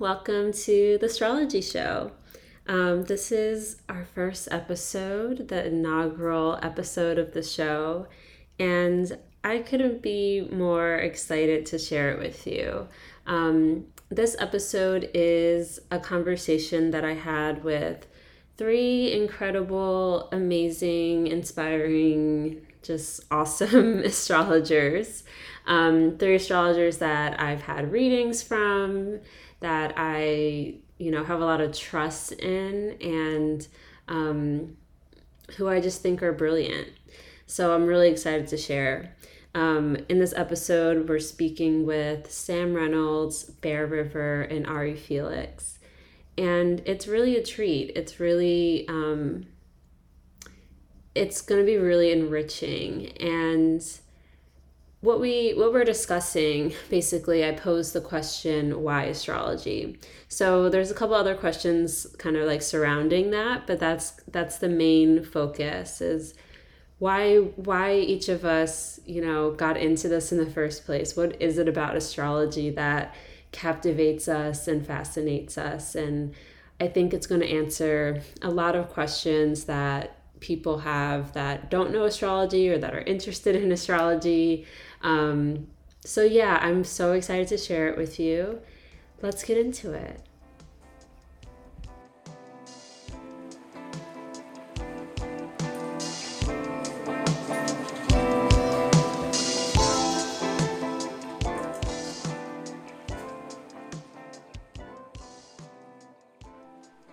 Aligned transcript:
Welcome 0.00 0.54
to 0.54 0.96
the 0.98 1.04
Astrology 1.04 1.60
Show. 1.60 2.12
Um, 2.66 3.04
this 3.04 3.30
is 3.30 3.82
our 3.86 4.06
first 4.06 4.48
episode, 4.50 5.48
the 5.48 5.66
inaugural 5.66 6.58
episode 6.62 7.18
of 7.18 7.34
the 7.34 7.42
show, 7.42 8.06
and 8.58 9.18
I 9.44 9.58
couldn't 9.58 10.00
be 10.00 10.48
more 10.50 10.94
excited 10.94 11.66
to 11.66 11.78
share 11.78 12.12
it 12.12 12.18
with 12.18 12.46
you. 12.46 12.88
Um, 13.26 13.88
this 14.08 14.36
episode 14.38 15.10
is 15.12 15.80
a 15.90 15.98
conversation 15.98 16.92
that 16.92 17.04
I 17.04 17.12
had 17.12 17.62
with 17.62 18.06
three 18.56 19.12
incredible, 19.12 20.30
amazing, 20.32 21.26
inspiring, 21.26 22.66
just 22.82 23.20
awesome 23.30 23.98
astrologers. 24.04 25.24
Um, 25.66 26.16
three 26.16 26.36
astrologers 26.36 26.96
that 26.98 27.38
I've 27.38 27.60
had 27.60 27.92
readings 27.92 28.42
from, 28.42 29.20
that 29.60 29.94
I, 29.96 30.74
you 30.98 31.10
know, 31.10 31.24
have 31.24 31.40
a 31.40 31.44
lot 31.44 31.60
of 31.60 31.76
trust 31.76 32.32
in, 32.32 32.96
and 33.00 33.66
um, 34.08 34.76
who 35.56 35.68
I 35.68 35.80
just 35.80 36.02
think 36.02 36.22
are 36.22 36.32
brilliant. 36.32 36.88
So 37.46 37.74
I'm 37.74 37.86
really 37.86 38.08
excited 38.08 38.46
to 38.48 38.56
share. 38.56 39.16
Um, 39.54 39.96
in 40.08 40.20
this 40.20 40.32
episode, 40.36 41.08
we're 41.08 41.18
speaking 41.18 41.84
with 41.84 42.30
Sam 42.30 42.74
Reynolds, 42.74 43.44
Bear 43.44 43.88
Ryver, 43.88 44.48
and 44.48 44.66
Ari 44.66 44.94
Felix. 44.94 45.78
And 46.38 46.80
it's 46.86 47.08
really 47.08 47.36
a 47.36 47.42
treat. 47.42 47.90
It's 47.96 48.20
really, 48.20 48.86
um, 48.88 49.46
it's 51.14 51.42
going 51.42 51.60
to 51.60 51.66
be 51.66 51.76
really 51.76 52.12
enriching. 52.12 53.08
And 53.18 53.82
what 55.00 55.18
we 55.18 55.52
what 55.52 55.72
we're 55.72 55.84
discussing 55.84 56.72
basically 56.90 57.44
i 57.44 57.52
posed 57.52 57.92
the 57.94 58.00
question 58.00 58.82
why 58.82 59.04
astrology? 59.04 59.98
So 60.28 60.68
there's 60.68 60.90
a 60.90 60.94
couple 60.94 61.14
other 61.14 61.34
questions 61.34 62.06
kind 62.18 62.36
of 62.36 62.46
like 62.46 62.62
surrounding 62.62 63.30
that 63.30 63.66
but 63.66 63.80
that's 63.80 64.12
that's 64.28 64.58
the 64.58 64.68
main 64.68 65.24
focus 65.24 66.00
is 66.00 66.34
why 66.98 67.36
why 67.38 67.94
each 67.94 68.28
of 68.28 68.44
us 68.44 69.00
you 69.06 69.22
know 69.22 69.52
got 69.52 69.78
into 69.78 70.08
this 70.08 70.32
in 70.32 70.38
the 70.38 70.50
first 70.50 70.84
place? 70.84 71.16
What 71.16 71.40
is 71.40 71.56
it 71.56 71.68
about 71.68 71.96
astrology 71.96 72.70
that 72.70 73.14
captivates 73.52 74.28
us 74.28 74.68
and 74.68 74.86
fascinates 74.86 75.56
us? 75.56 75.94
And 75.94 76.34
i 76.78 76.86
think 76.88 77.14
it's 77.14 77.26
going 77.26 77.40
to 77.40 77.50
answer 77.50 78.22
a 78.42 78.50
lot 78.50 78.76
of 78.76 78.90
questions 78.90 79.64
that 79.64 80.16
people 80.40 80.78
have 80.78 81.32
that 81.34 81.70
don't 81.70 81.92
know 81.92 82.04
astrology 82.04 82.70
or 82.70 82.78
that 82.78 82.94
are 82.94 83.02
interested 83.02 83.54
in 83.54 83.70
astrology 83.72 84.66
um, 85.02 85.68
so, 86.04 86.22
yeah, 86.22 86.58
I'm 86.62 86.84
so 86.84 87.12
excited 87.12 87.48
to 87.48 87.58
share 87.58 87.88
it 87.88 87.96
with 87.96 88.18
you. 88.18 88.60
Let's 89.22 89.44
get 89.44 89.58
into 89.58 89.92
it. 89.92 90.22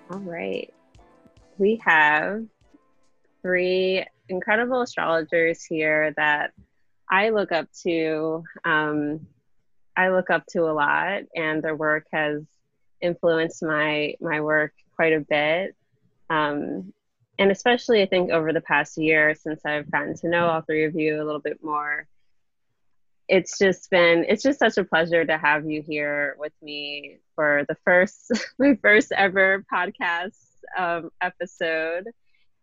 All 0.10 0.20
right. 0.20 0.74
We 1.58 1.82
have 1.84 2.46
three 3.42 4.06
incredible 4.30 4.82
astrologers 4.82 5.64
here 5.66 6.14
that 6.16 6.52
I 7.10 7.30
look 7.30 7.52
up 7.52 7.68
to 7.84 8.44
um, 8.66 9.28
I 9.96 10.10
look 10.10 10.30
up 10.30 10.46
to 10.48 10.64
a 10.64 10.74
lot, 10.74 11.24
and 11.36 11.64
their 11.64 11.76
work 11.76 12.06
has 12.12 12.44
influenced 13.02 13.64
my 13.64 14.16
my 14.22 14.42
work 14.42 14.74
quite 14.96 15.14
a 15.14 15.20
bit. 15.22 15.76
Um, 16.30 16.94
and 17.40 17.52
especially, 17.52 18.02
I 18.02 18.08
think 18.08 18.32
over 18.32 18.52
the 18.52 18.62
past 18.62 18.98
year, 18.98 19.36
since 19.36 19.66
I've 19.66 19.90
gotten 19.92 20.16
to 20.18 20.30
know 20.30 20.48
all 20.48 20.62
three 20.62 20.86
of 20.86 20.96
you 20.96 21.22
a 21.22 21.26
little 21.26 21.42
bit 21.42 21.64
more, 21.64 22.08
it's 23.28 23.58
just 23.58 23.90
been 23.90 24.26
it's 24.28 24.44
just 24.44 24.60
such 24.60 24.78
a 24.78 24.84
pleasure 24.84 25.26
to 25.26 25.38
have 25.38 25.70
you 25.70 25.82
here 25.82 26.36
with 26.40 26.54
me 26.62 27.18
for 27.36 27.66
the 27.68 27.76
first 27.86 28.32
my 28.60 28.78
first 28.82 29.12
ever 29.12 29.66
podcast 29.72 30.36
um, 30.78 31.10
episode 31.22 32.08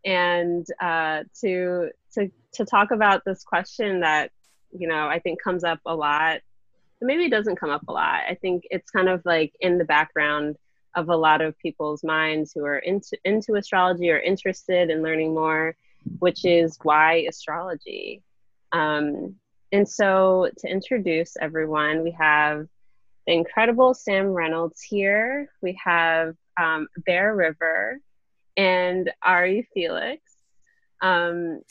and 0.04 0.66
uh, 0.80 1.22
to 1.40 1.90
to 2.14 2.30
to 2.54 2.64
talk 2.64 2.90
about 2.90 3.22
this 3.24 3.42
question 3.44 4.00
that 4.00 4.30
you 4.72 4.88
know 4.88 5.06
I 5.06 5.18
think 5.18 5.42
comes 5.42 5.64
up 5.64 5.80
a 5.86 5.94
lot. 5.94 6.40
Maybe 7.00 7.24
it 7.24 7.30
doesn't 7.30 7.56
come 7.56 7.70
up 7.70 7.82
a 7.88 7.92
lot. 7.92 8.22
I 8.28 8.34
think 8.34 8.64
it's 8.70 8.90
kind 8.90 9.08
of 9.08 9.22
like 9.24 9.52
in 9.60 9.78
the 9.78 9.84
background 9.84 10.56
of 10.94 11.08
a 11.08 11.16
lot 11.16 11.40
of 11.40 11.58
people's 11.58 12.04
minds 12.04 12.52
who 12.54 12.64
are 12.64 12.78
into 12.78 13.18
into 13.24 13.54
astrology 13.54 14.10
or 14.10 14.18
interested 14.18 14.90
in 14.90 15.02
learning 15.02 15.34
more, 15.34 15.76
which 16.18 16.44
is 16.44 16.78
why 16.82 17.26
astrology. 17.28 18.22
Um, 18.72 19.36
and 19.72 19.88
so 19.88 20.50
to 20.58 20.68
introduce 20.68 21.36
everyone, 21.40 22.02
we 22.02 22.12
have 22.12 22.68
the 23.26 23.32
incredible 23.32 23.94
Sam 23.94 24.26
Reynolds 24.26 24.82
here. 24.82 25.48
We 25.62 25.78
have 25.82 26.36
um, 26.60 26.88
Bear 27.04 27.34
Ryver 27.34 27.96
and 28.56 29.12
Ari 29.22 29.68
Felix. 29.74 30.22
Um, 31.00 31.62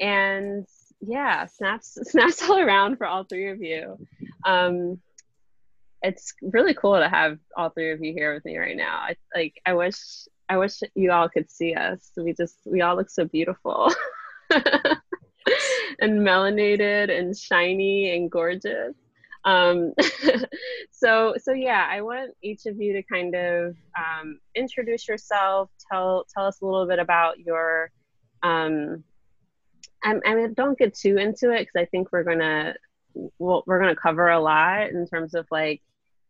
and 0.00 0.66
yeah, 1.00 1.46
snaps 1.46 1.98
snaps 2.10 2.42
all 2.42 2.58
around 2.58 2.96
for 2.96 3.06
all 3.06 3.24
three 3.24 3.50
of 3.50 3.62
you. 3.62 3.98
Um, 4.44 5.00
it's 6.02 6.34
really 6.42 6.74
cool 6.74 6.98
to 6.98 7.08
have 7.08 7.38
all 7.56 7.70
three 7.70 7.92
of 7.92 8.02
you 8.02 8.12
here 8.12 8.34
with 8.34 8.44
me 8.44 8.58
right 8.58 8.76
now. 8.76 8.98
I 8.98 9.16
like 9.34 9.60
I 9.66 9.74
wish 9.74 9.96
I 10.48 10.58
wish 10.58 10.80
you 10.94 11.10
all 11.10 11.28
could 11.28 11.50
see 11.50 11.74
us. 11.74 12.10
We 12.16 12.32
just 12.32 12.58
we 12.64 12.82
all 12.82 12.96
look 12.96 13.10
so 13.10 13.24
beautiful. 13.24 13.92
and 16.00 16.20
melanated 16.20 17.10
and 17.16 17.36
shiny 17.36 18.14
and 18.14 18.30
gorgeous. 18.30 18.94
Um, 19.44 19.92
so 20.90 21.34
so 21.38 21.52
yeah, 21.52 21.86
I 21.88 22.02
want 22.02 22.32
each 22.42 22.66
of 22.66 22.80
you 22.80 22.92
to 22.94 23.02
kind 23.02 23.34
of 23.34 23.76
um, 23.98 24.38
introduce 24.54 25.08
yourself, 25.08 25.70
tell 25.90 26.26
tell 26.34 26.46
us 26.46 26.60
a 26.60 26.64
little 26.64 26.86
bit 26.86 26.98
about 26.98 27.38
your. 27.38 27.90
Um, 28.42 29.04
I, 30.06 30.14
I 30.24 30.34
mean, 30.34 30.54
don't 30.54 30.78
get 30.78 30.94
too 30.94 31.16
into 31.18 31.50
it 31.50 31.60
because 31.60 31.76
I 31.76 31.84
think 31.86 32.12
we're 32.12 32.22
gonna 32.22 32.76
well, 33.38 33.64
we're 33.66 33.80
gonna 33.80 33.96
cover 33.96 34.28
a 34.28 34.40
lot 34.40 34.90
in 34.90 35.06
terms 35.06 35.34
of 35.34 35.46
like 35.50 35.82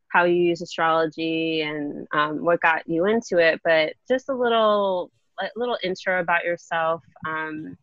how 0.08 0.24
you 0.24 0.36
use 0.36 0.62
astrology 0.62 1.60
and 1.60 2.08
um, 2.12 2.42
what 2.44 2.60
got 2.60 2.88
you 2.88 3.04
into 3.06 3.38
it, 3.38 3.60
but 3.62 3.92
just 4.08 4.30
a 4.30 4.34
little 4.34 5.10
a 5.38 5.48
little 5.56 5.78
intro 5.82 6.20
about 6.20 6.44
yourself. 6.44 7.02
Um, 7.28 7.76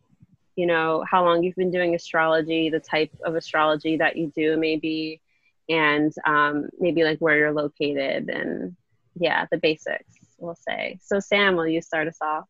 you 0.56 0.66
know 0.66 1.04
how 1.08 1.24
long 1.24 1.44
you've 1.44 1.56
been 1.56 1.70
doing 1.70 1.94
astrology, 1.94 2.70
the 2.70 2.80
type 2.80 3.10
of 3.24 3.36
astrology 3.36 3.96
that 3.98 4.16
you 4.16 4.32
do, 4.34 4.56
maybe 4.56 5.20
and 5.68 6.12
um, 6.26 6.68
maybe 6.78 7.04
like 7.04 7.18
where 7.20 7.38
you're 7.38 7.52
located 7.52 8.28
and 8.28 8.76
yeah, 9.16 9.46
the 9.50 9.58
basics, 9.58 10.12
we'll 10.38 10.56
say. 10.56 10.98
So, 11.02 11.20
Sam, 11.20 11.56
will 11.56 11.68
you 11.68 11.80
start 11.80 12.08
us 12.08 12.18
off? 12.20 12.48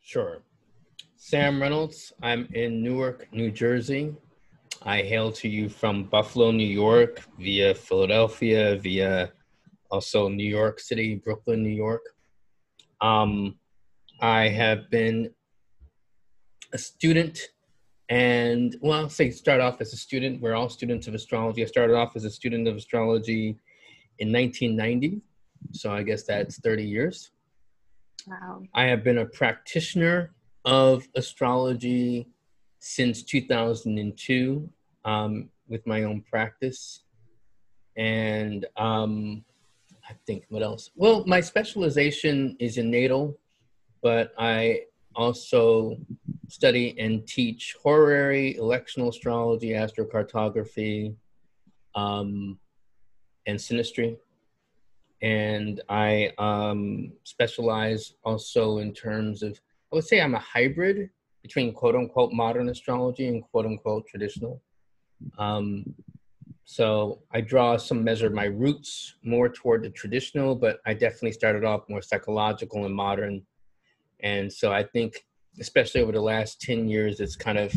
Sure. 0.00 0.38
Sam 1.20 1.60
Reynolds. 1.60 2.12
I'm 2.22 2.48
in 2.54 2.80
Newark, 2.80 3.26
New 3.32 3.50
Jersey. 3.50 4.14
I 4.84 5.02
hail 5.02 5.32
to 5.32 5.48
you 5.48 5.68
from 5.68 6.04
Buffalo, 6.04 6.52
New 6.52 6.62
York, 6.62 7.22
via 7.40 7.74
Philadelphia, 7.74 8.76
via 8.76 9.32
also 9.90 10.28
New 10.28 10.48
York 10.48 10.78
City, 10.78 11.16
Brooklyn, 11.16 11.64
New 11.64 11.74
York. 11.74 12.02
Um, 13.00 13.56
I 14.20 14.46
have 14.48 14.88
been 14.90 15.30
a 16.72 16.78
student 16.78 17.40
and 18.08 18.76
well, 18.80 19.00
I'll 19.00 19.10
say 19.10 19.30
start 19.30 19.60
off 19.60 19.80
as 19.80 19.92
a 19.92 19.96
student. 19.96 20.40
We're 20.40 20.54
all 20.54 20.68
students 20.68 21.08
of 21.08 21.14
astrology. 21.14 21.62
I 21.62 21.66
started 21.66 21.94
off 21.94 22.14
as 22.14 22.24
a 22.24 22.30
student 22.30 22.68
of 22.68 22.76
astrology 22.76 23.58
in 24.20 24.32
1990. 24.32 25.20
So 25.72 25.92
I 25.92 26.04
guess 26.04 26.22
that's 26.22 26.60
30 26.60 26.84
years. 26.84 27.32
Wow. 28.28 28.62
I 28.72 28.84
have 28.84 29.02
been 29.02 29.18
a 29.18 29.26
practitioner 29.26 30.32
of 30.68 31.08
astrology 31.16 32.28
since 32.78 33.22
2002 33.22 34.68
um, 35.06 35.48
with 35.66 35.86
my 35.86 36.02
own 36.02 36.20
practice. 36.20 37.04
And 37.96 38.66
um, 38.76 39.44
I 40.06 40.12
think 40.26 40.44
what 40.50 40.62
else? 40.62 40.90
Well, 40.94 41.24
my 41.26 41.40
specialization 41.40 42.54
is 42.60 42.76
in 42.76 42.90
natal, 42.90 43.38
but 44.02 44.34
I 44.38 44.82
also 45.16 45.96
study 46.48 46.94
and 46.98 47.26
teach 47.26 47.74
horary, 47.82 48.54
electional 48.60 49.08
astrology, 49.08 49.70
astrocartography, 49.70 51.14
um, 51.94 52.58
and 53.46 53.58
synastry. 53.58 54.18
And 55.22 55.80
I 55.88 56.32
um, 56.36 57.12
specialize 57.24 58.12
also 58.22 58.78
in 58.78 58.92
terms 58.92 59.42
of, 59.42 59.58
I 59.92 59.96
would 59.96 60.04
say 60.04 60.20
I'm 60.20 60.34
a 60.34 60.40
hybrid 60.40 61.10
between 61.42 61.72
quote 61.72 61.94
unquote 61.94 62.32
modern 62.32 62.68
astrology 62.68 63.28
and 63.28 63.42
quote 63.42 63.66
unquote 63.66 64.06
traditional. 64.06 64.62
Um, 65.38 65.94
so 66.64 67.22
I 67.32 67.40
draw 67.40 67.78
some 67.78 68.04
measure 68.04 68.26
of 68.26 68.34
my 68.34 68.44
roots 68.44 69.14
more 69.24 69.48
toward 69.48 69.82
the 69.82 69.90
traditional, 69.90 70.54
but 70.54 70.80
I 70.84 70.92
definitely 70.92 71.32
started 71.32 71.64
off 71.64 71.88
more 71.88 72.02
psychological 72.02 72.84
and 72.84 72.94
modern. 72.94 73.42
And 74.20 74.52
so 74.52 74.70
I 74.70 74.82
think, 74.82 75.24
especially 75.58 76.02
over 76.02 76.12
the 76.12 76.20
last 76.20 76.60
10 76.60 76.86
years, 76.86 77.20
it's 77.20 77.36
kind 77.36 77.56
of 77.56 77.72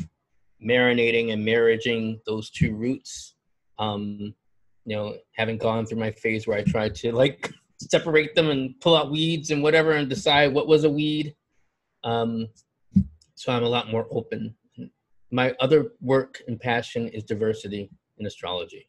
marinating 0.62 1.32
and 1.32 1.46
marrying 1.46 2.20
those 2.26 2.50
two 2.50 2.76
roots. 2.76 3.36
Um, 3.80 4.36
you 4.86 4.96
know, 4.96 5.16
having 5.38 5.58
gone 5.58 5.86
through 5.86 6.00
my 6.00 6.12
phase 6.12 6.46
where 6.46 6.58
I 6.58 6.64
tried 6.64 6.94
to 6.96 7.14
like 7.14 7.50
separate 7.90 8.36
them 8.36 8.50
and 8.50 8.80
pull 8.82 8.96
out 8.96 9.10
weeds 9.10 9.52
and 9.52 9.64
whatever 9.64 9.94
and 9.94 10.10
decide 10.10 10.54
what 10.54 10.68
was 10.68 10.84
a 10.84 10.90
weed. 10.90 11.34
Um, 12.04 12.48
so 13.36 13.52
I'm 13.52 13.64
a 13.64 13.70
lot 13.70 13.92
more 13.92 14.08
open. 14.12 14.56
My 15.32 15.56
other 15.60 15.92
work 16.02 16.42
and 16.48 16.60
passion 16.60 17.08
is 17.08 17.24
diversity 17.24 17.90
in 18.18 18.26
astrology. 18.26 18.88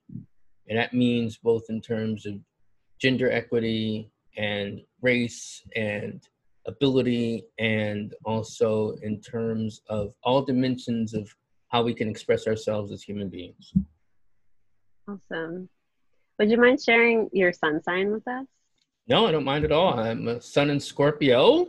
And 0.68 0.78
that 0.78 0.92
means 0.92 1.38
both 1.38 1.64
in 1.68 1.80
terms 1.80 2.26
of 2.26 2.34
gender 3.00 3.30
equity 3.30 4.10
and 4.36 4.80
race 5.00 5.62
and 5.76 6.22
ability, 6.66 7.44
and 7.58 8.14
also 8.24 8.92
in 9.02 9.20
terms 9.20 9.82
of 9.88 10.14
all 10.22 10.42
dimensions 10.42 11.12
of 11.12 11.28
how 11.68 11.82
we 11.82 11.94
can 11.94 12.08
express 12.08 12.46
ourselves 12.46 12.92
as 12.92 13.02
human 13.02 13.28
beings. 13.28 13.72
Awesome. 15.08 15.68
Would 16.38 16.50
you 16.50 16.56
mind 16.56 16.80
sharing 16.82 17.28
your 17.32 17.52
sun 17.52 17.82
sign 17.82 18.12
with 18.12 18.26
us? 18.28 18.46
No, 19.08 19.26
I 19.26 19.32
don't 19.32 19.44
mind 19.44 19.64
at 19.64 19.72
all. 19.72 19.98
I'm 19.98 20.28
a 20.28 20.40
sun 20.40 20.70
in 20.70 20.78
Scorpio. 20.78 21.68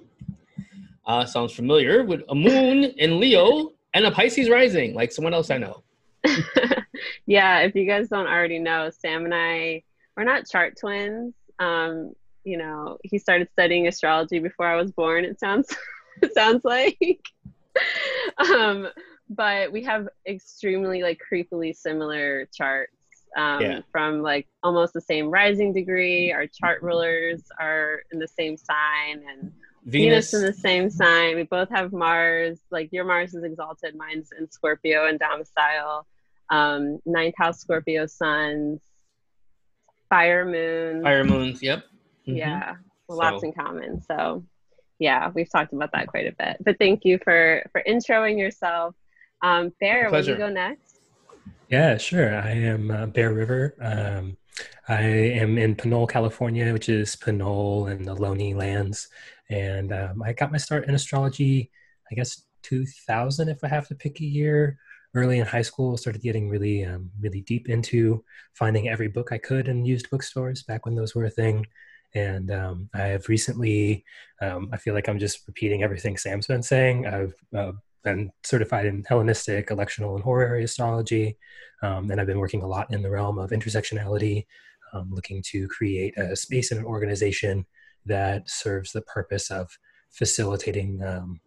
Uh, 1.06 1.26
sounds 1.26 1.54
familiar 1.54 2.04
with 2.04 2.22
a 2.30 2.36
moon 2.36 2.84
in 2.84 3.20
Leo 3.20 3.74
and 3.94 4.06
a 4.06 4.12
Pisces 4.12 4.50
rising, 4.50 4.94
like 4.94 5.12
someone 5.12 5.34
else 5.34 5.50
I 5.50 5.58
know. 5.58 5.84
yeah, 7.26 7.60
if 7.60 7.76
you 7.76 7.86
guys 7.86 8.10
don't 8.10 8.28
already 8.28 8.60
know, 8.60 8.90
Sam 8.90 9.26
and 9.26 9.34
I, 9.34 9.84
we're 10.16 10.24
not 10.24 10.48
chart 10.50 10.78
twins. 10.80 11.34
Um, 11.60 12.14
you 12.44 12.58
know, 12.58 12.98
he 13.04 13.20
started 13.20 13.50
studying 13.52 13.88
astrology 13.88 14.40
before 14.40 14.68
I 14.68 14.76
was 14.76 14.92
born. 14.92 15.26
It 15.26 15.40
sounds, 15.40 15.76
it 16.22 16.34
sounds 16.34 16.64
like. 16.64 17.22
um, 18.50 18.88
but 19.30 19.72
we 19.72 19.84
have 19.84 20.08
extremely 20.28 21.02
like 21.02 21.20
creepily 21.32 21.76
similar 21.76 22.48
charts 22.54 22.92
um, 23.36 23.62
yeah. 23.62 23.80
from 23.92 24.22
like 24.22 24.48
almost 24.62 24.94
the 24.94 25.02
same 25.02 25.30
rising 25.30 25.74
degree. 25.74 26.32
Our 26.32 26.48
chart 26.48 26.82
rulers 26.82 27.44
are 27.60 28.04
in 28.12 28.20
the 28.20 28.28
same 28.28 28.58
sign, 28.58 29.24
and 29.30 29.52
Venus. 29.86 30.32
Venus 30.32 30.34
in 30.34 30.42
the 30.42 30.54
same 30.54 30.90
sign. 30.90 31.36
We 31.36 31.44
both 31.44 31.70
have 31.70 31.92
Mars. 31.92 32.60
Like 32.72 32.90
your 32.92 33.04
Mars 33.04 33.34
is 33.34 33.44
exalted, 33.44 33.96
mine's 33.96 34.30
in 34.38 34.50
Scorpio 34.50 35.08
and 35.08 35.20
domicile. 35.20 36.08
Um, 36.50 37.00
ninth 37.06 37.36
house 37.38 37.60
Scorpio 37.60 38.06
suns, 38.06 38.82
fire 40.10 40.46
moon. 40.46 41.04
Fire 41.04 41.24
moons. 41.24 41.62
Yep. 41.62 41.84
Mm-hmm. 42.28 42.38
Yeah, 42.38 42.76
lots 43.10 43.42
so. 43.42 43.48
in 43.48 43.54
common. 43.54 44.02
So, 44.02 44.46
yeah, 45.00 45.32
we've 45.34 45.52
talked 45.52 45.74
about 45.74 45.92
that 45.94 46.08
quite 46.08 46.28
a 46.28 46.36
bit. 46.38 46.58
But 46.64 46.78
thank 46.80 47.04
you 47.04 47.20
for 47.24 47.64
for 47.72 47.84
introing 47.88 48.38
yourself. 48.38 48.96
Um, 49.42 49.74
Bear, 49.82 50.10
will 50.10 50.24
you 50.24 50.38
go 50.38 50.50
next? 50.50 51.00
Yeah, 51.70 51.98
sure. 51.98 52.36
I 52.36 52.52
am 52.52 52.92
uh, 52.92 53.08
Bear 53.08 53.34
Ryver. 53.34 53.74
Um, 53.82 54.38
I 54.88 55.02
am 55.02 55.58
in 55.58 55.76
Pinole, 55.76 56.08
California, 56.08 56.74
which 56.74 56.90
is 56.90 57.16
Pinole 57.16 57.88
and 57.88 58.06
the 58.06 58.16
Ohlone 58.16 58.56
lands. 58.56 59.08
And 59.50 59.94
um, 59.94 60.22
I 60.24 60.34
got 60.34 60.52
my 60.52 60.58
start 60.58 60.88
in 60.88 60.96
astrology, 60.96 61.72
I 62.12 62.16
guess 62.16 62.44
2000, 62.64 63.50
if 63.50 63.64
I 63.64 63.68
have 63.68 63.88
to 63.90 63.96
pick 63.96 64.20
a 64.20 64.26
year. 64.26 64.78
Early 65.16 65.38
in 65.38 65.46
high 65.46 65.62
school, 65.62 65.96
started 65.96 66.24
getting 66.24 66.50
really, 66.50 66.84
um, 66.84 67.12
really 67.22 67.42
deep 67.42 67.70
into 67.70 68.24
finding 68.54 68.90
every 68.90 69.08
book 69.08 69.32
I 69.32 69.38
could 69.38 69.68
in 69.68 69.86
used 69.86 70.10
bookstores 70.10 70.64
back 70.64 70.86
when 70.86 70.96
those 70.96 71.14
were 71.14 71.26
a 71.26 71.30
thing. 71.30 71.68
And 72.16 72.50
um, 72.50 72.90
I 72.96 73.02
have 73.02 73.30
recently, 73.30 74.06
um, 74.42 74.70
I 74.74 74.78
feel 74.78 74.96
like 74.96 75.08
I'm 75.08 75.20
just 75.20 75.48
repeating 75.48 75.84
everything 75.84 76.18
Sam's 76.18 76.48
been 76.48 76.64
saying. 76.64 77.06
I've 77.06 77.36
uh, 77.56 77.74
been 78.04 78.32
certified 78.44 78.86
in 78.86 79.04
Hellenistic, 79.08 79.70
electional, 79.70 80.16
and 80.16 80.24
horary 80.24 80.64
astrology. 80.64 81.38
Um, 81.82 82.12
and 82.12 82.20
I've 82.20 82.28
been 82.28 82.40
working 82.40 82.64
a 82.64 82.68
lot 82.68 82.94
in 82.94 83.02
the 83.02 83.10
realm 83.10 83.38
of 83.38 83.52
intersectionality, 83.52 84.46
um, 84.94 85.10
looking 85.12 85.42
to 85.52 85.68
create 85.68 86.18
a 86.18 86.36
space 86.36 86.72
and 86.72 86.80
an 86.80 86.86
organization 86.86 87.66
that 88.06 88.50
serves 88.50 88.92
the 88.92 89.02
purpose 89.02 89.50
of 89.50 89.78
facilitating, 90.12 91.02
um, 91.04 91.40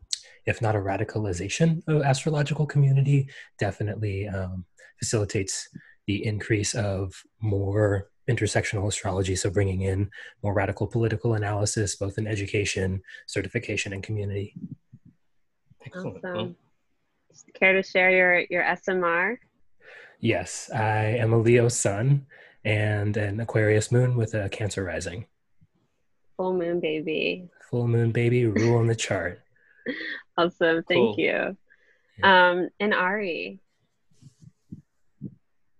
if 0.46 0.60
not 0.60 0.76
a 0.76 0.80
radicalization 0.80 1.82
of 1.86 2.02
astrological 2.02 2.66
community, 2.66 3.28
definitely 3.58 4.28
um, 4.28 4.64
facilitates 4.98 5.68
the 6.06 6.24
increase 6.24 6.74
of 6.74 7.22
more 7.40 8.08
intersectional 8.28 8.88
astrology. 8.88 9.36
So 9.36 9.50
bringing 9.50 9.82
in 9.82 10.10
more 10.42 10.54
radical 10.54 10.86
political 10.86 11.34
analysis, 11.34 11.96
both 11.96 12.18
in 12.18 12.26
education, 12.26 13.02
certification, 13.26 13.92
and 13.92 14.02
community. 14.02 14.54
Excellent. 15.86 16.24
Awesome. 16.24 16.56
Care 17.54 17.74
to 17.74 17.82
share 17.82 18.10
your 18.10 18.40
your 18.50 18.62
SMR? 18.62 19.36
Yes, 20.20 20.70
I 20.74 21.04
am 21.04 21.32
a 21.32 21.38
Leo 21.38 21.68
sun 21.68 22.26
and 22.64 23.16
an 23.16 23.38
Aquarius 23.40 23.92
moon 23.92 24.16
with 24.16 24.34
a 24.34 24.48
Cancer 24.48 24.82
rising. 24.82 25.26
Full 26.36 26.54
moon 26.54 26.80
baby. 26.80 27.48
Full 27.70 27.86
moon 27.88 28.12
baby, 28.12 28.46
rule 28.46 28.78
on 28.78 28.86
the 28.86 28.94
chart. 28.94 29.42
awesome, 30.38 30.82
thank 30.88 30.88
cool. 30.88 31.14
you. 31.18 31.56
Yeah. 32.18 32.50
Um, 32.50 32.68
and 32.80 32.94
Ari. 32.94 33.60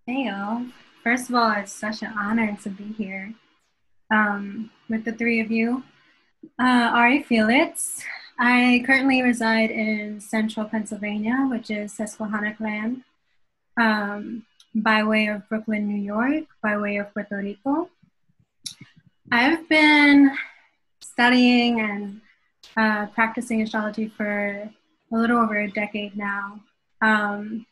Hey 0.07 0.27
y'all. 0.27 0.67
First 1.03 1.29
of 1.29 1.37
all, 1.37 1.53
it's 1.53 1.73
such 1.73 2.03
an 2.03 2.13
honor 2.19 2.57
to 2.63 2.69
be 2.69 2.93
here 2.93 3.33
um, 4.13 4.71
with 4.89 5.05
the 5.05 5.13
three 5.13 5.41
of 5.41 5.51
you. 5.51 5.83
Uh, 6.61 6.91
Ari 6.95 7.23
Felix. 7.23 8.03
I 8.39 8.83
currently 8.85 9.23
reside 9.23 9.71
in 9.71 10.21
central 10.21 10.67
Pennsylvania, 10.67 11.47
which 11.51 11.71
is 11.71 11.93
Susquehannock 11.93 12.61
land, 12.61 13.03
um, 13.79 14.45
by 14.75 15.03
way 15.05 15.29
of 15.29 15.49
Brooklyn, 15.49 15.89
New 15.89 16.03
York, 16.03 16.45
by 16.63 16.77
way 16.77 16.99
of 16.99 17.13
Puerto 17.15 17.37
Rico. 17.37 17.89
I've 19.33 19.67
been 19.69 20.37
studying 21.01 21.81
and 21.81 22.21
uh, 22.77 23.07
practicing 23.07 23.63
astrology 23.63 24.09
for 24.09 24.71
a 25.11 25.17
little 25.17 25.39
over 25.39 25.59
a 25.59 25.71
decade 25.71 26.15
now. 26.15 26.61
Um, 27.01 27.65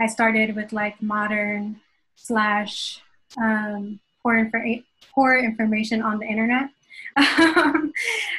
I 0.00 0.06
started 0.06 0.56
with 0.56 0.72
like 0.72 1.00
modern 1.00 1.80
slash 2.16 3.00
um, 3.36 4.00
poor, 4.22 4.50
poor 5.14 5.38
information 5.38 6.02
on 6.02 6.18
the 6.18 6.26
internet 6.26 6.70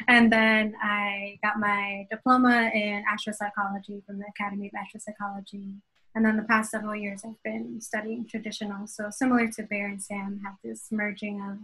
and 0.07 0.31
then 0.31 0.75
I 0.81 1.39
got 1.43 1.59
my 1.59 2.07
diploma 2.09 2.71
in 2.73 3.03
astropsychology 3.11 4.05
from 4.05 4.19
the 4.19 4.25
Academy 4.27 4.67
of 4.67 4.73
Astropsychology. 4.73 5.75
And 6.15 6.25
then 6.25 6.37
the 6.37 6.43
past 6.43 6.71
several 6.71 6.95
years, 6.95 7.23
I've 7.25 7.41
been 7.43 7.79
studying 7.81 8.25
traditional. 8.25 8.87
So 8.87 9.09
similar 9.09 9.47
to 9.47 9.63
Bear 9.63 9.87
and 9.87 10.01
Sam, 10.01 10.41
have 10.43 10.55
this 10.63 10.87
merging 10.91 11.41
of 11.41 11.57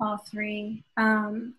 all 0.00 0.18
three, 0.18 0.84
um, 0.96 1.54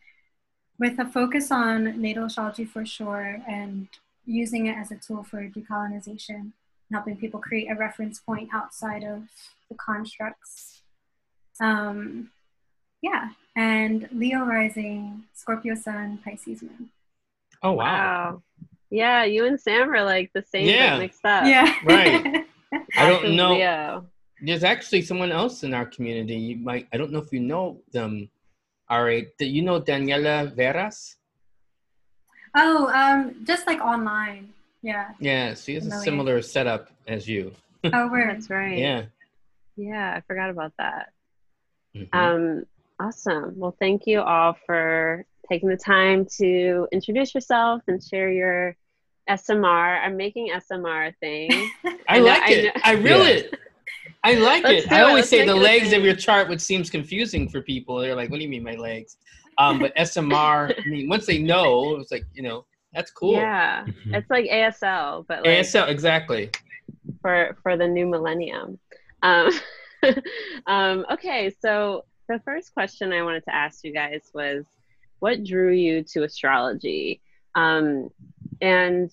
with 0.78 1.00
a 1.00 1.06
focus 1.06 1.52
on 1.52 2.02
natal 2.02 2.26
astrology 2.26 2.66
for 2.66 2.86
sure, 2.86 3.42
and 3.48 3.88
using 4.26 4.68
it 4.68 4.78
as 4.78 4.92
a 4.92 4.96
tool 4.96 5.24
for 5.24 5.50
decolonization, 5.50 6.52
helping 6.92 7.18
people 7.18 7.40
create 7.40 7.70
a 7.70 7.76
reference 7.76 8.20
point 8.20 8.50
outside 8.54 9.04
of 9.04 9.24
the 9.70 9.76
constructs. 9.76 10.82
Um, 11.60 12.30
yeah, 13.02 13.30
and 13.60 14.08
Leo 14.13 14.46
rising, 14.46 15.25
Scorpio 15.34 15.75
sun, 15.75 16.18
Pisces 16.24 16.62
moon. 16.62 16.89
Oh 17.62 17.74
wow. 17.74 17.84
wow. 17.84 18.44
Yeah, 18.89 19.25
you 19.25 19.46
and 19.46 19.60
Sam 19.60 19.92
are 19.94 20.04
like 20.04 20.32
the 20.34 20.44
same 20.44 20.68
yeah. 20.68 20.96
but 20.96 21.00
mixed 21.00 21.25
up. 21.25 21.44
Yeah. 21.46 21.68
Right. 21.84 22.46
I 22.96 23.10
don't 23.10 23.36
know. 23.36 23.54
Leo. 23.54 24.06
There's 24.42 24.63
actually 24.63 25.01
someone 25.01 25.34
else 25.34 25.63
in 25.63 25.74
our 25.74 25.86
community. 25.86 26.36
You 26.36 26.56
might 26.56 26.88
I 26.94 26.98
don't 26.98 27.12
know 27.12 27.20
if 27.20 27.34
you 27.34 27.42
know 27.42 27.82
them. 27.92 28.30
All 28.89 29.04
right. 29.04 29.28
Do 29.38 29.46
you 29.46 29.62
know 29.62 29.82
Daniela 29.82 30.56
Veras? 30.56 31.16
Oh, 32.56 32.88
um, 32.96 33.44
just 33.44 33.68
like 33.68 33.82
online. 33.82 34.54
Yeah. 34.82 35.10
Yeah, 35.20 35.54
she 35.54 35.75
has 35.75 35.86
a 35.86 36.00
similar 36.00 36.42
setup 36.42 36.89
as 37.08 37.28
you. 37.28 37.51
oh, 37.84 38.08
we're 38.12 38.25
that's 38.25 38.50
right. 38.50 38.78
Yeah. 38.78 39.04
Yeah, 39.75 40.16
I 40.16 40.22
forgot 40.22 40.50
about 40.50 40.72
that. 40.78 41.12
Mm-hmm. 41.96 42.18
Um, 42.18 42.66
Awesome. 43.00 43.53
Well, 43.56 43.75
thank 43.79 44.06
you 44.06 44.22
all 44.22 44.58
for 44.65 45.25
taking 45.48 45.70
the 45.70 45.77
time 45.77 46.25
to 46.38 46.88
introduce 46.91 47.34
yourself 47.34 47.82
and 47.88 48.03
share 48.03 48.29
your 48.29 48.75
SMR. 49.29 50.06
I'm 50.06 50.18
making 50.18 50.51
SMR 50.51 51.10
a 51.10 51.12
thing. 51.20 51.50
I, 51.86 52.18
I 52.18 52.20
like 52.20 52.41
know, 52.41 52.56
it. 52.56 52.72
I, 52.84 52.91
I 52.91 52.94
reel 52.94 53.25
yeah. 53.25 53.41
I 54.24 54.34
like 54.36 54.63
Let's 54.63 54.86
it. 54.86 54.91
I 54.91 55.01
always 55.01 55.25
it. 55.25 55.29
say 55.29 55.46
the 55.46 55.56
legs 55.56 55.94
of 55.94 56.03
your 56.03 56.15
chart, 56.15 56.50
which 56.50 56.60
seems 56.60 56.89
confusing 56.89 57.48
for 57.48 57.62
people. 57.62 58.00
They're 58.00 58.15
like, 58.15 58.29
"What 58.29 58.38
do 58.38 58.44
you 58.44 58.50
mean 58.50 58.63
my 58.63 58.75
legs?" 58.75 59.18
Um, 59.58 59.79
but 59.79 59.96
SMR, 59.96 60.74
I 60.77 60.89
mean, 60.89 61.08
once 61.08 61.25
they 61.25 61.38
know, 61.38 61.96
it's 61.98 62.12
like 62.12 62.25
you 62.34 62.44
know, 62.44 62.65
that's 62.91 63.12
cool. 63.12 63.34
Yeah, 63.34 63.86
mm-hmm. 63.86 64.15
it's 64.15 64.29
like 64.29 64.46
ASL, 64.46 65.25
but 65.27 65.46
like 65.46 65.60
ASL 65.60 65.88
exactly 65.88 66.50
for 67.22 67.58
for 67.63 67.77
the 67.77 67.88
new 67.88 68.08
millennium. 68.08 68.77
Um, 69.22 69.51
um, 70.68 71.06
okay, 71.12 71.56
so 71.62 72.03
the 72.30 72.40
first 72.46 72.74
question 72.74 73.12
I 73.12 73.24
wanted 73.24 73.44
to 73.46 73.54
ask 73.54 73.84
you 73.84 73.92
guys 73.92 74.22
was, 74.34 74.64
what 75.20 75.44
drew 75.44 75.74
you 75.74 76.04
to 76.14 76.24
astrology? 76.24 77.22
Um, 77.56 78.10
and 78.62 79.12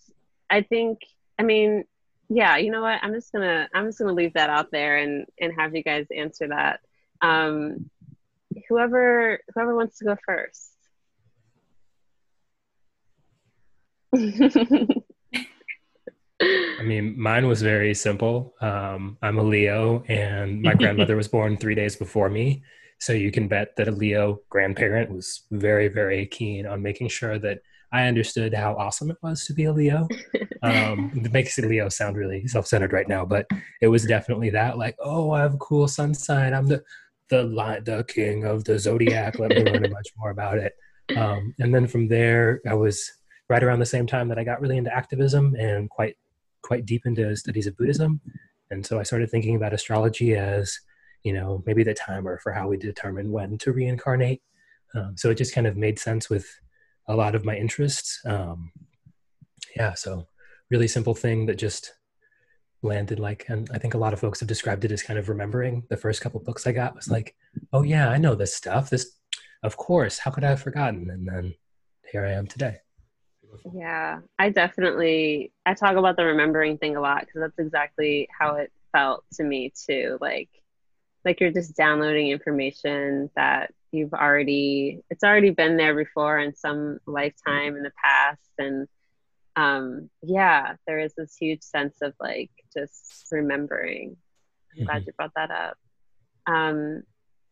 I 0.50 0.62
think, 0.62 1.00
I 1.38 1.42
mean, 1.42 1.84
yeah, 2.28 2.56
you 2.56 2.70
know 2.70 2.82
what? 2.82 2.98
I'm 3.02 3.12
just 3.14 3.32
gonna 3.32 3.68
I'm 3.74 3.86
just 3.86 3.98
gonna 3.98 4.12
leave 4.12 4.34
that 4.34 4.50
out 4.50 4.70
there 4.72 4.96
and 4.96 5.26
and 5.40 5.52
have 5.58 5.74
you 5.76 5.82
guys 5.82 6.06
answer 6.14 6.48
that. 6.48 6.80
Um, 7.22 7.88
whoever 8.68 9.40
whoever 9.54 9.76
wants 9.76 9.98
to 9.98 10.04
go 10.04 10.16
first. 10.26 10.72
I 16.78 16.82
mean, 16.82 17.18
mine 17.18 17.46
was 17.46 17.62
very 17.62 17.94
simple. 17.94 18.54
Um, 18.60 19.18
I'm 19.22 19.38
a 19.38 19.42
Leo, 19.42 20.04
and 20.08 20.62
my 20.62 20.74
grandmother 20.78 21.16
was 21.16 21.28
born 21.28 21.56
three 21.56 21.74
days 21.74 21.96
before 21.96 22.28
me. 22.28 22.62
So 22.98 23.12
you 23.12 23.30
can 23.30 23.48
bet 23.48 23.76
that 23.76 23.88
a 23.88 23.92
Leo 23.92 24.40
grandparent 24.48 25.10
was 25.10 25.42
very, 25.50 25.88
very 25.88 26.26
keen 26.26 26.66
on 26.66 26.82
making 26.82 27.08
sure 27.08 27.38
that 27.38 27.60
I 27.92 28.06
understood 28.06 28.52
how 28.54 28.74
awesome 28.74 29.10
it 29.10 29.18
was 29.22 29.44
to 29.46 29.54
be 29.54 29.64
a 29.64 29.72
Leo. 29.72 30.08
Um, 30.62 31.12
it 31.14 31.32
makes 31.32 31.56
Leo 31.58 31.88
sound 31.88 32.16
really 32.16 32.48
self-centered 32.48 32.92
right 32.92 33.06
now, 33.06 33.24
but 33.24 33.46
it 33.80 33.86
was 33.86 34.04
definitely 34.04 34.50
that. 34.50 34.78
Like, 34.78 34.96
oh, 34.98 35.30
I 35.30 35.42
have 35.42 35.54
a 35.54 35.58
cool 35.58 35.86
sun 35.86 36.12
sign. 36.12 36.54
I'm 36.54 36.66
the 36.66 36.82
the 37.28 37.44
the 37.84 38.04
king 38.08 38.44
of 38.44 38.64
the 38.64 38.78
zodiac. 38.78 39.38
Let 39.38 39.50
me 39.50 39.62
learn 39.62 39.84
a 39.84 39.90
much 39.90 40.08
more 40.16 40.30
about 40.30 40.58
it. 40.58 40.74
Um, 41.16 41.54
and 41.60 41.74
then 41.74 41.86
from 41.86 42.08
there, 42.08 42.62
I 42.68 42.74
was 42.74 43.12
right 43.48 43.62
around 43.62 43.78
the 43.78 43.86
same 43.86 44.06
time 44.06 44.28
that 44.28 44.38
I 44.38 44.44
got 44.44 44.60
really 44.60 44.76
into 44.76 44.92
activism 44.92 45.54
and 45.54 45.88
quite 45.88 46.16
quite 46.62 46.86
deep 46.86 47.06
into 47.06 47.36
studies 47.36 47.66
of 47.66 47.76
Buddhism. 47.76 48.20
And 48.70 48.84
so 48.84 48.98
I 48.98 49.04
started 49.04 49.30
thinking 49.30 49.54
about 49.54 49.72
astrology 49.72 50.34
as, 50.34 50.80
you 51.26 51.32
know, 51.32 51.60
maybe 51.66 51.82
the 51.82 51.92
timer 51.92 52.38
for 52.38 52.52
how 52.52 52.68
we 52.68 52.76
determine 52.76 53.32
when 53.32 53.58
to 53.58 53.72
reincarnate. 53.72 54.40
Um, 54.94 55.16
so 55.16 55.28
it 55.28 55.34
just 55.34 55.52
kind 55.52 55.66
of 55.66 55.76
made 55.76 55.98
sense 55.98 56.30
with 56.30 56.46
a 57.08 57.16
lot 57.16 57.34
of 57.34 57.44
my 57.44 57.56
interests. 57.56 58.20
Um, 58.24 58.70
yeah, 59.74 59.94
so 59.94 60.28
really 60.70 60.86
simple 60.86 61.16
thing 61.16 61.46
that 61.46 61.56
just 61.58 61.94
landed 62.80 63.18
like, 63.18 63.44
and 63.48 63.68
I 63.74 63.78
think 63.78 63.94
a 63.94 63.98
lot 63.98 64.12
of 64.12 64.20
folks 64.20 64.38
have 64.38 64.48
described 64.48 64.84
it 64.84 64.92
as 64.92 65.02
kind 65.02 65.18
of 65.18 65.28
remembering. 65.28 65.82
The 65.90 65.96
first 65.96 66.20
couple 66.20 66.38
books 66.38 66.64
I 66.64 66.70
got 66.70 66.94
was 66.94 67.10
like, 67.10 67.34
oh 67.72 67.82
yeah, 67.82 68.08
I 68.08 68.18
know 68.18 68.36
this 68.36 68.54
stuff. 68.54 68.88
This, 68.88 69.10
of 69.64 69.76
course, 69.76 70.18
how 70.18 70.30
could 70.30 70.44
I 70.44 70.50
have 70.50 70.62
forgotten? 70.62 71.10
And 71.10 71.26
then 71.26 71.54
here 72.12 72.24
I 72.24 72.34
am 72.34 72.46
today. 72.46 72.76
Yeah, 73.74 74.20
I 74.38 74.50
definitely 74.50 75.50
I 75.66 75.74
talk 75.74 75.96
about 75.96 76.16
the 76.16 76.24
remembering 76.24 76.78
thing 76.78 76.94
a 76.94 77.00
lot 77.00 77.22
because 77.22 77.40
that's 77.40 77.58
exactly 77.58 78.28
how 78.38 78.54
it 78.54 78.70
felt 78.92 79.24
to 79.34 79.42
me 79.42 79.72
too. 79.74 80.18
Like 80.20 80.50
like 81.26 81.40
you're 81.40 81.52
just 81.52 81.76
downloading 81.76 82.28
information 82.28 83.28
that 83.36 83.74
you've 83.92 84.14
already 84.14 85.02
it's 85.10 85.24
already 85.24 85.50
been 85.50 85.76
there 85.76 85.94
before 85.94 86.38
in 86.38 86.54
some 86.54 86.98
lifetime 87.06 87.76
in 87.76 87.82
the 87.82 87.92
past 88.02 88.50
and 88.58 88.88
um 89.56 90.08
yeah, 90.22 90.74
there 90.86 91.00
is 91.00 91.12
this 91.14 91.36
huge 91.38 91.62
sense 91.62 91.96
of 92.02 92.14
like 92.20 92.50
just 92.72 93.26
remembering. 93.30 94.16
I'm 94.78 94.84
glad 94.84 94.98
mm-hmm. 94.98 95.06
you 95.06 95.12
brought 95.16 95.32
that 95.36 95.50
up. 95.50 95.76
Um 96.46 97.02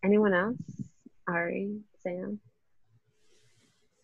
anyone 0.05 0.33
else? 0.33 0.57
Ari, 1.29 1.81
Sam? 2.03 2.41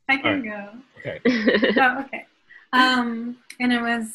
I 0.09 0.17
can 0.17 0.43
right. 0.43 0.83
go. 1.05 1.11
Okay. 1.11 1.75
oh, 1.81 2.01
okay. 2.01 2.27
Um, 2.73 3.37
and 3.61 3.73
it 3.73 3.81
was 3.81 4.13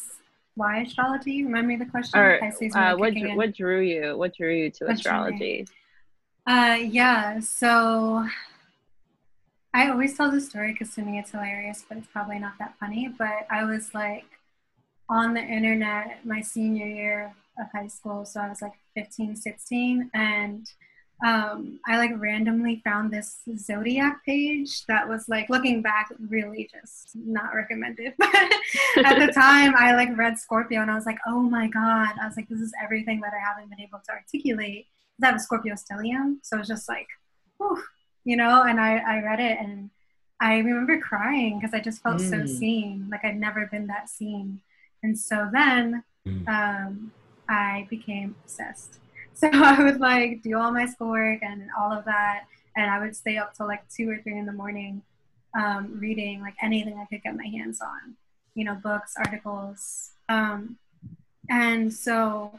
why 0.56 0.80
astrology? 0.80 1.44
Remind 1.44 1.68
me 1.68 1.76
the 1.76 1.86
question. 1.86 2.18
Or, 2.18 2.40
uh, 2.42 2.96
what 2.96 3.14
drew, 3.14 3.36
what 3.36 3.54
drew 3.54 3.80
you? 3.80 4.16
What 4.16 4.34
drew 4.34 4.52
you 4.52 4.70
to 4.70 4.86
what 4.86 4.94
astrology? 4.94 5.66
Uh, 6.46 6.78
yeah. 6.80 7.38
So 7.40 8.26
I 9.74 9.90
always 9.90 10.16
tell 10.16 10.30
this 10.30 10.48
story 10.48 10.72
because 10.72 10.94
to 10.94 11.02
me 11.02 11.18
it's 11.18 11.30
hilarious, 11.30 11.84
but 11.86 11.98
it's 11.98 12.06
probably 12.06 12.38
not 12.38 12.54
that 12.58 12.74
funny. 12.80 13.08
But 13.16 13.46
I 13.50 13.64
was 13.64 13.92
like 13.94 14.24
on 15.08 15.34
the 15.34 15.42
internet 15.42 16.24
my 16.24 16.40
senior 16.40 16.86
year 16.86 17.34
of 17.60 17.66
high 17.74 17.88
school, 17.88 18.24
so 18.24 18.40
I 18.40 18.48
was 18.48 18.62
like 18.62 18.72
15, 18.94 19.36
16, 19.36 20.10
and 20.14 20.66
um, 21.24 21.80
I 21.86 21.96
like 21.96 22.10
randomly 22.18 22.82
found 22.84 23.10
this 23.10 23.40
zodiac 23.56 24.24
page 24.24 24.84
that 24.86 25.08
was 25.08 25.28
like 25.28 25.48
looking 25.48 25.80
back 25.80 26.12
really 26.28 26.68
just 26.70 27.12
not 27.14 27.54
recommended. 27.54 28.12
But 28.94 29.06
at 29.06 29.26
the 29.26 29.32
time 29.34 29.74
I 29.76 29.94
like 29.94 30.16
read 30.16 30.38
Scorpio 30.38 30.82
and 30.82 30.90
I 30.90 30.94
was 30.94 31.06
like, 31.06 31.18
oh 31.26 31.40
my 31.40 31.68
God. 31.68 32.10
I 32.20 32.26
was 32.26 32.36
like, 32.36 32.48
this 32.48 32.60
is 32.60 32.72
everything 32.82 33.20
that 33.20 33.32
I 33.32 33.38
haven't 33.38 33.70
been 33.70 33.80
able 33.80 34.00
to 34.06 34.12
articulate. 34.12 34.86
That 35.18 35.32
was 35.32 35.44
Scorpio 35.44 35.74
stellium. 35.74 36.38
So 36.42 36.58
it's 36.58 36.68
just 36.68 36.88
like, 36.88 37.08
whew, 37.56 37.82
you 38.24 38.36
know, 38.36 38.62
and 38.64 38.78
I, 38.78 38.98
I 38.98 39.22
read 39.22 39.40
it 39.40 39.58
and 39.58 39.90
I 40.38 40.58
remember 40.58 41.00
crying 41.00 41.58
because 41.58 41.72
I 41.72 41.80
just 41.80 42.02
felt 42.02 42.18
mm. 42.18 42.28
so 42.28 42.46
seen. 42.46 43.08
Like 43.10 43.24
I'd 43.24 43.40
never 43.40 43.66
been 43.66 43.86
that 43.86 44.10
seen. 44.10 44.60
And 45.02 45.18
so 45.18 45.48
then 45.50 46.04
mm. 46.26 46.46
um, 46.48 47.12
I 47.48 47.86
became 47.88 48.34
obsessed 48.44 48.98
So 49.40 49.50
I 49.52 49.82
would 49.82 50.00
like 50.00 50.42
do 50.42 50.56
all 50.56 50.72
my 50.72 50.86
schoolwork 50.86 51.42
and 51.42 51.68
all 51.78 51.92
of 51.92 52.06
that, 52.06 52.44
and 52.74 52.90
I 52.90 52.98
would 52.98 53.14
stay 53.14 53.36
up 53.36 53.52
till 53.54 53.66
like 53.66 53.86
two 53.90 54.08
or 54.08 54.16
three 54.22 54.38
in 54.38 54.46
the 54.46 54.52
morning, 54.52 55.02
um, 55.54 55.98
reading 56.00 56.40
like 56.40 56.54
anything 56.62 56.98
I 56.98 57.04
could 57.04 57.22
get 57.22 57.36
my 57.36 57.46
hands 57.46 57.82
on, 57.82 58.16
you 58.54 58.64
know, 58.64 58.74
books, 58.74 59.14
articles, 59.18 60.12
um, 60.30 60.78
and 61.50 61.92
so 61.92 62.58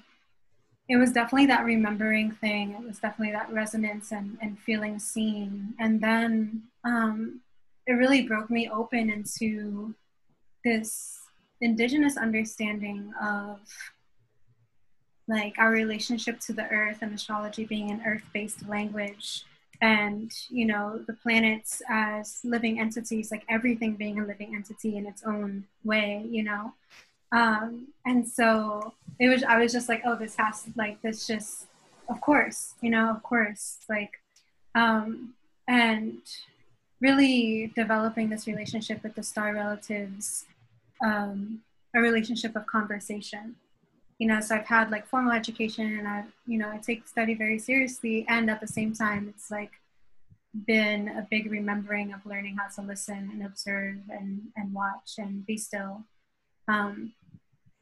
it 0.89 0.97
was 0.97 1.11
definitely 1.11 1.47
that 1.47 1.65
remembering 1.65 2.31
thing. 2.31 2.71
It 2.71 2.87
was 2.87 2.99
definitely 2.99 3.33
that 3.33 3.51
resonance 3.51 4.11
and, 4.11 4.37
and 4.41 4.57
feeling 4.59 4.99
seen. 4.99 5.73
And 5.79 5.99
then 5.99 6.63
um, 6.85 7.41
it 7.85 7.93
really 7.93 8.21
broke 8.21 8.49
me 8.49 8.69
open 8.69 9.09
into 9.09 9.93
this 10.63 11.19
indigenous 11.59 12.17
understanding 12.17 13.11
of 13.21 13.59
like 15.27 15.55
our 15.57 15.71
relationship 15.71 16.39
to 16.39 16.53
the 16.53 16.67
earth 16.69 16.99
and 17.01 17.13
astrology 17.13 17.65
being 17.65 17.91
an 17.91 18.01
earth-based 18.05 18.67
language 18.67 19.43
and 19.81 20.31
you 20.49 20.65
know 20.65 20.99
the 21.05 21.13
planets 21.13 21.81
as 21.89 22.39
living 22.43 22.79
entities 22.79 23.29
like 23.31 23.43
everything 23.49 23.95
being 23.95 24.19
a 24.19 24.25
living 24.25 24.55
entity 24.55 24.97
in 24.97 25.05
its 25.05 25.23
own 25.23 25.63
way 25.83 26.25
you 26.29 26.43
know? 26.43 26.73
Um 27.31 27.87
and 28.05 28.27
so 28.27 28.93
it 29.19 29.27
was 29.27 29.43
i 29.43 29.57
was 29.57 29.71
just 29.71 29.89
like 29.89 30.01
oh 30.05 30.15
this 30.15 30.35
has 30.37 30.65
like 30.75 31.01
this 31.01 31.27
just 31.27 31.67
of 32.09 32.21
course 32.21 32.73
you 32.81 32.89
know 32.89 33.09
of 33.09 33.21
course 33.21 33.79
like 33.89 34.19
um 34.75 35.33
and 35.67 36.19
really 37.01 37.71
developing 37.75 38.29
this 38.29 38.47
relationship 38.47 39.03
with 39.03 39.13
the 39.15 39.23
star 39.23 39.53
relatives 39.53 40.45
um 41.03 41.59
a 41.95 41.99
relationship 41.99 42.55
of 42.55 42.65
conversation 42.65 43.55
you 44.19 44.27
know 44.27 44.39
so 44.39 44.55
i've 44.55 44.65
had 44.65 44.89
like 44.89 45.07
formal 45.07 45.31
education 45.31 45.97
and 45.99 46.07
i've 46.07 46.31
you 46.45 46.57
know 46.57 46.69
i 46.69 46.77
take 46.77 47.07
study 47.07 47.33
very 47.33 47.59
seriously 47.59 48.25
and 48.27 48.49
at 48.49 48.59
the 48.59 48.67
same 48.67 48.93
time 48.93 49.27
it's 49.29 49.51
like 49.51 49.71
been 50.65 51.09
a 51.09 51.27
big 51.29 51.51
remembering 51.51 52.13
of 52.13 52.25
learning 52.25 52.57
how 52.57 52.67
to 52.67 52.81
listen 52.81 53.29
and 53.31 53.45
observe 53.45 53.97
and 54.09 54.41
and 54.55 54.73
watch 54.73 55.15
and 55.17 55.45
be 55.45 55.57
still. 55.57 56.03
Um, 56.67 57.13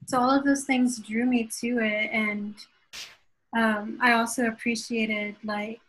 so 0.08 0.20
all 0.20 0.32
of 0.32 0.44
those 0.44 0.66
things 0.66 1.00
drew 1.00 1.26
me 1.26 1.50
to 1.62 1.80
it 1.80 2.12
and 2.12 2.54
um, 3.58 3.98
i 4.02 4.12
also 4.12 4.46
appreciated 4.46 5.36
like 5.44 5.82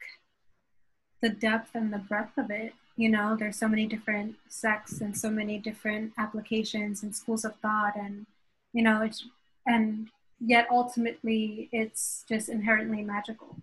the 1.21 1.29
depth 1.29 1.75
and 1.75 1.93
the 1.93 1.99
breadth 1.99 2.39
of 2.39 2.51
it. 2.51 2.75
You 2.97 3.11
know 3.11 3.37
there's 3.37 3.59
so 3.59 3.69
many 3.69 3.87
different 3.87 4.37
sects 4.49 5.01
and 5.01 5.17
so 5.17 5.31
many 5.31 5.59
different 5.59 6.13
applications 6.19 7.03
and 7.03 7.15
schools 7.15 7.45
of 7.45 7.57
thought 7.57 7.97
and 7.97 8.27
you 8.73 8.83
know 8.83 9.03
it's 9.03 9.27
and 9.67 10.09
yet 10.41 10.67
ultimately 10.71 11.69
it's 11.73 12.25
just 12.29 12.49
inherently 12.49 13.03
magical. 13.03 13.57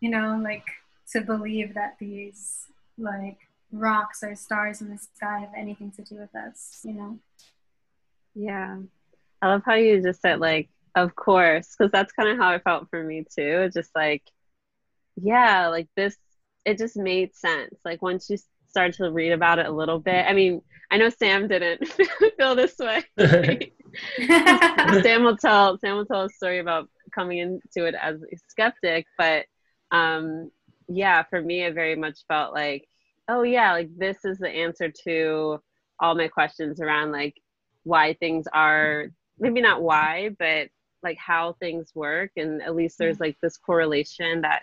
You 0.00 0.10
know 0.10 0.40
like 0.42 0.64
to 1.12 1.20
believe 1.20 1.74
that 1.74 1.96
these 1.98 2.66
like 2.98 3.38
rocks 3.72 4.22
or 4.22 4.34
stars 4.34 4.80
in 4.80 4.90
the 4.90 4.98
sky 4.98 5.40
have 5.40 5.52
anything 5.56 5.90
to 5.92 6.02
do 6.02 6.16
with 6.16 6.34
us 6.34 6.80
you 6.84 6.92
know? 6.92 7.18
Yeah. 8.34 8.78
I 9.42 9.48
love 9.48 9.62
how 9.64 9.74
you 9.74 10.02
just 10.02 10.20
said 10.20 10.40
like 10.40 10.68
of 10.94 11.14
course 11.14 11.74
because 11.76 11.92
that's 11.92 12.12
kind 12.12 12.28
of 12.28 12.38
how 12.38 12.52
it 12.52 12.62
felt 12.64 12.88
for 12.90 13.02
me 13.02 13.22
too. 13.22 13.62
It's 13.62 13.74
just 13.74 13.90
like 13.94 14.22
yeah 15.20 15.68
like 15.68 15.88
this 15.96 16.16
it 16.64 16.78
just 16.78 16.96
made 16.96 17.34
sense. 17.34 17.74
Like 17.84 18.02
once 18.02 18.28
you 18.28 18.36
started 18.76 18.92
to 18.92 19.10
read 19.10 19.32
about 19.32 19.58
it 19.58 19.64
a 19.64 19.70
little 19.70 19.98
bit 19.98 20.26
i 20.28 20.34
mean 20.34 20.60
i 20.90 20.98
know 20.98 21.08
sam 21.08 21.48
didn't 21.48 21.82
feel 22.36 22.54
this 22.54 22.76
way 22.78 23.02
Sam 25.02 25.24
will 25.24 25.36
tell 25.36 25.78
Sam 25.78 25.96
will 25.96 26.06
tell 26.06 26.22
a 26.22 26.30
story 26.30 26.58
about 26.58 26.88
coming 27.14 27.38
into 27.38 27.86
it 27.86 27.94
as 27.94 28.22
a 28.22 28.36
skeptic, 28.48 29.06
but 29.18 29.46
um, 29.90 30.50
yeah, 30.88 31.22
for 31.24 31.40
me, 31.40 31.64
it 31.64 31.74
very 31.74 31.96
much 31.96 32.20
felt 32.28 32.52
like, 32.52 32.88
oh 33.28 33.42
yeah, 33.42 33.72
like 33.72 33.90
this 33.96 34.24
is 34.24 34.38
the 34.38 34.48
answer 34.48 34.92
to 35.04 35.60
all 36.00 36.14
my 36.14 36.28
questions 36.28 36.80
around 36.80 37.12
like 37.12 37.40
why 37.84 38.14
things 38.14 38.46
are 38.52 39.06
maybe 39.38 39.60
not 39.60 39.82
why, 39.82 40.30
but 40.38 40.68
like 41.02 41.18
how 41.18 41.54
things 41.54 41.90
work. 41.94 42.32
And 42.36 42.62
at 42.62 42.74
least 42.74 42.98
there's 42.98 43.20
like 43.20 43.36
this 43.40 43.56
correlation 43.56 44.42
that 44.42 44.62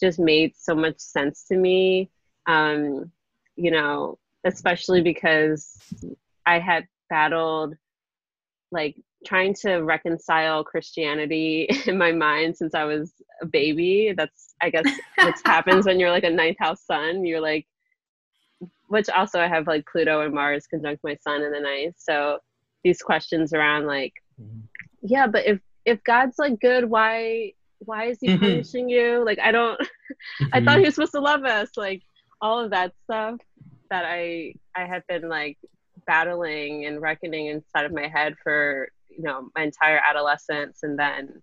just 0.00 0.18
made 0.18 0.54
so 0.56 0.74
much 0.74 0.98
sense 0.98 1.44
to 1.48 1.56
me. 1.56 2.10
Um 2.46 3.12
you 3.56 3.70
know 3.70 4.18
especially 4.44 5.00
because 5.00 5.78
i 6.46 6.58
had 6.58 6.86
battled 7.08 7.74
like 8.74 8.96
trying 9.24 9.54
to 9.54 9.76
reconcile 9.76 10.62
christianity 10.62 11.66
in 11.86 11.96
my 11.96 12.12
mind 12.12 12.56
since 12.56 12.74
i 12.74 12.84
was 12.84 13.14
a 13.40 13.46
baby 13.46 14.12
that's 14.16 14.54
i 14.60 14.68
guess 14.68 14.84
what 15.16 15.34
happens 15.46 15.86
when 15.86 15.98
you're 15.98 16.10
like 16.10 16.24
a 16.24 16.30
ninth 16.30 16.58
house 16.58 16.82
sun 16.84 17.24
you're 17.24 17.40
like 17.40 17.66
which 18.88 19.08
also 19.08 19.40
i 19.40 19.48
have 19.48 19.66
like 19.66 19.86
pluto 19.90 20.20
and 20.20 20.34
mars 20.34 20.66
conjunct 20.66 21.02
my 21.02 21.16
sun 21.16 21.42
in 21.42 21.52
the 21.52 21.60
ninth 21.60 21.94
so 21.96 22.38
these 22.82 23.00
questions 23.00 23.52
around 23.54 23.86
like 23.86 24.12
mm-hmm. 24.40 24.60
yeah 25.02 25.26
but 25.26 25.46
if 25.46 25.58
if 25.86 26.02
god's 26.04 26.38
like 26.38 26.60
good 26.60 26.84
why 26.84 27.50
why 27.78 28.04
is 28.04 28.18
he 28.20 28.28
mm-hmm. 28.28 28.40
punishing 28.40 28.88
you 28.88 29.24
like 29.24 29.38
i 29.38 29.50
don't 29.50 29.80
i 30.52 30.60
thought 30.60 30.72
mm-hmm. 30.72 30.80
he 30.80 30.84
was 30.86 30.94
supposed 30.94 31.12
to 31.12 31.20
love 31.20 31.44
us 31.44 31.70
like 31.76 32.02
all 32.40 32.62
of 32.62 32.70
that 32.70 32.92
stuff 33.04 33.36
that 33.90 34.04
i 34.04 34.52
i 34.76 34.84
have 34.84 35.06
been 35.06 35.28
like 35.28 35.58
battling 36.06 36.86
and 36.86 37.00
reckoning 37.00 37.46
inside 37.46 37.86
of 37.86 37.92
my 37.92 38.08
head 38.08 38.34
for 38.42 38.88
you 39.08 39.22
know 39.22 39.50
my 39.54 39.62
entire 39.62 40.00
adolescence 40.08 40.82
and 40.82 40.98
then 40.98 41.42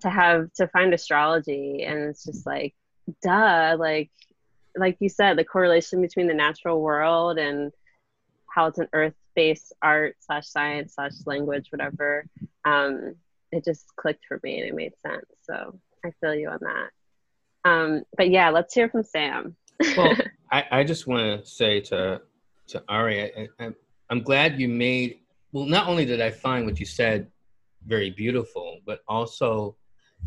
to 0.00 0.10
have 0.10 0.52
to 0.54 0.68
find 0.68 0.94
astrology. 0.94 1.82
And 1.82 2.10
it's 2.10 2.24
just 2.24 2.46
like 2.46 2.74
duh 3.22 3.76
like 3.78 4.10
like 4.76 4.96
you 5.00 5.08
said 5.08 5.36
the 5.36 5.44
correlation 5.44 6.00
between 6.00 6.26
the 6.26 6.34
natural 6.34 6.80
world 6.80 7.38
and 7.38 7.72
how 8.46 8.66
it's 8.66 8.78
an 8.78 8.88
earth-based 8.92 9.72
art 9.82 10.16
slash 10.20 10.46
science 10.46 10.94
slash 10.94 11.12
language 11.26 11.66
whatever 11.70 12.24
um, 12.64 13.14
it 13.52 13.64
just 13.64 13.84
clicked 13.96 14.24
for 14.26 14.40
me 14.42 14.60
and 14.60 14.68
it 14.68 14.74
made 14.74 14.92
sense. 15.06 15.26
So 15.42 15.78
i 16.04 16.10
feel 16.20 16.34
you 16.34 16.48
on 16.48 16.60
that. 16.60 17.70
Um, 17.70 18.02
but 18.16 18.30
yeah 18.30 18.50
let's 18.50 18.74
hear 18.74 18.88
from 18.88 19.04
sam. 19.04 19.56
Well 19.96 20.16
I, 20.50 20.64
I 20.70 20.84
just 20.84 21.06
want 21.06 21.44
to 21.44 21.50
say 21.50 21.80
to 21.80 22.22
to 22.66 22.82
ari 22.88 23.22
I, 23.22 23.48
I, 23.60 23.70
i'm 24.10 24.22
glad 24.22 24.60
you 24.60 24.68
made 24.68 25.20
well 25.52 25.66
not 25.66 25.88
only 25.88 26.04
did 26.04 26.20
i 26.20 26.30
find 26.30 26.66
what 26.66 26.80
you 26.80 26.86
said 26.86 27.28
very 27.86 28.10
beautiful 28.10 28.80
but 28.86 29.00
also 29.08 29.76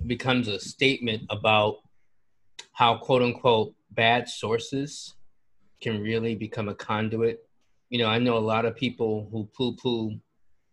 becomes 0.06 0.48
a 0.48 0.60
statement 0.60 1.24
about 1.30 1.78
how 2.74 2.98
quote 2.98 3.24
unquote 3.24 3.74
bad 3.92 4.30
sources 4.30 5.16
can 5.82 6.02
really 6.02 6.36
become 6.36 6.70
a 6.70 6.76
conduit. 6.76 7.48
You 7.90 8.00
know, 8.00 8.08
I 8.08 8.20
know 8.20 8.38
a 8.38 8.40
lot 8.40 8.66
of 8.66 8.76
people 8.76 9.28
who 9.32 9.50
poo 9.56 9.76
poo 9.76 10.20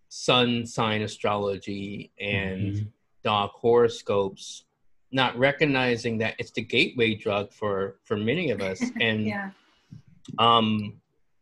sun 0.09 0.67
sign 0.67 1.03
astrology 1.03 2.13
and 2.21 2.61
mm-hmm. 2.61 2.85
dark 3.23 3.53
horoscopes, 3.53 4.65
not 5.13 5.37
recognizing 5.39 6.19
that 6.19 6.35
it's 6.39 6.51
the 6.53 6.63
gateway 6.63 7.15
drug 7.15 7.53
for 7.53 7.97
for 8.05 8.17
many 8.17 8.51
of 8.51 8.61
us. 8.61 8.83
And 9.01 9.27
yeah. 9.27 9.51
um 10.39 11.01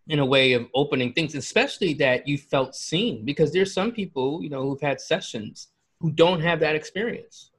in 0.09 0.19
a 0.19 0.27
way 0.27 0.53
of 0.53 0.67
opening 0.75 1.13
things, 1.13 1.35
especially 1.35 1.95
that 1.95 2.27
you 2.27 2.37
felt 2.37 2.75
seen, 2.75 3.25
because 3.25 3.53
there's 3.53 3.73
some 3.73 3.93
people, 3.93 4.43
you 4.43 4.51
know, 4.51 4.63
who've 4.63 4.81
had 4.81 5.01
sessions 5.01 5.69
who 6.01 6.11
don't 6.11 6.41
have 6.41 6.61
that 6.61 6.75
experience, 6.75 7.53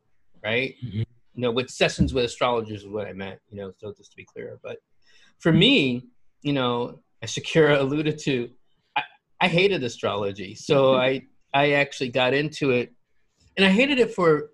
right? 0.44 0.76
Mm-hmm 0.86 1.04
you 1.34 1.42
know, 1.42 1.52
with 1.52 1.70
sessions 1.70 2.14
with 2.14 2.26
astrologers 2.26 2.84
is 2.84 2.88
what 2.88 3.08
I 3.08 3.14
meant, 3.14 3.40
you 3.50 3.58
know, 3.58 3.72
so 3.78 3.94
just 3.94 4.12
to 4.12 4.18
be 4.18 4.26
clear. 4.26 4.60
But 4.62 4.78
for 5.40 5.52
me, 5.52 6.08
you 6.42 6.54
know, 6.54 7.00
as 7.22 7.32
Shakira 7.32 7.80
alluded 7.80 8.20
to, 8.20 8.50
I, 8.96 9.04
I 9.42 9.48
hated 9.48 9.84
astrology. 9.84 10.56
So 10.56 10.94
mm-hmm. 10.94 11.02
I 11.02 11.22
I 11.56 11.72
actually 11.74 12.10
got 12.10 12.34
into 12.34 12.72
it 12.72 12.94
and 13.58 13.66
I 13.66 13.70
hated 13.70 14.00
it 14.00 14.14
for 14.14 14.52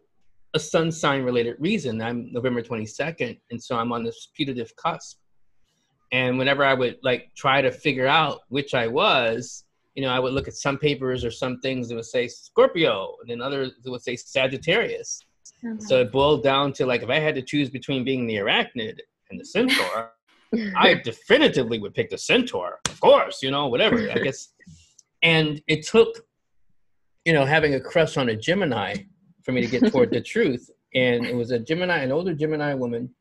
a 0.54 0.60
sun 0.60 0.92
sign 0.92 1.24
related 1.24 1.56
reason. 1.60 2.02
I'm 2.02 2.32
November 2.32 2.62
22nd, 2.62 3.40
and 3.52 3.62
so 3.62 3.78
I'm 3.78 3.92
on 3.92 4.04
this 4.04 4.30
putative 4.36 4.76
cusp. 4.76 5.20
And 6.12 6.38
whenever 6.38 6.64
I 6.66 6.74
would 6.74 6.98
like 7.04 7.32
try 7.36 7.62
to 7.62 7.72
figure 7.72 8.08
out 8.08 8.42
which 8.50 8.74
I 8.74 8.88
was, 8.88 9.66
you 9.96 10.04
know, 10.04 10.10
I 10.10 10.20
would 10.20 10.34
look 10.34 10.48
at 10.48 10.56
some 10.56 10.78
papers 10.78 11.24
or 11.24 11.32
some 11.32 11.60
things 11.60 11.90
that 11.90 11.96
would 11.96 12.06
say 12.06 12.28
Scorpio, 12.28 13.16
and 13.22 13.30
then 13.30 13.42
others 13.42 13.74
that 13.84 13.92
would 13.92 14.02
say 14.02 14.16
Sagittarius. 14.16 15.22
Mm-hmm. 15.64 15.82
So 15.82 16.02
it 16.02 16.12
boiled 16.12 16.44
down 16.44 16.74
to 16.74 16.86
like 16.86 17.04
if 17.04 17.10
I 17.10 17.20
had 17.20 17.36
to 17.36 17.42
choose 17.42 17.70
between 17.70 18.04
being 18.04 18.26
the 18.26 18.36
arachnid 18.36 19.00
and 19.30 19.40
the 19.40 19.46
centaur, 19.46 20.14
I 20.78 20.96
definitively 21.04 21.80
would 21.80 21.94
pick 21.94 22.10
the 22.10 22.18
centaur, 22.18 22.80
of 22.90 23.00
course, 23.00 23.44
you 23.44 23.52
know, 23.52 23.68
whatever. 23.68 24.10
I 24.10 24.18
guess. 24.24 24.50
And 25.22 25.62
it 25.68 25.86
took, 25.86 26.26
you 27.26 27.34
know, 27.34 27.46
having 27.46 27.76
a 27.76 27.80
crush 27.80 28.18
on 28.18 28.30
a 28.30 28.36
Gemini 28.36 28.96
for 29.44 29.52
me 29.52 29.62
to 29.62 29.68
get 29.68 29.92
toward 29.92 30.12
the 30.12 30.22
truth. 30.34 30.70
And 30.96 31.26
it 31.26 31.36
was 31.36 31.52
a 31.52 31.60
Gemini, 31.60 32.00
an 32.00 32.12
older 32.12 32.34
Gemini 32.34 32.74
woman, 32.74 33.14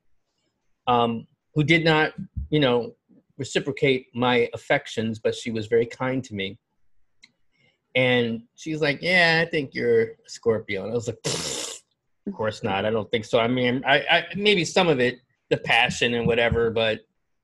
um, 0.86 1.26
who 1.54 1.64
did 1.64 1.84
not, 1.84 2.12
you 2.50 2.60
know, 2.60 2.94
reciprocate 3.36 4.06
my 4.14 4.48
affections, 4.54 5.18
but 5.18 5.34
she 5.34 5.50
was 5.50 5.66
very 5.66 5.86
kind 5.86 6.22
to 6.24 6.34
me. 6.34 6.58
And 7.94 8.42
she's 8.54 8.80
like, 8.80 9.00
"Yeah, 9.02 9.42
I 9.44 9.48
think 9.48 9.74
you're 9.74 10.02
a 10.02 10.28
Scorpio." 10.28 10.84
And 10.84 10.92
I 10.92 10.94
was 10.94 11.08
like. 11.08 11.18
Of 12.28 12.34
course 12.34 12.62
not. 12.62 12.84
I 12.84 12.90
don't 12.90 13.10
think 13.10 13.24
so. 13.24 13.40
I 13.40 13.48
mean, 13.48 13.82
I, 13.86 14.00
I 14.00 14.26
maybe 14.36 14.62
some 14.62 14.86
of 14.86 15.00
it, 15.00 15.18
the 15.48 15.56
passion 15.56 16.12
and 16.12 16.26
whatever, 16.26 16.70
but 16.70 17.00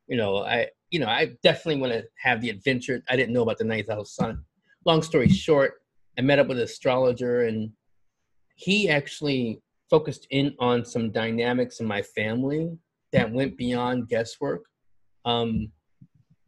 you 0.06 0.16
know, 0.18 0.44
I 0.44 0.68
you 0.90 1.00
know, 1.00 1.06
I 1.06 1.36
definitely 1.42 1.80
want 1.80 1.94
to 1.94 2.04
have 2.22 2.40
the 2.40 2.50
adventure. 2.50 3.02
I 3.08 3.16
didn't 3.16 3.32
know 3.32 3.42
about 3.42 3.58
the 3.58 3.64
ninth 3.64 3.88
house 3.88 4.14
sun. 4.14 4.44
Long 4.84 5.02
story 5.02 5.28
short, 5.28 5.80
I 6.18 6.20
met 6.20 6.38
up 6.38 6.48
with 6.48 6.58
an 6.58 6.64
astrologer 6.64 7.46
and 7.46 7.70
he 8.56 8.88
actually 8.88 9.60
focused 9.90 10.26
in 10.30 10.54
on 10.58 10.84
some 10.84 11.10
dynamics 11.10 11.80
in 11.80 11.86
my 11.86 12.02
family 12.02 12.78
that 13.12 13.32
went 13.32 13.56
beyond 13.56 14.08
guesswork. 14.08 14.64
Um, 15.24 15.70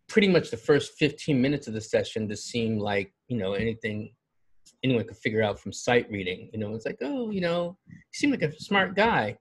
pretty 0.08 0.28
much 0.28 0.50
the 0.50 0.56
first 0.56 0.92
15 0.98 1.40
minutes 1.40 1.66
of 1.66 1.74
the 1.74 1.80
session 1.80 2.28
just 2.28 2.46
seemed 2.46 2.80
like, 2.80 3.12
you 3.28 3.36
know, 3.36 3.54
anything 3.54 4.10
anyone 4.84 5.04
could 5.04 5.16
figure 5.16 5.42
out 5.42 5.58
from 5.58 5.72
sight 5.72 6.10
reading. 6.10 6.50
You 6.52 6.60
know, 6.60 6.74
it's 6.74 6.86
like, 6.86 6.98
oh, 7.02 7.30
you 7.30 7.40
know, 7.40 7.76
you 7.88 7.96
seem 8.12 8.30
like 8.30 8.42
a 8.42 8.52
smart 8.60 8.94
guy. 8.94 9.36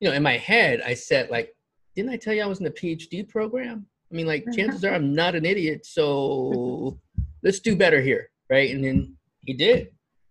You 0.00 0.08
know, 0.08 0.14
in 0.14 0.22
my 0.22 0.36
head, 0.36 0.80
I 0.84 0.94
said, 0.94 1.30
like, 1.30 1.54
didn't 1.94 2.12
I 2.12 2.16
tell 2.16 2.32
you 2.32 2.42
I 2.42 2.46
was 2.46 2.58
in 2.58 2.64
the 2.64 2.70
PhD 2.70 3.28
program? 3.28 3.86
I 4.10 4.14
mean, 4.14 4.26
like, 4.26 4.44
chances 4.54 4.84
are 4.84 4.94
I'm 4.94 5.14
not 5.14 5.34
an 5.34 5.44
idiot, 5.44 5.84
so 5.84 6.98
let's 7.42 7.60
do 7.60 7.76
better 7.76 8.00
here, 8.00 8.30
right? 8.48 8.70
And 8.70 8.82
then 8.82 9.16
he 9.44 9.52
did, 9.52 9.88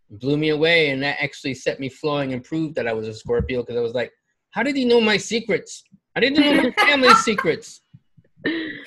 blew 0.10 0.38
me 0.38 0.50
away, 0.50 0.90
and 0.90 1.04
that 1.04 1.18
actually 1.22 1.54
set 1.54 1.80
me 1.80 1.90
flowing 1.90 2.34
and 2.34 2.44
proved 2.44 2.76
that 2.76 2.88
I 2.88 2.94
was 2.94 3.08
a 3.08 3.14
Scorpio 3.14 3.62
because 3.62 3.78
I 3.78 3.82
was 3.82 3.94
like, 3.94 4.12
how 4.52 4.64
did 4.64 4.76
he 4.76 4.86
know 4.86 5.02
my 5.02 5.18
secrets? 5.18 5.84
I 6.16 6.20
didn't 6.20 6.40
know 6.40 6.64
my 6.64 6.72
family's 6.78 7.20
secrets. 7.20 7.82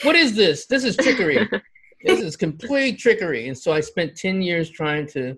What 0.03 0.17
is 0.17 0.35
this? 0.35 0.67
This 0.67 0.85
is 0.85 0.97
trickery. 0.97 1.49
This 2.03 2.21
is 2.21 2.35
complete 2.35 2.99
trickery. 2.99 3.49
And 3.49 3.59
so 3.59 3.73
I 3.73 3.81
spent 3.81 4.17
10 4.17 4.41
years 4.41 4.71
trying 4.71 5.07
to 5.09 5.37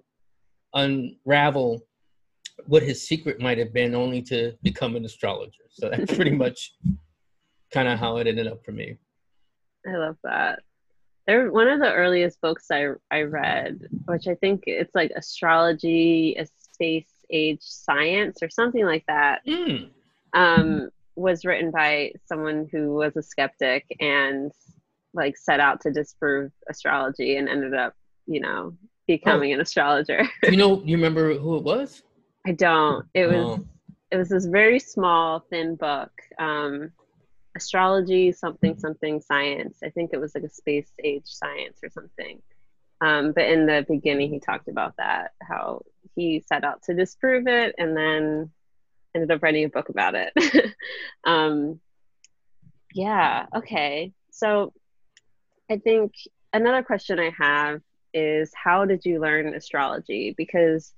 unravel 0.74 1.80
what 2.66 2.82
his 2.82 3.06
secret 3.06 3.40
might 3.40 3.58
have 3.58 3.72
been 3.72 3.94
only 3.94 4.22
to 4.22 4.52
become 4.62 4.94
an 4.94 5.04
astrologer. 5.04 5.64
So 5.70 5.90
that's 5.90 6.14
pretty 6.16 6.30
much 6.30 6.74
kind 7.72 7.88
of 7.88 7.98
how 7.98 8.18
it 8.18 8.26
ended 8.26 8.46
up 8.46 8.64
for 8.64 8.72
me. 8.72 8.96
I 9.86 9.96
love 9.96 10.16
that. 10.22 10.60
They're 11.26 11.50
one 11.50 11.68
of 11.68 11.80
the 11.80 11.92
earliest 11.92 12.40
books 12.40 12.66
I, 12.70 12.90
I 13.10 13.22
read, 13.22 13.80
which 14.06 14.26
I 14.28 14.34
think 14.36 14.64
it's 14.66 14.94
like 14.94 15.12
astrology, 15.16 16.36
a 16.38 16.46
space 16.46 17.10
age 17.30 17.60
science 17.62 18.42
or 18.42 18.50
something 18.50 18.84
like 18.84 19.04
that. 19.06 19.44
Mm. 19.46 19.90
Um, 20.34 20.90
was 21.14 21.44
written 21.44 21.70
by 21.70 22.12
someone 22.26 22.68
who 22.70 22.94
was 22.94 23.16
a 23.16 23.22
skeptic 23.22 23.86
and 24.00 24.52
like 25.14 25.36
set 25.36 25.60
out 25.60 25.80
to 25.82 25.90
disprove 25.90 26.50
astrology 26.68 27.36
and 27.36 27.48
ended 27.48 27.74
up, 27.74 27.94
you 28.26 28.40
know, 28.40 28.74
becoming 29.06 29.52
oh. 29.52 29.54
an 29.54 29.60
astrologer. 29.60 30.28
you 30.44 30.56
know, 30.56 30.82
you 30.84 30.96
remember 30.96 31.34
who 31.34 31.56
it 31.56 31.64
was? 31.64 32.02
I 32.46 32.52
don't. 32.52 33.06
It 33.14 33.26
was 33.26 33.58
oh. 33.58 33.66
it 34.10 34.16
was 34.16 34.28
this 34.28 34.46
very 34.46 34.78
small, 34.78 35.44
thin 35.50 35.76
book. 35.76 36.10
Um, 36.38 36.92
astrology, 37.56 38.32
something, 38.32 38.78
something, 38.78 39.20
science. 39.20 39.78
I 39.84 39.90
think 39.90 40.10
it 40.12 40.20
was 40.20 40.34
like 40.34 40.44
a 40.44 40.48
space 40.48 40.90
age 41.04 41.26
science 41.26 41.78
or 41.82 41.90
something. 41.90 42.40
Um, 43.00 43.32
but 43.32 43.44
in 43.44 43.66
the 43.66 43.84
beginning, 43.88 44.32
he 44.32 44.38
talked 44.38 44.68
about 44.68 44.96
that 44.96 45.32
how 45.42 45.82
he 46.14 46.44
set 46.46 46.64
out 46.64 46.82
to 46.84 46.94
disprove 46.94 47.46
it, 47.46 47.74
and 47.78 47.96
then 47.96 48.50
ended 49.14 49.30
up 49.30 49.42
writing 49.42 49.64
a 49.64 49.68
book 49.68 49.88
about 49.88 50.14
it. 50.14 50.32
um, 51.24 51.80
yeah. 52.94 53.46
Okay. 53.54 54.12
So 54.30 54.72
I 55.70 55.78
think 55.78 56.12
another 56.52 56.82
question 56.82 57.18
I 57.18 57.32
have 57.38 57.80
is 58.14 58.52
how 58.54 58.84
did 58.84 59.04
you 59.04 59.20
learn 59.20 59.54
astrology? 59.54 60.34
Because 60.36 60.92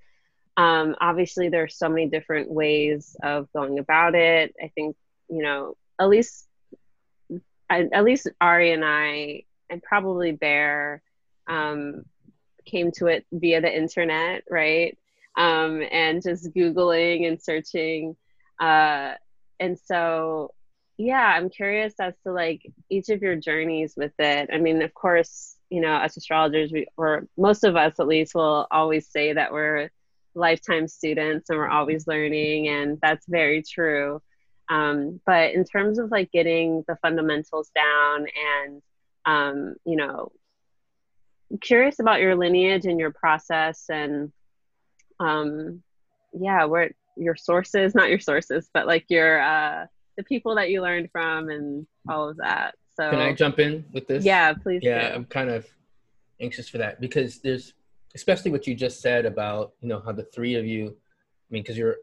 um, 0.57 0.95
obviously 1.01 1.49
there 1.49 1.65
are 1.65 1.69
so 1.69 1.89
many 1.89 2.09
different 2.09 2.51
ways 2.51 3.17
of 3.23 3.53
going 3.53 3.79
about 3.79 4.15
it. 4.15 4.55
I 4.63 4.69
think 4.75 4.97
you 5.29 5.43
know 5.43 5.77
at 5.99 6.09
least 6.09 6.47
at 7.71 8.05
least 8.05 8.29
Ari 8.41 8.73
and 8.73 8.85
I 8.85 9.45
and 9.71 9.83
probably 9.83 10.33
Bear 10.33 11.03
um, 11.49 12.05
came 12.65 12.93
to 12.93 13.07
it 13.07 13.27
via 13.33 13.61
the 13.61 13.75
internet, 13.75 14.45
right? 14.51 14.97
Um, 15.37 15.83
and 15.91 16.23
just 16.23 16.53
Googling 16.55 17.27
and 17.27 17.43
searching. 17.43 18.17
Uh, 18.61 19.15
and 19.61 19.79
so, 19.79 20.53
yeah, 20.97 21.27
I'm 21.27 21.51
curious 21.51 21.95
as 22.01 22.15
to 22.25 22.33
like 22.33 22.63
each 22.89 23.09
of 23.09 23.23
your 23.23 23.37
journeys 23.37 23.95
with 23.97 24.13
it. 24.19 24.51
I 24.53 24.59
mean, 24.59 24.83
of 24.83 24.95
course, 24.95 25.57
you 25.71 25.81
know, 25.81 25.97
as 25.97 26.17
astrologers, 26.17 26.71
we, 26.73 26.87
or 26.97 27.27
most 27.37 27.65
of 27.65 27.75
us 27.77 27.99
at 27.99 28.07
least, 28.07 28.35
will 28.35 28.67
always 28.71 29.09
say 29.09 29.33
that 29.33 29.53
we're 29.53 29.91
lifetime 30.35 30.89
students 30.89 31.51
and 31.51 31.59
we're 31.59 31.69
always 31.69 32.07
learning, 32.07 32.69
and 32.69 32.99
that's 33.01 33.27
very 33.29 33.63
true. 33.63 34.21
Um, 34.69 35.21
but 35.27 35.53
in 35.53 35.65
terms 35.65 35.99
of 35.99 36.11
like 36.11 36.31
getting 36.33 36.85
the 36.89 36.97
fundamentals 37.03 37.71
down 37.75 38.27
and, 38.65 38.83
um, 39.27 39.75
you 39.85 39.97
know, 39.97 40.33
curious 41.61 41.99
about 41.99 42.21
your 42.21 42.35
lineage 42.35 42.87
and 42.87 42.99
your 42.99 43.13
process 43.13 43.85
and 43.89 44.33
um 45.21 45.83
yeah 46.33 46.65
where 46.65 46.91
your 47.17 47.37
sources 47.37 47.95
not 47.95 48.09
your 48.09 48.19
sources 48.19 48.69
but 48.75 48.87
like 48.87 49.05
your 49.09 49.41
uh 49.41 49.87
the 50.17 50.25
people 50.25 50.55
that 50.55 50.71
you 50.71 50.83
learned 50.83 51.09
from 51.13 51.49
and 51.49 51.87
all 52.09 52.29
of 52.29 52.37
that 52.37 52.75
so 52.97 53.11
can 53.11 53.21
i 53.21 53.33
jump 53.33 53.59
in 53.59 53.85
with 53.93 54.07
this 54.07 54.25
yeah 54.25 54.53
please 54.53 54.81
yeah 54.83 55.09
do. 55.09 55.15
i'm 55.15 55.25
kind 55.25 55.51
of 55.51 55.67
anxious 56.41 56.69
for 56.69 56.79
that 56.79 57.01
because 57.01 57.39
there's 57.41 57.75
especially 58.15 58.51
what 58.51 58.67
you 58.67 58.75
just 58.75 59.01
said 59.01 59.27
about 59.27 59.73
you 59.81 59.89
know 59.89 60.03
how 60.05 60.13
the 60.13 60.25
three 60.25 60.55
of 60.55 60.67
you 60.67 60.87
i 60.89 61.49
mean 61.51 61.63
because 61.63 61.79
you're 61.79 61.97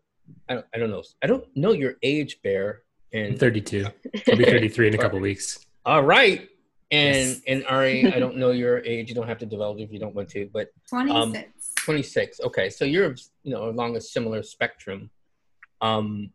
I 0.48 0.54
don't, 0.54 0.66
I 0.74 0.78
don't 0.78 0.90
know 0.90 1.04
i 1.22 1.28
don't 1.28 1.46
know 1.56 1.74
your 1.74 1.96
age 2.04 2.42
bear 2.42 2.84
and 3.12 3.34
I'm 3.34 3.38
32 3.38 3.86
i'll 4.30 4.38
be 4.38 4.46
33 4.46 4.88
in 4.88 4.94
a 4.96 4.98
couple 4.98 5.20
weeks 5.30 5.66
all 5.86 6.04
right 6.04 6.48
and 6.92 7.16
Yes. 7.16 7.42
and 7.48 7.66
Ari, 7.68 8.06
I 8.08 8.20
don't 8.20 8.36
know 8.36 8.52
your 8.52 8.80
age. 8.80 9.08
You 9.08 9.16
don't 9.16 9.28
have 9.28 9.38
to 9.38 9.46
divulge 9.46 9.80
if 9.80 9.94
you 9.94 9.98
don't 10.00 10.14
want 10.14 10.28
to, 10.32 10.50
but 10.52 10.74
26. 10.90 11.71
26. 11.84 12.40
Okay, 12.42 12.70
so 12.70 12.86
you're 12.86 13.16
you 13.44 13.54
know 13.54 13.70
along 13.70 13.98
a 13.98 14.02
similar 14.02 14.44
spectrum. 14.44 15.10
Um, 15.82 16.32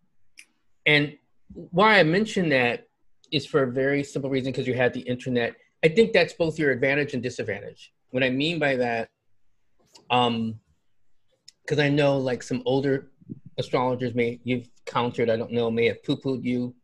and 0.86 1.16
why 1.52 1.98
I 1.98 2.02
mention 2.02 2.48
that 2.50 2.88
is 3.30 3.46
for 3.46 3.62
a 3.62 3.72
very 3.72 4.02
simple 4.02 4.30
reason 4.30 4.52
because 4.52 4.66
you 4.66 4.74
had 4.74 4.92
the 4.92 5.00
internet. 5.00 5.54
I 5.84 5.88
think 5.88 6.12
that's 6.12 6.32
both 6.32 6.58
your 6.58 6.70
advantage 6.70 7.14
and 7.14 7.22
disadvantage. 7.22 7.92
What 8.10 8.22
I 8.24 8.30
mean 8.30 8.58
by 8.58 8.76
that, 8.76 9.10
um, 10.10 10.58
because 11.62 11.78
I 11.78 11.88
know 11.88 12.18
like 12.18 12.42
some 12.42 12.62
older 12.64 13.10
astrologers 13.58 14.14
may 14.14 14.40
you've 14.44 14.68
countered, 14.84 15.30
I 15.30 15.36
don't 15.36 15.52
know, 15.52 15.70
may 15.70 15.86
have 15.86 16.02
poo-pooed 16.02 16.42
you, 16.44 16.74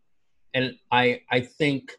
and 0.55 0.75
I 0.90 1.22
I 1.31 1.40
think 1.40 1.92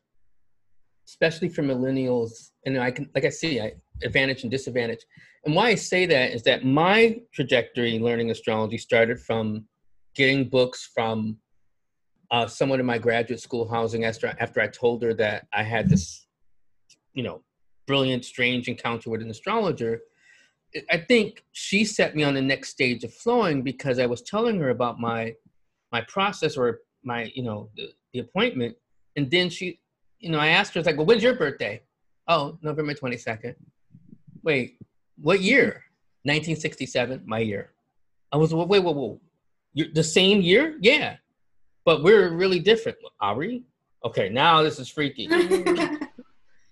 especially 1.08 1.50
for 1.50 1.62
millennials, 1.62 2.52
and 2.66 2.80
I 2.80 2.92
can, 2.92 3.10
like 3.14 3.26
I 3.26 3.30
see, 3.30 3.60
I, 3.60 3.74
advantage 4.04 4.44
and 4.44 4.52
disadvantage. 4.52 5.06
And 5.46 5.56
why 5.56 5.70
I 5.70 5.76
say 5.76 6.06
that 6.06 6.32
is 6.32 6.44
that 6.44 6.66
my 6.66 7.20
trajectory 7.34 8.00
learning 8.00 8.32
astrology 8.32 8.78
started 8.78 9.20
from 9.20 9.66
getting 10.16 10.50
books 10.50 10.90
from 10.94 11.38
uh, 12.32 12.48
someone 12.48 12.80
in 12.80 12.86
my 12.86 12.98
graduate 12.98 13.40
school 13.40 13.68
housing 13.68 14.06
after, 14.06 14.34
after 14.40 14.62
I 14.62 14.68
told 14.68 15.04
her 15.04 15.14
that 15.16 15.48
I 15.54 15.64
had 15.64 15.90
this, 15.90 16.26
you 17.14 17.24
know, 17.24 17.44
brilliant, 17.86 18.26
strange 18.26 18.68
encounter 18.68 19.10
with 19.10 19.22
an 19.22 19.30
astrologer. 19.30 20.02
I 20.90 20.98
think 20.98 21.44
she 21.52 21.86
set 21.86 22.16
me 22.16 22.24
on 22.24 22.34
the 22.34 22.42
next 22.42 22.70
stage 22.70 23.04
of 23.04 23.14
flowing 23.14 23.62
because 23.62 24.00
I 24.00 24.08
was 24.08 24.22
telling 24.22 24.60
her 24.60 24.70
about 24.70 25.00
my 25.00 25.36
my 25.92 26.02
process 26.02 26.58
or 26.58 26.80
my, 27.04 27.32
you 27.36 27.44
know, 27.44 27.70
the, 27.76 27.90
the 28.14 28.20
appointment. 28.20 28.76
And 29.16 29.30
then 29.30 29.52
she 29.52 29.80
you 30.24 30.30
know, 30.30 30.40
I 30.40 30.48
asked 30.48 30.74
her, 30.74 30.80
it's 30.80 30.88
like, 30.88 30.96
well, 30.96 31.06
when's 31.06 31.22
your 31.22 31.36
birthday? 31.36 31.82
Oh, 32.30 32.58
November 32.62 32.94
22nd. 32.94 33.56
Wait, 34.44 34.78
what 35.22 35.42
year? 35.42 35.84
1967, 36.24 37.24
my 37.26 37.40
year. 37.40 37.72
I 38.32 38.38
was, 38.38 38.54
wait, 38.54 38.68
wait, 38.68 38.84
wait. 38.84 39.18
You're 39.74 39.88
the 39.94 40.04
same 40.04 40.42
year? 40.42 40.78
Yeah. 40.82 41.18
But 41.86 42.04
we're 42.04 42.30
really 42.32 42.60
different. 42.60 42.98
Are 43.20 43.36
we? 43.36 43.64
Okay, 44.06 44.30
now 44.30 44.62
this 44.64 44.80
is 44.80 44.90
freaky. 44.90 45.30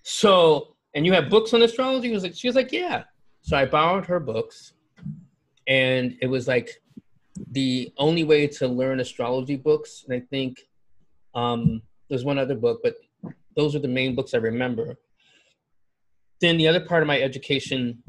so, 0.03 0.75
and 0.93 1.05
you 1.05 1.13
have 1.13 1.29
books 1.29 1.53
on 1.53 1.61
astrology? 1.61 2.07
She 2.09 2.13
was 2.13 2.23
like, 2.23 2.35
she 2.35 2.47
was 2.47 2.55
like, 2.55 2.71
yeah. 2.71 3.03
So 3.41 3.57
I 3.57 3.65
borrowed 3.65 4.05
her 4.05 4.19
books, 4.19 4.73
and 5.67 6.17
it 6.21 6.27
was 6.27 6.47
like 6.47 6.81
the 7.51 7.91
only 7.97 8.23
way 8.23 8.47
to 8.47 8.67
learn 8.67 8.99
astrology 8.99 9.55
books. 9.55 10.05
And 10.07 10.15
I 10.15 10.19
think 10.29 10.61
um, 11.33 11.81
there's 12.09 12.23
one 12.23 12.37
other 12.37 12.55
book, 12.55 12.81
but 12.83 12.95
those 13.55 13.75
are 13.75 13.79
the 13.79 13.87
main 13.87 14.15
books 14.15 14.33
I 14.33 14.37
remember. 14.37 14.97
Then 16.41 16.57
the 16.57 16.67
other 16.67 16.81
part 16.81 17.03
of 17.03 17.07
my 17.07 17.21
education 17.21 18.03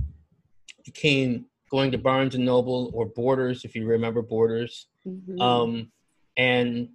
became 0.84 1.46
going 1.70 1.92
to 1.92 1.98
Barnes 1.98 2.34
and 2.34 2.44
Noble 2.44 2.90
or 2.94 3.06
Borders, 3.06 3.64
if 3.64 3.74
you 3.74 3.86
remember 3.86 4.22
Borders, 4.22 4.88
Mhm. 5.06 5.40
um, 5.40 5.92
and 6.36 6.88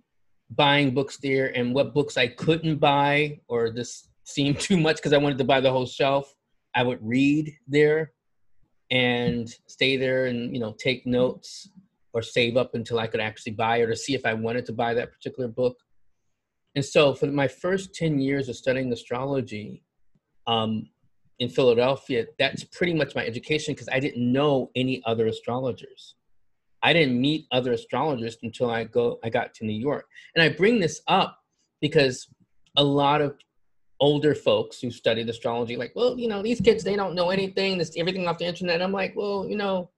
buying 0.49 0.93
books 0.93 1.17
there. 1.17 1.55
And 1.55 1.73
what 1.73 1.93
books 1.93 2.17
I 2.17 2.27
couldn't 2.27 2.77
buy 2.77 3.39
or 3.47 3.69
this 3.69 4.09
seemed 4.23 4.59
too 4.69 4.77
much 4.77 4.97
because 4.97 5.13
I 5.13 5.17
wanted 5.17 5.37
to 5.39 5.43
buy 5.43 5.61
the 5.61 5.71
whole 5.71 5.85
shelf, 5.85 6.33
I 6.75 6.83
would 6.83 6.99
read 7.01 7.53
there 7.67 8.13
and 8.89 9.53
stay 9.67 9.97
there 9.97 10.27
and 10.27 10.53
you 10.53 10.61
know 10.61 10.73
take 10.73 11.05
notes 11.05 11.69
or 12.13 12.21
save 12.21 12.55
up 12.55 12.73
until 12.73 12.99
I 12.99 13.07
could 13.07 13.19
actually 13.19 13.51
buy 13.51 13.79
or 13.79 13.87
to 13.87 13.95
see 13.95 14.15
if 14.15 14.25
I 14.25 14.33
wanted 14.33 14.65
to 14.67 14.73
buy 14.73 14.93
that 14.93 15.11
particular 15.11 15.49
book. 15.49 15.77
And 16.73 16.85
so 16.85 17.13
for 17.13 17.27
my 17.27 17.47
first 17.47 17.93
10 17.93 18.19
years 18.19 18.47
of 18.47 18.55
studying 18.55 18.91
astrology 18.93 19.83
um, 20.45 20.89
in 21.39 21.49
Philadelphia, 21.49 22.25
that's 22.39 22.63
pretty 22.63 22.93
much 22.93 23.15
my 23.15 23.25
education 23.25 23.73
because 23.73 23.89
I 23.91 23.99
didn't 23.99 24.31
know 24.31 24.71
any 24.75 25.01
other 25.05 25.27
astrologers. 25.27 26.15
I 26.83 26.93
didn't 26.93 27.19
meet 27.19 27.47
other 27.51 27.73
astrologers 27.73 28.37
until 28.43 28.69
I 28.69 28.83
go 28.83 29.19
I 29.23 29.29
got 29.29 29.53
to 29.55 29.65
New 29.65 29.79
York. 29.79 30.05
And 30.35 30.43
I 30.43 30.49
bring 30.49 30.79
this 30.79 31.01
up 31.07 31.39
because 31.81 32.27
a 32.75 32.83
lot 32.83 33.21
of 33.21 33.35
older 33.99 34.35
folks 34.35 34.79
who 34.79 34.91
studied 34.91 35.27
astrology 35.29 35.75
like, 35.75 35.91
well, 35.95 36.17
you 36.19 36.27
know, 36.27 36.43
these 36.43 36.61
kids 36.61 36.83
they 36.83 36.95
don't 36.95 37.15
know 37.15 37.29
anything, 37.29 37.77
this 37.77 37.93
everything 37.97 38.27
off 38.27 38.37
the 38.37 38.45
internet. 38.45 38.81
I'm 38.81 38.91
like, 38.91 39.13
well, 39.15 39.45
you 39.47 39.57
know, 39.57 39.89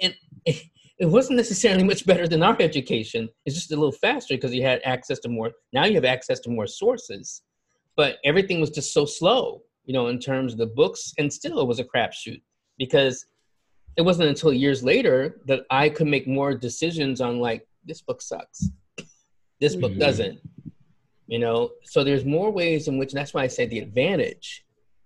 and 0.00 0.14
it 0.46 1.06
wasn't 1.06 1.36
necessarily 1.36 1.82
much 1.82 2.06
better 2.06 2.28
than 2.28 2.42
our 2.42 2.56
education. 2.60 3.28
It's 3.44 3.56
just 3.56 3.72
a 3.72 3.76
little 3.76 3.92
faster 3.92 4.34
because 4.34 4.54
you 4.54 4.62
had 4.62 4.80
access 4.84 5.18
to 5.20 5.28
more. 5.28 5.50
Now 5.72 5.84
you 5.84 5.94
have 5.96 6.04
access 6.04 6.38
to 6.40 6.50
more 6.50 6.66
sources, 6.68 7.42
but 7.96 8.18
everything 8.24 8.60
was 8.60 8.70
just 8.70 8.92
so 8.92 9.04
slow, 9.04 9.62
you 9.84 9.92
know, 9.92 10.08
in 10.08 10.18
terms 10.18 10.52
of 10.52 10.58
the 10.58 10.66
books. 10.66 11.12
And 11.18 11.32
still, 11.32 11.60
it 11.60 11.66
was 11.66 11.78
a 11.80 11.84
crapshoot 11.84 12.40
because 12.78 13.26
it 13.96 14.02
wasn't 14.02 14.28
until 14.28 14.52
years 14.52 14.82
later 14.82 15.40
that 15.46 15.64
I 15.70 15.88
could 15.88 16.06
make 16.06 16.26
more 16.26 16.54
decisions 16.54 17.20
on 17.20 17.40
like 17.40 17.66
this 17.84 18.00
book 18.00 18.22
sucks, 18.22 18.70
this 19.60 19.76
book 19.76 19.92
Mhm. 19.92 19.98
doesn't, 19.98 20.40
you 21.26 21.38
know. 21.38 21.72
So 21.84 22.04
there's 22.04 22.24
more 22.24 22.50
ways 22.50 22.88
in 22.88 22.96
which 22.98 23.12
that's 23.12 23.34
why 23.34 23.42
I 23.42 23.48
say 23.48 23.66
the 23.66 23.80
advantage 23.80 24.64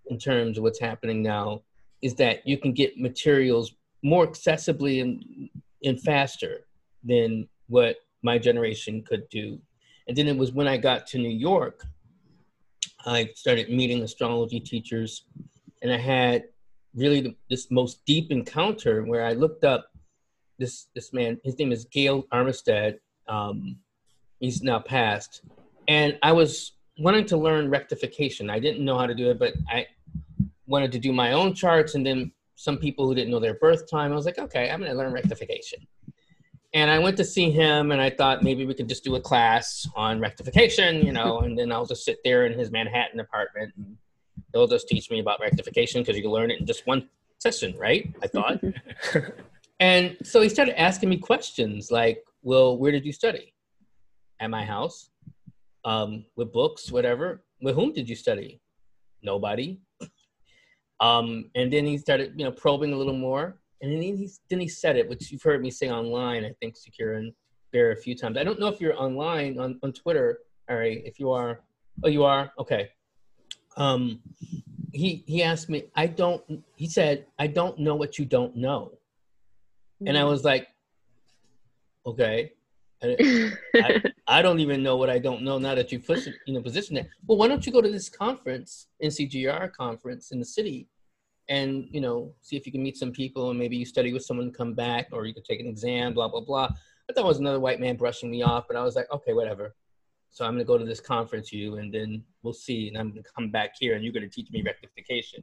in 0.08 0.18
terms 0.18 0.56
of 0.56 0.62
what's 0.62 0.78
happening 0.78 1.22
now 1.22 1.62
is 2.02 2.14
that 2.16 2.46
you 2.46 2.58
can 2.58 2.72
get 2.72 2.98
materials 2.98 3.74
more 4.02 4.26
accessibly 4.26 5.00
and, 5.02 5.48
and 5.82 6.00
faster 6.00 6.66
than 7.02 7.48
what 7.68 7.96
my 8.22 8.38
generation 8.38 9.02
could 9.02 9.28
do. 9.30 9.60
And 10.06 10.16
then 10.16 10.28
it 10.28 10.36
was 10.36 10.52
when 10.52 10.68
I 10.68 10.76
got 10.76 11.06
to 11.08 11.18
New 11.18 11.28
York, 11.28 11.84
I 13.06 13.30
started 13.34 13.70
meeting 13.70 14.02
astrology 14.02 14.60
teachers, 14.60 15.24
and 15.82 15.92
I 15.92 15.98
had 15.98 16.44
really 16.94 17.20
the, 17.20 17.36
this 17.48 17.70
most 17.70 18.04
deep 18.04 18.30
encounter 18.30 19.04
where 19.04 19.24
I 19.24 19.32
looked 19.32 19.64
up 19.64 19.86
this 20.58 20.88
this 20.94 21.12
man. 21.12 21.38
His 21.44 21.58
name 21.58 21.72
is 21.72 21.84
Gail 21.84 22.24
Armistead. 22.32 22.98
Um, 23.28 23.76
he's 24.40 24.62
now 24.62 24.80
passed, 24.80 25.42
and 25.88 26.18
I 26.22 26.32
was 26.32 26.72
wanting 26.98 27.26
to 27.26 27.36
learn 27.36 27.70
rectification. 27.70 28.50
I 28.50 28.58
didn't 28.58 28.84
know 28.84 28.98
how 28.98 29.06
to 29.06 29.14
do 29.14 29.30
it, 29.30 29.38
but 29.38 29.54
I 29.68 29.86
wanted 30.66 30.90
to 30.92 30.98
do 30.98 31.12
my 31.12 31.32
own 31.32 31.54
charts, 31.54 31.94
and 31.94 32.04
then 32.04 32.32
some 32.56 32.78
people 32.78 33.06
who 33.06 33.14
didn't 33.14 33.30
know 33.30 33.38
their 33.38 33.54
birth 33.54 33.88
time. 33.88 34.12
I 34.12 34.16
was 34.16 34.24
like, 34.24 34.38
okay, 34.38 34.70
I'm 34.70 34.80
going 34.80 34.90
to 34.90 34.96
learn 34.96 35.12
rectification. 35.12 35.86
And 36.76 36.90
I 36.90 36.98
went 36.98 37.16
to 37.16 37.24
see 37.24 37.50
him, 37.50 37.90
and 37.90 38.02
I 38.02 38.10
thought 38.10 38.42
maybe 38.42 38.66
we 38.66 38.74
could 38.74 38.86
just 38.86 39.02
do 39.02 39.14
a 39.14 39.20
class 39.20 39.88
on 39.96 40.20
rectification, 40.20 41.06
you 41.06 41.10
know, 41.10 41.38
and 41.40 41.58
then 41.58 41.72
I'll 41.72 41.86
just 41.86 42.04
sit 42.04 42.18
there 42.22 42.44
in 42.44 42.58
his 42.58 42.70
Manhattan 42.70 43.18
apartment, 43.18 43.72
and 43.78 43.96
he'll 44.52 44.66
just 44.66 44.86
teach 44.86 45.10
me 45.10 45.20
about 45.20 45.40
rectification 45.40 46.02
because 46.02 46.16
you 46.16 46.22
can 46.22 46.30
learn 46.30 46.50
it 46.50 46.60
in 46.60 46.66
just 46.66 46.86
one 46.86 47.08
session, 47.38 47.74
right? 47.78 48.14
I 48.22 48.26
thought. 48.26 48.62
and 49.80 50.18
so 50.22 50.42
he 50.42 50.50
started 50.50 50.78
asking 50.78 51.08
me 51.08 51.16
questions 51.16 51.90
like, 51.90 52.22
well, 52.42 52.76
where 52.76 52.92
did 52.92 53.06
you 53.06 53.12
study? 53.12 53.54
At 54.38 54.50
my 54.50 54.62
house, 54.62 55.08
um, 55.86 56.26
with 56.36 56.52
books, 56.52 56.92
whatever. 56.92 57.42
With 57.62 57.74
whom 57.74 57.94
did 57.94 58.06
you 58.06 58.16
study? 58.16 58.60
Nobody. 59.22 59.80
Um, 61.00 61.50
and 61.54 61.72
then 61.72 61.86
he 61.86 61.96
started, 61.96 62.34
you 62.36 62.44
know, 62.44 62.52
probing 62.52 62.92
a 62.92 62.96
little 62.98 63.16
more. 63.16 63.56
And 63.82 63.92
then 63.92 64.00
he 64.02 64.30
then 64.48 64.60
he 64.60 64.68
said 64.68 64.96
it, 64.96 65.08
which 65.08 65.30
you've 65.30 65.42
heard 65.42 65.62
me 65.62 65.70
say 65.70 65.90
online, 65.90 66.44
I 66.44 66.52
think, 66.60 66.76
Secure 66.76 67.14
and 67.14 67.32
Bear 67.72 67.92
a 67.92 67.96
few 67.96 68.16
times. 68.16 68.38
I 68.38 68.44
don't 68.44 68.58
know 68.58 68.68
if 68.68 68.80
you're 68.80 68.98
online 69.00 69.58
on, 69.58 69.78
on 69.82 69.92
Twitter, 69.92 70.38
right, 70.68 71.02
if 71.04 71.20
you 71.20 71.30
are. 71.30 71.60
Oh, 72.02 72.08
you 72.08 72.24
are? 72.24 72.52
Okay. 72.58 72.90
Um, 73.76 74.20
he 74.92 75.24
he 75.26 75.42
asked 75.42 75.68
me, 75.68 75.84
I 75.94 76.06
don't 76.06 76.42
he 76.76 76.88
said, 76.88 77.26
I 77.38 77.48
don't 77.48 77.78
know 77.78 77.94
what 77.94 78.18
you 78.18 78.24
don't 78.24 78.56
know. 78.56 78.92
And 80.06 80.16
I 80.16 80.24
was 80.24 80.44
like, 80.44 80.68
okay. 82.06 82.52
I, 83.02 83.52
I, 83.74 84.02
I 84.26 84.42
don't 84.42 84.60
even 84.60 84.82
know 84.82 84.96
what 84.96 85.10
I 85.10 85.18
don't 85.18 85.42
know 85.42 85.58
now 85.58 85.74
that 85.74 85.92
you 85.92 86.00
put 86.00 86.26
you 86.46 86.54
know 86.54 86.62
position 86.62 86.96
that. 86.96 87.08
Well, 87.26 87.38
why 87.38 87.48
don't 87.48 87.64
you 87.66 87.72
go 87.72 87.80
to 87.80 87.90
this 87.90 88.08
conference, 88.08 88.86
NCGR 89.02 89.72
conference 89.72 90.30
in 90.30 90.38
the 90.38 90.44
city, 90.44 90.88
and 91.48 91.86
you 91.90 92.00
know 92.00 92.32
see 92.40 92.56
if 92.56 92.66
you 92.66 92.72
can 92.72 92.82
meet 92.82 92.96
some 92.96 93.12
people 93.12 93.50
and 93.50 93.58
maybe 93.58 93.76
you 93.76 93.84
study 93.84 94.12
with 94.12 94.24
someone, 94.24 94.50
come 94.50 94.74
back, 94.74 95.08
or 95.12 95.26
you 95.26 95.34
could 95.34 95.44
take 95.44 95.60
an 95.60 95.66
exam, 95.66 96.14
blah 96.14 96.28
blah 96.28 96.40
blah. 96.40 96.68
I 97.08 97.12
thought 97.12 97.24
it 97.24 97.26
was 97.26 97.38
another 97.38 97.60
white 97.60 97.80
man 97.80 97.96
brushing 97.96 98.30
me 98.30 98.42
off, 98.42 98.64
but 98.66 98.76
I 98.76 98.82
was 98.82 98.96
like, 98.96 99.06
okay, 99.12 99.32
whatever. 99.32 99.74
So 100.30 100.44
I'm 100.44 100.54
gonna 100.54 100.64
go 100.64 100.76
to 100.76 100.84
this 100.84 101.00
conference, 101.00 101.52
you, 101.52 101.76
and 101.76 101.92
then 101.92 102.22
we'll 102.42 102.52
see, 102.52 102.88
and 102.88 102.98
I'm 102.98 103.10
gonna 103.10 103.22
come 103.22 103.50
back 103.50 103.74
here, 103.78 103.94
and 103.94 104.04
you're 104.04 104.12
gonna 104.12 104.28
teach 104.28 104.50
me 104.50 104.62
rectification. 104.62 105.42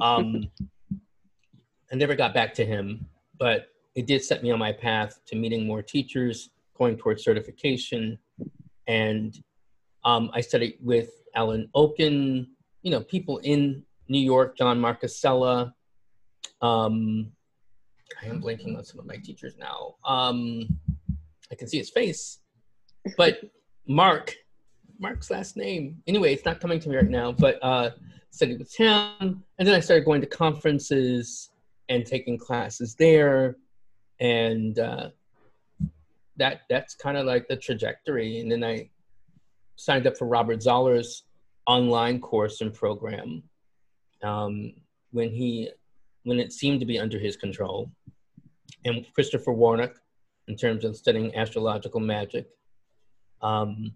Um, 0.00 0.48
I 1.92 1.96
never 1.96 2.14
got 2.14 2.32
back 2.32 2.54
to 2.54 2.64
him, 2.64 3.06
but 3.38 3.66
it 3.94 4.06
did 4.06 4.24
set 4.24 4.42
me 4.42 4.50
on 4.50 4.58
my 4.58 4.72
path 4.72 5.20
to 5.26 5.36
meeting 5.36 5.66
more 5.66 5.82
teachers, 5.82 6.50
going 6.78 6.96
towards 6.96 7.22
certification, 7.22 8.18
and 8.86 9.38
um, 10.04 10.30
I 10.32 10.40
studied 10.40 10.78
with 10.80 11.10
Alan 11.34 11.68
Oken, 11.74 12.48
you 12.82 12.90
know, 12.90 13.00
people 13.00 13.38
in 13.38 13.84
New 14.08 14.20
York, 14.20 14.56
John 14.56 14.80
Marchesella. 14.80 15.72
Um, 16.60 17.32
I 18.22 18.26
am 18.26 18.42
blanking 18.42 18.76
on 18.76 18.84
some 18.84 19.00
of 19.00 19.06
my 19.06 19.16
teachers 19.16 19.54
now. 19.58 19.96
Um, 20.04 20.78
I 21.50 21.54
can 21.54 21.68
see 21.68 21.78
his 21.78 21.90
face, 21.90 22.38
but 23.16 23.40
Mark, 23.86 24.34
Mark's 24.98 25.30
last 25.30 25.56
name. 25.56 26.02
Anyway, 26.06 26.32
it's 26.32 26.44
not 26.44 26.60
coming 26.60 26.78
to 26.80 26.88
me 26.88 26.96
right 26.96 27.08
now, 27.08 27.32
but 27.32 27.58
uh, 27.62 27.90
studied 28.30 28.58
with 28.58 28.74
him, 28.74 29.42
and 29.58 29.68
then 29.68 29.74
I 29.74 29.80
started 29.80 30.04
going 30.04 30.20
to 30.20 30.26
conferences 30.26 31.50
and 31.88 32.06
taking 32.06 32.38
classes 32.38 32.94
there, 32.94 33.56
and 34.20 34.78
uh, 34.78 35.10
that 36.36 36.62
that's 36.70 36.94
kind 36.94 37.16
of 37.16 37.26
like 37.26 37.48
the 37.48 37.56
trajectory. 37.56 38.40
And 38.40 38.50
then 38.50 38.64
I 38.64 38.90
signed 39.76 40.06
up 40.06 40.16
for 40.16 40.26
Robert 40.26 40.60
Zoller's 40.60 41.24
online 41.66 42.20
course 42.20 42.60
and 42.60 42.72
program 42.72 43.42
um, 44.22 44.72
when 45.10 45.30
he 45.30 45.70
when 46.24 46.38
it 46.38 46.52
seemed 46.52 46.80
to 46.80 46.86
be 46.86 46.98
under 46.98 47.18
his 47.18 47.36
control, 47.36 47.90
and 48.84 49.06
Christopher 49.14 49.52
Warnock 49.52 49.94
in 50.48 50.56
terms 50.56 50.84
of 50.84 50.96
studying 50.96 51.34
astrological 51.34 52.00
magic. 52.00 52.48
Um, 53.40 53.94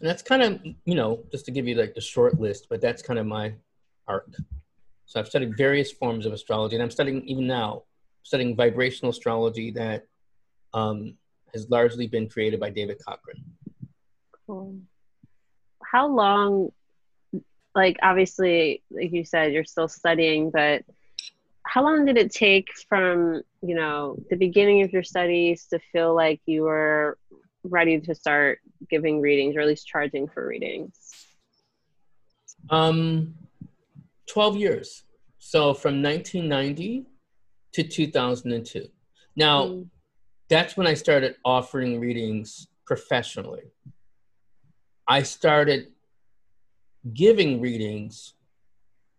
and 0.00 0.08
that's 0.08 0.22
kind 0.22 0.42
of 0.42 0.60
you 0.84 0.94
know 0.94 1.24
just 1.30 1.44
to 1.46 1.50
give 1.50 1.66
you 1.68 1.74
like 1.74 1.94
the 1.94 2.00
short 2.00 2.40
list, 2.40 2.66
but 2.68 2.80
that's 2.80 3.02
kind 3.02 3.18
of 3.18 3.26
my 3.26 3.54
arc. 4.08 4.34
So 5.06 5.18
I've 5.18 5.28
studied 5.28 5.56
various 5.56 5.90
forms 5.90 6.26
of 6.26 6.32
astrology, 6.32 6.76
and 6.76 6.82
I'm 6.82 6.90
studying 6.90 7.22
even 7.26 7.46
now 7.46 7.84
studying 8.22 8.56
vibrational 8.56 9.10
astrology 9.10 9.70
that 9.72 10.06
um, 10.74 11.14
has 11.52 11.68
largely 11.70 12.06
been 12.06 12.28
created 12.28 12.60
by 12.60 12.70
David 12.70 12.98
Cochrane. 13.04 13.44
Cool. 14.46 14.78
How 15.82 16.06
long, 16.06 16.70
like, 17.74 17.98
obviously, 18.02 18.82
like 18.90 19.12
you 19.12 19.24
said, 19.24 19.52
you're 19.52 19.64
still 19.64 19.88
studying, 19.88 20.50
but 20.50 20.82
how 21.64 21.82
long 21.82 22.04
did 22.04 22.16
it 22.16 22.32
take 22.32 22.68
from, 22.88 23.42
you 23.62 23.74
know, 23.74 24.16
the 24.28 24.36
beginning 24.36 24.82
of 24.82 24.92
your 24.92 25.02
studies 25.02 25.66
to 25.66 25.78
feel 25.92 26.14
like 26.14 26.40
you 26.46 26.62
were 26.62 27.18
ready 27.62 28.00
to 28.00 28.14
start 28.14 28.58
giving 28.88 29.20
readings 29.20 29.56
or 29.56 29.60
at 29.60 29.66
least 29.66 29.86
charging 29.86 30.26
for 30.26 30.46
readings? 30.46 30.96
Um, 32.70 33.34
12 34.26 34.56
years. 34.56 35.04
So 35.38 35.74
from 35.74 36.02
1990 36.02 37.06
to 37.72 37.82
2002. 37.82 38.88
Now, 39.36 39.66
mm. 39.66 39.88
that's 40.48 40.76
when 40.76 40.86
I 40.86 40.94
started 40.94 41.36
offering 41.44 42.00
readings 42.00 42.68
professionally. 42.84 43.62
I 45.06 45.22
started 45.22 45.88
giving 47.14 47.60
readings, 47.60 48.34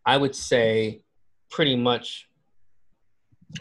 I 0.05 0.17
would 0.17 0.35
say, 0.35 1.03
pretty 1.49 1.75
much. 1.75 2.27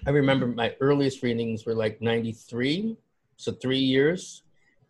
I 0.06 0.10
remember 0.10 0.46
my 0.46 0.74
earliest 0.80 1.22
readings 1.22 1.66
were 1.66 1.74
like 1.74 2.00
93, 2.00 2.96
so 3.36 3.52
three 3.52 3.78
years. 3.78 4.42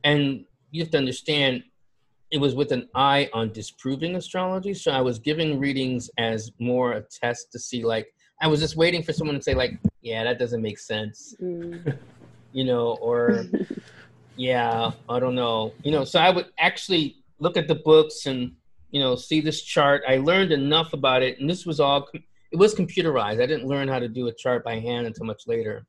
And 0.04 0.44
you 0.70 0.82
have 0.82 0.90
to 0.90 0.98
understand, 0.98 1.62
it 2.30 2.38
was 2.38 2.54
with 2.54 2.70
an 2.72 2.88
eye 2.94 3.30
on 3.32 3.52
disproving 3.52 4.16
astrology. 4.16 4.74
So 4.74 4.92
I 4.92 5.00
was 5.00 5.18
giving 5.18 5.58
readings 5.58 6.10
as 6.18 6.52
more 6.58 6.92
a 6.92 7.02
test 7.02 7.50
to 7.52 7.58
see, 7.58 7.84
like, 7.84 8.12
I 8.42 8.46
was 8.46 8.60
just 8.60 8.76
waiting 8.76 9.02
for 9.02 9.12
someone 9.12 9.36
to 9.36 9.42
say, 9.42 9.54
like, 9.54 9.78
yeah, 10.02 10.24
that 10.24 10.38
doesn't 10.38 10.62
make 10.62 10.78
sense. 10.78 11.34
Mm. 11.42 11.96
you 12.52 12.64
know, 12.64 12.98
or 13.00 13.44
yeah, 14.36 14.90
I 15.08 15.20
don't 15.20 15.34
know. 15.34 15.72
You 15.82 15.92
know, 15.92 16.04
so 16.04 16.20
I 16.20 16.30
would 16.30 16.46
actually 16.58 17.16
look 17.38 17.56
at 17.56 17.68
the 17.68 17.74
books 17.76 18.26
and, 18.26 18.52
you 18.90 19.00
know, 19.00 19.16
see 19.16 19.40
this 19.40 19.62
chart. 19.62 20.02
I 20.08 20.18
learned 20.18 20.52
enough 20.52 20.92
about 20.92 21.22
it, 21.22 21.38
and 21.40 21.48
this 21.48 21.66
was 21.66 21.80
all, 21.80 22.08
it 22.14 22.56
was 22.56 22.74
computerized. 22.74 23.42
I 23.42 23.46
didn't 23.46 23.66
learn 23.66 23.88
how 23.88 23.98
to 23.98 24.08
do 24.08 24.28
a 24.28 24.32
chart 24.32 24.64
by 24.64 24.78
hand 24.78 25.06
until 25.06 25.26
much 25.26 25.42
later. 25.46 25.86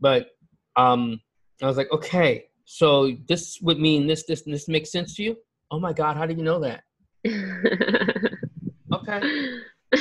But 0.00 0.28
um, 0.76 1.20
I 1.62 1.66
was 1.66 1.76
like, 1.76 1.90
okay, 1.92 2.46
so 2.64 3.12
this 3.28 3.58
would 3.62 3.78
mean 3.78 4.06
this, 4.06 4.24
this, 4.24 4.42
this 4.42 4.68
makes 4.68 4.92
sense 4.92 5.14
to 5.16 5.22
you? 5.22 5.36
oh 5.70 5.78
my 5.78 5.92
god 5.92 6.16
how 6.16 6.26
do 6.26 6.34
you 6.34 6.42
know 6.42 6.60
that 6.60 6.82
okay 8.92 9.20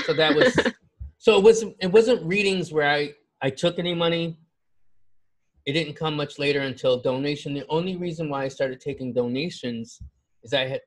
so 0.03 0.13
that 0.13 0.35
was 0.35 0.57
so 1.17 1.37
it 1.37 1.43
was 1.43 1.63
it 1.79 1.91
wasn't 1.91 2.23
readings 2.25 2.71
where 2.71 2.89
i 2.89 3.13
i 3.41 3.49
took 3.49 3.77
any 3.79 3.93
money 3.93 4.37
it 5.65 5.73
didn't 5.73 5.95
come 5.95 6.15
much 6.15 6.39
later 6.39 6.61
until 6.61 7.01
donation 7.01 7.53
the 7.53 7.65
only 7.69 7.95
reason 7.95 8.29
why 8.29 8.43
i 8.43 8.47
started 8.47 8.79
taking 8.79 9.13
donations 9.13 10.01
is 10.43 10.53
i 10.53 10.65
had 10.65 10.81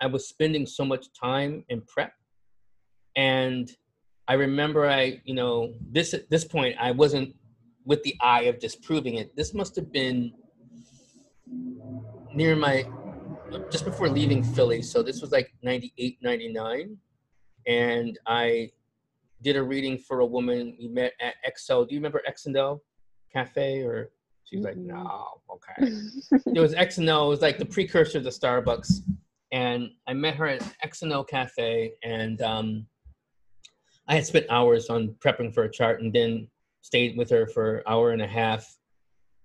i 0.00 0.06
was 0.06 0.28
spending 0.28 0.66
so 0.66 0.84
much 0.84 1.06
time 1.12 1.64
in 1.68 1.80
prep 1.82 2.12
and 3.16 3.70
i 4.28 4.34
remember 4.34 4.88
i 4.88 5.20
you 5.24 5.34
know 5.34 5.72
this 5.90 6.14
at 6.14 6.28
this 6.30 6.44
point 6.44 6.74
i 6.80 6.90
wasn't 6.90 7.34
with 7.84 8.02
the 8.02 8.14
eye 8.20 8.42
of 8.42 8.58
disproving 8.58 9.14
it 9.14 9.34
this 9.36 9.54
must 9.54 9.74
have 9.76 9.90
been 9.92 10.32
near 12.34 12.54
my 12.54 12.86
just 13.70 13.84
before 13.84 14.08
leaving 14.08 14.42
Philly. 14.42 14.82
So 14.82 15.02
this 15.02 15.20
was 15.20 15.32
like 15.32 15.52
98, 15.62 16.18
99. 16.22 16.96
And 17.66 18.18
I 18.26 18.70
did 19.42 19.56
a 19.56 19.62
reading 19.62 19.98
for 19.98 20.20
a 20.20 20.26
woman 20.26 20.76
we 20.78 20.88
met 20.88 21.12
at 21.20 21.34
Excel. 21.44 21.84
Do 21.84 21.94
you 21.94 22.00
remember 22.00 22.22
Exendel 22.28 22.80
Cafe? 23.32 23.82
Or 23.82 24.10
she's 24.44 24.62
like, 24.62 24.76
mm-hmm. 24.76 24.88
no, 24.88 25.40
okay. 25.50 25.92
it 26.54 26.60
was 26.60 26.74
Exendel. 26.74 27.26
It 27.26 27.30
was 27.30 27.42
like 27.42 27.58
the 27.58 27.66
precursor 27.66 28.20
to 28.20 28.28
Starbucks. 28.28 29.00
And 29.52 29.90
I 30.06 30.12
met 30.12 30.36
her 30.36 30.46
at 30.46 30.62
Exendel 30.84 31.26
Cafe. 31.26 31.92
And 32.02 32.40
um, 32.42 32.86
I 34.06 34.14
had 34.14 34.26
spent 34.26 34.46
hours 34.50 34.88
on 34.88 35.14
prepping 35.24 35.52
for 35.52 35.64
a 35.64 35.70
chart 35.70 36.02
and 36.02 36.12
then 36.12 36.48
stayed 36.82 37.16
with 37.16 37.30
her 37.30 37.46
for 37.46 37.78
an 37.78 37.84
hour 37.86 38.12
and 38.12 38.22
a 38.22 38.26
half. 38.26 38.66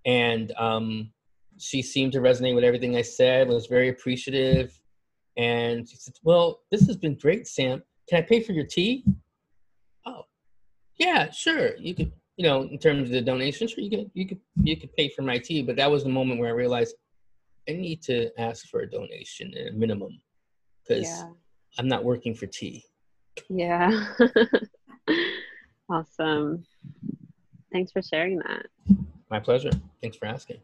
And 0.06 0.52
um, 0.58 1.12
she 1.58 1.82
seemed 1.82 2.14
to 2.14 2.20
resonate 2.20 2.56
with 2.56 2.64
everything 2.64 2.96
I 2.96 3.02
said, 3.02 3.48
was 3.48 3.68
very 3.68 3.90
appreciative. 3.90 4.80
And 5.38 5.88
she 5.88 5.96
said, 5.98 6.14
Well, 6.24 6.62
this 6.72 6.86
has 6.88 6.98
been 6.98 7.16
great, 7.16 7.48
Sam. 7.48 7.82
Can 8.10 8.20
I 8.20 8.22
pay 8.22 8.42
for 8.42 8.52
your 8.52 8.66
tea? 8.66 9.06
Oh, 10.06 10.24
yeah, 11.00 11.32
sure. 11.32 11.76
You 11.78 11.96
could, 11.96 12.12
you 12.38 12.46
know, 12.46 12.64
in 12.64 12.78
terms 12.78 13.04
of 13.04 13.10
the 13.10 13.22
donation, 13.22 13.68
sure, 13.68 13.84
you 13.84 13.90
could, 13.90 14.12
you 14.14 14.28
could, 14.28 14.40
you 14.62 14.78
could 14.78 14.94
pay 14.94 15.10
for 15.10 15.22
my 15.22 15.38
tea. 15.38 15.62
But 15.62 15.78
that 15.78 15.90
was 15.90 16.04
the 16.04 16.10
moment 16.10 16.40
where 16.40 16.50
I 16.50 16.54
realized 16.54 16.96
I 17.70 17.74
need 17.74 18.02
to 18.04 18.30
ask 18.40 18.68
for 18.68 18.82
a 18.82 18.90
donation 18.90 19.54
at 19.58 19.70
a 19.70 19.72
minimum 19.72 20.20
because 20.82 21.06
yeah. 21.06 21.30
I'm 21.80 21.88
not 21.88 22.04
working 22.04 22.36
for 22.36 22.46
tea. 22.46 22.84
Yeah. 23.50 24.08
awesome. 25.90 26.66
Thanks 27.72 27.92
for 27.92 28.02
sharing 28.02 28.40
that. 28.40 28.68
My 29.30 29.40
pleasure. 29.40 29.72
Thanks 30.02 30.18
for 30.18 30.28
asking. 30.28 30.58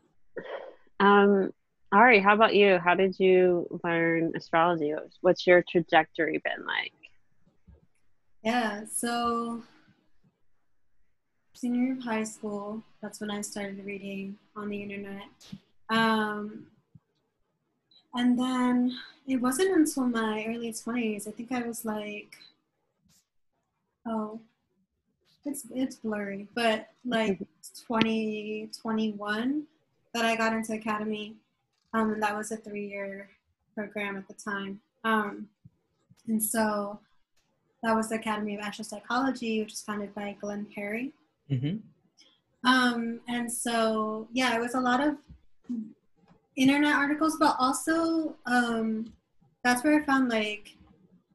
Um, 0.99 1.51
Ari, 1.91 2.19
how 2.19 2.35
about 2.35 2.53
you? 2.53 2.77
How 2.77 2.93
did 2.93 3.17
you 3.17 3.79
learn 3.83 4.33
astrology? 4.35 4.93
What's 5.21 5.47
your 5.47 5.63
trajectory 5.67 6.39
been 6.43 6.65
like? 6.65 6.93
Yeah, 8.43 8.83
so 8.91 9.63
senior 11.53 11.83
year 11.83 11.93
of 11.93 12.03
high 12.03 12.23
school, 12.23 12.83
that's 13.01 13.19
when 13.19 13.31
I 13.31 13.41
started 13.41 13.83
reading 13.85 14.37
on 14.55 14.69
the 14.69 14.81
internet. 14.81 15.29
Um, 15.89 16.67
and 18.19 18.37
then 18.37 18.97
it 19.27 19.37
wasn't 19.37 19.77
until 19.77 20.03
my 20.03 20.45
early 20.45 20.73
20s, 20.73 21.25
I 21.25 21.31
think 21.31 21.53
I 21.53 21.65
was 21.65 21.85
like, 21.85 22.35
oh, 24.05 24.41
it's, 25.45 25.63
it's 25.73 25.95
blurry, 25.95 26.45
but 26.53 26.89
like 27.05 27.39
20, 27.87 28.71
21 28.81 29.63
that 30.13 30.25
I 30.25 30.35
got 30.35 30.51
into 30.51 30.73
Academy, 30.73 31.37
um, 31.93 32.11
and 32.11 32.21
that 32.21 32.35
was 32.35 32.51
a 32.51 32.57
three-year 32.57 33.29
program 33.73 34.17
at 34.17 34.27
the 34.27 34.33
time. 34.33 34.81
Um, 35.05 35.47
and 36.27 36.43
so 36.43 36.99
that 37.83 37.95
was 37.95 38.09
the 38.09 38.15
Academy 38.15 38.55
of 38.55 38.61
Astro 38.61 38.83
Psychology, 38.83 39.61
which 39.61 39.71
was 39.71 39.81
founded 39.81 40.13
by 40.13 40.35
Glenn 40.41 40.67
Perry. 40.75 41.13
Mm-hmm. 41.49 41.77
Um, 42.67 43.21
and 43.29 43.49
so, 43.49 44.27
yeah, 44.33 44.57
it 44.57 44.59
was 44.59 44.75
a 44.75 44.81
lot 44.81 44.99
of 44.99 45.15
internet 46.59 46.95
articles, 46.95 47.37
but 47.39 47.55
also 47.59 48.35
um, 48.45 49.11
that's 49.63 49.83
where 49.83 50.01
I 50.01 50.05
found 50.05 50.29
like 50.29 50.75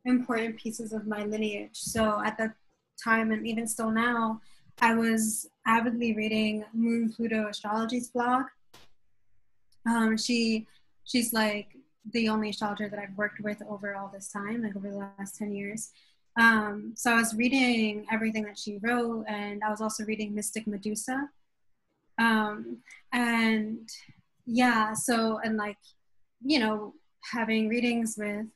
important 0.05 0.57
pieces 0.57 0.93
of 0.93 1.07
my 1.07 1.25
lineage. 1.25 1.77
So 1.77 2.23
at 2.25 2.37
that 2.39 2.55
time, 3.03 3.33
and 3.33 3.47
even 3.47 3.67
still 3.67 3.91
now, 3.91 4.41
I 4.81 4.95
was 4.95 5.49
avidly 5.67 6.15
reading 6.15 6.65
Moon 6.73 7.13
Pluto 7.13 7.49
Astrology's 7.49 8.09
blog. 8.09 8.45
Um, 9.87 10.17
she 10.17 10.67
she's 11.05 11.33
like 11.33 11.69
the 12.13 12.29
only 12.29 12.51
astrologer 12.51 12.89
that 12.89 12.99
I've 12.99 13.17
worked 13.17 13.41
with 13.41 13.63
over 13.69 13.95
all 13.95 14.11
this 14.13 14.29
time, 14.29 14.63
like 14.63 14.77
over 14.77 14.91
the 14.91 14.97
last 15.19 15.39
10 15.39 15.53
years. 15.53 15.91
Um, 16.39 16.93
so 16.97 17.13
I 17.13 17.17
was 17.17 17.35
reading 17.35 18.07
everything 18.11 18.45
that 18.45 18.59
she 18.59 18.79
wrote, 18.83 19.25
and 19.29 19.63
I 19.63 19.71
was 19.71 19.81
also 19.81 20.05
reading 20.05 20.35
Mystic 20.35 20.67
Medusa. 20.67 21.29
Um, 22.19 22.79
and 23.13 23.89
yeah, 24.47 24.93
so, 24.95 25.41
and 25.45 25.57
like, 25.57 25.79
you 26.45 26.59
know, 26.59 26.95
having 27.33 27.69
readings 27.69 28.17
with 28.19 28.47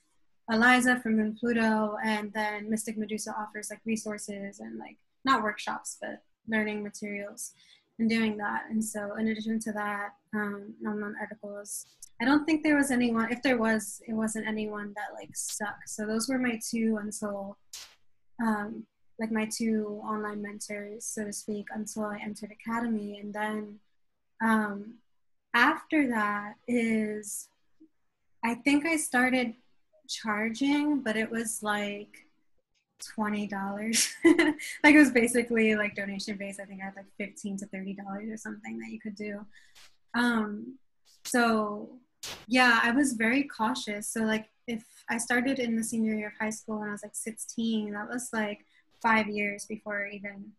Eliza 0.51 1.01
from 1.01 1.16
Moon 1.16 1.37
Pluto, 1.38 1.96
and 2.05 2.33
then 2.33 2.68
Mystic 2.70 2.96
Medusa 2.98 3.35
offers 3.38 3.68
like 3.70 3.81
resources 3.85 4.61
and 4.61 4.79
like 4.79 4.96
not 5.24 5.42
workshops, 5.42 5.98
but 6.01 6.22
learning 6.48 6.83
materials 6.83 7.53
and 7.98 8.09
doing 8.09 8.37
that. 8.37 8.64
And 8.70 8.85
so, 8.85 9.16
in 9.16 9.29
addition 9.29 9.59
to 9.61 9.72
that, 9.72 10.11
um, 10.35 10.74
on 10.87 11.14
articles, 11.20 11.87
I 12.20 12.24
don't 12.24 12.44
think 12.44 12.62
there 12.62 12.77
was 12.77 12.90
anyone. 12.90 13.31
If 13.31 13.42
there 13.42 13.59
was, 13.59 14.01
it 14.09 14.12
wasn't 14.12 14.46
anyone 14.46 14.92
that 14.96 15.18
like 15.18 15.35
stuck. 15.35 15.77
So 15.87 16.07
those 16.07 16.29
were 16.29 16.38
my 16.38 16.59
two 16.70 16.98
until, 17.01 17.57
um, 18.42 18.87
like 19.20 19.33
my 19.33 19.48
two 19.53 20.01
online 20.05 20.42
mentors, 20.42 21.05
so 21.05 21.24
to 21.24 21.33
speak, 21.33 21.66
until 21.74 22.05
I 22.05 22.18
entered 22.22 22.53
academy. 22.53 23.18
And 23.20 23.33
then 23.35 23.79
um, 24.42 24.94
after 25.55 26.09
that 26.09 26.55
is, 26.67 27.49
I 28.45 28.55
think 28.55 28.87
I 28.87 28.97
started 28.97 29.55
charging, 30.09 31.01
but 31.01 31.17
it 31.17 31.31
was 31.31 31.63
like 31.63 32.27
twenty 33.15 33.47
dollars. 33.47 34.15
like 34.25 34.95
it 34.95 34.99
was 34.99 35.11
basically 35.11 35.75
like 35.75 35.95
donation 35.95 36.37
based. 36.37 36.61
I 36.61 36.65
think 36.65 36.81
I 36.81 36.87
had 36.87 36.97
like 36.97 37.07
fifteen 37.17 37.57
to 37.59 37.67
thirty 37.67 37.95
dollars 37.95 38.31
or 38.31 38.37
something 38.37 38.79
that 38.79 38.91
you 38.91 39.01
could 39.01 39.15
do. 39.15 39.45
Um, 40.15 40.79
so 41.25 41.91
yeah, 42.47 42.81
I 42.83 42.91
was 42.91 43.13
very 43.13 43.45
cautious. 43.45 44.09
So 44.09 44.21
like 44.21 44.49
if 44.67 44.85
I 45.09 45.19
started 45.19 45.59
in 45.59 45.77
the 45.77 45.85
senior 45.85 46.15
year 46.15 46.29
of 46.29 46.35
high 46.39 46.51
school 46.51 46.81
when 46.81 46.89
I 46.89 46.93
was 46.93 47.03
like 47.03 47.15
sixteen, 47.15 47.93
that 47.93 48.09
was 48.09 48.31
like 48.33 48.65
five 49.01 49.29
years 49.29 49.67
before 49.67 50.07
I 50.07 50.17
even 50.17 50.53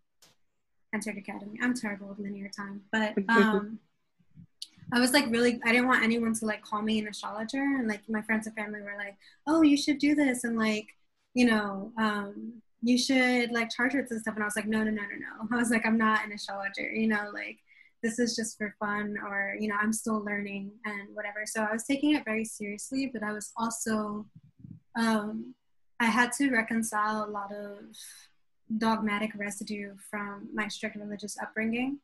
entered 0.93 1.17
academy. 1.17 1.59
I'm 1.61 1.73
terrible 1.73 2.07
with 2.07 2.19
linear 2.19 2.49
time, 2.49 2.81
but 2.91 3.13
um. 3.29 3.79
I 4.91 4.99
was 4.99 5.13
like 5.13 5.27
really 5.29 5.59
I 5.65 5.71
didn't 5.71 5.87
want 5.87 6.03
anyone 6.03 6.33
to 6.33 6.45
like 6.45 6.61
call 6.63 6.81
me 6.81 6.99
an 6.99 7.07
astrologer 7.07 7.61
and 7.61 7.87
like 7.87 8.01
my 8.09 8.21
friends 8.21 8.47
and 8.47 8.55
family 8.55 8.81
were 8.81 8.95
like, 8.97 9.15
"Oh, 9.47 9.61
you 9.61 9.77
should 9.77 9.99
do 9.99 10.15
this." 10.15 10.43
And 10.43 10.57
like 10.57 10.87
you 11.33 11.45
know, 11.45 11.91
um, 11.97 12.61
you 12.81 12.97
should 12.97 13.51
like 13.51 13.69
charge 13.69 13.93
rates 13.93 14.11
and 14.11 14.21
stuff. 14.21 14.35
And 14.35 14.43
I 14.43 14.47
was 14.47 14.55
like, 14.55 14.67
no, 14.67 14.83
no, 14.83 14.91
no, 14.91 15.01
no, 15.01 15.15
no. 15.15 15.47
I 15.51 15.55
was 15.57 15.69
like, 15.69 15.85
I'm 15.85 15.97
not 15.97 16.25
an 16.25 16.31
astrologer, 16.31 16.91
you 16.91 17.07
know, 17.07 17.29
like 17.33 17.59
this 18.01 18.19
is 18.19 18.35
just 18.35 18.57
for 18.57 18.75
fun 18.79 19.17
or, 19.25 19.55
you 19.59 19.67
know, 19.67 19.75
I'm 19.79 19.91
still 19.91 20.23
learning 20.23 20.71
and 20.85 21.13
whatever. 21.13 21.45
So 21.45 21.63
I 21.63 21.73
was 21.73 21.83
taking 21.83 22.15
it 22.15 22.23
very 22.23 22.45
seriously, 22.45 23.09
but 23.11 23.23
I 23.23 23.33
was 23.33 23.51
also, 23.57 24.25
um, 24.97 25.53
I 25.99 26.05
had 26.05 26.31
to 26.33 26.49
reconcile 26.49 27.25
a 27.25 27.29
lot 27.29 27.51
of 27.51 27.79
dogmatic 28.77 29.31
residue 29.35 29.95
from 30.09 30.47
my 30.53 30.69
strict 30.69 30.95
religious 30.95 31.37
upbringing. 31.41 31.99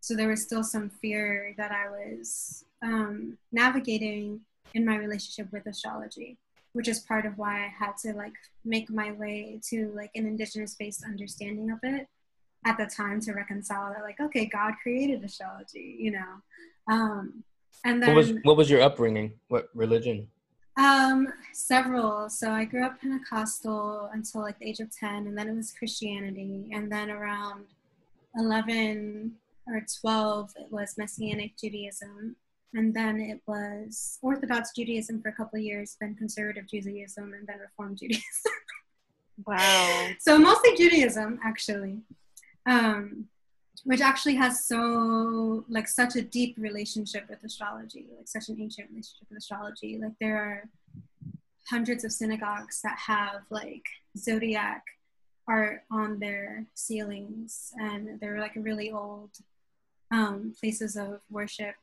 So 0.00 0.14
there 0.14 0.28
was 0.28 0.42
still 0.42 0.64
some 0.64 0.88
fear 0.88 1.54
that 1.58 1.72
I 1.72 1.88
was 1.88 2.64
um, 2.82 3.36
navigating 3.52 4.40
in 4.74 4.84
my 4.84 4.96
relationship 4.96 5.52
with 5.52 5.66
astrology 5.66 6.38
which 6.72 6.88
is 6.88 7.00
part 7.00 7.26
of 7.26 7.36
why 7.36 7.64
I 7.64 7.72
had 7.76 7.96
to 8.04 8.12
like 8.12 8.34
make 8.64 8.90
my 8.90 9.12
way 9.12 9.60
to 9.70 9.92
like 9.96 10.10
an 10.14 10.26
indigenous 10.26 10.74
based 10.74 11.04
understanding 11.04 11.70
of 11.70 11.78
it 11.82 12.06
at 12.64 12.76
the 12.76 12.86
time 12.86 13.20
to 13.22 13.32
reconcile 13.32 13.92
that 13.92 14.02
like 14.02 14.20
okay 14.20 14.46
God 14.46 14.74
created 14.82 15.24
astrology 15.24 15.96
you 15.98 16.12
know? 16.12 16.34
Um 16.88 17.44
and 17.84 18.02
then 18.02 18.14
what 18.14 18.16
was 18.16 18.32
what 18.42 18.56
was 18.56 18.70
your 18.70 18.82
upbringing? 18.82 19.32
What 19.48 19.68
religion? 19.74 20.28
Um 20.76 21.32
several. 21.52 22.28
So 22.28 22.50
I 22.52 22.64
grew 22.64 22.84
up 22.84 23.00
Pentecostal 23.00 24.10
until 24.12 24.42
like 24.42 24.58
the 24.58 24.68
age 24.68 24.80
of 24.80 24.94
10 24.96 25.26
and 25.26 25.36
then 25.36 25.48
it 25.48 25.56
was 25.56 25.72
Christianity 25.72 26.68
and 26.72 26.92
then 26.92 27.10
around 27.10 27.64
11 28.36 29.32
or 29.68 29.84
12 30.00 30.50
it 30.56 30.72
was 30.72 30.94
Messianic 30.98 31.56
Judaism 31.56 32.36
and 32.74 32.94
then 32.94 33.20
it 33.20 33.40
was 33.46 34.18
Orthodox 34.22 34.72
Judaism 34.76 35.22
for 35.22 35.28
a 35.28 35.32
couple 35.32 35.58
of 35.58 35.64
years, 35.64 35.96
then 36.00 36.14
Conservative 36.14 36.68
Judaism, 36.68 37.32
and 37.32 37.46
then 37.46 37.58
Reform 37.60 37.96
Judaism. 37.96 38.22
wow. 39.46 40.08
So 40.20 40.38
mostly 40.38 40.76
Judaism, 40.76 41.40
actually, 41.42 41.98
um, 42.66 43.26
which 43.84 44.00
actually 44.00 44.34
has 44.34 44.64
so 44.66 45.64
like 45.68 45.88
such 45.88 46.16
a 46.16 46.22
deep 46.22 46.56
relationship 46.58 47.26
with 47.30 47.42
astrology, 47.42 48.06
like 48.16 48.28
such 48.28 48.48
an 48.50 48.58
ancient 48.60 48.90
relationship 48.90 49.28
with 49.30 49.38
astrology. 49.38 49.98
Like 49.98 50.12
there 50.20 50.36
are 50.36 50.64
hundreds 51.70 52.04
of 52.04 52.12
synagogues 52.12 52.82
that 52.82 52.98
have 52.98 53.42
like 53.50 53.86
zodiac 54.16 54.82
art 55.48 55.84
on 55.90 56.18
their 56.18 56.66
ceilings, 56.74 57.72
and 57.78 58.20
they're 58.20 58.40
like 58.40 58.52
really 58.56 58.90
old 58.92 59.30
um, 60.10 60.54
places 60.58 60.96
of 60.96 61.20
worship. 61.30 61.74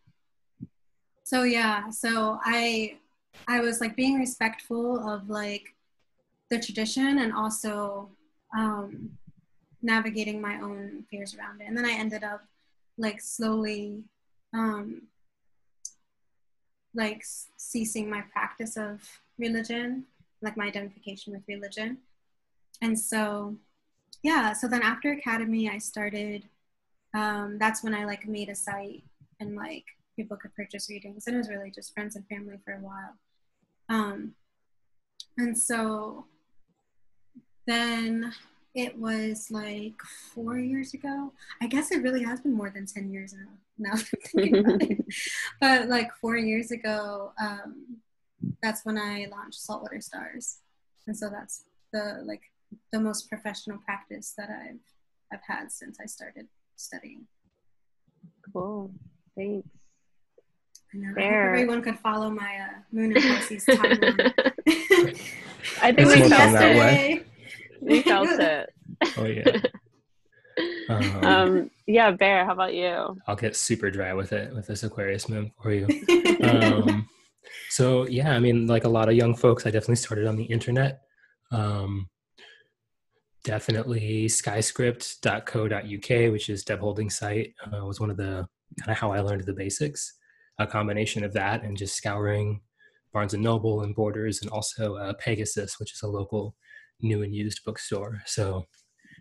So 1.23 1.43
yeah 1.43 1.89
so 1.89 2.39
i 2.45 2.97
i 3.47 3.59
was 3.59 3.81
like 3.81 3.95
being 3.95 4.19
respectful 4.19 5.09
of 5.09 5.27
like 5.27 5.73
the 6.51 6.59
tradition 6.59 7.17
and 7.19 7.33
also 7.33 8.09
um 8.55 9.09
navigating 9.81 10.39
my 10.41 10.61
own 10.61 11.03
fears 11.09 11.35
around 11.35 11.61
it. 11.61 11.67
And 11.67 11.75
then 11.77 11.85
i 11.85 11.93
ended 11.93 12.23
up 12.23 12.43
like 12.97 13.19
slowly 13.21 14.03
um 14.53 15.03
like 16.93 17.23
ceasing 17.57 18.09
my 18.09 18.21
practice 18.31 18.77
of 18.77 19.01
religion 19.37 20.05
like 20.41 20.55
my 20.57 20.65
identification 20.65 21.33
with 21.33 21.41
religion. 21.47 21.97
And 22.81 22.97
so 22.99 23.55
yeah 24.21 24.53
so 24.53 24.67
then 24.67 24.81
after 24.81 25.11
academy 25.11 25.69
i 25.69 25.77
started 25.77 26.49
um, 27.15 27.57
that's 27.57 27.83
when 27.83 27.95
i 27.95 28.05
like 28.05 28.27
made 28.27 28.49
a 28.49 28.55
site 28.55 29.03
and 29.39 29.55
like 29.55 29.85
people 30.15 30.37
could 30.37 30.55
purchase 30.55 30.89
readings. 30.89 31.27
And 31.27 31.35
it 31.35 31.39
was 31.39 31.49
really 31.49 31.71
just 31.71 31.93
friends 31.93 32.15
and 32.15 32.25
family 32.27 32.57
for 32.63 32.73
a 32.73 32.79
while. 32.79 33.15
Um, 33.89 34.33
and 35.37 35.57
so 35.57 36.25
then 37.67 38.33
it 38.73 38.97
was 38.97 39.47
like 39.51 40.01
four 40.33 40.57
years 40.57 40.93
ago. 40.93 41.33
I 41.61 41.67
guess 41.67 41.91
it 41.91 42.03
really 42.03 42.23
has 42.23 42.41
been 42.41 42.53
more 42.53 42.69
than 42.69 42.85
10 42.85 43.11
years 43.11 43.33
now, 43.33 43.49
now 43.77 43.95
that 43.95 44.09
I'm 44.13 44.21
thinking 44.21 44.57
about 44.57 44.81
it. 44.81 45.05
But 45.61 45.87
like 45.89 46.13
four 46.21 46.37
years 46.37 46.71
ago, 46.71 47.31
um, 47.41 47.97
that's 48.61 48.85
when 48.85 48.97
I 48.97 49.27
launched 49.31 49.61
Saltwater 49.61 50.01
Stars. 50.01 50.59
And 51.07 51.17
so 51.17 51.29
that's 51.29 51.65
the 51.93 52.21
like 52.25 52.41
the 52.91 52.99
most 52.99 53.29
professional 53.29 53.77
practice 53.77 54.33
that 54.37 54.49
I've 54.49 54.79
I've 55.31 55.43
had 55.47 55.71
since 55.71 55.97
I 56.01 56.05
started 56.05 56.47
studying. 56.75 57.27
Cool. 58.53 58.91
Thanks. 59.37 59.67
I 60.93 60.97
know. 60.97 61.13
I 61.17 61.21
hope 61.21 61.31
everyone 61.31 61.81
could 61.81 61.99
follow 61.99 62.29
my 62.29 62.57
uh, 62.57 62.79
Moon 62.91 63.15
and 63.15 63.23
Pisces 63.23 63.65
timeline. 63.69 65.19
I 65.81 65.91
think 65.91 66.09
we 66.09 66.29
felt 66.29 66.55
it. 66.61 67.27
We 67.81 68.01
felt 68.01 68.29
it. 68.39 68.73
Oh 69.17 69.25
yeah. 69.25 69.57
Um, 70.87 71.25
um, 71.25 71.71
yeah, 71.85 72.11
Bear. 72.11 72.45
How 72.45 72.53
about 72.53 72.73
you? 72.73 73.17
I'll 73.27 73.35
get 73.35 73.57
super 73.57 73.91
dry 73.91 74.13
with 74.13 74.31
it 74.31 74.55
with 74.55 74.67
this 74.67 74.83
Aquarius 74.83 75.27
moon 75.27 75.51
for 75.61 75.73
you. 75.73 75.85
um, 76.43 77.09
so 77.71 78.07
yeah, 78.07 78.31
I 78.31 78.39
mean, 78.39 78.65
like 78.65 78.85
a 78.85 78.89
lot 78.89 79.09
of 79.09 79.15
young 79.15 79.35
folks, 79.35 79.65
I 79.65 79.69
definitely 79.71 79.97
started 79.97 80.27
on 80.27 80.37
the 80.37 80.45
internet. 80.45 81.01
Um, 81.51 82.07
definitely 83.45 84.25
skyscript.co.uk, 84.25 86.31
which 86.31 86.49
is 86.49 86.65
Deb 86.65 86.79
Houlding's 86.79 87.17
site, 87.17 87.53
uh, 87.65 87.85
was 87.85 88.01
one 88.01 88.09
of 88.09 88.17
the 88.17 88.45
kind 88.79 88.91
of 88.91 88.97
how 88.97 89.13
I 89.13 89.21
learned 89.21 89.45
the 89.45 89.53
basics 89.53 90.17
a 90.57 90.65
combination 90.65 91.23
of 91.23 91.33
that 91.33 91.63
and 91.63 91.77
just 91.77 91.95
scouring 91.95 92.61
Barnes 93.13 93.33
and 93.33 93.43
Noble 93.43 93.81
and 93.81 93.95
Borders, 93.95 94.41
and 94.41 94.51
also 94.51 94.95
uh, 94.95 95.13
Pegasus, 95.13 95.79
which 95.79 95.93
is 95.93 96.01
a 96.01 96.07
local 96.07 96.55
new 97.01 97.23
and 97.23 97.33
used 97.33 97.61
bookstore. 97.65 98.21
So, 98.25 98.65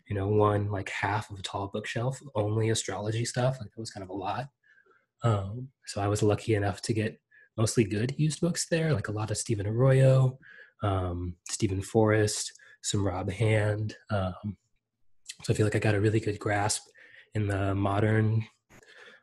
you 0.09 0.17
know, 0.17 0.29
one 0.29 0.71
like 0.71 0.89
half 0.89 1.31
of 1.31 1.39
a 1.39 1.43
tall 1.43 1.71
bookshelf, 1.73 2.21
only 2.35 2.71
astrology 2.71 3.25
stuff. 3.25 3.59
Like 3.61 3.71
it 3.77 3.81
was 3.81 3.91
kind 3.91 4.03
of 4.03 4.11
a 4.11 4.15
lot. 4.15 4.47
Um, 5.23 5.69
so 5.87 6.01
I 6.01 6.09
was 6.09 6.23
lucky 6.23 6.55
enough 6.55 6.83
to 6.83 6.93
get 6.93 7.21
mostly 7.57 7.85
good 7.85 8.15
used 8.19 8.41
books 8.41 8.69
there, 8.69 8.93
like 8.93 9.09
a 9.09 9.13
lot 9.13 9.31
of 9.31 9.37
Stephen 9.37 9.67
Arroyo, 9.67 10.39
um, 10.83 11.37
Steven 11.49 11.81
Forrest, 11.81 12.53
some 12.85 13.05
Rob 13.05 13.31
Hand. 13.31 13.97
Um, 14.11 14.57
so 15.43 15.53
I 15.53 15.57
feel 15.57 15.67
like 15.67 15.75
I 15.75 15.81
got 15.81 15.95
a 15.95 16.01
really 16.01 16.21
good 16.21 16.39
grasp 16.39 16.83
in 17.35 17.49
the 17.49 17.75
modern 17.75 18.47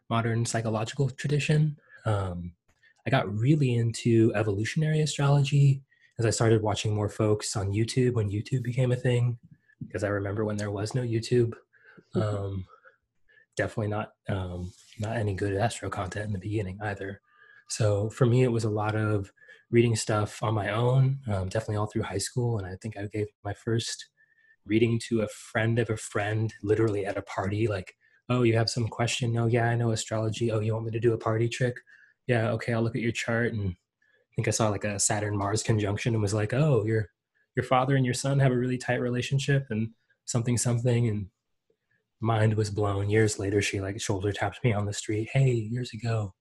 modern 0.09 0.45
psychological 0.45 1.09
tradition. 1.09 1.77
Um, 2.05 2.53
I 3.07 3.09
got 3.09 3.33
really 3.33 3.75
into 3.75 4.31
evolutionary 4.35 5.01
astrology 5.01 5.83
as 6.19 6.25
I 6.25 6.31
started 6.31 6.61
watching 6.61 6.93
more 6.93 7.07
folks 7.07 7.55
on 7.55 7.71
YouTube 7.71 8.13
when 8.13 8.29
YouTube 8.29 8.63
became 8.63 8.91
a 8.91 8.97
thing. 8.97 9.37
Because 9.79 10.03
I 10.03 10.09
remember 10.09 10.43
when 10.43 10.57
there 10.57 10.71
was 10.71 10.93
no 10.93 11.01
YouTube. 11.01 11.53
Um, 12.13 12.65
definitely 13.55 13.87
not 13.87 14.11
um, 14.27 14.71
not 14.99 15.17
any 15.17 15.33
good 15.33 15.55
astro 15.55 15.89
content 15.89 16.25
in 16.25 16.33
the 16.33 16.39
beginning 16.39 16.77
either. 16.81 17.21
So 17.69 18.09
for 18.09 18.25
me, 18.25 18.43
it 18.43 18.51
was 18.51 18.63
a 18.63 18.69
lot 18.69 18.95
of 18.95 19.31
reading 19.71 19.95
stuff 19.95 20.43
on 20.43 20.53
my 20.53 20.69
own, 20.69 21.19
um, 21.27 21.47
definitely 21.47 21.77
all 21.77 21.87
through 21.87 22.03
high 22.03 22.17
school. 22.17 22.57
And 22.57 22.67
I 22.67 22.75
think 22.81 22.97
I 22.97 23.05
gave 23.07 23.27
my 23.43 23.53
first 23.53 24.09
reading 24.65 24.99
to 25.07 25.21
a 25.21 25.27
friend 25.27 25.79
of 25.79 25.89
a 25.89 25.97
friend, 25.97 26.53
literally 26.61 27.05
at 27.05 27.17
a 27.17 27.21
party. 27.23 27.67
Like, 27.67 27.93
oh, 28.29 28.43
you 28.43 28.55
have 28.57 28.69
some 28.69 28.87
question? 28.87 29.35
Oh, 29.37 29.47
yeah, 29.47 29.69
I 29.69 29.75
know 29.75 29.91
astrology. 29.91 30.51
Oh, 30.51 30.59
you 30.59 30.73
want 30.73 30.85
me 30.85 30.91
to 30.91 30.99
do 30.99 31.13
a 31.13 31.17
party 31.17 31.47
trick? 31.47 31.75
Yeah, 32.27 32.51
okay, 32.51 32.73
I'll 32.73 32.81
look 32.81 32.95
at 32.95 33.01
your 33.01 33.11
chart. 33.11 33.53
And 33.53 33.69
I 33.69 34.35
think 34.35 34.47
I 34.47 34.51
saw 34.51 34.69
like 34.69 34.83
a 34.83 34.99
Saturn 34.99 35.37
Mars 35.37 35.63
conjunction 35.63 36.13
and 36.13 36.21
was 36.21 36.33
like, 36.33 36.53
oh, 36.53 36.83
your 36.85 37.09
your 37.55 37.63
father 37.63 37.95
and 37.95 38.05
your 38.05 38.13
son 38.13 38.39
have 38.39 38.51
a 38.51 38.57
really 38.57 38.77
tight 38.77 39.01
relationship 39.01 39.67
and 39.69 39.89
something 40.25 40.57
something 40.57 41.07
and 41.07 41.27
mind 42.21 42.53
was 42.53 42.69
blown 42.69 43.09
years 43.09 43.39
later 43.39 43.61
she 43.61 43.81
like 43.81 43.99
shoulder 43.99 44.31
tapped 44.31 44.63
me 44.63 44.71
on 44.71 44.85
the 44.85 44.93
street 44.93 45.27
hey 45.33 45.51
years 45.51 45.91
ago 45.93 46.33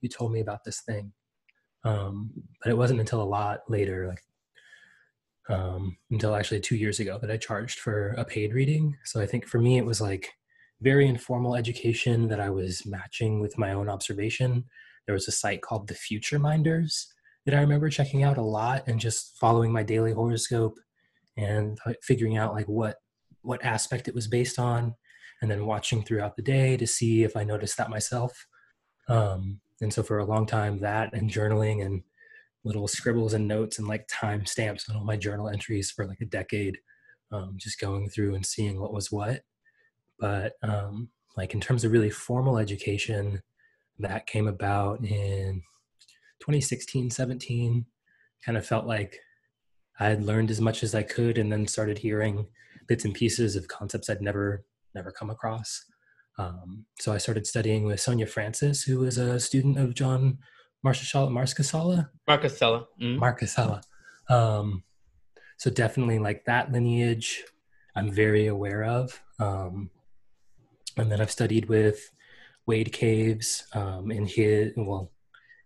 you 0.00 0.08
told 0.08 0.32
me 0.32 0.40
about 0.40 0.64
this 0.64 0.82
thing 0.82 1.12
um, 1.84 2.30
but 2.62 2.70
it 2.70 2.76
wasn't 2.76 3.00
until 3.00 3.22
a 3.22 3.24
lot 3.24 3.60
later 3.68 4.08
like 4.08 4.22
um, 5.48 5.96
until 6.10 6.34
actually 6.34 6.60
two 6.60 6.76
years 6.76 7.00
ago 7.00 7.18
that 7.20 7.30
i 7.30 7.36
charged 7.36 7.78
for 7.78 8.10
a 8.18 8.24
paid 8.24 8.52
reading 8.52 8.96
so 9.04 9.20
i 9.20 9.26
think 9.26 9.46
for 9.46 9.58
me 9.58 9.78
it 9.78 9.86
was 9.86 10.00
like 10.00 10.30
very 10.80 11.06
informal 11.06 11.56
education 11.56 12.28
that 12.28 12.40
i 12.40 12.50
was 12.50 12.84
matching 12.86 13.40
with 13.40 13.58
my 13.58 13.72
own 13.72 13.88
observation 13.88 14.64
there 15.06 15.14
was 15.14 15.28
a 15.28 15.32
site 15.32 15.62
called 15.62 15.88
the 15.88 15.94
future 15.94 16.38
minders 16.38 17.08
that 17.46 17.54
i 17.54 17.60
remember 17.60 17.88
checking 17.88 18.22
out 18.22 18.36
a 18.36 18.42
lot 18.42 18.86
and 18.86 19.00
just 19.00 19.36
following 19.38 19.72
my 19.72 19.82
daily 19.82 20.12
horoscope 20.12 20.78
and 21.36 21.78
figuring 22.02 22.36
out 22.36 22.52
like 22.52 22.66
what 22.66 22.96
what 23.42 23.64
aspect 23.64 24.08
it 24.08 24.14
was 24.14 24.26
based 24.26 24.58
on 24.58 24.94
and 25.40 25.50
then 25.50 25.66
watching 25.66 26.02
throughout 26.02 26.36
the 26.36 26.42
day 26.42 26.76
to 26.76 26.86
see 26.86 27.22
if 27.22 27.36
I 27.36 27.44
noticed 27.44 27.76
that 27.76 27.90
myself. 27.90 28.46
Um, 29.08 29.60
and 29.80 29.92
so 29.92 30.02
for 30.02 30.18
a 30.18 30.24
long 30.24 30.46
time, 30.46 30.80
that 30.80 31.12
and 31.12 31.30
journaling 31.30 31.84
and 31.84 32.02
little 32.64 32.88
scribbles 32.88 33.34
and 33.34 33.46
notes 33.46 33.78
and 33.78 33.88
like 33.88 34.06
time 34.10 34.44
stamps 34.44 34.88
on 34.88 34.96
all 34.96 35.04
my 35.04 35.16
journal 35.16 35.48
entries 35.48 35.90
for 35.90 36.06
like 36.06 36.20
a 36.20 36.26
decade, 36.26 36.78
um, 37.32 37.54
just 37.56 37.80
going 37.80 38.08
through 38.08 38.34
and 38.34 38.44
seeing 38.44 38.80
what 38.80 38.92
was 38.92 39.12
what. 39.12 39.42
But 40.18 40.54
um, 40.62 41.10
like 41.36 41.54
in 41.54 41.60
terms 41.60 41.84
of 41.84 41.92
really 41.92 42.10
formal 42.10 42.58
education, 42.58 43.42
that 43.98 44.26
came 44.26 44.46
about 44.46 45.04
in 45.04 45.62
2016, 46.40 47.10
17. 47.10 47.84
Kind 48.44 48.58
of 48.58 48.66
felt 48.66 48.86
like 48.86 49.18
I 49.98 50.06
had 50.06 50.22
learned 50.22 50.50
as 50.50 50.60
much 50.60 50.82
as 50.82 50.94
I 50.94 51.02
could 51.02 51.38
and 51.38 51.50
then 51.50 51.66
started 51.66 51.98
hearing 51.98 52.46
bits 52.86 53.04
and 53.04 53.14
pieces 53.14 53.56
of 53.56 53.68
concepts 53.68 54.08
I'd 54.08 54.22
never 54.22 54.64
never 54.94 55.10
come 55.10 55.30
across. 55.30 55.84
Um, 56.38 56.86
so 57.00 57.12
I 57.12 57.18
started 57.18 57.46
studying 57.46 57.84
with 57.84 58.00
Sonia 58.00 58.26
Francis, 58.26 58.82
who 58.82 59.00
was 59.00 59.18
a 59.18 59.40
student 59.40 59.78
of 59.78 59.94
John 59.94 60.38
Marshall 60.84 61.28
Marchesella. 61.28 62.08
Marchesella. 62.28 62.86
Mm. 63.00 63.18
Marchesella. 63.18 63.82
Um, 64.28 64.84
so 65.56 65.70
definitely 65.70 66.20
like 66.20 66.44
that 66.44 66.70
lineage, 66.70 67.44
I'm 67.96 68.12
very 68.12 68.46
aware 68.46 68.84
of. 68.84 69.20
Um, 69.40 69.90
and 70.96 71.10
then 71.10 71.20
I've 71.20 71.30
studied 71.30 71.68
with 71.68 72.10
Wade 72.66 72.92
Caves 72.92 73.66
um, 73.72 74.10
in 74.10 74.26
his 74.26 74.72
well, 74.76 75.10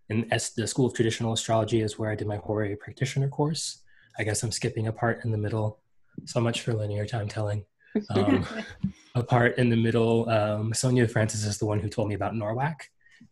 in 0.09 0.33
S- 0.33 0.51
the 0.51 0.67
School 0.67 0.87
of 0.87 0.95
Traditional 0.95 1.33
Astrology 1.33 1.81
is 1.81 1.99
where 1.99 2.11
I 2.11 2.15
did 2.15 2.27
my 2.27 2.37
Hore 2.37 2.77
practitioner 2.77 3.29
course. 3.29 3.83
I 4.19 4.25
guess 4.25 4.43
I'm 4.43 4.53
skipping 4.53 4.87
a 4.87 4.93
part 4.93 5.25
in 5.25 5.31
the 5.31 5.39
middle. 5.39 5.81
So 6.27 6.41
much 6.41 6.61
for 6.61 6.75
linear 6.75 7.07
time 7.07 7.29
telling. 7.29 7.65
Um, 8.11 8.47
a 9.15 9.23
part 9.23 9.59
in 9.59 9.69
the 9.69 9.77
middle, 9.77 10.29
um, 10.29 10.73
Sonia 10.75 11.07
Francis 11.09 11.45
is 11.45 11.59
the 11.59 11.67
one 11.67 11.81
who 11.81 11.89
told 11.89 12.09
me 12.09 12.15
about 12.15 12.35
NORWAC, 12.35 12.77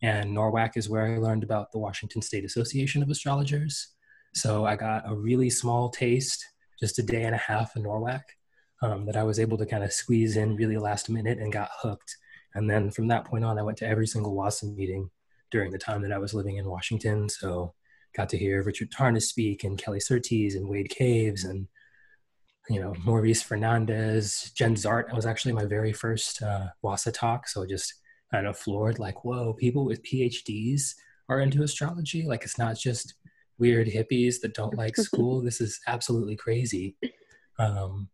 And 0.02 0.36
NORWAC 0.36 0.76
is 0.76 0.88
where 0.88 1.06
I 1.06 1.18
learned 1.18 1.42
about 1.42 1.72
the 1.72 1.78
Washington 1.78 2.22
State 2.22 2.44
Association 2.44 3.02
of 3.02 3.10
Astrologers. 3.10 3.88
So 4.34 4.64
I 4.64 4.76
got 4.76 5.10
a 5.10 5.14
really 5.14 5.50
small 5.50 5.90
taste, 5.90 6.44
just 6.78 6.98
a 6.98 7.02
day 7.02 7.24
and 7.24 7.34
a 7.34 7.38
half 7.38 7.74
of 7.76 7.82
NORWAC, 7.82 8.22
um, 8.82 9.06
that 9.06 9.16
I 9.16 9.22
was 9.22 9.40
able 9.40 9.58
to 9.58 9.66
kind 9.66 9.84
of 9.84 9.92
squeeze 9.92 10.36
in 10.36 10.56
really 10.56 10.78
last 10.78 11.10
minute 11.10 11.38
and 11.38 11.52
got 11.52 11.70
hooked. 11.82 12.16
And 12.54 12.68
then 12.68 12.90
from 12.90 13.08
that 13.08 13.24
point 13.24 13.44
on, 13.44 13.58
I 13.58 13.62
went 13.62 13.78
to 13.78 13.86
every 13.86 14.06
single 14.06 14.34
WASA 14.34 14.74
meeting 14.74 15.10
during 15.50 15.70
the 15.70 15.78
time 15.78 16.02
that 16.02 16.12
I 16.12 16.18
was 16.18 16.34
living 16.34 16.56
in 16.56 16.68
Washington. 16.68 17.28
So 17.28 17.74
got 18.16 18.28
to 18.30 18.38
hear 18.38 18.62
Richard 18.62 18.90
Tarnas 18.90 19.22
speak 19.22 19.64
and 19.64 19.78
Kelly 19.78 20.00
Surtees 20.00 20.56
and 20.56 20.68
Wade 20.68 20.90
Caves 20.90 21.44
and 21.44 21.68
you 22.70 22.80
know, 22.80 22.94
Maurice 23.04 23.42
Fernandez, 23.42 24.52
Jenn 24.54 24.76
Zahrt 24.76 25.12
was 25.12 25.26
actually 25.26 25.52
my 25.52 25.64
very 25.64 25.92
first 25.92 26.40
uh, 26.40 26.68
WASA 26.84 27.12
talk. 27.12 27.48
So 27.48 27.66
just 27.66 27.94
kind 28.30 28.46
of 28.46 28.56
floored, 28.56 29.00
like, 29.00 29.24
whoa, 29.24 29.54
people 29.54 29.84
with 29.84 30.04
PhDs 30.04 30.94
are 31.28 31.40
into 31.40 31.64
astrology. 31.64 32.24
Like, 32.24 32.44
it's 32.44 32.58
not 32.58 32.78
just 32.78 33.14
weird 33.58 33.88
hippies 33.88 34.40
that 34.42 34.54
don't 34.54 34.76
like 34.76 34.96
school. 35.08 35.42
this 35.42 35.60
is 35.60 35.80
absolutely 35.88 36.36
crazy. 36.36 36.96
Um, 37.58 38.08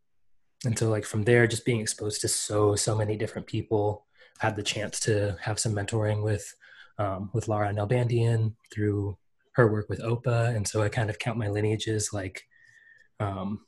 and 0.65 0.77
so, 0.77 0.89
like, 0.89 1.05
from 1.05 1.25
there, 1.25 1.47
just 1.47 1.67
being 1.67 1.81
exposed 1.81 2.23
to 2.23 2.29
so, 2.29 2.75
so 2.77 2.97
many 2.97 3.15
different 3.15 3.47
people, 3.47 4.07
had 4.39 4.57
the 4.57 4.63
chance 4.63 4.99
to 5.01 5.37
have 5.43 5.59
some 5.59 5.75
mentoring 5.75 6.23
with, 6.23 6.55
um, 6.99 7.29
with 7.35 7.47
Laura 7.47 7.71
Nalbandian 7.75 8.55
through 8.73 9.19
her 9.53 9.71
work 9.71 9.91
with 9.91 10.01
OPA. 10.01 10.57
And 10.57 10.67
so 10.67 10.83
I 10.83 10.89
kind 10.89 11.11
of 11.11 11.19
count 11.19 11.37
my 11.37 11.49
lineages 11.49 12.11
like, 12.15 12.45
um, 13.21 13.66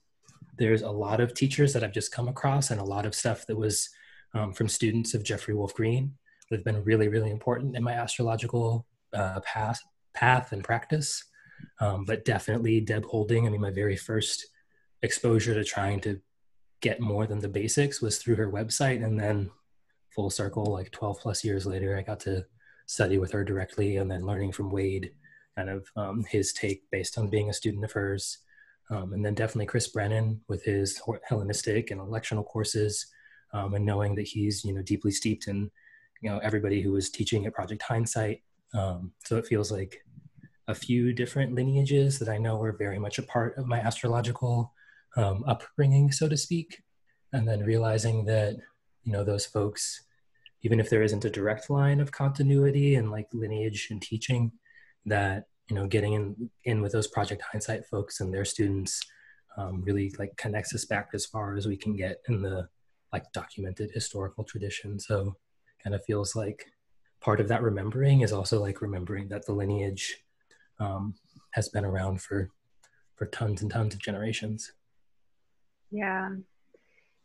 there's 0.58 0.82
a 0.82 0.90
lot 0.90 1.20
of 1.20 1.34
teachers 1.34 1.72
that 1.72 1.84
I've 1.84 1.92
just 1.92 2.12
come 2.12 2.28
across 2.28 2.70
and 2.70 2.80
a 2.80 2.84
lot 2.84 3.06
of 3.06 3.14
stuff 3.14 3.46
that 3.46 3.56
was 3.56 3.88
um, 4.34 4.52
from 4.52 4.68
students 4.68 5.14
of 5.14 5.24
Jeffrey 5.24 5.54
Wolf 5.54 5.74
Green 5.74 6.14
that 6.50 6.56
have 6.56 6.64
been 6.64 6.84
really, 6.84 7.08
really 7.08 7.30
important 7.30 7.76
in 7.76 7.82
my 7.82 7.92
astrological 7.92 8.86
uh, 9.12 9.40
path, 9.40 9.80
path 10.14 10.52
and 10.52 10.64
practice. 10.64 11.24
Um, 11.80 12.04
but 12.04 12.24
definitely 12.24 12.80
Deb 12.80 13.04
Houlding. 13.06 13.46
I 13.46 13.50
mean, 13.50 13.60
my 13.60 13.70
very 13.70 13.96
first 13.96 14.46
exposure 15.02 15.54
to 15.54 15.64
trying 15.64 16.00
to 16.00 16.20
get 16.80 17.00
more 17.00 17.26
than 17.26 17.40
the 17.40 17.48
basics 17.48 18.00
was 18.00 18.18
through 18.18 18.36
her 18.36 18.50
website. 18.50 19.04
And 19.04 19.18
then 19.18 19.50
full 20.14 20.30
circle, 20.30 20.64
like 20.64 20.90
12 20.90 21.20
plus 21.20 21.44
years 21.44 21.66
later, 21.66 21.96
I 21.96 22.02
got 22.02 22.20
to 22.20 22.44
study 22.86 23.18
with 23.18 23.32
her 23.32 23.44
directly 23.44 23.96
and 23.96 24.10
then 24.10 24.26
learning 24.26 24.52
from 24.52 24.70
Wade, 24.70 25.12
kind 25.56 25.68
of 25.68 25.88
um, 25.96 26.24
his 26.28 26.52
take 26.52 26.82
based 26.90 27.18
on 27.18 27.28
being 27.28 27.50
a 27.50 27.54
student 27.54 27.84
of 27.84 27.92
hers. 27.92 28.38
Um, 28.90 29.12
and 29.12 29.24
then 29.24 29.34
definitely 29.34 29.66
Chris 29.66 29.88
Brennan 29.88 30.40
with 30.48 30.64
his 30.64 31.00
Hellenistic 31.28 31.90
and 31.90 32.00
electional 32.00 32.44
courses, 32.44 33.06
um, 33.52 33.74
and 33.74 33.84
knowing 33.84 34.14
that 34.14 34.26
he's 34.26 34.64
you 34.64 34.74
know 34.74 34.82
deeply 34.82 35.10
steeped 35.10 35.46
in 35.46 35.70
you 36.22 36.30
know 36.30 36.38
everybody 36.38 36.80
who 36.80 36.92
was 36.92 37.10
teaching 37.10 37.46
at 37.46 37.54
Project 37.54 37.82
Hindsight. 37.82 38.42
Um, 38.74 39.12
so 39.24 39.36
it 39.36 39.46
feels 39.46 39.70
like 39.70 40.02
a 40.68 40.74
few 40.74 41.12
different 41.12 41.54
lineages 41.54 42.18
that 42.18 42.28
I 42.28 42.38
know 42.38 42.56
were 42.56 42.72
very 42.72 42.98
much 42.98 43.18
a 43.18 43.22
part 43.22 43.56
of 43.56 43.66
my 43.66 43.78
astrological 43.78 44.72
um, 45.16 45.44
upbringing, 45.46 46.12
so 46.12 46.28
to 46.28 46.36
speak. 46.36 46.82
And 47.32 47.46
then 47.46 47.64
realizing 47.64 48.24
that 48.24 48.56
you 49.04 49.12
know 49.12 49.24
those 49.24 49.44
folks, 49.44 50.02
even 50.62 50.80
if 50.80 50.88
there 50.88 51.02
isn't 51.02 51.24
a 51.24 51.30
direct 51.30 51.68
line 51.68 52.00
of 52.00 52.12
continuity 52.12 52.94
and 52.94 53.10
like 53.10 53.28
lineage 53.32 53.88
and 53.90 54.00
teaching, 54.00 54.52
that 55.04 55.44
you 55.68 55.76
know 55.76 55.86
getting 55.86 56.14
in 56.14 56.50
in 56.64 56.80
with 56.80 56.92
those 56.92 57.06
project 57.08 57.42
hindsight 57.52 57.86
folks 57.86 58.20
and 58.20 58.32
their 58.32 58.44
students 58.44 59.00
um, 59.58 59.82
really 59.82 60.12
like 60.18 60.36
connects 60.36 60.74
us 60.74 60.84
back 60.84 61.10
as 61.14 61.26
far 61.26 61.56
as 61.56 61.66
we 61.66 61.76
can 61.76 61.96
get 61.96 62.22
in 62.28 62.42
the 62.42 62.68
like 63.12 63.30
documented 63.32 63.90
historical 63.92 64.44
tradition. 64.44 64.98
So 64.98 65.36
kind 65.82 65.94
of 65.94 66.04
feels 66.04 66.36
like 66.36 66.66
part 67.20 67.40
of 67.40 67.48
that 67.48 67.62
remembering 67.62 68.20
is 68.20 68.32
also 68.32 68.60
like 68.60 68.80
remembering 68.80 69.28
that 69.28 69.46
the 69.46 69.52
lineage 69.52 70.18
um, 70.78 71.14
has 71.52 71.68
been 71.68 71.84
around 71.84 72.22
for 72.22 72.50
for 73.16 73.26
tons 73.26 73.62
and 73.62 73.70
tons 73.70 73.94
of 73.94 74.00
generations. 74.00 74.72
Yeah. 75.90 76.30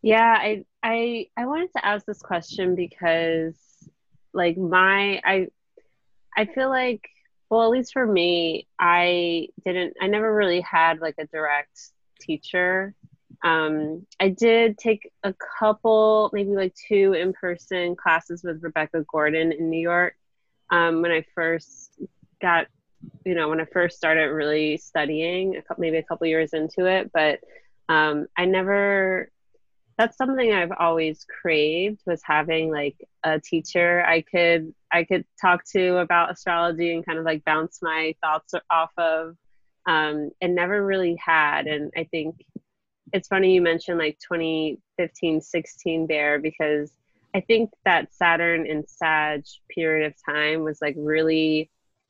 Yeah 0.01 0.35
i 0.39 0.65
i 0.81 1.27
i 1.37 1.45
wanted 1.45 1.71
to 1.73 1.85
ask 1.85 2.05
this 2.05 2.21
question 2.21 2.75
because 2.75 3.55
like 4.33 4.57
my 4.57 5.21
i 5.23 5.47
i 6.35 6.45
feel 6.45 6.69
like 6.69 7.07
well 7.49 7.63
at 7.63 7.69
least 7.69 7.93
for 7.93 8.05
me 8.05 8.67
i 8.79 9.47
didn't 9.65 9.93
i 10.01 10.07
never 10.07 10.33
really 10.33 10.61
had 10.61 10.99
like 10.99 11.15
a 11.17 11.27
direct 11.27 11.91
teacher. 12.19 12.93
Um, 13.43 14.05
i 14.21 14.29
did 14.29 14.77
take 14.77 15.11
a 15.23 15.33
couple 15.59 16.29
maybe 16.31 16.51
like 16.51 16.73
two 16.75 17.13
in-person 17.13 17.95
classes 17.95 18.43
with 18.43 18.63
rebecca 18.63 19.03
gordon 19.11 19.51
in 19.51 19.69
new 19.69 19.81
york 19.81 20.15
um, 20.69 21.01
when 21.01 21.11
i 21.11 21.25
first 21.35 21.91
got 22.41 22.67
you 23.25 23.35
know 23.35 23.49
when 23.49 23.59
i 23.59 23.65
first 23.65 23.97
started 23.97 24.27
really 24.27 24.77
studying 24.77 25.57
a 25.57 25.61
couple, 25.61 25.81
maybe 25.81 25.97
a 25.97 26.03
couple 26.03 26.25
years 26.25 26.53
into 26.53 26.85
it 26.85 27.11
but 27.13 27.39
um, 27.89 28.27
i 28.37 28.45
never 28.45 29.29
that's 29.97 30.17
something 30.17 30.51
I've 30.51 30.71
always 30.77 31.25
craved 31.41 32.01
was 32.05 32.21
having 32.23 32.71
like 32.71 32.95
a 33.23 33.39
teacher 33.39 34.03
I 34.05 34.21
could 34.21 34.73
I 34.91 35.03
could 35.03 35.25
talk 35.39 35.63
to 35.73 35.97
about 35.97 36.31
astrology 36.31 36.93
and 36.93 37.05
kind 37.05 37.19
of 37.19 37.25
like 37.25 37.45
bounce 37.45 37.79
my 37.81 38.15
thoughts 38.21 38.53
off 38.69 38.91
of 38.97 39.35
um, 39.85 40.31
and 40.41 40.55
never 40.55 40.83
really 40.85 41.15
had. 41.23 41.67
And 41.67 41.91
I 41.95 42.05
think 42.05 42.43
it's 43.11 43.27
funny 43.27 43.53
you 43.53 43.61
mentioned 43.61 43.99
like 43.99 44.17
2015 44.19 45.41
16 45.41 46.07
bear 46.07 46.39
because 46.39 46.91
I 47.35 47.41
think 47.41 47.71
that 47.85 48.13
Saturn 48.13 48.67
and 48.67 48.87
Sag 48.87 49.43
period 49.69 50.07
of 50.07 50.13
time 50.25 50.63
was 50.63 50.79
like 50.81 50.95
really 50.97 51.69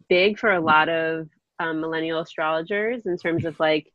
big 0.10 0.38
for 0.38 0.52
a 0.52 0.62
lot 0.62 0.90
of 0.90 1.28
um, 1.60 1.82
millennial 1.82 2.20
astrologers 2.20 3.06
in 3.06 3.18
terms 3.18 3.46
of 3.46 3.60
like 3.60 3.92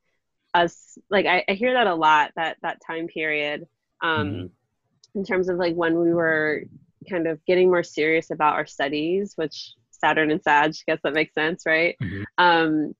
us 0.54 0.96
like 1.10 1.26
I, 1.26 1.44
I 1.48 1.52
hear 1.52 1.74
that 1.74 1.86
a 1.86 1.94
lot 1.94 2.32
that 2.36 2.56
that 2.62 2.80
time 2.86 3.06
period 3.06 3.66
um, 4.02 4.28
mm-hmm. 4.28 5.18
in 5.18 5.24
terms 5.24 5.48
of 5.48 5.56
like 5.56 5.74
when 5.74 5.98
we 5.98 6.12
were 6.12 6.62
kind 7.08 7.26
of 7.26 7.44
getting 7.46 7.68
more 7.68 7.82
serious 7.82 8.30
about 8.30 8.54
our 8.54 8.66
studies, 8.66 9.34
which 9.36 9.74
Saturn 9.90 10.30
and 10.30 10.42
Sag, 10.42 10.70
I 10.70 10.92
guess 10.92 11.00
that 11.02 11.14
makes 11.14 11.34
sense, 11.34 11.64
right? 11.66 11.96
Mm-hmm. 12.02 12.22
Um, 12.38 12.94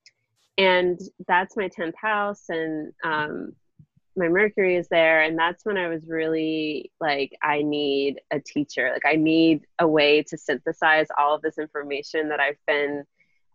and 0.56 0.98
that's 1.28 1.56
my 1.56 1.68
10th 1.68 1.94
house, 1.96 2.44
and 2.48 2.92
um, 3.04 3.52
my 4.16 4.28
Mercury 4.28 4.76
is 4.76 4.88
there. 4.88 5.22
And 5.22 5.38
that's 5.38 5.64
when 5.64 5.76
I 5.76 5.88
was 5.88 6.02
really 6.06 6.90
like, 7.00 7.32
I 7.42 7.62
need 7.62 8.20
a 8.32 8.40
teacher. 8.40 8.90
Like, 8.92 9.06
I 9.06 9.16
need 9.16 9.62
a 9.78 9.86
way 9.86 10.24
to 10.24 10.36
synthesize 10.36 11.06
all 11.16 11.34
of 11.34 11.42
this 11.42 11.58
information 11.58 12.28
that 12.30 12.40
I've 12.40 12.58
been 12.66 13.04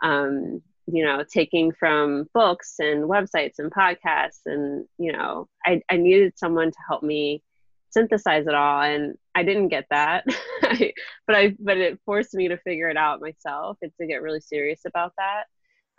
um, 0.02 0.62
you 0.88 1.04
know 1.04 1.24
taking 1.32 1.72
from 1.72 2.28
books 2.34 2.76
and 2.80 3.06
websites 3.06 3.60
and 3.60 3.72
podcasts 3.72 4.42
and 4.46 4.86
you 4.98 5.12
know 5.12 5.48
i, 5.66 5.82
I 5.90 5.98
needed 5.98 6.34
someone 6.36 6.72
to 6.72 6.78
help 6.88 7.04
me 7.04 7.42
synthesize 7.90 8.48
it 8.48 8.56
all 8.56 8.82
and 8.82 9.16
i 9.36 9.44
didn't 9.44 9.70
get 9.70 9.86
that. 9.90 10.26
But 11.28 11.36
i 11.36 11.56
but 11.60 11.78
it 11.78 12.00
forced 12.06 12.34
me 12.34 12.48
to 12.50 12.58
figure 12.58 12.90
it 12.90 12.98
out 12.98 13.22
myself 13.22 13.78
and 13.82 13.92
to 14.00 14.08
get 14.08 14.22
really 14.22 14.42
serious 14.42 14.82
about 14.86 15.14
that. 15.18 15.44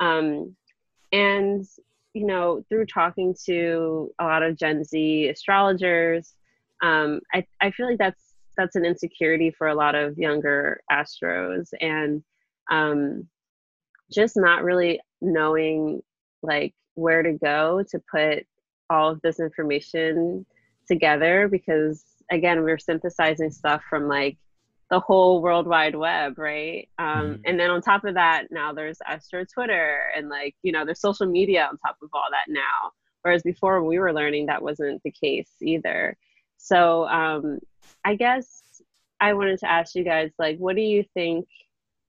Um, 0.04 0.56
and 1.12 1.64
you 2.12 2.26
know 2.26 2.64
through 2.68 2.86
talking 2.86 3.34
to 3.46 4.12
a 4.18 4.24
lot 4.24 4.42
of 4.42 4.56
gen 4.56 4.84
z 4.84 5.28
astrologers 5.28 6.34
um, 6.82 7.20
I, 7.32 7.46
I 7.60 7.70
feel 7.70 7.86
like 7.86 7.98
that's 7.98 8.34
that's 8.56 8.76
an 8.76 8.84
insecurity 8.84 9.50
for 9.50 9.68
a 9.68 9.74
lot 9.74 9.94
of 9.94 10.16
younger 10.18 10.82
astros. 10.90 11.68
And 11.80 12.22
um, 12.70 13.26
just 14.10 14.36
not 14.36 14.62
really 14.62 15.00
knowing 15.20 16.02
like 16.42 16.74
where 16.94 17.22
to 17.22 17.32
go 17.32 17.82
to 17.90 17.98
put 18.10 18.46
all 18.90 19.10
of 19.10 19.20
this 19.22 19.40
information 19.40 20.46
together 20.86 21.48
because 21.48 22.04
again 22.30 22.62
we're 22.62 22.78
synthesizing 22.78 23.50
stuff 23.50 23.82
from 23.88 24.08
like 24.08 24.36
the 24.90 25.00
whole 25.00 25.42
world 25.42 25.66
wide 25.66 25.96
web 25.96 26.38
right 26.38 26.88
um, 26.98 27.06
mm-hmm. 27.06 27.42
and 27.46 27.58
then 27.58 27.70
on 27.70 27.80
top 27.80 28.04
of 28.04 28.14
that 28.14 28.44
now 28.50 28.72
there's 28.72 28.98
astro 29.06 29.44
twitter 29.44 29.98
and 30.16 30.28
like 30.28 30.54
you 30.62 30.70
know 30.70 30.84
there's 30.84 31.00
social 31.00 31.26
media 31.26 31.66
on 31.70 31.78
top 31.78 31.96
of 32.02 32.10
all 32.12 32.28
that 32.30 32.52
now 32.52 32.92
whereas 33.22 33.42
before 33.42 33.82
we 33.82 33.98
were 33.98 34.12
learning 34.12 34.46
that 34.46 34.62
wasn't 34.62 35.02
the 35.02 35.10
case 35.10 35.50
either 35.62 36.16
so 36.58 37.06
um, 37.08 37.58
i 38.04 38.14
guess 38.14 38.62
i 39.20 39.32
wanted 39.32 39.58
to 39.58 39.70
ask 39.70 39.94
you 39.94 40.04
guys 40.04 40.30
like 40.38 40.58
what 40.58 40.76
do 40.76 40.82
you 40.82 41.02
think 41.14 41.46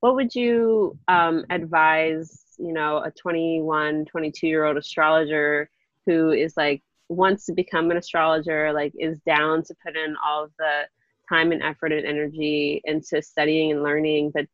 what 0.05 0.13
would 0.13 0.35
you 0.35 0.95
um, 1.07 1.43
advise 1.49 2.43
you 2.59 2.71
know 2.73 2.97
a 2.97 3.09
21 3.09 4.05
22 4.05 4.45
year 4.45 4.65
old 4.65 4.77
astrologer 4.77 5.67
who 6.05 6.29
is 6.29 6.53
like 6.55 6.83
wants 7.09 7.47
to 7.47 7.53
become 7.53 7.89
an 7.89 7.97
astrologer 7.97 8.71
like 8.71 8.93
is 8.99 9.17
down 9.25 9.63
to 9.63 9.73
put 9.83 9.97
in 9.97 10.15
all 10.23 10.43
of 10.43 10.51
the 10.59 10.81
time 11.27 11.51
and 11.51 11.63
effort 11.63 11.91
and 11.91 12.05
energy 12.05 12.81
into 12.85 13.19
studying 13.19 13.71
and 13.71 13.81
learning 13.81 14.29
but 14.31 14.45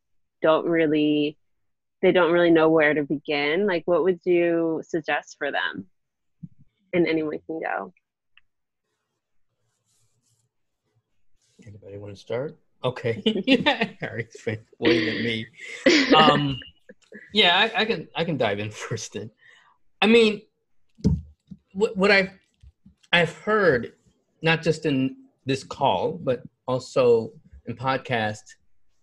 don't 0.41 0.65
really 0.65 1.37
they 2.01 2.13
don't 2.13 2.31
really 2.31 2.49
know 2.49 2.69
where 2.69 2.93
to 2.93 3.03
begin? 3.03 3.67
Like 3.67 3.83
what 3.85 4.03
would 4.03 4.21
you 4.23 4.81
suggest 4.87 5.35
for 5.37 5.51
them? 5.51 5.85
And 6.93 7.05
anyone 7.05 7.39
can 7.45 7.59
go. 7.59 7.93
Anybody 11.67 11.97
want 11.97 12.15
to 12.15 12.19
start 12.19 12.57
Okay. 12.83 13.21
yeah, 13.45 13.89
Ari's 14.01 14.35
waving 14.79 15.17
at 15.17 15.23
me. 15.23 15.47
Um, 16.15 16.59
yeah, 17.33 17.57
I, 17.57 17.81
I, 17.81 17.85
can 17.85 18.07
I 18.15 18.23
can 18.23 18.37
dive 18.37 18.59
in 18.59 18.71
first. 18.71 19.13
Then, 19.13 19.31
I 20.01 20.07
mean, 20.07 20.41
what, 21.73 21.95
what 21.95 22.11
I've 22.11 22.31
I've 23.13 23.37
heard, 23.39 23.93
not 24.41 24.61
just 24.61 24.85
in 24.85 25.15
this 25.45 25.63
call, 25.63 26.19
but 26.23 26.43
also 26.67 27.31
in 27.65 27.75
podcast, 27.75 28.43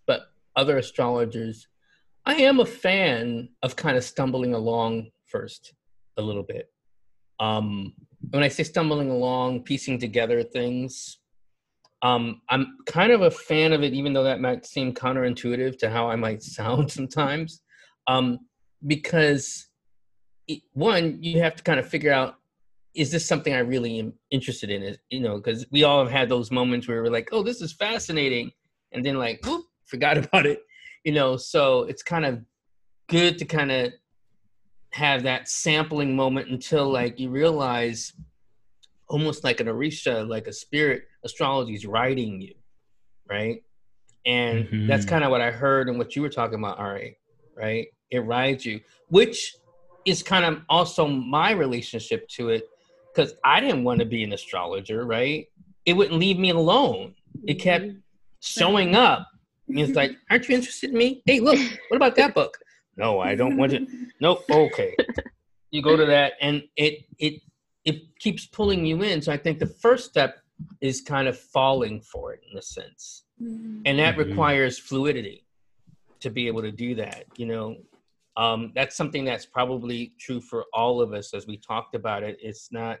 but 0.07 0.31
other 0.55 0.77
astrologers. 0.77 1.67
I 2.25 2.35
am 2.35 2.59
a 2.59 2.65
fan 2.65 3.49
of 3.63 3.75
kind 3.75 3.97
of 3.97 4.03
stumbling 4.03 4.53
along 4.53 5.11
first, 5.27 5.73
a 6.17 6.21
little 6.21 6.43
bit. 6.43 6.71
Um, 7.39 7.93
when 8.31 8.43
I 8.43 8.47
say 8.47 8.63
stumbling 8.63 9.09
along, 9.09 9.63
piecing 9.63 9.99
together 9.99 10.43
things, 10.43 11.18
um, 12.01 12.41
I'm 12.49 12.77
kind 12.85 13.11
of 13.11 13.21
a 13.21 13.31
fan 13.31 13.73
of 13.73 13.83
it, 13.83 13.93
even 13.93 14.13
though 14.13 14.23
that 14.23 14.39
might 14.39 14.65
seem 14.65 14.93
counterintuitive 14.93 15.77
to 15.79 15.89
how 15.89 16.09
I 16.09 16.15
might 16.15 16.43
sound 16.57 16.91
sometimes, 16.91 17.61
um, 18.07 18.39
because 18.87 19.67
it, 20.47 20.61
one, 20.73 21.21
you 21.21 21.41
have 21.41 21.55
to 21.55 21.63
kind 21.63 21.79
of 21.79 21.87
figure 21.87 22.13
out 22.13 22.35
is 22.95 23.11
this 23.11 23.25
something 23.25 23.53
I 23.53 23.59
really 23.59 23.99
am 23.99 24.13
interested 24.31 24.69
in? 24.69 24.81
Is 24.81 24.97
you 25.09 25.19
know, 25.19 25.37
because 25.37 25.65
we 25.71 25.83
all 25.83 25.99
have 26.03 26.11
had 26.11 26.27
those 26.27 26.51
moments 26.51 26.87
where 26.87 27.03
we're 27.03 27.11
like, 27.11 27.29
oh, 27.31 27.43
this 27.43 27.61
is 27.61 27.73
fascinating, 27.73 28.51
and 28.91 29.05
then 29.05 29.17
like, 29.17 29.45
whoop, 29.45 29.65
forgot 29.85 30.17
about 30.23 30.45
it, 30.45 30.61
you 31.03 31.11
know. 31.11 31.37
So 31.37 31.83
it's 31.83 32.03
kind 32.03 32.25
of 32.25 32.41
good 33.07 33.37
to 33.39 33.45
kind 33.45 33.71
of 33.71 33.93
have 34.91 35.23
that 35.23 35.47
sampling 35.47 36.15
moment 36.15 36.49
until 36.49 36.89
like 36.89 37.19
you 37.19 37.29
realize 37.29 38.13
almost 39.07 39.43
like 39.43 39.59
an 39.59 39.67
orisha, 39.67 40.27
like 40.27 40.47
a 40.47 40.53
spirit 40.53 41.03
astrology 41.23 41.73
is 41.73 41.85
writing 41.85 42.41
you, 42.41 42.53
right? 43.29 43.63
And 44.25 44.65
mm-hmm. 44.65 44.87
that's 44.87 45.05
kind 45.05 45.23
of 45.23 45.31
what 45.31 45.41
I 45.41 45.51
heard 45.51 45.89
and 45.89 45.97
what 45.97 46.15
you 46.15 46.21
were 46.21 46.29
talking 46.29 46.59
about, 46.59 46.79
Ari, 46.79 47.17
right? 47.55 47.87
It 48.11 48.19
rides 48.19 48.65
you, 48.65 48.81
which 49.09 49.55
is 50.05 50.23
kind 50.23 50.45
of 50.45 50.61
also 50.69 51.07
my 51.07 51.51
relationship 51.51 52.27
to 52.29 52.49
it 52.49 52.67
because 53.13 53.33
I 53.43 53.59
didn't 53.59 53.83
want 53.83 53.99
to 53.99 54.05
be 54.05 54.23
an 54.23 54.33
astrologer, 54.33 55.05
right? 55.05 55.47
It 55.85 55.93
wouldn't 55.93 56.19
leave 56.19 56.37
me 56.37 56.51
alone. 56.51 57.15
It 57.47 57.55
kept 57.55 57.85
mm-hmm. 57.85 57.97
showing 58.41 58.95
up. 58.95 59.27
it's 59.67 59.95
like, 59.95 60.15
aren't 60.29 60.47
you 60.47 60.55
interested 60.55 60.91
in 60.91 60.97
me? 60.97 61.21
Hey, 61.25 61.39
look, 61.39 61.59
what 61.89 61.97
about 61.97 62.15
that 62.15 62.33
book? 62.33 62.57
No, 62.97 63.19
I 63.19 63.35
don't 63.35 63.57
want 63.57 63.71
to. 63.71 63.87
Nope. 64.21 64.43
Okay. 64.51 64.93
You 65.71 65.81
go 65.81 65.95
to 65.95 66.05
that, 66.05 66.33
and 66.41 66.63
it 66.75 67.05
it 67.19 67.41
it 67.85 68.01
keeps 68.19 68.45
pulling 68.47 68.85
you 68.85 69.01
in. 69.01 69.21
So 69.21 69.31
I 69.31 69.37
think 69.37 69.59
the 69.59 69.67
first 69.67 70.09
step 70.09 70.38
is 70.81 71.01
kind 71.01 71.27
of 71.27 71.37
falling 71.37 72.01
for 72.01 72.33
it 72.33 72.41
in 72.51 72.57
a 72.57 72.61
sense. 72.61 73.25
Mm-hmm. 73.41 73.81
And 73.85 73.99
that 73.99 74.15
mm-hmm. 74.15 74.29
requires 74.29 74.77
fluidity 74.77 75.45
to 76.19 76.29
be 76.29 76.47
able 76.47 76.61
to 76.61 76.71
do 76.71 76.95
that. 76.95 77.25
You 77.37 77.45
know, 77.45 77.75
um, 78.37 78.71
that's 78.75 78.95
something 78.95 79.25
that's 79.25 79.45
probably 79.45 80.13
true 80.19 80.41
for 80.41 80.65
all 80.73 81.01
of 81.01 81.13
us 81.13 81.33
as 81.33 81.47
we 81.47 81.57
talked 81.57 81.95
about 81.95 82.23
it. 82.23 82.37
It's 82.41 82.71
not, 82.71 82.99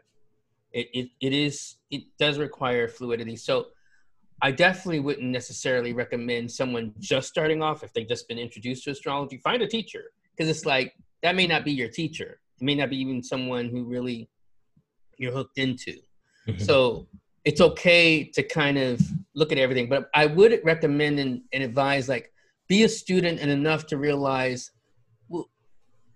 it, 0.71 0.87
it, 0.93 1.09
it 1.19 1.33
is, 1.33 1.75
it 1.91 2.03
does 2.17 2.37
require 2.37 2.87
fluidity. 2.87 3.35
So 3.35 3.67
I 4.41 4.51
definitely 4.51 4.99
wouldn't 4.99 5.27
necessarily 5.27 5.93
recommend 5.93 6.51
someone 6.51 6.93
just 6.99 7.27
starting 7.27 7.61
off 7.61 7.83
if 7.83 7.91
they've 7.93 8.07
just 8.07 8.27
been 8.27 8.39
introduced 8.39 8.85
to 8.85 8.91
astrology, 8.91 9.37
find 9.37 9.61
a 9.61 9.67
teacher. 9.67 10.11
Cause 10.37 10.47
it's 10.47 10.65
like, 10.65 10.93
that 11.23 11.35
may 11.35 11.47
not 11.47 11.65
be 11.65 11.73
your 11.73 11.89
teacher. 11.89 12.39
It 12.61 12.63
may 12.63 12.75
not 12.75 12.89
be 12.89 12.97
even 12.97 13.21
someone 13.21 13.67
who 13.67 13.83
really 13.83 14.29
you're 15.17 15.33
hooked 15.33 15.57
into. 15.57 15.97
Mm-hmm. 16.47 16.63
So 16.63 17.07
it's 17.45 17.61
okay 17.61 18.23
to 18.23 18.43
kind 18.43 18.77
of 18.77 19.01
look 19.33 19.51
at 19.51 19.57
everything, 19.57 19.89
but 19.89 20.09
I 20.13 20.25
would 20.25 20.59
recommend 20.63 21.19
and, 21.19 21.41
and 21.53 21.63
advise 21.63 22.09
like 22.09 22.31
be 22.67 22.83
a 22.83 22.89
student 22.89 23.39
and 23.39 23.49
enough 23.49 23.87
to 23.87 23.97
realize, 23.97 24.71
well, 25.29 25.49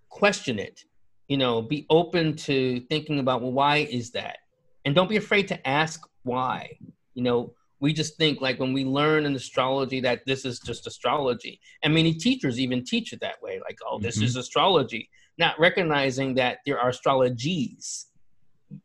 question 0.10 0.60
it. 0.60 0.82
You 1.28 1.38
know, 1.38 1.62
be 1.62 1.86
open 1.90 2.36
to 2.38 2.82
thinking 2.90 3.20
about 3.20 3.42
well, 3.42 3.54
why 3.54 3.78
is 3.78 4.12
that, 4.12 4.40
and 4.86 4.94
don't 4.94 5.10
be 5.10 5.18
afraid 5.18 5.48
to 5.48 5.68
ask 5.68 6.02
why. 6.24 6.78
You 7.14 7.24
know, 7.24 7.54
we 7.80 7.94
just 7.94 8.18
think 8.18 8.42
like 8.42 8.60
when 8.60 8.74
we 8.74 8.84
learn 8.84 9.26
in 9.26 9.36
astrology 9.36 10.02
that 10.02 10.26
this 10.26 10.46
is 10.46 10.60
just 10.60 10.86
astrology 10.86 11.60
and 11.82 11.94
many 11.94 12.14
teachers 12.14 12.60
even 12.60 12.84
teach 12.84 13.14
it 13.14 13.20
that 13.20 13.42
way 13.42 13.60
like 13.60 13.78
oh 13.86 14.00
this 14.00 14.18
mm-hmm. 14.18 14.26
is 14.26 14.38
astrology 14.38 15.10
not 15.38 15.60
recognizing 15.60 16.34
that 16.36 16.60
there 16.66 16.80
are 16.80 16.92
astrologies 16.92 18.06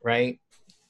right? 0.03 0.39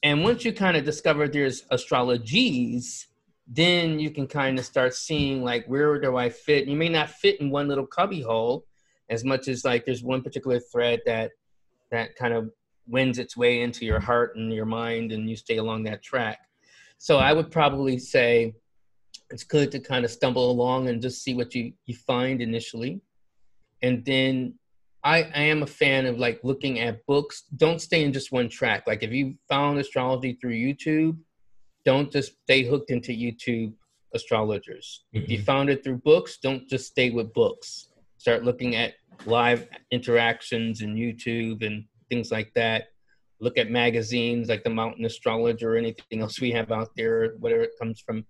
And 0.03 0.23
once 0.23 0.45
you 0.45 0.53
kind 0.53 0.77
of 0.77 0.85
discover 0.85 1.27
there's 1.27 1.63
astrologies, 1.71 3.05
then 3.47 3.99
you 3.99 4.11
can 4.11 4.27
kind 4.27 4.59
of 4.59 4.65
start 4.65 4.93
seeing 4.93 5.43
like 5.43 5.65
where 5.65 5.99
do 5.99 6.15
I 6.15 6.29
fit? 6.29 6.67
You 6.67 6.77
may 6.77 6.89
not 6.89 7.09
fit 7.09 7.41
in 7.41 7.49
one 7.49 7.67
little 7.67 7.87
cubby 7.87 8.21
hole 8.21 8.65
as 9.09 9.25
much 9.25 9.47
as 9.47 9.65
like 9.65 9.85
there's 9.85 10.03
one 10.03 10.21
particular 10.21 10.59
thread 10.59 11.01
that 11.05 11.31
that 11.91 12.15
kind 12.15 12.33
of 12.33 12.51
wins 12.87 13.17
its 13.17 13.35
way 13.35 13.61
into 13.61 13.85
your 13.85 13.99
heart 13.99 14.35
and 14.35 14.53
your 14.53 14.65
mind 14.65 15.11
and 15.11 15.29
you 15.29 15.35
stay 15.35 15.57
along 15.57 15.83
that 15.83 16.03
track. 16.03 16.39
So 16.99 17.17
I 17.17 17.33
would 17.33 17.49
probably 17.49 17.97
say 17.97 18.53
it's 19.31 19.43
good 19.43 19.71
to 19.71 19.79
kind 19.79 20.05
of 20.05 20.11
stumble 20.11 20.51
along 20.51 20.87
and 20.89 21.01
just 21.01 21.23
see 21.23 21.33
what 21.33 21.53
you, 21.55 21.73
you 21.85 21.95
find 21.95 22.41
initially. 22.41 23.01
And 23.81 24.03
then 24.05 24.55
I, 25.03 25.23
I 25.33 25.41
am 25.43 25.63
a 25.63 25.67
fan 25.67 26.05
of 26.05 26.17
like 26.17 26.39
looking 26.43 26.79
at 26.79 27.05
books. 27.05 27.43
Don't 27.55 27.81
stay 27.81 28.03
in 28.03 28.11
just 28.11 28.31
one 28.31 28.49
track. 28.49 28.83
Like 28.85 29.03
if 29.03 29.11
you 29.11 29.35
found 29.47 29.79
astrology 29.79 30.37
through 30.39 30.55
YouTube, 30.55 31.17
don't 31.85 32.11
just 32.11 32.33
stay 32.43 32.63
hooked 32.63 32.91
into 32.91 33.11
YouTube 33.11 33.73
astrologers. 34.13 35.05
Mm-hmm. 35.15 35.23
If 35.23 35.29
you 35.29 35.37
mm-hmm. 35.37 35.45
found 35.45 35.69
it 35.69 35.83
through 35.83 35.97
books, 35.97 36.37
don't 36.41 36.67
just 36.67 36.87
stay 36.87 37.09
with 37.09 37.33
books. 37.33 37.89
Start 38.17 38.43
looking 38.43 38.75
at 38.75 38.95
live 39.25 39.67
interactions 39.91 40.81
and 40.81 40.97
YouTube 40.97 41.65
and 41.65 41.85
things 42.09 42.31
like 42.31 42.51
that. 42.55 42.89
Look 43.39 43.57
at 43.57 43.71
magazines 43.71 44.49
like 44.49 44.65
the 44.65 44.69
Mountain 44.69 45.05
Astrologer 45.05 45.73
or 45.73 45.77
anything 45.77 46.21
else 46.21 46.41
we 46.41 46.51
have 46.51 46.71
out 46.71 46.89
there, 46.97 47.35
whatever 47.39 47.61
it 47.61 47.71
comes 47.79 48.01
from 48.01 48.25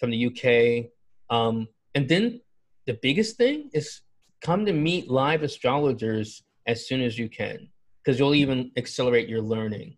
from 0.00 0.10
the 0.10 0.26
UK. 0.26 0.90
Um, 1.30 1.68
and 1.94 2.08
then 2.08 2.40
the 2.86 2.98
biggest 3.00 3.36
thing 3.36 3.70
is 3.72 4.00
come 4.40 4.64
to 4.66 4.72
meet 4.72 5.10
live 5.10 5.42
astrologers 5.42 6.42
as 6.66 6.86
soon 6.86 7.00
as 7.00 7.18
you 7.18 7.28
can, 7.28 7.68
because 8.02 8.18
you'll 8.18 8.34
even 8.34 8.70
accelerate 8.76 9.28
your 9.28 9.42
learning. 9.42 9.96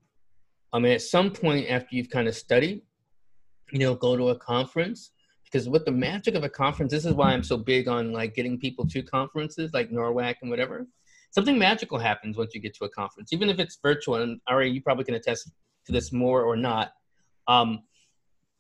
I 0.72 0.78
mean, 0.78 0.92
at 0.92 1.02
some 1.02 1.30
point 1.30 1.68
after 1.68 1.94
you've 1.94 2.10
kind 2.10 2.28
of 2.28 2.34
studied, 2.34 2.82
you 3.70 3.78
know, 3.78 3.94
go 3.94 4.16
to 4.16 4.30
a 4.30 4.38
conference 4.38 5.10
because 5.44 5.68
with 5.68 5.84
the 5.84 5.92
magic 5.92 6.34
of 6.34 6.44
a 6.44 6.48
conference, 6.48 6.92
this 6.92 7.04
is 7.04 7.12
why 7.12 7.32
I'm 7.32 7.42
so 7.42 7.58
big 7.58 7.86
on 7.86 8.12
like 8.12 8.34
getting 8.34 8.58
people 8.58 8.86
to 8.86 9.02
conferences 9.02 9.70
like 9.74 9.90
NORWAC 9.90 10.36
and 10.40 10.50
whatever. 10.50 10.86
Something 11.30 11.58
magical 11.58 11.98
happens 11.98 12.36
once 12.38 12.54
you 12.54 12.60
get 12.60 12.74
to 12.76 12.84
a 12.84 12.90
conference, 12.90 13.32
even 13.32 13.50
if 13.50 13.58
it's 13.58 13.78
virtual. 13.82 14.16
And 14.16 14.40
Ari, 14.48 14.70
you 14.70 14.82
probably 14.82 15.04
can 15.04 15.14
attest 15.14 15.50
to 15.86 15.92
this 15.92 16.12
more 16.12 16.42
or 16.42 16.56
not. 16.56 16.92
Um, 17.48 17.82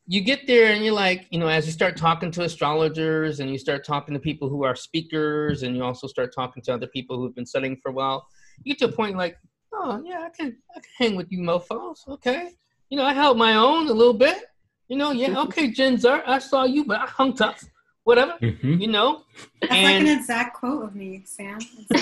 you 0.06 0.20
get 0.20 0.46
there 0.46 0.72
and 0.72 0.84
you're 0.84 0.94
like, 0.94 1.26
you 1.30 1.38
know, 1.38 1.46
as 1.46 1.64
you 1.66 1.72
start 1.72 1.96
talking 1.96 2.30
to 2.32 2.42
astrologers 2.42 3.40
and 3.40 3.50
you 3.50 3.58
start 3.58 3.84
talking 3.84 4.14
to 4.14 4.20
people 4.20 4.48
who 4.48 4.64
are 4.64 4.74
speakers 4.74 5.62
and 5.62 5.76
you 5.76 5.84
also 5.84 6.06
start 6.06 6.34
talking 6.34 6.62
to 6.64 6.74
other 6.74 6.88
people 6.88 7.16
who've 7.16 7.34
been 7.34 7.46
studying 7.46 7.76
for 7.80 7.90
a 7.90 7.92
while, 7.92 8.26
you 8.64 8.74
get 8.74 8.78
to 8.80 8.92
a 8.92 8.96
point 8.96 9.16
like, 9.16 9.36
oh 9.72 10.02
yeah, 10.04 10.26
I 10.26 10.30
can 10.30 10.56
I 10.76 10.80
can 10.80 10.90
hang 10.98 11.16
with 11.16 11.30
you 11.30 11.38
mofos. 11.38 11.98
Okay. 12.08 12.50
You 12.90 12.98
know, 12.98 13.04
I 13.04 13.12
held 13.12 13.38
my 13.38 13.54
own 13.54 13.88
a 13.88 13.92
little 13.92 14.14
bit. 14.14 14.44
You 14.88 14.96
know, 14.98 15.12
yeah, 15.12 15.40
okay, 15.44 15.70
Jen 15.70 15.96
Jinzer, 15.96 16.22
I 16.26 16.38
saw 16.38 16.64
you, 16.64 16.84
but 16.84 17.00
I 17.00 17.06
hung 17.06 17.34
tough. 17.34 17.64
Whatever. 18.04 18.32
Mm-hmm. 18.42 18.80
You 18.80 18.88
know? 18.88 19.22
That's 19.60 19.72
and, 19.72 19.84
like 19.84 20.00
an 20.00 20.18
exact 20.18 20.56
quote 20.56 20.84
of 20.84 20.94
me, 20.96 21.22
Sam. 21.24 21.60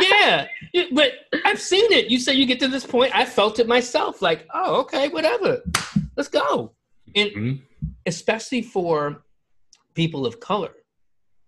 yeah. 0.00 0.46
But 0.92 1.12
I've 1.44 1.60
seen 1.60 1.90
it. 1.92 2.06
You 2.06 2.20
say 2.20 2.34
you 2.34 2.46
get 2.46 2.60
to 2.60 2.68
this 2.68 2.86
point, 2.86 3.14
I 3.14 3.24
felt 3.24 3.58
it 3.58 3.66
myself. 3.66 4.22
Like, 4.22 4.46
oh, 4.54 4.80
okay, 4.82 5.08
whatever. 5.08 5.60
Let's 6.16 6.28
go 6.28 6.72
and 7.14 7.30
mm-hmm. 7.30 7.86
especially 8.06 8.62
for 8.62 9.22
people 9.94 10.26
of 10.26 10.40
color 10.40 10.72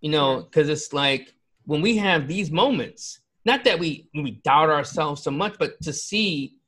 you 0.00 0.10
know 0.10 0.42
because 0.42 0.68
it's 0.68 0.92
like 0.92 1.34
when 1.64 1.80
we 1.80 1.96
have 1.96 2.28
these 2.28 2.50
moments 2.50 3.20
not 3.44 3.64
that 3.64 3.78
we 3.78 4.08
we 4.14 4.32
doubt 4.44 4.68
ourselves 4.68 5.22
so 5.22 5.30
much 5.30 5.54
but 5.58 5.80
to 5.80 5.92
see 5.92 6.58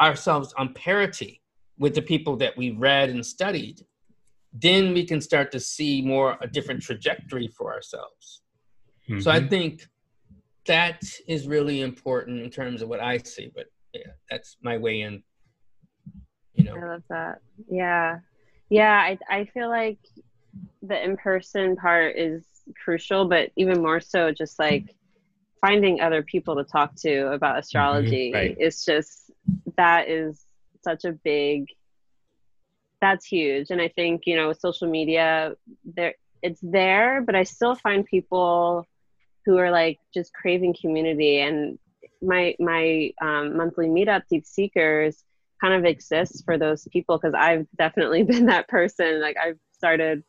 ourselves 0.00 0.54
on 0.56 0.72
parity 0.72 1.42
with 1.78 1.94
the 1.94 2.02
people 2.02 2.36
that 2.36 2.56
we 2.56 2.70
read 2.70 3.10
and 3.10 3.24
studied 3.24 3.84
then 4.52 4.92
we 4.92 5.04
can 5.04 5.20
start 5.20 5.52
to 5.52 5.60
see 5.60 6.02
more 6.02 6.36
a 6.40 6.46
different 6.46 6.82
trajectory 6.82 7.48
for 7.48 7.72
ourselves 7.72 8.42
mm-hmm. 9.08 9.20
so 9.20 9.30
i 9.30 9.38
mm-hmm. 9.38 9.48
think 9.48 9.86
that 10.66 11.02
is 11.28 11.46
really 11.46 11.82
important 11.82 12.40
in 12.40 12.50
terms 12.50 12.80
of 12.80 12.88
what 12.88 13.00
i 13.00 13.18
see 13.18 13.50
but 13.54 13.66
yeah 13.92 14.12
that's 14.30 14.56
my 14.62 14.78
way 14.78 15.02
in 15.02 15.22
you 16.54 16.64
know 16.64 16.76
i 16.76 16.86
love 16.92 17.02
that 17.10 17.38
yeah 17.70 18.18
yeah, 18.70 18.92
I 18.92 19.18
I 19.28 19.44
feel 19.46 19.68
like 19.68 19.98
the 20.82 21.02
in 21.02 21.16
person 21.16 21.76
part 21.76 22.16
is 22.16 22.44
crucial, 22.82 23.28
but 23.28 23.50
even 23.56 23.82
more 23.82 24.00
so, 24.00 24.32
just 24.32 24.58
like 24.58 24.94
finding 25.60 26.00
other 26.00 26.22
people 26.22 26.56
to 26.56 26.64
talk 26.64 26.94
to 27.02 27.32
about 27.32 27.50
mm-hmm, 27.50 27.58
astrology. 27.58 28.30
Mm-hmm, 28.30 28.36
right. 28.36 28.56
It's 28.58 28.84
just 28.84 29.30
that 29.76 30.08
is 30.08 30.42
such 30.82 31.04
a 31.04 31.12
big. 31.12 31.66
That's 33.00 33.26
huge, 33.26 33.70
and 33.70 33.80
I 33.80 33.88
think 33.88 34.22
you 34.26 34.36
know 34.36 34.52
social 34.52 34.88
media 34.88 35.56
there 35.84 36.14
it's 36.42 36.60
there, 36.62 37.22
but 37.22 37.34
I 37.34 37.42
still 37.42 37.74
find 37.74 38.04
people 38.04 38.86
who 39.44 39.58
are 39.58 39.70
like 39.70 39.98
just 40.14 40.32
craving 40.32 40.76
community 40.80 41.40
and 41.40 41.78
my 42.22 42.54
my 42.60 43.12
um, 43.20 43.56
monthly 43.56 43.88
meetup 43.88 44.22
deep 44.30 44.46
seekers 44.46 45.24
kind 45.60 45.74
of 45.74 45.84
exists 45.84 46.42
for 46.42 46.58
those 46.58 46.86
people 46.90 47.18
because 47.18 47.34
I've 47.34 47.66
definitely 47.76 48.22
been 48.24 48.46
that 48.46 48.68
person. 48.68 49.20
Like 49.20 49.36
I've 49.36 49.58
started 49.72 50.22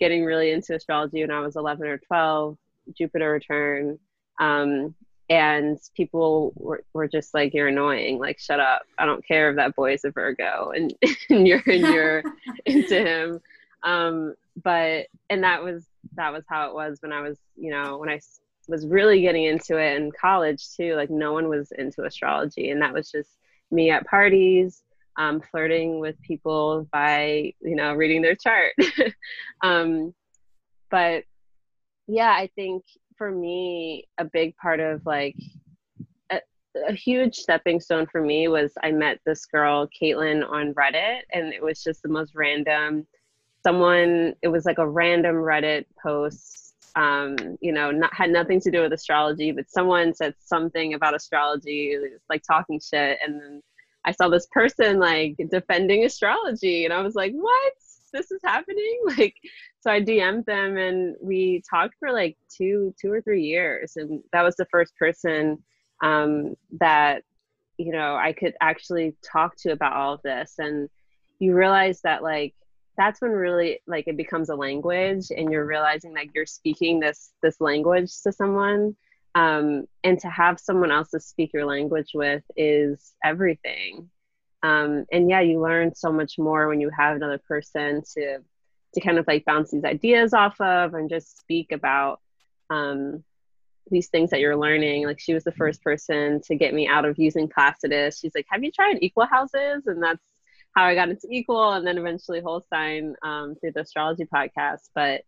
getting 0.00 0.24
really 0.24 0.50
into 0.50 0.74
astrology 0.74 1.20
when 1.20 1.30
I 1.30 1.40
was 1.40 1.56
11 1.56 1.86
or 1.86 1.98
12, 1.98 2.56
Jupiter 2.96 3.30
return. 3.32 3.98
Um, 4.40 4.94
and 5.30 5.78
people 5.94 6.52
were, 6.56 6.84
were 6.94 7.08
just 7.08 7.34
like, 7.34 7.52
you're 7.52 7.68
annoying. 7.68 8.18
Like, 8.18 8.38
shut 8.38 8.60
up. 8.60 8.82
I 8.98 9.04
don't 9.04 9.26
care 9.26 9.50
if 9.50 9.56
that 9.56 9.76
boy 9.76 9.92
is 9.92 10.04
a 10.04 10.10
Virgo 10.10 10.72
and, 10.74 10.94
and 11.30 11.46
you're, 11.46 11.62
and 11.66 11.82
you're 11.82 12.22
into 12.66 13.04
him. 13.04 13.40
Um, 13.82 14.34
but, 14.62 15.06
and 15.28 15.44
that 15.44 15.62
was, 15.62 15.84
that 16.14 16.32
was 16.32 16.44
how 16.48 16.68
it 16.68 16.74
was 16.74 16.98
when 17.02 17.12
I 17.12 17.20
was, 17.20 17.36
you 17.56 17.70
know, 17.70 17.98
when 17.98 18.08
I 18.08 18.20
was 18.68 18.86
really 18.86 19.20
getting 19.20 19.44
into 19.44 19.78
it 19.78 19.96
in 19.96 20.12
college 20.12 20.74
too. 20.76 20.94
Like 20.94 21.10
no 21.10 21.32
one 21.32 21.48
was 21.48 21.72
into 21.72 22.04
astrology 22.04 22.70
and 22.70 22.80
that 22.82 22.94
was 22.94 23.10
just 23.10 23.30
me 23.70 23.90
at 23.90 24.06
parties, 24.06 24.82
um, 25.16 25.40
flirting 25.50 26.00
with 26.00 26.20
people 26.22 26.88
by 26.92 27.52
you 27.60 27.76
know 27.76 27.94
reading 27.94 28.22
their 28.22 28.36
chart. 28.36 28.72
um, 29.62 30.14
but 30.90 31.24
yeah, 32.06 32.30
I 32.30 32.48
think 32.54 32.84
for 33.16 33.30
me, 33.30 34.04
a 34.16 34.24
big 34.24 34.56
part 34.56 34.80
of 34.80 35.04
like 35.04 35.36
a, 36.30 36.40
a, 36.88 36.92
huge 36.92 37.34
stepping 37.34 37.80
stone 37.80 38.06
for 38.06 38.22
me 38.22 38.48
was 38.48 38.72
I 38.82 38.92
met 38.92 39.18
this 39.26 39.44
girl, 39.44 39.88
Caitlin, 39.88 40.48
on 40.48 40.72
Reddit, 40.74 41.22
and 41.32 41.52
it 41.52 41.62
was 41.62 41.82
just 41.82 42.02
the 42.02 42.08
most 42.08 42.34
random. 42.34 43.06
Someone, 43.64 44.34
it 44.40 44.48
was 44.48 44.64
like 44.64 44.78
a 44.78 44.88
random 44.88 45.34
Reddit 45.34 45.84
post 46.00 46.67
um, 46.96 47.36
you 47.60 47.72
know, 47.72 47.90
not, 47.90 48.12
had 48.14 48.30
nothing 48.30 48.60
to 48.60 48.70
do 48.70 48.82
with 48.82 48.92
astrology, 48.92 49.52
but 49.52 49.70
someone 49.70 50.14
said 50.14 50.34
something 50.38 50.94
about 50.94 51.14
astrology, 51.14 51.96
like 52.28 52.42
talking 52.42 52.80
shit, 52.80 53.18
and 53.24 53.40
then 53.40 53.62
I 54.04 54.12
saw 54.12 54.28
this 54.28 54.46
person 54.50 54.98
like 54.98 55.36
defending 55.50 56.04
astrology, 56.04 56.84
and 56.84 56.94
I 56.94 57.00
was 57.02 57.14
like, 57.14 57.32
"What? 57.32 57.72
This 58.12 58.30
is 58.30 58.40
happening!" 58.44 59.00
Like, 59.18 59.34
so 59.80 59.90
I 59.90 60.00
DM'd 60.00 60.46
them, 60.46 60.76
and 60.76 61.16
we 61.20 61.62
talked 61.68 61.94
for 61.98 62.12
like 62.12 62.36
two, 62.48 62.94
two 63.00 63.12
or 63.12 63.20
three 63.20 63.42
years, 63.42 63.92
and 63.96 64.22
that 64.32 64.42
was 64.42 64.56
the 64.56 64.66
first 64.70 64.96
person 64.96 65.62
um, 66.02 66.54
that 66.80 67.22
you 67.76 67.92
know 67.92 68.16
I 68.16 68.32
could 68.32 68.54
actually 68.60 69.14
talk 69.22 69.56
to 69.58 69.72
about 69.72 69.94
all 69.94 70.14
of 70.14 70.22
this, 70.22 70.54
and 70.58 70.88
you 71.38 71.54
realize 71.54 72.00
that 72.02 72.22
like 72.22 72.54
that's 72.98 73.22
when 73.22 73.30
really 73.30 73.80
like 73.86 74.08
it 74.08 74.16
becomes 74.16 74.50
a 74.50 74.56
language 74.56 75.26
and 75.34 75.52
you're 75.52 75.64
realizing 75.64 76.14
that 76.14 76.34
you're 76.34 76.44
speaking 76.44 76.98
this 76.98 77.30
this 77.42 77.60
language 77.60 78.10
to 78.24 78.32
someone. 78.32 78.96
Um, 79.34 79.86
and 80.02 80.18
to 80.20 80.28
have 80.28 80.58
someone 80.58 80.90
else 80.90 81.10
to 81.10 81.20
speak 81.20 81.52
your 81.52 81.64
language 81.64 82.10
with 82.12 82.42
is 82.56 83.14
everything. 83.24 84.10
Um, 84.64 85.06
and 85.12 85.30
yeah 85.30 85.40
you 85.40 85.62
learn 85.62 85.94
so 85.94 86.10
much 86.10 86.38
more 86.38 86.66
when 86.66 86.80
you 86.80 86.90
have 86.90 87.14
another 87.14 87.38
person 87.38 88.02
to 88.14 88.38
to 88.94 89.00
kind 89.00 89.18
of 89.18 89.26
like 89.28 89.44
bounce 89.44 89.70
these 89.70 89.84
ideas 89.84 90.34
off 90.34 90.60
of 90.60 90.94
and 90.94 91.08
just 91.08 91.38
speak 91.38 91.70
about 91.70 92.20
um, 92.70 93.22
these 93.90 94.08
things 94.08 94.30
that 94.30 94.40
you're 94.40 94.56
learning. 94.56 95.06
Like 95.06 95.20
she 95.20 95.34
was 95.34 95.44
the 95.44 95.52
first 95.52 95.82
person 95.82 96.40
to 96.46 96.56
get 96.56 96.74
me 96.74 96.88
out 96.88 97.04
of 97.04 97.16
using 97.16 97.48
placidus. 97.48 98.18
She's 98.18 98.34
like 98.34 98.46
have 98.50 98.64
you 98.64 98.72
tried 98.72 98.98
equal 99.02 99.26
houses? 99.26 99.86
And 99.86 100.02
that's 100.02 100.24
how 100.78 100.84
I 100.84 100.94
got 100.94 101.08
into 101.08 101.26
Equal 101.28 101.72
and 101.72 101.84
then 101.84 101.98
eventually 101.98 102.40
Whole 102.40 102.64
Sign 102.72 103.16
um, 103.24 103.56
through 103.56 103.72
the 103.72 103.80
astrology 103.80 104.26
podcast. 104.32 104.90
But 104.94 105.22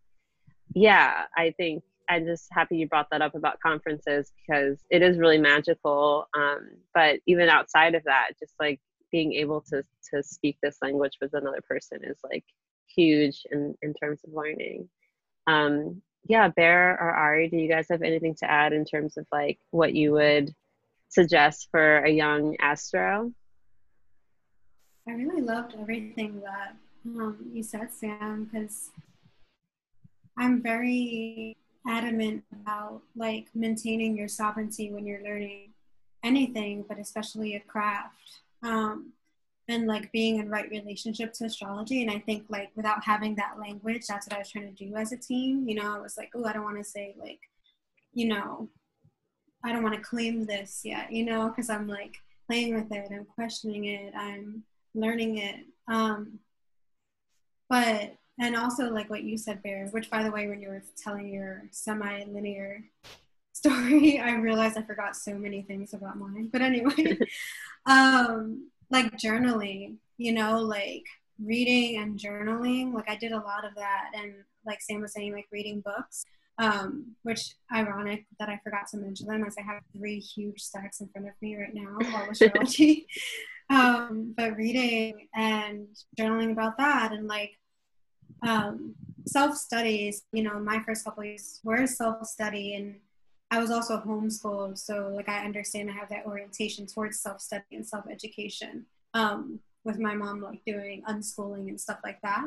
yeah, 0.75 1.25
I 1.37 1.53
think 1.57 1.83
I'm 2.09 2.25
just 2.25 2.47
happy 2.53 2.77
you 2.77 2.87
brought 2.87 3.09
that 3.11 3.21
up 3.21 3.35
about 3.35 3.59
conferences 3.59 4.31
because 4.37 4.79
it 4.91 5.03
is 5.03 5.19
really 5.19 5.39
magical. 5.39 6.29
Um, 6.37 6.71
but 6.95 7.19
even 7.27 7.49
outside 7.49 7.97
of 7.97 8.05
that, 8.05 8.31
just 8.39 8.55
like 8.61 8.79
being 9.11 9.33
able 9.33 9.61
to 9.71 9.83
to 10.13 10.23
speak 10.23 10.57
this 10.63 10.77
language 10.83 11.19
with 11.21 11.35
another 11.35 11.63
person 11.69 11.99
is 12.05 12.19
like 12.23 12.45
huge 12.87 13.43
in 13.51 13.75
in 13.83 13.93
terms 13.95 14.21
of 14.25 14.33
learning. 14.33 14.89
Um, 15.49 16.01
yeah, 16.29 16.47
Bear 16.47 16.93
or 16.93 17.11
Ari, 17.11 17.49
do 17.49 17.57
you 17.57 17.69
guys 17.69 17.89
have 17.91 18.03
anything 18.03 18.37
to 18.37 18.49
add 18.49 18.73
in 18.73 18.85
terms 18.85 19.17
of 19.17 19.27
like 19.33 19.59
what 19.73 19.95
you 19.95 20.13
would 20.13 20.55
suggest 21.09 21.67
for 21.73 22.05
a 22.05 22.11
young 22.11 22.57
astro? 22.61 23.33
I 25.11 25.15
really 25.15 25.43
loved 25.43 25.75
everything 25.77 26.41
that 26.43 26.77
um, 27.05 27.37
you 27.53 27.65
said, 27.65 27.93
Sam, 27.93 28.45
because 28.45 28.91
I'm 30.39 30.63
very 30.63 31.57
adamant 31.89 32.45
about 32.53 33.03
like 33.17 33.47
maintaining 33.53 34.17
your 34.17 34.29
sovereignty 34.29 34.93
when 34.93 35.05
you're 35.05 35.25
learning 35.25 35.71
anything, 36.23 36.85
but 36.89 37.01
especially 37.01 37.57
a 37.57 37.61
craft. 37.61 38.15
Um, 38.63 39.13
and 39.67 39.89
like 39.89 40.13
being 40.13 40.39
in 40.39 40.49
right 40.49 40.71
relationship 40.71 41.33
to 41.35 41.45
astrology. 41.45 42.03
And 42.03 42.11
I 42.11 42.21
think 42.21 42.45
like 42.49 42.71
without 42.77 43.03
having 43.03 43.35
that 43.37 43.59
language, 43.59 44.07
that's 44.07 44.29
what 44.29 44.37
I 44.37 44.39
was 44.39 44.51
trying 44.51 44.73
to 44.73 44.85
do 44.85 44.95
as 44.95 45.11
a 45.11 45.17
team. 45.17 45.69
You 45.69 45.77
know, 45.77 45.97
I 45.97 45.99
was 45.99 46.17
like, 46.17 46.31
oh, 46.37 46.45
I 46.45 46.53
don't 46.53 46.65
want 46.65 46.79
to 46.79 46.85
say 46.85 47.17
like, 47.19 47.41
you 48.13 48.29
know, 48.29 48.69
I 49.65 49.73
don't 49.73 49.83
want 49.83 49.97
to 49.97 50.01
claim 50.01 50.47
this 50.47 50.83
yet, 50.85 51.11
you 51.13 51.25
know, 51.25 51.49
because 51.49 51.69
I'm 51.69 51.89
like 51.89 52.17
playing 52.47 52.75
with 52.75 52.93
it, 52.93 53.11
I'm 53.13 53.25
questioning 53.25 53.87
it, 53.87 54.13
I'm 54.17 54.65
learning 54.95 55.39
it. 55.39 55.57
Um, 55.89 56.41
but 57.69 58.15
and 58.41 58.57
also 58.57 58.91
like 58.91 59.11
what 59.11 59.23
you 59.23 59.37
said, 59.37 59.63
Bear, 59.63 59.87
which 59.91 60.11
by 60.11 60.23
the 60.23 60.31
way, 60.31 60.49
when 60.49 60.61
you 60.61 60.69
were 60.69 60.83
telling 61.03 61.29
your 61.33 61.65
semi-linear 61.71 62.83
story, 63.53 64.19
I 64.19 64.35
realized 64.35 64.79
I 64.79 64.83
forgot 64.83 65.15
so 65.15 65.35
many 65.35 65.63
things 65.63 65.93
about 65.93 66.19
mine. 66.19 66.49
But 66.51 66.63
anyway, 66.63 67.19
um, 67.87 68.71
like 68.91 69.17
journaling, 69.19 69.97
you 70.17 70.33
know, 70.33 70.59
like 70.61 71.05
reading 71.43 72.01
and 72.01 72.19
journaling. 72.19 72.95
Like 72.95 73.11
I 73.11 73.17
did 73.17 73.33
a 73.33 73.39
lot 73.39 73.65
of 73.65 73.75
that, 73.77 74.11
and 74.15 74.35
like 74.67 74.81
Sam 74.81 75.03
was 75.03 75.13
saying, 75.13 75.33
like 75.33 75.47
reading 75.53 75.81
books. 75.81 76.25
Um, 76.59 77.17
which 77.23 77.55
ironic 77.73 78.27
that 78.39 78.51
I 78.51 78.61
forgot 78.63 78.87
to 78.91 78.99
mention 78.99 79.27
them 79.27 79.45
as 79.47 79.55
I 79.59 79.63
have 79.63 79.81
three 79.97 80.19
huge 80.19 80.61
stacks 80.61 81.01
in 81.01 81.09
front 81.09 81.27
of 81.27 81.33
me 81.41 81.57
right 81.57 81.73
now, 81.73 81.97
all 82.15 82.29
astrology. 82.31 83.07
Um, 83.71 84.35
but 84.37 84.57
reading 84.57 85.29
and 85.35 85.87
journaling 86.19 86.53
about 86.53 86.77
that 86.79 87.13
and 87.13 87.27
like 87.27 87.53
um, 88.43 88.95
self 89.27 89.57
studies, 89.57 90.23
you 90.33 90.43
know, 90.43 90.59
my 90.59 90.81
first 90.81 91.05
couple 91.05 91.25
years 91.25 91.61
were 91.65 91.87
self 91.87 92.27
study 92.27 92.75
and 92.75 92.97
I 93.51 93.59
was 93.59 93.71
also 93.71 93.99
homeschooled, 93.99 94.79
so 94.79 95.11
like 95.15 95.29
I 95.29 95.45
understand 95.45 95.91
I 95.91 95.95
have 95.95 96.09
that 96.11 96.25
orientation 96.25 96.87
towards 96.87 97.21
self 97.21 97.41
study 97.41 97.65
and 97.73 97.87
self 97.87 98.05
education. 98.09 98.87
Um, 99.13 99.59
with 99.83 99.99
my 99.99 100.15
mom 100.15 100.43
like 100.43 100.63
doing 100.67 101.03
unschooling 101.09 101.69
and 101.69 101.81
stuff 101.81 101.99
like 102.05 102.21
that, 102.23 102.45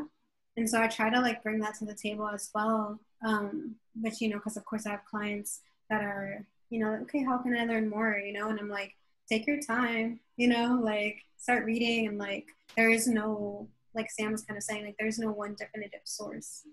and 0.56 0.70
so 0.70 0.82
I 0.82 0.88
try 0.88 1.10
to 1.10 1.20
like 1.20 1.44
bring 1.44 1.60
that 1.60 1.76
to 1.80 1.86
the 1.86 1.96
table 1.96 2.30
as 2.30 2.50
well. 2.56 3.00
Um, 3.26 3.76
but 3.96 4.22
you 4.22 4.30
know, 4.30 4.38
because 4.38 4.56
of 4.56 4.64
course 4.64 4.86
I 4.86 4.92
have 4.92 5.04
clients 5.04 5.60
that 5.90 6.02
are 6.04 6.46
you 6.70 6.80
know 6.80 6.94
okay, 7.04 7.24
how 7.24 7.38
can 7.40 7.56
I 7.58 7.66
learn 7.66 7.90
more? 7.90 8.18
You 8.18 8.32
know, 8.32 8.48
and 8.50 8.58
I'm 8.58 8.70
like, 8.70 8.94
take 9.28 9.46
your 9.46 9.60
time. 9.60 10.22
You 10.38 10.48
know, 10.48 10.80
like 10.82 11.18
start 11.38 11.66
reading 11.66 12.08
and 12.08 12.18
like 12.18 12.48
there 12.76 12.90
is 12.90 13.08
no 13.08 13.68
like 13.94 14.10
Sam 14.10 14.32
was 14.32 14.44
kind 14.44 14.58
of 14.58 14.64
saying 14.64 14.86
like 14.86 14.96
there's 15.00 15.20
no 15.20 15.32
one 15.32 15.56
definitive 15.58 16.02
source 16.04 16.64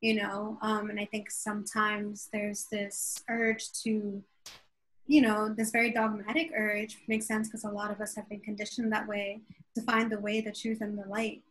you 0.00 0.14
know? 0.14 0.58
Um, 0.62 0.90
and 0.90 1.00
i 1.00 1.04
think 1.06 1.30
sometimes 1.30 2.28
there's 2.32 2.66
this 2.70 3.24
urge 3.28 3.72
to 3.84 4.22
you 5.08 5.20
know 5.22 5.48
this 5.48 5.70
very 5.70 5.90
dogmatic 5.90 6.50
urge 6.56 6.98
makes 7.08 7.26
sense 7.26 7.48
because 7.48 7.64
a 7.64 7.70
lot 7.70 7.90
of 7.90 8.00
us 8.00 8.14
have 8.16 8.28
been 8.28 8.40
conditioned 8.40 8.92
that 8.92 9.06
way 9.06 9.40
to 9.74 9.82
find 9.82 10.10
the 10.10 10.18
way 10.18 10.40
the 10.40 10.52
truth 10.52 10.80
and 10.80 10.98
the 10.98 11.08
light 11.08 11.42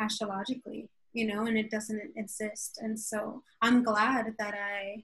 astrologically 0.00 0.88
you 1.12 1.28
know? 1.28 1.46
And 1.46 1.56
it 1.56 1.70
doesn't 1.70 2.10
exist. 2.16 2.80
And 2.82 2.98
so 2.98 3.42
i'm 3.62 3.82
glad 3.82 4.34
that 4.38 4.54
i 4.54 5.02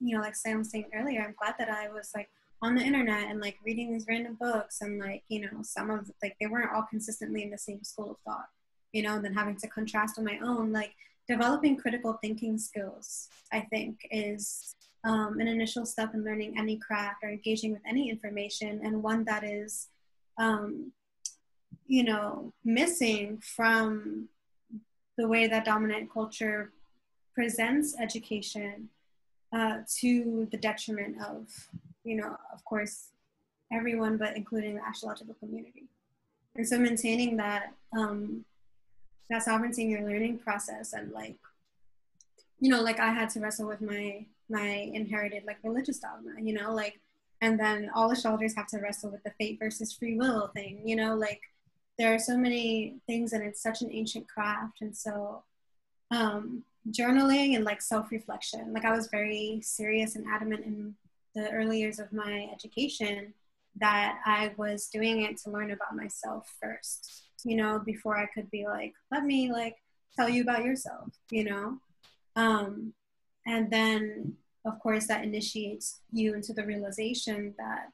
you 0.00 0.14
know 0.14 0.22
like 0.22 0.36
sam 0.36 0.58
was 0.58 0.70
saying 0.70 0.84
earlier 0.94 1.22
i'm 1.22 1.34
glad 1.36 1.56
that 1.58 1.68
i 1.68 1.88
was 1.88 2.12
like 2.14 2.28
on 2.60 2.74
the 2.74 2.82
internet 2.82 3.30
and 3.30 3.40
like 3.40 3.56
reading 3.64 3.92
these 3.92 4.06
random 4.08 4.36
books 4.40 4.80
and 4.80 4.98
like 4.98 5.22
you 5.28 5.40
know 5.40 5.62
some 5.62 5.90
of 5.90 6.10
like 6.22 6.36
they 6.40 6.46
weren't 6.46 6.72
all 6.74 6.86
consistently 6.88 7.42
in 7.42 7.50
the 7.50 7.58
same 7.58 7.82
school 7.84 8.10
of 8.10 8.18
thought 8.26 8.48
you 8.92 9.02
know 9.02 9.14
and 9.14 9.24
then 9.24 9.34
having 9.34 9.56
to 9.56 9.68
contrast 9.68 10.18
on 10.18 10.24
my 10.24 10.38
own 10.42 10.72
like 10.72 10.92
developing 11.28 11.76
critical 11.76 12.14
thinking 12.14 12.58
skills, 12.58 13.28
I 13.52 13.60
think, 13.60 14.00
is 14.10 14.74
um, 15.04 15.38
an 15.38 15.46
initial 15.46 15.84
step 15.84 16.14
in 16.14 16.24
learning 16.24 16.56
any 16.58 16.76
craft 16.76 17.22
or 17.22 17.28
engaging 17.28 17.72
with 17.72 17.82
any 17.86 18.08
information, 18.08 18.80
and 18.82 19.02
one 19.02 19.24
that 19.24 19.44
is, 19.44 19.88
um, 20.38 20.92
you 21.86 22.02
know, 22.02 22.52
missing 22.64 23.38
from 23.38 24.28
the 25.16 25.28
way 25.28 25.46
that 25.46 25.64
dominant 25.64 26.10
culture 26.12 26.72
presents 27.34 27.94
education 28.00 28.88
uh, 29.52 29.78
to 30.00 30.48
the 30.50 30.56
detriment 30.56 31.16
of, 31.22 31.68
you 32.04 32.16
know, 32.16 32.36
of 32.52 32.64
course, 32.64 33.08
everyone, 33.72 34.16
but 34.16 34.36
including 34.36 34.76
the 34.76 34.84
astrological 34.84 35.34
community. 35.34 35.88
And 36.56 36.66
so 36.66 36.78
maintaining 36.78 37.36
that 37.36 37.72
um, 37.96 38.44
that 39.30 39.42
sovereignty 39.42 39.82
in 39.82 39.90
your 39.90 40.02
learning 40.02 40.38
process 40.38 40.92
and 40.92 41.12
like 41.12 41.36
you 42.60 42.70
know 42.70 42.82
like 42.82 42.98
i 42.98 43.10
had 43.12 43.30
to 43.30 43.40
wrestle 43.40 43.68
with 43.68 43.80
my 43.80 44.24
my 44.48 44.90
inherited 44.92 45.44
like 45.46 45.58
religious 45.62 45.98
dogma 45.98 46.32
you 46.40 46.52
know 46.52 46.72
like 46.72 47.00
and 47.40 47.58
then 47.58 47.90
all 47.94 48.10
astrologers 48.10 48.54
have 48.54 48.66
to 48.66 48.78
wrestle 48.78 49.10
with 49.10 49.22
the 49.22 49.30
fate 49.38 49.58
versus 49.60 49.92
free 49.92 50.16
will 50.16 50.48
thing 50.48 50.80
you 50.84 50.96
know 50.96 51.14
like 51.14 51.40
there 51.98 52.14
are 52.14 52.18
so 52.18 52.36
many 52.36 52.96
things 53.06 53.32
and 53.32 53.44
it's 53.44 53.62
such 53.62 53.82
an 53.82 53.90
ancient 53.92 54.26
craft 54.28 54.80
and 54.80 54.96
so 54.96 55.42
um 56.10 56.62
journaling 56.90 57.54
and 57.54 57.64
like 57.64 57.82
self-reflection 57.82 58.72
like 58.72 58.84
i 58.84 58.96
was 58.96 59.08
very 59.08 59.60
serious 59.62 60.16
and 60.16 60.24
adamant 60.26 60.64
in 60.64 60.94
the 61.42 61.50
early 61.50 61.78
years 61.78 61.98
of 61.98 62.12
my 62.12 62.48
education 62.52 63.32
that 63.76 64.18
i 64.26 64.52
was 64.56 64.88
doing 64.88 65.22
it 65.22 65.36
to 65.36 65.50
learn 65.50 65.70
about 65.70 65.94
myself 65.94 66.54
first 66.60 67.28
you 67.44 67.56
know, 67.56 67.80
before 67.84 68.16
I 68.16 68.26
could 68.26 68.50
be 68.50 68.66
like, 68.66 68.94
let 69.10 69.24
me 69.24 69.52
like 69.52 69.76
tell 70.16 70.28
you 70.28 70.42
about 70.42 70.64
yourself, 70.64 71.08
you 71.30 71.44
know? 71.44 71.78
Um, 72.36 72.92
and 73.46 73.70
then, 73.70 74.36
of 74.64 74.78
course, 74.80 75.06
that 75.06 75.24
initiates 75.24 76.00
you 76.12 76.34
into 76.34 76.52
the 76.52 76.64
realization 76.64 77.54
that 77.58 77.90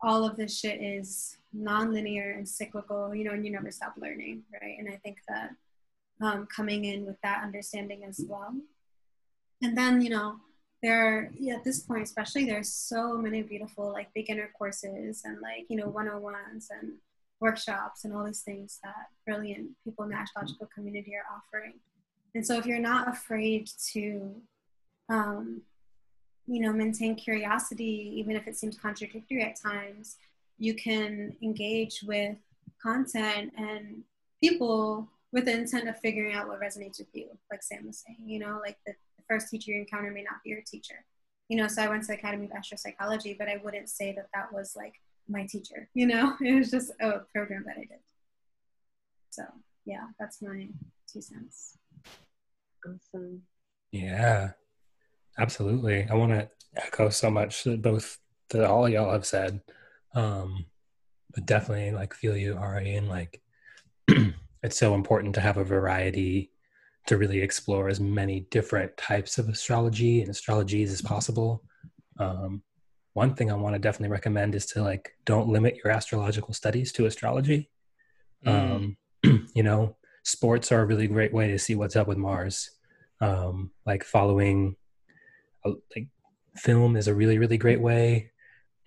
all 0.00 0.24
of 0.24 0.36
this 0.36 0.58
shit 0.58 0.82
is 0.82 1.36
nonlinear 1.56 2.36
and 2.36 2.48
cyclical, 2.48 3.14
you 3.14 3.24
know, 3.24 3.32
and 3.32 3.44
you 3.44 3.52
never 3.52 3.70
stop 3.70 3.94
learning, 3.96 4.42
right? 4.60 4.76
And 4.78 4.88
I 4.88 4.96
think 4.96 5.18
that 5.28 5.50
um, 6.20 6.46
coming 6.54 6.84
in 6.84 7.06
with 7.06 7.20
that 7.22 7.42
understanding 7.42 8.04
as 8.04 8.20
well. 8.28 8.54
And 9.62 9.78
then, 9.78 10.02
you 10.02 10.10
know, 10.10 10.36
there 10.82 11.06
are, 11.06 11.30
yeah, 11.38 11.54
at 11.54 11.64
this 11.64 11.80
point, 11.80 12.02
especially, 12.02 12.44
there's 12.44 12.72
so 12.72 13.16
many 13.16 13.42
beautiful 13.42 13.92
like 13.92 14.12
beginner 14.14 14.50
courses 14.58 15.22
and 15.24 15.40
like, 15.40 15.66
you 15.68 15.76
know, 15.76 15.86
101s 15.90 16.66
and 16.70 16.94
workshops 17.40 18.04
and 18.04 18.14
all 18.14 18.24
these 18.24 18.42
things 18.42 18.78
that 18.82 19.08
brilliant 19.26 19.70
people 19.84 20.04
in 20.04 20.10
the 20.10 20.16
astrological 20.16 20.68
community 20.74 21.14
are 21.14 21.36
offering. 21.36 21.74
And 22.34 22.46
so 22.46 22.58
if 22.58 22.66
you're 22.66 22.78
not 22.78 23.08
afraid 23.08 23.68
to, 23.92 24.34
um, 25.08 25.62
you 26.46 26.60
know, 26.60 26.72
maintain 26.72 27.14
curiosity, 27.14 28.12
even 28.16 28.36
if 28.36 28.48
it 28.48 28.56
seems 28.56 28.76
contradictory 28.76 29.42
at 29.42 29.60
times, 29.60 30.16
you 30.58 30.74
can 30.74 31.36
engage 31.42 32.02
with 32.02 32.36
content 32.82 33.52
and 33.56 34.02
people 34.40 35.08
with 35.32 35.46
the 35.46 35.52
intent 35.52 35.88
of 35.88 35.98
figuring 35.98 36.34
out 36.34 36.48
what 36.48 36.60
resonates 36.60 36.98
with 36.98 37.08
you, 37.12 37.26
like 37.50 37.62
Sam 37.62 37.86
was 37.86 38.02
saying, 38.06 38.18
you 38.26 38.38
know, 38.38 38.60
like 38.62 38.76
the, 38.86 38.94
the 39.22 39.34
first 39.34 39.50
teacher 39.50 39.72
you 39.72 39.78
encounter 39.78 40.10
may 40.10 40.22
not 40.22 40.42
be 40.44 40.50
your 40.50 40.62
teacher. 40.62 41.04
You 41.48 41.56
know, 41.58 41.68
so 41.68 41.82
I 41.82 41.88
went 41.88 42.02
to 42.02 42.08
the 42.08 42.14
Academy 42.14 42.46
of 42.46 42.52
Astropsychology, 42.52 43.36
but 43.38 43.48
I 43.48 43.60
wouldn't 43.62 43.88
say 43.88 44.12
that 44.14 44.28
that 44.34 44.52
was 44.52 44.74
like 44.76 44.94
my 45.28 45.46
teacher, 45.46 45.88
you 45.94 46.06
know? 46.06 46.34
It 46.40 46.54
was 46.54 46.70
just 46.70 46.92
a 47.00 47.20
program 47.34 47.64
that 47.66 47.76
I 47.76 47.80
did. 47.80 48.00
So, 49.30 49.42
yeah, 49.84 50.06
that's 50.18 50.42
my 50.42 50.68
two 51.10 51.20
cents. 51.20 51.78
Awesome. 52.86 53.42
Yeah, 53.90 54.52
absolutely. 55.38 56.06
I 56.10 56.14
want 56.14 56.32
to 56.32 56.48
echo 56.76 57.10
so 57.10 57.30
much 57.30 57.64
that 57.64 57.82
both 57.82 58.18
that 58.50 58.64
all 58.64 58.88
y'all 58.88 59.12
have 59.12 59.26
said. 59.26 59.60
Um, 60.14 60.66
but 61.34 61.46
definitely 61.46 61.92
like 61.92 62.14
feel 62.14 62.36
you, 62.36 62.56
Ari, 62.56 62.94
and 62.96 63.08
like 63.08 63.40
it's 64.62 64.78
so 64.78 64.94
important 64.94 65.34
to 65.34 65.40
have 65.40 65.56
a 65.56 65.64
variety 65.64 66.51
to 67.06 67.16
really 67.16 67.40
explore 67.40 67.88
as 67.88 68.00
many 68.00 68.46
different 68.50 68.96
types 68.96 69.38
of 69.38 69.48
astrology 69.48 70.22
and 70.22 70.30
astrologies 70.30 70.88
as 70.88 71.02
possible. 71.02 71.62
Um, 72.18 72.62
one 73.14 73.34
thing 73.34 73.50
I 73.50 73.54
want 73.54 73.74
to 73.74 73.78
definitely 73.78 74.12
recommend 74.12 74.54
is 74.54 74.66
to 74.66 74.82
like 74.82 75.12
don't 75.24 75.48
limit 75.48 75.76
your 75.82 75.92
astrological 75.92 76.54
studies 76.54 76.92
to 76.92 77.06
astrology. 77.06 77.70
Mm. 78.46 78.96
Um, 79.24 79.48
you 79.54 79.62
know, 79.62 79.96
sports 80.22 80.72
are 80.72 80.82
a 80.82 80.86
really 80.86 81.08
great 81.08 81.32
way 81.32 81.48
to 81.48 81.58
see 81.58 81.74
what's 81.74 81.96
up 81.96 82.06
with 82.06 82.18
Mars. 82.18 82.70
Um, 83.20 83.70
like 83.86 84.04
following, 84.04 84.76
uh, 85.64 85.72
like 85.94 86.08
film 86.56 86.96
is 86.96 87.08
a 87.08 87.14
really 87.14 87.38
really 87.38 87.58
great 87.58 87.80
way. 87.80 88.30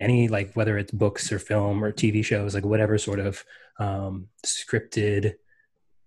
Any 0.00 0.28
like 0.28 0.54
whether 0.54 0.76
it's 0.76 0.92
books 0.92 1.30
or 1.32 1.38
film 1.38 1.84
or 1.84 1.92
TV 1.92 2.24
shows, 2.24 2.54
like 2.54 2.64
whatever 2.64 2.98
sort 2.98 3.20
of 3.20 3.44
um, 3.78 4.28
scripted 4.44 5.34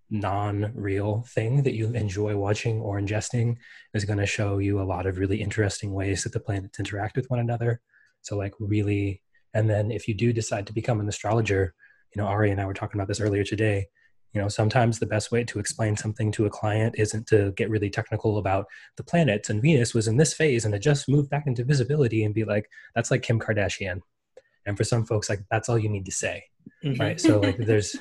non-real 0.10 1.24
thing 1.30 1.64
that 1.64 1.76
you 1.76 1.88
enjoy 1.94 2.36
watching 2.36 2.82
or 2.82 3.00
ingesting 3.00 3.56
is 3.94 4.06
going 4.06 4.20
to 4.20 4.26
show 4.26 4.58
you 4.58 4.82
a 4.82 4.84
lot 4.84 5.06
of 5.06 5.20
really 5.20 5.42
interesting 5.42 5.94
ways 5.94 6.24
that 6.24 6.34
the 6.34 6.40
planets 6.40 6.80
interact 6.80 7.16
with 7.16 7.30
one 7.30 7.40
another 7.40 7.80
so 8.22 8.38
like 8.38 8.54
really, 8.60 9.22
and 9.54 9.70
then 9.70 9.92
if 9.92 10.08
you 10.08 10.14
do 10.14 10.34
decide 10.34 10.68
to 10.68 10.74
become 10.74 11.00
an 11.00 11.08
astrologer, 11.08 11.74
you 12.16 12.22
know, 12.22 12.28
Ari 12.28 12.52
and 12.52 12.62
I 12.62 12.66
were 12.66 12.74
talking 12.74 13.00
about 13.00 13.08
this 13.08 13.22
earlier 13.22 13.44
today. 13.44 13.88
You 14.34 14.42
know, 14.42 14.48
sometimes 14.48 15.00
the 15.00 15.08
best 15.08 15.32
way 15.32 15.44
to 15.44 15.58
explain 15.58 15.98
something 15.98 16.32
to 16.34 16.46
a 16.46 16.52
client 16.52 16.96
isn't 17.00 17.26
to 17.28 17.52
get 17.54 17.70
really 17.70 17.90
technical 17.90 18.38
about 18.38 18.68
the 18.96 19.04
planets 19.04 19.50
and 19.50 19.60
Venus 19.60 19.96
was 19.96 20.08
in 20.08 20.18
this 20.18 20.36
phase 20.36 20.66
and 20.66 20.76
it 20.76 20.80
just 20.80 21.10
moved 21.10 21.32
back 21.32 21.48
into 21.48 21.64
visibility 21.64 22.24
and 22.24 22.36
be 22.36 22.44
like, 22.44 22.70
that's 22.94 23.10
like 23.10 23.24
Kim 23.24 23.40
Kardashian. 23.40 24.02
And 24.68 24.78
for 24.78 24.84
some 24.84 25.04
folks, 25.04 25.30
like 25.30 25.40
that's 25.50 25.68
all 25.68 25.80
you 25.80 25.90
need 25.90 26.06
to 26.06 26.12
say. 26.12 26.44
Mm-hmm. 26.84 27.02
Right. 27.02 27.20
So 27.20 27.40
like 27.40 27.58
there's 27.58 27.96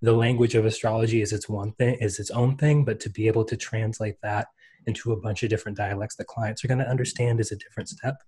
the 0.00 0.12
language 0.12 0.54
of 0.54 0.64
astrology 0.64 1.20
is 1.20 1.32
its 1.32 1.48
one 1.48 1.72
thing 1.72 1.96
is 2.00 2.18
its 2.18 2.30
own 2.30 2.56
thing 2.56 2.84
but 2.84 3.00
to 3.00 3.10
be 3.10 3.26
able 3.26 3.44
to 3.44 3.56
translate 3.56 4.16
that 4.22 4.48
into 4.86 5.12
a 5.12 5.20
bunch 5.20 5.42
of 5.42 5.50
different 5.50 5.76
dialects 5.76 6.16
that 6.16 6.26
clients 6.26 6.64
are 6.64 6.68
going 6.68 6.78
to 6.78 6.88
understand 6.88 7.40
is 7.40 7.52
a 7.52 7.56
different 7.56 7.88
step. 7.88 8.22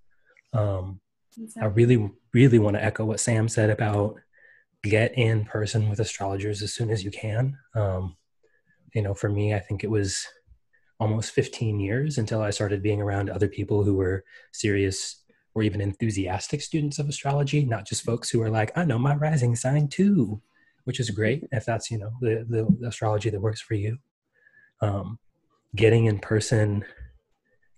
Um, 0.53 1.01
exactly. 1.39 1.63
i 1.63 1.67
really 1.67 2.11
really 2.35 2.59
want 2.59 2.77
to 2.77 2.85
echo 2.85 3.05
what 3.05 3.21
sam 3.21 3.49
said 3.49 3.71
about 3.71 4.17
get 4.83 5.17
in 5.17 5.45
person 5.45 5.89
with 5.89 6.01
astrologers 6.01 6.63
as 6.63 6.73
soon 6.73 6.91
as 6.91 7.05
you 7.05 7.11
can. 7.11 7.57
Um, 7.75 8.17
you 8.95 9.03
know 9.03 9.15
for 9.15 9.29
me 9.29 9.55
i 9.55 9.59
think 9.59 9.85
it 9.85 9.91
was 9.91 10.27
almost 10.99 11.33
15 11.33 11.81
years 11.81 12.19
until 12.19 12.43
i 12.43 12.51
started 12.51 12.83
being 12.83 13.01
around 13.01 13.31
other 13.31 13.49
people 13.49 13.85
who 13.85 13.95
were 13.95 14.25
serious 14.53 15.23
or 15.55 15.63
even 15.63 15.81
enthusiastic 15.81 16.61
students 16.61 16.99
of 16.99 17.09
astrology 17.09 17.65
not 17.65 17.87
just 17.87 18.05
folks 18.05 18.31
who 18.31 18.43
are 18.43 18.51
like 18.51 18.77
i 18.77 18.85
know 18.85 18.99
my 18.99 19.15
rising 19.15 19.57
sign 19.57 19.89
too 19.89 20.41
which 20.91 20.99
is 20.99 21.11
great 21.11 21.45
if 21.53 21.65
that's 21.65 21.89
you 21.89 21.99
know 21.99 22.11
the, 22.21 22.45
the 22.49 22.89
astrology 22.89 23.31
that 23.31 23.41
works 23.41 23.61
for 23.61 23.75
you. 23.75 23.97
Um, 24.83 25.21
getting 25.77 26.07
in 26.07 26.19
person 26.19 26.85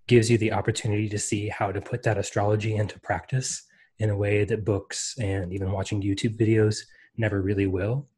gives 0.07 0.31
you 0.31 0.39
the 0.39 0.53
opportunity 0.53 1.11
to 1.11 1.19
see 1.19 1.51
how 1.51 1.71
to 1.71 1.83
put 1.83 2.03
that 2.05 2.17
astrology 2.17 2.75
into 2.75 2.99
practice 3.01 3.65
in 3.99 4.09
a 4.09 4.17
way 4.17 4.47
that 4.47 4.65
books 4.65 5.15
and 5.21 5.53
even 5.53 5.73
watching 5.73 6.01
youtube 6.01 6.39
videos 6.39 6.79
never 7.19 7.43
really 7.43 7.67
will. 7.67 8.09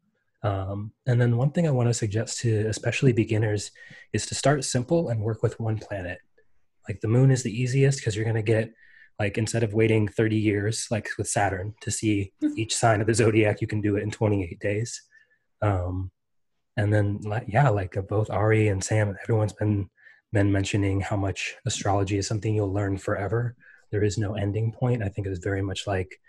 Um, 0.45 0.92
and 1.09 1.20
then 1.20 1.36
one 1.36 1.51
thing 1.51 1.66
i 1.66 1.72
want 1.72 1.88
to 1.88 1.95
suggest 1.95 2.38
to 2.42 2.68
especially 2.68 3.12
beginners 3.12 3.72
is 4.12 4.26
to 4.26 4.36
start 4.36 4.62
simple 4.62 5.09
and 5.09 5.20
work 5.20 5.42
with 5.42 5.59
one 5.59 5.78
planet. 5.78 6.18
Like 6.88 7.01
the 7.01 7.09
moon 7.09 7.32
is 7.32 7.42
the 7.42 7.61
easiest 7.62 7.99
because 7.99 8.14
you're 8.14 8.30
going 8.30 8.45
to 8.45 8.53
get 8.57 8.72
like 9.19 9.39
instead 9.39 9.62
of 9.62 9.75
waiting 9.75 10.09
30 10.09 10.37
years 10.37 10.87
like 10.91 11.09
with 11.19 11.29
saturn 11.29 11.75
to 11.81 11.91
see 11.91 12.33
hmm. 12.41 12.49
each 12.57 12.75
sign 12.75 13.01
of 13.01 13.07
the 13.07 13.15
zodiac 13.15 13.61
you 13.61 13.67
can 13.67 13.81
do 13.81 13.97
it 13.97 14.03
in 14.03 14.11
28 14.11 14.59
days. 14.61 15.03
Um, 15.62 16.11
and 16.77 16.93
then 16.93 17.21
yeah 17.47 17.69
like 17.69 17.97
uh, 17.97 18.03
both 18.03 18.29
ari 18.31 18.67
and 18.67 18.83
sam 18.83 19.17
everyone's 19.23 19.53
been 19.53 19.89
been 20.35 20.53
mentioning 20.53 21.01
how 21.01 21.17
much 21.17 21.55
astrology 21.65 22.19
is 22.19 22.27
something 22.27 22.55
you'll 22.55 22.73
learn 22.73 22.99
forever. 22.99 23.57
There 23.91 24.03
is 24.03 24.19
no 24.19 24.35
ending 24.35 24.73
point. 24.73 25.03
I 25.03 25.09
think 25.09 25.27
it's 25.27 25.39
very 25.39 25.62
much 25.62 25.87
like 25.87 26.21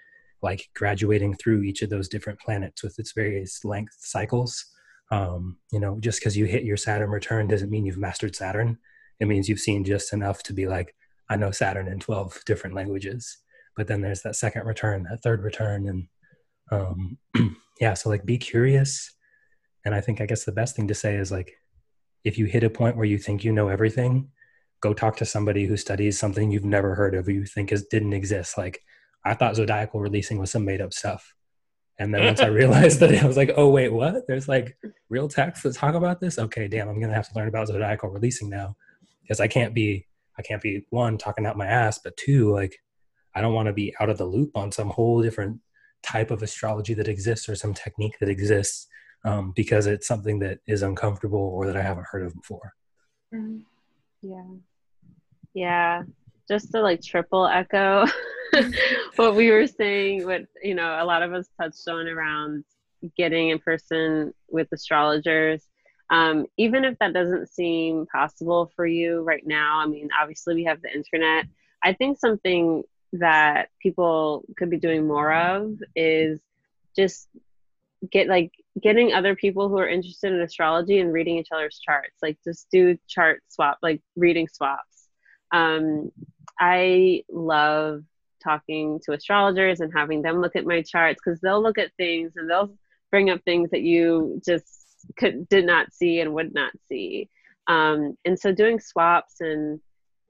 like 0.42 0.70
graduating 0.76 1.34
through 1.36 1.64
each 1.64 1.82
of 1.82 1.90
those 1.90 2.08
different 2.08 2.40
planets 2.40 2.84
with 2.84 3.00
its 3.00 3.14
various 3.14 3.66
length 3.66 3.96
cycles. 4.00 4.64
Um, 5.12 5.58
you 5.72 5.80
know 5.80 6.00
just 6.00 6.20
because 6.20 6.38
you 6.38 6.46
hit 6.46 6.64
your 6.64 6.78
saturn 6.78 7.10
return 7.10 7.48
doesn't 7.48 7.70
mean 7.70 7.86
you've 7.86 7.98
mastered 7.98 8.36
saturn. 8.36 8.78
It 9.20 9.28
means 9.28 9.50
you've 9.50 9.60
seen 9.60 9.84
just 9.84 10.14
enough 10.14 10.44
to 10.44 10.54
be 10.54 10.68
like 10.68 10.96
I 11.30 11.36
know 11.36 11.52
Saturn 11.52 11.88
in 11.88 12.00
12 12.00 12.44
different 12.46 12.76
languages. 12.76 13.38
But 13.76 13.88
then 13.88 14.02
there's 14.02 14.22
that 14.22 14.36
second 14.36 14.66
return, 14.66 15.06
that 15.10 15.22
third 15.22 15.44
return. 15.44 15.88
And 15.88 16.08
um, 16.72 17.18
yeah, 17.80 17.94
so 17.94 18.10
like 18.10 18.26
be 18.26 18.38
curious. 18.38 19.12
And 19.84 19.94
I 19.94 20.02
think, 20.02 20.22
I 20.22 20.26
guess 20.26 20.46
the 20.46 20.52
best 20.52 20.76
thing 20.76 20.88
to 20.88 20.96
say 20.96 21.16
is 21.16 21.32
like, 21.32 21.54
if 22.24 22.38
you 22.38 22.46
hit 22.46 22.64
a 22.64 22.70
point 22.70 22.96
where 22.96 23.06
you 23.06 23.20
think 23.20 23.44
you 23.44 23.52
know 23.52 23.68
everything, 23.68 24.30
go 24.82 24.94
talk 24.94 25.18
to 25.18 25.26
somebody 25.26 25.66
who 25.66 25.78
studies 25.78 26.18
something 26.18 26.52
you've 26.52 26.66
never 26.66 26.96
heard 26.96 27.14
of 27.14 27.30
you 27.30 27.46
think 27.46 27.72
is, 27.72 27.86
didn't 27.86 28.14
exist. 28.14 28.58
Like, 28.58 28.82
I 29.24 29.34
thought 29.34 29.56
zodiacal 29.56 30.00
releasing 30.00 30.40
was 30.40 30.52
some 30.52 30.66
made 30.66 30.82
up 30.82 30.94
stuff. 30.94 31.34
And 32.00 32.14
then 32.14 32.26
once 32.26 32.40
I 32.40 32.48
realized 32.48 33.00
that, 33.00 33.14
I 33.14 33.28
was 33.28 33.38
like, 33.38 33.52
oh, 33.58 33.70
wait, 33.70 33.90
what? 33.90 34.28
There's 34.28 34.48
like 34.48 34.78
real 35.10 35.28
texts 35.28 35.64
that 35.64 35.76
talk 35.76 35.96
about 35.96 36.20
this? 36.20 36.40
Okay, 36.40 36.68
damn, 36.68 36.90
I'm 36.90 37.00
going 37.00 37.10
to 37.10 37.16
have 37.16 37.28
to 37.30 37.36
learn 37.36 37.48
about 37.48 37.68
zodiacal 37.68 38.10
releasing 38.10 38.50
now 38.50 38.76
because 39.22 39.40
I 39.40 39.48
can't 39.48 39.74
be 39.74 40.08
I 40.38 40.42
can't 40.42 40.62
be 40.62 40.86
one 40.90 41.18
talking 41.18 41.46
out 41.46 41.58
my 41.58 41.68
ass, 41.68 42.00
but 42.04 42.18
two, 42.18 42.52
like 42.52 42.78
I 43.34 43.42
don't 43.42 43.54
want 43.54 43.68
to 43.68 43.74
be 43.74 43.94
out 44.00 44.10
of 44.10 44.18
the 44.18 44.26
loop 44.26 44.52
on 44.56 44.72
some 44.72 44.90
whole 44.90 45.22
different 45.22 45.60
type 46.04 46.32
of 46.32 46.44
astrology 46.44 46.94
that 46.94 47.08
exists 47.08 47.50
or 47.50 47.56
some 47.56 47.74
technique 47.74 48.18
that 48.20 48.30
exists 48.30 48.88
um, 49.24 49.54
because 49.56 49.88
it's 49.88 50.08
something 50.08 50.40
that 50.40 50.60
is 50.68 50.84
uncomfortable 50.84 51.40
or 51.40 51.66
that 51.66 51.76
I 51.76 51.82
haven't 51.82 52.08
heard 52.12 52.24
of 52.24 52.36
before. 52.36 52.74
Mm-hmm. 53.34 53.60
Yeah. 54.22 54.44
Yeah. 55.54 56.04
Just 56.48 56.72
to 56.72 56.82
like 56.82 57.02
triple 57.02 57.48
echo 57.48 58.06
what 59.16 59.36
we 59.36 59.52
were 59.52 59.68
saying, 59.68 60.26
what, 60.26 60.44
you 60.62 60.76
know, 60.76 60.98
a 61.02 61.06
lot 61.06 61.24
of 61.24 61.34
us 61.34 61.50
touched 61.60 61.88
on 61.88 62.08
around 62.08 62.64
getting 63.18 63.50
in 63.50 63.60
person 63.60 64.34
with 64.50 64.68
astrologers 64.72 65.68
um, 66.10 66.46
even 66.58 66.84
if 66.84 66.98
that 67.00 67.14
doesn't 67.14 67.50
seem 67.50 68.06
possible 68.08 68.72
for 68.76 68.86
you 68.86 69.22
right 69.22 69.46
now, 69.46 69.80
I 69.80 69.88
mean, 69.88 70.10
obviously 70.20 70.56
we 70.56 70.64
have 70.66 70.82
the 70.82 70.94
internet. 70.94 71.46
I 71.84 71.94
think 71.94 72.20
something 72.20 72.84
that 73.14 73.70
people 73.80 74.46
could 74.58 74.70
be 74.70 74.78
doing 74.78 75.08
more 75.08 75.34
of 75.34 75.80
is 75.96 76.40
just 76.96 77.28
get 78.12 78.28
like 78.28 78.52
getting 78.82 79.14
other 79.14 79.36
people 79.36 79.70
who 79.70 79.78
are 79.78 79.88
interested 79.88 80.32
in 80.32 80.42
astrology 80.42 81.00
and 81.00 81.14
reading 81.14 81.38
each 81.38 81.52
other's 81.52 81.80
charts. 81.80 82.18
Like 82.22 82.38
just 82.44 82.68
do 82.72 82.98
chart 83.08 83.42
swap, 83.48 83.80
like 83.82 84.02
reading 84.16 84.48
swaps. 84.48 85.08
Um, 85.52 86.12
I 86.60 87.24
love 87.30 88.04
talking 88.44 89.00
to 89.04 89.14
astrologers 89.14 89.80
and 89.80 89.92
having 89.94 90.22
them 90.22 90.42
look 90.42 90.56
at 90.56 90.66
my 90.66 90.82
charts 90.82 91.20
because 91.24 91.40
they'll 91.42 91.64
look 91.64 91.78
at 91.78 91.92
things 91.98 92.34
and 92.36 92.50
they'll 92.50 92.76
bring 93.12 93.30
up 93.30 93.42
things 93.44 93.72
that 93.72 93.82
you 93.82 94.42
just 94.46 94.85
could 95.18 95.48
did 95.50 95.66
not 95.66 95.94
see 95.94 96.20
and 96.20 96.34
would 96.34 96.54
not 96.54 96.72
see. 96.88 97.30
Um, 97.68 98.18
and 98.26 98.40
so 98.40 98.52
doing 98.52 98.80
swaps 98.80 99.42
and 99.42 99.80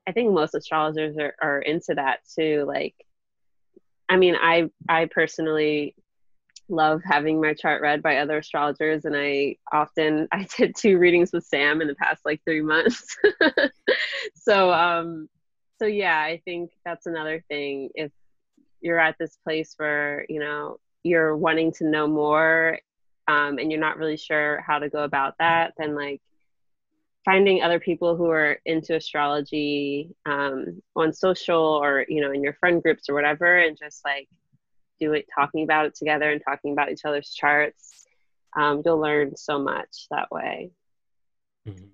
I 0.08 0.12
think 0.12 0.32
most 0.32 0.56
astrologers 0.56 1.18
are, 1.18 1.36
are 1.42 1.60
into 1.60 1.96
that 1.96 2.20
too. 2.38 2.64
Like, 2.68 2.96
I 4.08 4.18
mean, 4.18 4.36
I 4.40 4.70
I 4.88 5.06
personally 5.06 5.96
love 6.68 7.02
having 7.04 7.42
my 7.42 7.54
chart 7.54 7.82
read 7.82 8.02
by 8.02 8.18
other 8.18 8.38
astrologers, 8.38 9.06
and 9.06 9.16
I 9.16 9.58
often 9.72 10.28
I 10.32 10.48
did 10.58 10.76
two 10.76 10.98
readings 10.98 11.32
with 11.34 11.46
Sam 11.46 11.82
in 11.82 11.88
the 11.88 11.96
past 11.96 12.22
like 12.26 12.42
three 12.44 12.62
months. 12.62 13.18
so 14.36 14.72
um, 14.72 15.28
so 15.80 15.86
yeah, 15.86 16.20
I 16.20 16.42
think 16.46 16.72
that's 16.86 17.08
another 17.08 17.44
thing. 17.48 17.90
If 17.96 18.12
you're 18.82 19.00
at 19.00 19.16
this 19.20 19.38
place 19.44 19.74
where 19.78 20.26
you 20.30 20.40
know 20.40 20.78
you're 21.04 21.36
wanting 21.36 21.72
to 21.74 21.86
know 21.86 22.08
more 22.08 22.80
um, 23.28 23.58
and 23.58 23.72
you're 23.72 23.80
not 23.80 23.98
really 23.98 24.18
sure 24.18 24.64
how 24.66 24.80
to 24.80 24.90
go 24.90 25.04
about 25.04 25.36
that, 25.40 25.74
then 25.78 25.96
like 25.96 26.22
finding 27.24 27.64
other 27.64 27.80
people 27.80 28.16
who 28.16 28.30
are 28.30 28.60
into 28.66 28.96
astrology 28.96 30.12
um, 30.26 30.82
on 30.96 31.12
social 31.12 31.60
or 31.60 32.06
you 32.08 32.22
know 32.22 32.32
in 32.32 32.44
your 32.44 32.54
friend 32.54 32.84
groups 32.84 33.10
or 33.10 33.16
whatever, 33.16 33.58
and 33.58 33.78
just 33.78 34.04
like 34.06 34.30
do 35.00 35.14
it, 35.14 35.26
talking 35.34 35.64
about 35.64 35.86
it 35.86 35.96
together 35.96 36.32
and 36.32 36.42
talking 36.48 36.72
about 36.72 36.92
each 36.92 37.06
other's 37.06 37.32
charts. 37.34 38.06
Um, 38.56 38.82
you'll 38.86 39.00
learn 39.00 39.36
so 39.36 39.60
much 39.60 40.08
that 40.12 40.32
way. 40.32 40.72
Mm-hmm. 41.68 41.86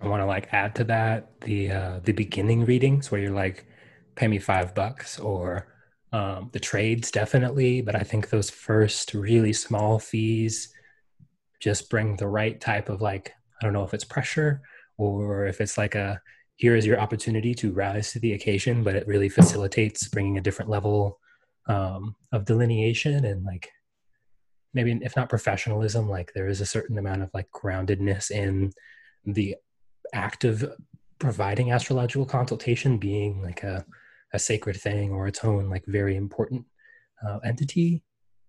I 0.00 0.06
want 0.06 0.20
to 0.22 0.26
like 0.26 0.48
add 0.52 0.76
to 0.76 0.84
that 0.84 1.40
the 1.40 1.72
uh, 1.72 2.00
the 2.04 2.12
beginning 2.12 2.64
readings 2.64 3.10
where 3.10 3.20
you're 3.20 3.32
like, 3.32 3.66
pay 4.14 4.28
me 4.28 4.38
five 4.38 4.74
bucks 4.74 5.18
or 5.18 5.66
um, 6.12 6.50
the 6.52 6.60
trades 6.60 7.10
definitely, 7.10 7.82
but 7.82 7.94
I 7.94 8.00
think 8.00 8.30
those 8.30 8.50
first 8.50 9.14
really 9.14 9.52
small 9.52 9.98
fees 9.98 10.72
just 11.60 11.90
bring 11.90 12.16
the 12.16 12.28
right 12.28 12.60
type 12.60 12.88
of 12.88 13.00
like, 13.00 13.32
I 13.60 13.64
don't 13.64 13.72
know 13.72 13.84
if 13.84 13.94
it's 13.94 14.04
pressure 14.04 14.62
or 14.96 15.46
if 15.46 15.60
it's 15.60 15.76
like 15.76 15.94
a 15.94 16.20
here 16.56 16.74
is 16.74 16.86
your 16.86 16.98
opportunity 16.98 17.54
to 17.54 17.72
rise 17.72 18.12
to 18.12 18.18
the 18.18 18.32
occasion, 18.32 18.82
but 18.82 18.96
it 18.96 19.06
really 19.06 19.28
facilitates 19.28 20.08
bringing 20.08 20.38
a 20.38 20.40
different 20.40 20.70
level 20.70 21.18
um, 21.68 22.16
of 22.32 22.44
delineation 22.44 23.24
and 23.24 23.44
like 23.44 23.70
maybe 24.74 24.98
if 25.02 25.14
not 25.14 25.28
professionalism, 25.28 26.08
like 26.08 26.32
there 26.34 26.48
is 26.48 26.60
a 26.60 26.66
certain 26.66 26.98
amount 26.98 27.22
of 27.22 27.30
like 27.32 27.48
groundedness 27.54 28.30
in 28.30 28.72
the 29.24 29.56
act 30.12 30.44
of 30.44 30.72
providing 31.18 31.70
astrological 31.70 32.26
consultation 32.26 32.98
being 32.98 33.42
like 33.42 33.62
a 33.62 33.84
a 34.32 34.38
sacred 34.38 34.76
thing 34.76 35.12
or 35.12 35.26
its 35.26 35.44
own 35.44 35.68
like 35.68 35.84
very 35.86 36.16
important 36.16 36.64
uh, 37.26 37.38
entity 37.44 38.02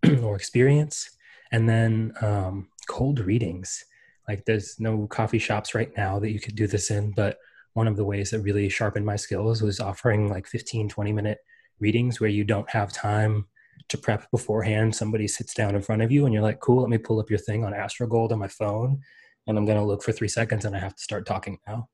or 0.23 0.36
experience. 0.36 1.09
And 1.51 1.67
then 1.67 2.13
um, 2.21 2.69
cold 2.88 3.19
readings. 3.19 3.84
Like 4.27 4.45
there's 4.45 4.80
no 4.80 5.07
coffee 5.07 5.39
shops 5.39 5.73
right 5.73 5.91
now 5.97 6.19
that 6.19 6.32
you 6.32 6.39
could 6.39 6.55
do 6.55 6.67
this 6.67 6.91
in 6.91 7.11
but 7.11 7.38
one 7.73 7.88
of 7.88 7.95
the 7.95 8.03
ways 8.03 8.32
that 8.32 8.41
really 8.41 8.67
sharpened 8.67 9.05
my 9.05 9.15
skills 9.15 9.61
was 9.61 9.80
offering 9.80 10.30
like 10.30 10.47
15 10.47 10.89
20 10.89 11.13
minute 11.13 11.39
readings 11.80 12.19
where 12.19 12.30
you 12.30 12.43
don't 12.43 12.69
have 12.69 12.91
time 12.91 13.45
to 13.88 13.97
prep 13.97 14.30
beforehand. 14.32 14.95
Somebody 14.95 15.27
sits 15.27 15.53
down 15.53 15.75
in 15.75 15.82
front 15.82 16.01
of 16.01 16.11
you 16.11 16.25
and 16.25 16.34
you're 16.34 16.43
like 16.43 16.59
cool 16.59 16.82
let 16.82 16.89
me 16.89 16.97
pull 16.97 17.19
up 17.19 17.30
your 17.30 17.39
thing 17.39 17.63
on 17.63 17.73
astrogold 17.73 18.32
on 18.32 18.39
my 18.39 18.47
phone 18.47 18.99
and 19.47 19.57
i'm 19.57 19.65
going 19.65 19.77
to 19.77 19.84
look 19.84 20.03
for 20.03 20.11
three 20.11 20.27
seconds 20.27 20.65
and 20.65 20.75
i 20.75 20.80
have 20.80 20.95
to 20.95 21.01
start 21.01 21.25
talking 21.25 21.57
now. 21.67 21.89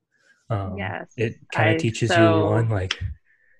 Um, 0.48 0.76
yes. 0.78 1.12
it 1.16 1.36
kind 1.52 1.74
of 1.74 1.80
teaches 1.80 2.10
so... 2.10 2.16
you 2.16 2.44
one 2.44 2.68
like 2.68 3.00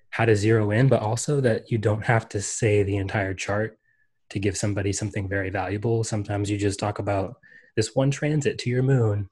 how 0.09 0.25
to 0.25 0.35
zero 0.35 0.71
in, 0.71 0.87
but 0.87 1.01
also 1.01 1.41
that 1.41 1.71
you 1.71 1.77
don't 1.77 2.05
have 2.05 2.27
to 2.29 2.41
say 2.41 2.83
the 2.83 2.97
entire 2.97 3.33
chart 3.33 3.77
to 4.29 4.39
give 4.39 4.57
somebody 4.57 4.91
something 4.91 5.27
very 5.27 5.49
valuable. 5.49 6.03
Sometimes 6.03 6.49
you 6.49 6.57
just 6.57 6.79
talk 6.79 6.99
about 6.99 7.35
this 7.75 7.95
one 7.95 8.11
transit 8.11 8.57
to 8.59 8.69
your 8.69 8.83
moon. 8.83 9.29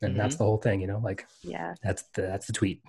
And 0.00 0.10
mm-hmm. 0.10 0.18
that's 0.18 0.36
the 0.36 0.44
whole 0.44 0.58
thing, 0.58 0.80
you 0.80 0.86
know, 0.86 1.00
like 1.02 1.26
yeah, 1.42 1.74
that's 1.82 2.02
the 2.14 2.22
that's 2.22 2.46
the 2.46 2.52
tweet. 2.52 2.82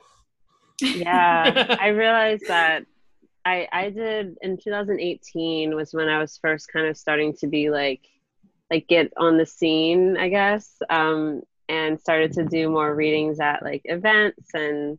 Yeah. 0.82 1.78
I 1.80 1.89
realized 1.89 2.47
that 2.47 2.86
I 3.45 3.67
I 3.71 3.89
did 3.91 4.38
in 4.41 4.57
2018 4.57 5.76
was 5.76 5.93
when 5.93 6.09
I 6.09 6.19
was 6.19 6.38
first 6.38 6.71
kind 6.74 6.88
of 6.88 6.97
starting 6.97 7.34
to 7.38 7.47
be 7.47 7.69
like 7.69 8.01
like 8.71 8.88
get 8.88 9.13
on 9.17 9.38
the 9.38 9.45
scene, 9.45 10.17
I 10.17 10.30
guess, 10.30 10.82
um, 10.89 11.43
and 11.69 11.99
started 11.99 12.34
to 12.34 12.45
do 12.45 12.69
more 12.69 12.95
readings 12.95 13.39
at 13.39 13.61
like 13.61 13.82
events 13.86 14.49
and 14.55 14.97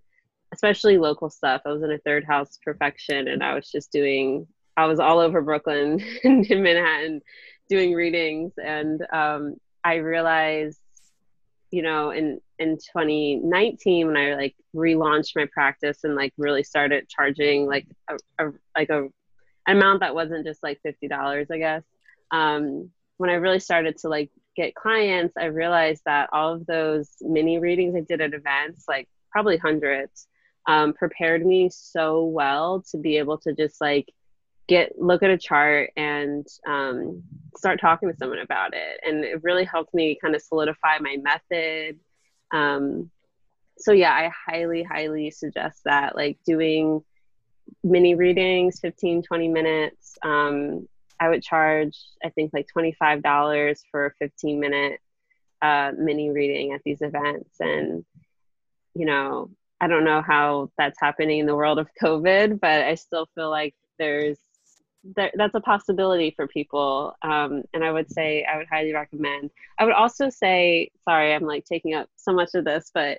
especially 0.55 0.99
local 0.99 1.29
stuff. 1.29 1.63
I 1.67 1.71
was 1.71 1.83
in 1.83 1.93
a 1.93 1.99
third 1.99 2.25
house 2.25 2.59
profection 2.63 3.29
and 3.29 3.43
I 3.43 3.55
was 3.55 3.71
just 3.71 3.93
doing, 3.93 4.47
I 4.77 4.87
was 4.87 5.01
all 5.01 5.19
over 5.19 5.43
Brooklyn 5.43 6.03
and 6.25 6.47
in 6.47 6.63
Manhattan 6.63 7.21
doing 7.69 7.93
readings. 7.93 8.53
And 8.63 9.05
um, 9.13 9.57
I 9.83 9.97
realized, 9.97 10.81
you 11.71 11.83
know, 11.83 12.11
in, 12.11 12.41
in 12.59 12.77
2019, 12.77 14.07
when 14.07 14.17
I 14.17 14.35
like 14.35 14.55
relaunched 14.75 15.37
my 15.37 15.47
practice 15.53 16.05
and 16.05 16.15
like 16.15 16.33
really 16.39 16.63
started 16.63 17.09
charging 17.09 17.67
like 17.67 17.87
a, 18.09 18.17
a 18.39 18.53
like 18.77 18.91
a 18.91 19.09
an 19.67 19.77
amount 19.77 20.01
that 20.01 20.15
wasn't 20.15 20.47
just 20.47 20.63
like 20.63 20.79
$50, 20.87 21.51
I 21.51 21.59
guess. 21.59 21.83
Um, 22.31 22.91
when 23.17 23.31
I 23.31 23.35
really 23.35 23.61
started 23.61 23.97
to 23.99 24.09
like 24.09 24.31
get 24.57 24.75
clients, 24.75 25.35
I 25.39 25.47
realized 25.47 26.03
that 26.05 26.29
all 26.33 26.55
of 26.55 26.67
those 26.67 27.09
mini 27.21 27.59
readings 27.59 27.97
I 27.97 28.01
did 28.01 28.21
at 28.21 28.35
events, 28.35 28.85
like 28.87 29.09
probably 29.31 29.57
hundreds, 29.57 30.29
um, 30.67 30.93
prepared 30.93 31.45
me 31.45 31.71
so 31.71 32.25
well 32.25 32.85
to 32.91 32.99
be 32.99 33.19
able 33.19 33.39
to 33.39 33.53
just 33.53 33.81
like 33.81 34.13
get 34.67 34.99
look 34.99 35.23
at 35.23 35.31
a 35.31 35.39
chart 35.39 35.91
and 35.97 36.47
um, 36.67 37.23
start 37.57 37.81
talking 37.81 38.11
to 38.11 38.17
someone 38.17 38.39
about 38.39 38.73
it. 38.75 39.01
And 39.05 39.25
it 39.25 39.43
really 39.43 39.65
helped 39.65 39.93
me 39.95 40.19
kind 40.21 40.35
of 40.35 40.43
solidify 40.43 40.99
my 41.01 41.17
method. 41.23 41.99
Um, 42.51 43.11
so 43.77 43.93
yeah 43.93 44.13
i 44.13 44.31
highly 44.47 44.85
highly 44.85 45.31
suggest 45.31 45.81
that 45.85 46.15
like 46.15 46.39
doing 46.47 47.03
mini 47.83 48.15
readings 48.15 48.79
15 48.81 49.23
20 49.23 49.49
minutes. 49.49 50.17
Um, 50.23 50.89
i 51.21 51.29
would 51.29 51.43
charge 51.43 51.99
i 52.25 52.29
think 52.31 52.53
like 52.53 52.67
$25 52.77 53.77
for 53.91 54.07
a 54.07 54.15
15 54.19 54.61
minute 54.61 55.01
uh, 55.63 55.93
mini 55.97 56.31
reading 56.31 56.73
at 56.73 56.83
these 56.85 57.01
events. 57.01 57.57
And 57.61 58.05
you 58.95 59.07
know 59.07 59.51
I 59.85 59.87
don't 59.87 60.05
know 60.05 60.23
how 60.23 60.71
that's 60.79 60.99
happening 60.99 61.41
in 61.41 61.47
the 61.47 61.55
world 61.55 61.79
of 61.79 61.91
COVID, 62.03 62.59
but 62.59 62.85
I 62.85 62.95
still 62.95 63.29
feel 63.35 63.51
like 63.51 63.75
there's 63.99 64.39
there, 65.15 65.31
that's 65.35 65.55
a 65.55 65.61
possibility 65.61 66.31
for 66.35 66.49
people. 66.49 67.15
Um, 67.21 67.65
and 67.75 67.85
I 67.85 67.93
would 67.93 68.11
say 68.11 68.47
I 68.51 68.57
would 68.57 68.67
highly 68.67 68.95
recommend. 68.95 69.51
I 69.79 69.85
would 69.85 69.93
also 69.93 70.31
say, 70.31 70.91
sorry, 71.07 71.35
I'm 71.35 71.43
like 71.43 71.67
taking 71.67 71.93
up 71.93 72.09
so 72.17 72.33
much 72.33 72.55
of 72.55 72.65
this, 72.65 72.91
but 72.95 73.19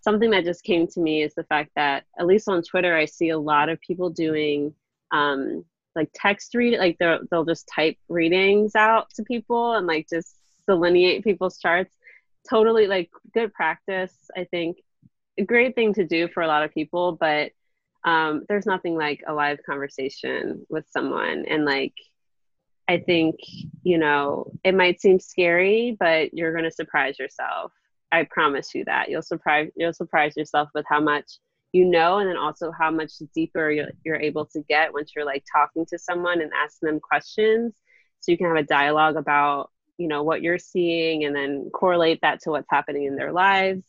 something 0.00 0.30
that 0.30 0.46
just 0.46 0.64
came 0.64 0.86
to 0.86 1.00
me 1.00 1.22
is 1.22 1.34
the 1.34 1.44
fact 1.44 1.72
that 1.76 2.04
at 2.18 2.24
least 2.24 2.48
on 2.48 2.62
Twitter, 2.62 2.96
I 2.96 3.04
see 3.04 3.28
a 3.28 3.38
lot 3.38 3.68
of 3.68 3.78
people 3.82 4.08
doing 4.08 4.72
um, 5.10 5.66
like 5.94 6.08
text 6.14 6.54
read, 6.54 6.78
like 6.78 6.96
they'll 6.98 7.18
they'll 7.30 7.44
just 7.44 7.68
type 7.68 7.98
readings 8.08 8.74
out 8.74 9.10
to 9.16 9.22
people 9.22 9.74
and 9.74 9.86
like 9.86 10.08
just 10.08 10.38
delineate 10.66 11.24
people's 11.24 11.58
charts. 11.58 11.94
Totally 12.48 12.86
like 12.86 13.10
good 13.34 13.52
practice, 13.52 14.14
I 14.34 14.44
think 14.44 14.78
a 15.38 15.44
great 15.44 15.74
thing 15.74 15.94
to 15.94 16.06
do 16.06 16.28
for 16.28 16.42
a 16.42 16.46
lot 16.46 16.62
of 16.62 16.72
people, 16.72 17.12
but 17.12 17.52
um, 18.04 18.44
there's 18.48 18.66
nothing 18.66 18.96
like 18.96 19.22
a 19.26 19.34
live 19.34 19.58
conversation 19.64 20.64
with 20.68 20.84
someone. 20.90 21.44
And 21.48 21.64
like, 21.64 21.94
I 22.88 22.98
think, 22.98 23.36
you 23.82 23.98
know, 23.98 24.52
it 24.62 24.74
might 24.74 25.00
seem 25.00 25.18
scary, 25.18 25.96
but 25.98 26.32
you're 26.32 26.52
going 26.52 26.64
to 26.64 26.70
surprise 26.70 27.18
yourself. 27.18 27.72
I 28.12 28.24
promise 28.24 28.74
you 28.74 28.84
that 28.84 29.10
you'll 29.10 29.22
surprise, 29.22 29.70
you'll 29.76 29.92
surprise 29.92 30.36
yourself 30.36 30.68
with 30.74 30.86
how 30.88 31.00
much 31.00 31.38
you 31.72 31.84
know, 31.84 32.18
and 32.18 32.28
then 32.30 32.38
also 32.38 32.72
how 32.72 32.90
much 32.90 33.12
deeper 33.34 33.70
you're, 33.70 33.90
you're 34.02 34.20
able 34.20 34.46
to 34.46 34.62
get 34.62 34.94
once 34.94 35.12
you're 35.14 35.26
like 35.26 35.44
talking 35.52 35.84
to 35.86 35.98
someone 35.98 36.40
and 36.40 36.50
asking 36.54 36.86
them 36.86 37.00
questions. 37.00 37.74
So 38.20 38.32
you 38.32 38.38
can 38.38 38.46
have 38.46 38.56
a 38.56 38.62
dialogue 38.62 39.16
about, 39.16 39.70
you 39.98 40.08
know, 40.08 40.22
what 40.22 40.40
you're 40.40 40.58
seeing 40.58 41.24
and 41.24 41.36
then 41.36 41.70
correlate 41.74 42.20
that 42.22 42.40
to 42.42 42.50
what's 42.50 42.70
happening 42.70 43.04
in 43.04 43.16
their 43.16 43.32
lives. 43.32 43.84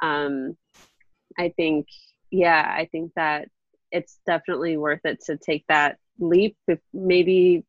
Um, 0.00 0.56
I 1.38 1.50
think, 1.50 1.88
yeah, 2.30 2.64
I 2.66 2.86
think 2.90 3.12
that 3.16 3.48
it's 3.90 4.18
definitely 4.26 4.76
worth 4.76 5.00
it 5.04 5.20
to 5.26 5.36
take 5.36 5.64
that 5.68 5.98
leap. 6.18 6.56
Maybe, 6.92 7.64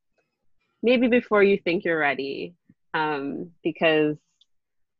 maybe 0.82 1.08
before 1.08 1.44
you 1.44 1.58
think 1.58 1.84
you're 1.84 2.00
ready, 2.00 2.56
um, 2.94 3.52
because 3.64 4.18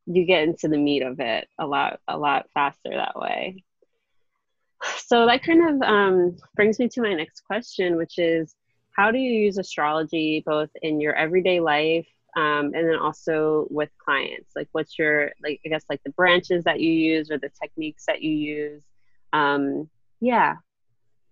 you 0.06 0.26
get 0.26 0.44
into 0.44 0.68
the 0.68 0.78
meat 0.78 1.04
of 1.04 1.20
it 1.20 1.48
a 1.58 1.66
lot, 1.66 2.00
a 2.08 2.18
lot 2.18 2.50
faster 2.54 2.90
that 2.90 3.20
way. 3.20 3.64
So 4.98 5.26
that 5.26 5.44
kind 5.44 5.76
of 5.76 5.82
um, 5.88 6.38
brings 6.56 6.78
me 6.78 6.90
to 6.90 7.02
my 7.02 7.14
next 7.14 7.42
question, 7.42 7.96
which 7.96 8.18
is, 8.18 8.54
how 8.92 9.12
do 9.12 9.18
you 9.18 9.32
use 9.32 9.58
astrology 9.58 10.44
both 10.46 10.70
in 10.82 11.00
your 11.00 11.16
everyday 11.16 11.60
life 11.60 12.08
um, 12.36 12.74
and 12.74 12.88
then 12.88 12.96
also 12.96 13.68
with 13.70 13.90
clients 14.04 14.52
like 14.56 14.68
what's 14.72 14.98
your 14.98 15.32
like 15.44 15.62
i 15.66 15.70
guess 15.70 15.84
like 15.90 16.02
the 16.04 16.12
branches 16.12 16.64
that 16.64 16.80
you 16.80 16.92
use 16.92 17.30
or 17.30 17.38
the 17.38 17.52
techniques 17.62 18.06
that 18.08 18.22
you 18.22 18.32
use 18.32 18.82
um, 19.34 19.90
yeah 20.20 20.56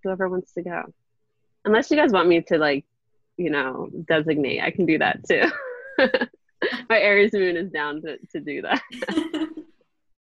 whoever 0.04 0.28
wants 0.30 0.54
to 0.54 0.62
go. 0.62 0.84
Unless 1.66 1.92
you 1.92 1.98
guys 1.98 2.12
want 2.12 2.28
me 2.28 2.42
to 2.42 2.58
like 2.58 2.86
you 3.38 3.50
know 3.50 3.90
designate 4.08 4.62
i 4.62 4.72
can 4.72 4.86
do 4.86 4.98
that 4.98 5.20
too. 5.28 5.44
My 6.90 7.00
aries 7.00 7.34
moon 7.34 7.58
is 7.58 7.72
down 7.72 8.02
to, 8.02 8.18
to 8.34 8.40
do 8.40 8.62
that. 8.62 8.80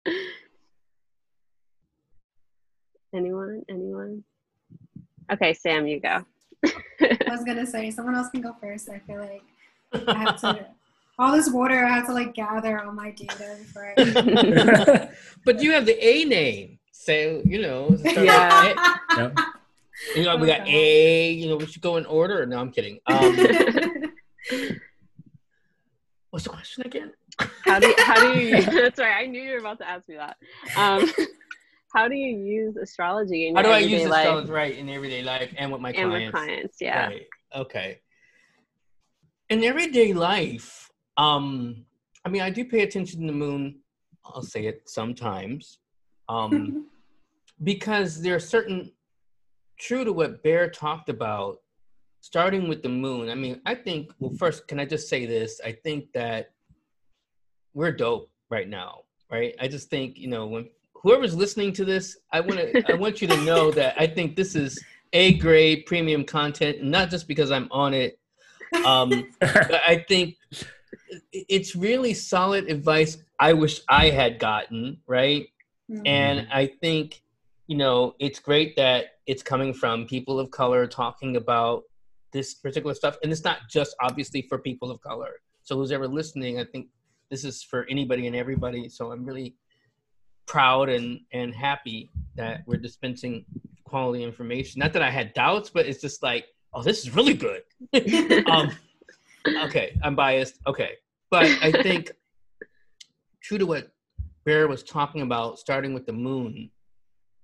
Anyone? 3.13 3.61
Anyone? 3.69 4.23
Okay 5.31 5.53
sam 5.53 5.87
you 5.87 5.99
go. 5.99 6.25
I 6.65 7.29
was 7.29 7.43
gonna 7.43 7.65
say 7.65 7.91
someone 7.91 8.15
else 8.15 8.29
can 8.29 8.41
go 8.41 8.55
first 8.61 8.89
i 8.89 8.99
feel 8.99 9.19
like 9.19 9.43
I 9.93 10.13
have 10.13 10.41
to 10.41 10.67
all 11.19 11.31
this 11.35 11.49
water. 11.49 11.85
I 11.85 11.93
have 11.93 12.07
to 12.07 12.13
like 12.13 12.33
gather 12.33 12.83
all 12.83 12.91
my 12.91 13.11
data 13.11 13.57
before. 13.59 13.93
I... 13.97 15.09
but 15.45 15.61
you 15.61 15.71
have 15.71 15.85
the 15.85 15.97
A 16.03 16.25
name, 16.25 16.79
so 16.91 17.41
you 17.45 17.61
know. 17.61 17.97
Yeah. 18.03 18.73
Yep. 19.17 19.39
You 20.17 20.23
know, 20.23 20.35
we 20.35 20.45
got 20.45 20.67
A. 20.67 21.31
You 21.31 21.47
know, 21.47 21.55
we 21.55 21.67
should 21.67 21.81
go 21.81 21.95
in 21.95 22.05
order. 22.05 22.45
No, 22.45 22.59
I'm 22.59 22.69
kidding. 22.69 22.99
Um, 23.07 23.33
what's 26.31 26.43
the 26.43 26.49
question 26.49 26.85
again? 26.85 27.13
How 27.63 27.79
do 27.79 27.87
you, 27.87 27.95
how 27.99 28.19
do 28.19 28.37
you? 28.37 28.61
That's 28.61 28.99
right. 28.99 29.23
I 29.23 29.25
knew 29.25 29.41
you 29.41 29.53
were 29.53 29.59
about 29.59 29.77
to 29.77 29.87
ask 29.87 30.09
me 30.09 30.15
that. 30.15 30.35
Um, 30.75 31.09
how 31.93 32.09
do 32.09 32.15
you 32.15 32.37
use 32.37 32.75
astrology 32.75 33.47
in 33.47 33.55
your 33.55 33.63
how 33.63 33.69
do 33.69 33.73
I 33.73 33.79
use 33.79 34.03
life? 34.03 34.25
astrology 34.25 34.51
right 34.51 34.77
in 34.77 34.89
everyday 34.89 35.23
life 35.23 35.53
and 35.55 35.71
with 35.71 35.79
my 35.79 35.91
and 35.91 36.09
clients? 36.09 36.25
with 36.25 36.43
clients, 36.43 36.77
yeah. 36.81 37.07
Right. 37.07 37.27
Okay 37.55 37.99
in 39.49 39.63
everyday 39.63 40.13
life, 40.13 40.89
um, 41.17 41.85
I 42.23 42.29
mean, 42.29 42.41
I 42.41 42.49
do 42.49 42.65
pay 42.65 42.81
attention 42.81 43.21
to 43.21 43.27
the 43.27 43.33
moon. 43.33 43.79
I'll 44.25 44.41
say 44.41 44.65
it 44.65 44.89
sometimes, 44.89 45.79
um, 46.29 46.87
because 47.63 48.21
there 48.21 48.35
are 48.35 48.39
certain 48.39 48.91
true 49.79 50.03
to 50.03 50.11
what 50.11 50.43
Bear 50.43 50.69
talked 50.69 51.09
about. 51.09 51.57
Starting 52.21 52.67
with 52.67 52.81
the 52.81 52.89
moon, 52.89 53.29
I 53.29 53.35
mean, 53.35 53.61
I 53.67 53.75
think. 53.75 54.11
Well, 54.17 54.33
first, 54.39 54.67
can 54.67 54.79
I 54.79 54.85
just 54.85 55.07
say 55.07 55.27
this? 55.27 55.61
I 55.63 55.71
think 55.71 56.11
that 56.13 56.53
we're 57.75 57.91
dope 57.91 58.31
right 58.49 58.67
now, 58.67 59.01
right? 59.29 59.53
I 59.59 59.67
just 59.67 59.91
think 59.91 60.17
you 60.17 60.27
know 60.27 60.47
when 60.47 60.67
whoever's 60.95 61.35
listening 61.35 61.71
to 61.73 61.85
this, 61.85 62.17
I 62.31 62.39
want 62.39 62.59
to, 62.59 62.91
I 62.91 62.95
want 62.97 63.21
you 63.21 63.27
to 63.27 63.37
know 63.43 63.69
that 63.71 63.93
I 63.95 64.07
think 64.07 64.35
this 64.35 64.55
is 64.55 64.83
a 65.13 65.35
grade 65.35 65.85
premium 65.85 66.23
content, 66.23 66.81
not 66.81 67.11
just 67.11 67.27
because 67.27 67.51
I'm 67.51 67.67
on 67.69 67.93
it 67.93 68.17
um, 68.85 69.27
I 69.41 70.03
think 70.07 70.35
it's 71.31 71.75
really 71.75 72.13
solid 72.13 72.69
advice. 72.69 73.17
I 73.39 73.53
wish 73.53 73.81
I 73.89 74.09
had 74.09 74.39
gotten 74.39 74.99
right, 75.07 75.47
mm-hmm. 75.89 76.05
and 76.05 76.47
I 76.51 76.67
think 76.67 77.21
you 77.67 77.77
know 77.77 78.15
it's 78.19 78.39
great 78.39 78.75
that 78.75 79.17
it's 79.25 79.43
coming 79.43 79.73
from 79.73 80.05
people 80.05 80.39
of 80.39 80.51
color 80.51 80.87
talking 80.87 81.35
about 81.35 81.83
this 82.31 82.53
particular 82.53 82.93
stuff, 82.93 83.17
and 83.23 83.31
it's 83.31 83.43
not 83.43 83.59
just 83.69 83.95
obviously 84.01 84.41
for 84.43 84.57
people 84.57 84.91
of 84.91 85.01
color. 85.01 85.35
So 85.63 85.75
who's 85.77 85.91
ever 85.91 86.07
listening, 86.07 86.59
I 86.59 86.65
think 86.65 86.87
this 87.29 87.43
is 87.43 87.63
for 87.63 87.85
anybody 87.89 88.27
and 88.27 88.35
everybody. 88.35 88.89
So 88.89 89.11
I'm 89.11 89.25
really 89.25 89.55
proud 90.45 90.89
and 90.89 91.19
and 91.31 91.53
happy 91.53 92.09
that 92.35 92.61
we're 92.65 92.77
dispensing 92.77 93.45
quality 93.83 94.23
information. 94.23 94.79
Not 94.79 94.93
that 94.93 95.01
I 95.01 95.09
had 95.09 95.33
doubts, 95.33 95.69
but 95.69 95.85
it's 95.85 96.01
just 96.01 96.21
like 96.21 96.45
oh, 96.75 96.83
this 96.83 96.99
is 96.99 97.15
really 97.15 97.33
good. 97.33 97.63
um, 98.47 98.71
okay, 99.63 99.97
I'm 100.03 100.15
biased. 100.15 100.59
Okay, 100.67 100.91
but 101.31 101.45
I 101.61 101.71
think 101.71 102.11
true 103.41 103.57
to 103.57 103.65
what 103.65 103.91
Bear 104.43 104.67
was 104.67 104.83
talking 104.83 105.21
about, 105.21 105.57
starting 105.57 105.93
with 105.93 106.05
the 106.05 106.13
moon, 106.13 106.69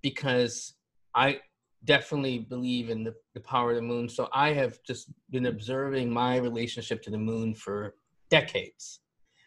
because 0.03 0.73
I 1.15 1.39
definitely 1.85 2.39
believe 2.39 2.89
in 2.89 3.03
the, 3.03 3.15
the 3.33 3.39
power 3.39 3.71
of 3.71 3.77
the 3.77 3.81
moon. 3.81 4.07
So 4.07 4.29
I 4.33 4.53
have 4.53 4.79
just 4.85 5.11
been 5.31 5.47
observing 5.47 6.11
my 6.11 6.37
relationship 6.37 7.01
to 7.03 7.09
the 7.09 7.17
moon 7.17 7.55
for 7.55 7.95
decades. 8.29 8.99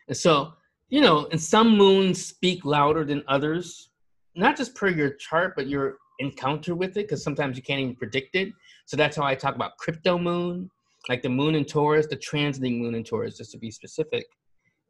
And 0.08 0.16
so, 0.16 0.54
you 0.88 1.00
know, 1.00 1.28
and 1.30 1.40
some 1.40 1.76
moons 1.76 2.24
speak 2.24 2.64
louder 2.64 3.04
than 3.04 3.22
others, 3.28 3.90
not 4.34 4.56
just 4.56 4.74
per 4.74 4.88
your 4.88 5.10
chart, 5.10 5.54
but 5.56 5.68
your 5.68 5.98
encounter 6.18 6.74
with 6.74 6.96
it, 6.96 7.08
because 7.08 7.22
sometimes 7.22 7.56
you 7.56 7.62
can't 7.62 7.80
even 7.80 7.96
predict 7.96 8.34
it. 8.34 8.52
So 8.86 8.96
that's 8.96 9.16
how 9.16 9.24
I 9.24 9.34
talk 9.34 9.54
about 9.54 9.76
crypto 9.78 10.18
moon. 10.18 10.70
like 11.08 11.22
the 11.22 11.28
moon 11.28 11.54
in 11.54 11.64
Taurus, 11.64 12.06
the 12.06 12.16
transiting 12.16 12.78
moon 12.78 12.94
in 12.94 13.04
Taurus, 13.04 13.36
just 13.36 13.50
to 13.52 13.58
be 13.58 13.70
specific, 13.70 14.24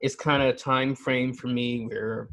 is 0.01 0.15
kind 0.15 0.43
of 0.43 0.49
a 0.51 0.53
time 0.53 0.95
frame 0.95 1.33
for 1.33 1.49
me 1.49 1.87
where 1.87 2.29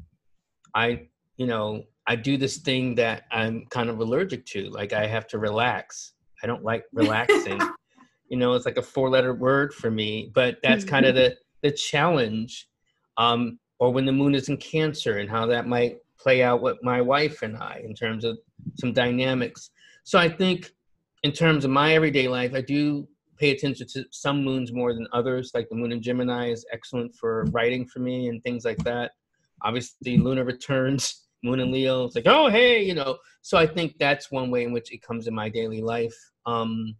I, 0.75 1.07
you 1.37 1.47
know, 1.47 1.83
I 2.07 2.15
do 2.15 2.37
this 2.37 2.57
thing 2.57 2.95
that 2.95 3.23
I'm 3.31 3.65
kind 3.69 3.89
of 3.89 3.99
allergic 3.99 4.45
to. 4.47 4.69
Like 4.69 4.93
I 4.93 5.07
have 5.07 5.27
to 5.27 5.39
relax. 5.39 6.13
I 6.43 6.47
don't 6.47 6.63
like 6.63 6.83
relaxing. 6.93 7.59
you 8.29 8.37
know, 8.37 8.53
it's 8.53 8.65
like 8.65 8.77
a 8.77 8.83
four 8.83 9.09
letter 9.09 9.33
word 9.33 9.73
for 9.73 9.89
me, 9.89 10.31
but 10.33 10.57
that's 10.61 10.83
kind 10.83 11.05
of 11.05 11.15
the, 11.15 11.35
the 11.63 11.71
challenge. 11.71 12.67
Um, 13.17 13.59
or 13.79 13.91
when 13.91 14.05
the 14.05 14.11
moon 14.11 14.35
is 14.35 14.47
in 14.49 14.57
Cancer 14.57 15.17
and 15.17 15.29
how 15.29 15.47
that 15.47 15.67
might 15.67 15.97
play 16.19 16.43
out 16.43 16.61
with 16.61 16.77
my 16.83 17.01
wife 17.01 17.41
and 17.41 17.57
I 17.57 17.81
in 17.83 17.95
terms 17.95 18.23
of 18.23 18.37
some 18.77 18.93
dynamics. 18.93 19.71
So 20.03 20.19
I 20.19 20.29
think 20.29 20.71
in 21.23 21.31
terms 21.31 21.65
of 21.65 21.71
my 21.71 21.93
everyday 21.93 22.27
life, 22.27 22.53
I 22.53 22.61
do 22.61 23.07
pay 23.37 23.51
attention 23.51 23.87
to 23.87 24.05
some 24.11 24.43
moons 24.43 24.71
more 24.71 24.93
than 24.93 25.07
others. 25.13 25.51
Like 25.53 25.69
the 25.69 25.75
moon 25.75 25.91
in 25.91 26.01
Gemini 26.01 26.51
is 26.51 26.65
excellent 26.71 27.15
for 27.15 27.45
writing 27.51 27.87
for 27.87 27.99
me 27.99 28.27
and 28.27 28.41
things 28.43 28.65
like 28.65 28.77
that. 28.79 29.11
Obviously, 29.63 30.17
lunar 30.17 30.43
returns, 30.45 31.27
moon 31.43 31.59
in 31.59 31.71
Leo. 31.71 32.05
It's 32.05 32.15
like, 32.15 32.27
oh, 32.27 32.49
hey, 32.49 32.83
you 32.83 32.93
know. 32.93 33.17
So 33.41 33.57
I 33.57 33.65
think 33.65 33.95
that's 33.99 34.31
one 34.31 34.51
way 34.51 34.63
in 34.63 34.71
which 34.71 34.91
it 34.91 35.01
comes 35.01 35.27
in 35.27 35.33
my 35.33 35.49
daily 35.49 35.81
life 35.81 36.15
um, 36.45 36.95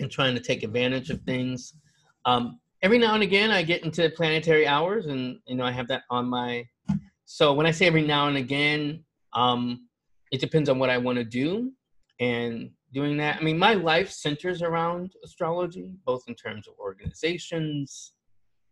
and 0.00 0.10
trying 0.10 0.34
to 0.34 0.40
take 0.40 0.62
advantage 0.62 1.10
of 1.10 1.20
things. 1.22 1.74
Um, 2.24 2.60
every 2.82 2.98
now 2.98 3.14
and 3.14 3.22
again, 3.22 3.50
I 3.50 3.62
get 3.62 3.84
into 3.84 4.08
planetary 4.10 4.66
hours, 4.66 5.06
and 5.06 5.38
you 5.46 5.56
know, 5.56 5.64
I 5.64 5.72
have 5.72 5.88
that 5.88 6.02
on 6.10 6.26
my. 6.26 6.66
So 7.24 7.52
when 7.52 7.66
I 7.66 7.70
say 7.70 7.86
every 7.86 8.06
now 8.06 8.28
and 8.28 8.36
again, 8.36 9.04
um, 9.32 9.88
it 10.30 10.40
depends 10.40 10.68
on 10.68 10.78
what 10.78 10.90
I 10.90 10.98
want 10.98 11.16
to 11.18 11.24
do, 11.24 11.72
and 12.20 12.70
doing 12.92 13.16
that. 13.18 13.36
I 13.36 13.42
mean, 13.42 13.58
my 13.58 13.74
life 13.74 14.10
centers 14.10 14.62
around 14.62 15.12
astrology, 15.24 15.94
both 16.04 16.24
in 16.28 16.34
terms 16.34 16.68
of 16.68 16.74
organizations, 16.78 18.12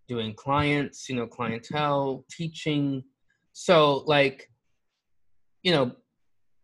doing 0.09 0.35
clients, 0.35 1.09
you 1.09 1.17
know, 1.17 1.27
clientele, 1.27 2.25
teaching. 2.31 3.03
So, 3.53 4.05
like, 4.07 4.51
you 5.63 5.73
know, 5.73 5.93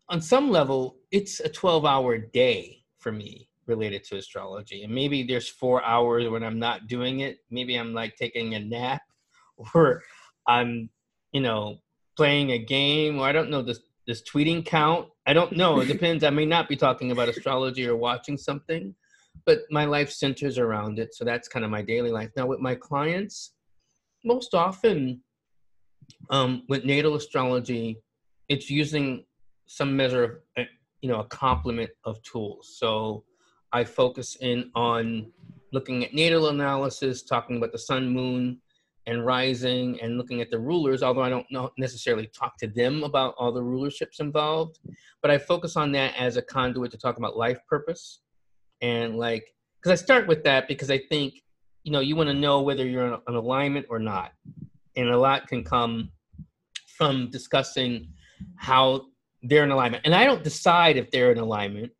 on 0.08 0.20
some 0.20 0.50
level, 0.50 0.98
it's 1.10 1.40
a 1.40 1.48
12 1.48 1.84
hour 1.84 2.18
day 2.18 2.84
for 2.98 3.12
me 3.12 3.48
related 3.66 4.04
to 4.04 4.16
astrology. 4.16 4.82
And 4.82 4.94
maybe 4.94 5.22
there's 5.22 5.48
four 5.48 5.82
hours 5.84 6.28
when 6.28 6.42
I'm 6.42 6.58
not 6.58 6.88
doing 6.88 7.20
it. 7.20 7.38
Maybe 7.50 7.76
I'm 7.76 7.94
like 7.94 8.16
taking 8.16 8.54
a 8.54 8.60
nap 8.60 9.02
or 9.74 10.02
I'm, 10.46 10.90
you 11.32 11.40
know, 11.40 11.78
playing 12.16 12.52
a 12.52 12.58
game 12.58 13.18
or 13.18 13.26
I 13.26 13.32
don't 13.32 13.50
know 13.50 13.62
this 13.62 13.80
does 14.06 14.22
tweeting 14.22 14.66
count? 14.66 15.08
I 15.30 15.32
don't 15.32 15.52
know. 15.52 15.78
It 15.78 15.86
depends. 15.86 16.24
I 16.24 16.30
may 16.30 16.44
not 16.44 16.68
be 16.68 16.74
talking 16.74 17.12
about 17.12 17.28
astrology 17.28 17.86
or 17.86 17.94
watching 17.94 18.36
something, 18.36 18.96
but 19.46 19.60
my 19.70 19.84
life 19.84 20.10
centers 20.10 20.58
around 20.58 20.98
it. 20.98 21.14
So 21.14 21.24
that's 21.24 21.46
kind 21.46 21.64
of 21.64 21.70
my 21.70 21.82
daily 21.82 22.10
life. 22.10 22.30
Now, 22.36 22.46
with 22.46 22.58
my 22.58 22.74
clients, 22.74 23.52
most 24.24 24.54
often 24.54 25.20
um, 26.30 26.64
with 26.68 26.84
natal 26.84 27.14
astrology, 27.14 28.00
it's 28.48 28.68
using 28.68 29.24
some 29.66 29.96
measure 29.96 30.24
of, 30.24 30.30
eh, 30.56 30.64
you 31.00 31.08
know, 31.08 31.20
a 31.20 31.26
complement 31.26 31.90
of 32.04 32.20
tools. 32.24 32.74
So 32.76 33.22
I 33.72 33.84
focus 33.84 34.36
in 34.40 34.72
on 34.74 35.30
looking 35.72 36.04
at 36.04 36.12
natal 36.12 36.48
analysis, 36.48 37.22
talking 37.22 37.58
about 37.58 37.70
the 37.70 37.78
sun, 37.78 38.08
moon, 38.08 38.60
and 39.06 39.24
rising 39.24 40.00
and 40.00 40.18
looking 40.18 40.40
at 40.40 40.50
the 40.50 40.58
rulers, 40.58 41.02
although 41.02 41.22
I 41.22 41.30
don't 41.30 41.50
know 41.50 41.70
necessarily 41.78 42.28
talk 42.28 42.56
to 42.58 42.66
them 42.66 43.02
about 43.02 43.34
all 43.38 43.52
the 43.52 43.62
rulerships 43.62 44.20
involved, 44.20 44.78
but 45.22 45.30
I 45.30 45.38
focus 45.38 45.76
on 45.76 45.92
that 45.92 46.14
as 46.18 46.36
a 46.36 46.42
conduit 46.42 46.90
to 46.92 46.98
talk 46.98 47.16
about 47.16 47.36
life 47.36 47.58
purpose. 47.68 48.20
And 48.82 49.16
like, 49.16 49.44
because 49.80 49.98
I 49.98 50.02
start 50.02 50.26
with 50.26 50.44
that 50.44 50.68
because 50.68 50.90
I 50.90 50.98
think, 51.08 51.34
you 51.84 51.92
know, 51.92 52.00
you 52.00 52.14
want 52.14 52.28
to 52.28 52.34
know 52.34 52.60
whether 52.60 52.86
you're 52.86 53.06
in 53.06 53.14
an 53.26 53.34
alignment 53.34 53.86
or 53.88 53.98
not. 53.98 54.32
And 54.96 55.08
a 55.08 55.18
lot 55.18 55.48
can 55.48 55.64
come 55.64 56.10
from 56.96 57.30
discussing 57.30 58.08
how 58.56 59.06
they're 59.42 59.64
in 59.64 59.70
alignment. 59.70 60.04
And 60.04 60.14
I 60.14 60.24
don't 60.24 60.44
decide 60.44 60.96
if 60.96 61.10
they're 61.10 61.32
in 61.32 61.38
alignment. 61.38 61.92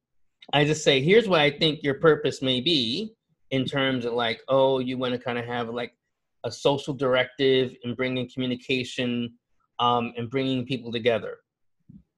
I 0.53 0.64
just 0.64 0.84
say, 0.84 1.01
here's 1.01 1.28
what 1.28 1.40
I 1.40 1.51
think 1.51 1.82
your 1.82 1.94
purpose 1.94 2.42
may 2.42 2.61
be 2.61 3.14
in 3.51 3.64
terms 3.64 4.05
of 4.05 4.12
like, 4.12 4.42
oh, 4.48 4.78
you 4.78 4.98
want 4.98 5.14
to 5.14 5.18
kind 5.18 5.38
of 5.38 5.46
have 5.46 5.70
like 5.70 5.92
a 6.45 6.51
social 6.51 6.95
directive 6.95 7.74
and 7.84 7.97
bringing 7.97 8.28
communication 8.32 9.32
um, 9.78 10.12
and 10.16 10.30
bringing 10.30 10.64
people 10.64 10.93
together. 10.93 11.38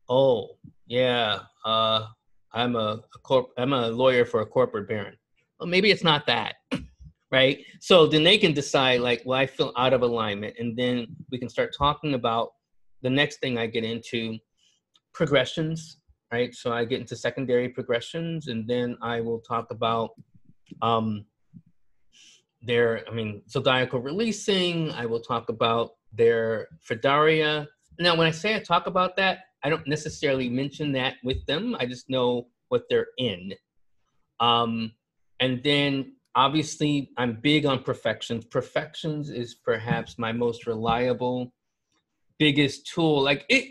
Oh, 0.08 0.56
yeah, 0.86 1.40
uh, 1.64 2.06
I'm 2.52 2.76
a, 2.76 3.02
a 3.14 3.18
corp- 3.22 3.52
I'm 3.56 3.72
a 3.72 3.88
lawyer 3.88 4.24
for 4.24 4.40
a 4.40 4.46
corporate 4.46 4.88
baron. 4.88 5.16
Well, 5.58 5.68
maybe 5.68 5.90
it's 5.90 6.04
not 6.04 6.26
that, 6.26 6.56
right? 7.30 7.64
So 7.80 8.06
then 8.06 8.24
they 8.24 8.36
can 8.36 8.52
decide 8.52 9.00
like, 9.00 9.22
well, 9.24 9.38
I 9.38 9.46
feel 9.46 9.72
out 9.76 9.92
of 9.92 10.02
alignment, 10.02 10.56
and 10.58 10.76
then 10.76 11.06
we 11.30 11.38
can 11.38 11.48
start 11.48 11.74
talking 11.76 12.14
about 12.14 12.50
the 13.02 13.10
next 13.10 13.40
thing 13.40 13.58
I 13.58 13.66
get 13.66 13.84
into 13.84 14.38
progressions, 15.14 15.98
right? 16.32 16.54
So 16.54 16.72
I 16.72 16.84
get 16.84 17.00
into 17.00 17.16
secondary 17.16 17.68
progressions, 17.68 18.48
and 18.48 18.68
then 18.68 18.96
I 19.02 19.20
will 19.20 19.40
talk 19.40 19.70
about 19.70 20.10
um, 20.82 21.24
their, 22.62 23.04
I 23.08 23.12
mean, 23.12 23.42
zodiacal 23.48 24.00
releasing. 24.00 24.90
I 24.92 25.06
will 25.06 25.20
talk 25.20 25.48
about 25.48 25.92
their 26.12 26.68
firdaria. 26.88 27.66
Now, 27.98 28.16
when 28.16 28.26
I 28.26 28.30
say 28.30 28.54
I 28.54 28.60
talk 28.60 28.86
about 28.86 29.16
that, 29.16 29.40
I 29.62 29.68
don't 29.68 29.86
necessarily 29.86 30.48
mention 30.48 30.92
that 30.92 31.14
with 31.22 31.44
them. 31.46 31.76
I 31.78 31.86
just 31.86 32.10
know 32.10 32.48
what 32.68 32.84
they're 32.88 33.08
in. 33.18 33.52
Um, 34.40 34.92
and 35.40 35.62
then 35.62 36.14
obviously, 36.34 37.10
I'm 37.16 37.38
big 37.40 37.66
on 37.66 37.82
profections. 37.82 38.44
Profections 38.44 39.30
is 39.30 39.54
perhaps 39.54 40.18
my 40.18 40.32
most 40.32 40.66
reliable, 40.66 41.52
biggest 42.38 42.86
tool. 42.86 43.22
Like 43.22 43.44
it, 43.48 43.70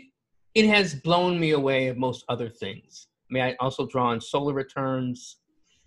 it 0.54 0.66
has 0.66 0.94
blown 0.94 1.38
me 1.38 1.50
away 1.50 1.88
of 1.88 1.96
most 1.96 2.24
other 2.28 2.48
things. 2.48 3.06
I 3.30 3.34
mean, 3.34 3.42
I 3.42 3.56
also 3.60 3.86
draw 3.86 4.08
on 4.08 4.20
solar 4.20 4.54
returns. 4.54 5.38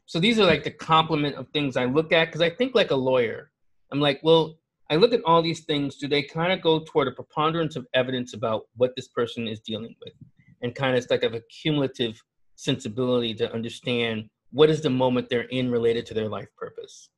So 0.05 0.19
these 0.19 0.39
are 0.39 0.45
like 0.45 0.63
the 0.63 0.71
complement 0.71 1.35
of 1.35 1.49
things 1.49 1.77
I 1.77 1.85
look 1.85 2.11
at 2.11 2.25
because 2.25 2.41
I 2.41 2.49
think 2.49 2.75
like 2.75 2.91
a 2.91 2.95
lawyer. 2.95 3.51
I'm 3.91 3.99
like, 3.99 4.19
well, 4.23 4.57
I 4.89 4.97
look 4.97 5.13
at 5.13 5.21
all 5.25 5.41
these 5.41 5.61
things. 5.61 5.95
Do 5.95 6.07
they 6.07 6.21
kind 6.21 6.51
of 6.51 6.61
go 6.61 6.83
toward 6.85 7.07
a 7.07 7.11
preponderance 7.11 7.75
of 7.75 7.87
evidence 7.93 8.33
about 8.33 8.65
what 8.75 8.95
this 8.95 9.07
person 9.07 9.47
is 9.47 9.59
dealing 9.59 9.95
with, 10.03 10.13
and 10.61 10.75
kind 10.75 10.95
of 10.95 11.05
like 11.09 11.23
of 11.23 11.33
a 11.33 11.41
cumulative 11.41 12.21
sensibility 12.55 13.33
to 13.35 13.51
understand 13.51 14.29
what 14.51 14.69
is 14.69 14.81
the 14.81 14.89
moment 14.89 15.27
they're 15.29 15.49
in 15.49 15.71
related 15.71 16.05
to 16.05 16.13
their 16.13 16.29
life 16.29 16.47
purpose. 16.55 17.09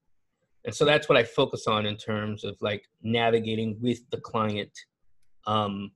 And 0.65 0.73
so 0.73 0.85
that's 0.85 1.07
what 1.07 1.17
I 1.17 1.23
focus 1.23 1.67
on 1.67 1.85
in 1.85 1.97
terms 1.97 2.43
of 2.43 2.57
like 2.61 2.83
navigating 3.01 3.77
with 3.81 3.99
the 4.09 4.19
client. 4.19 4.71
Um, 5.45 5.91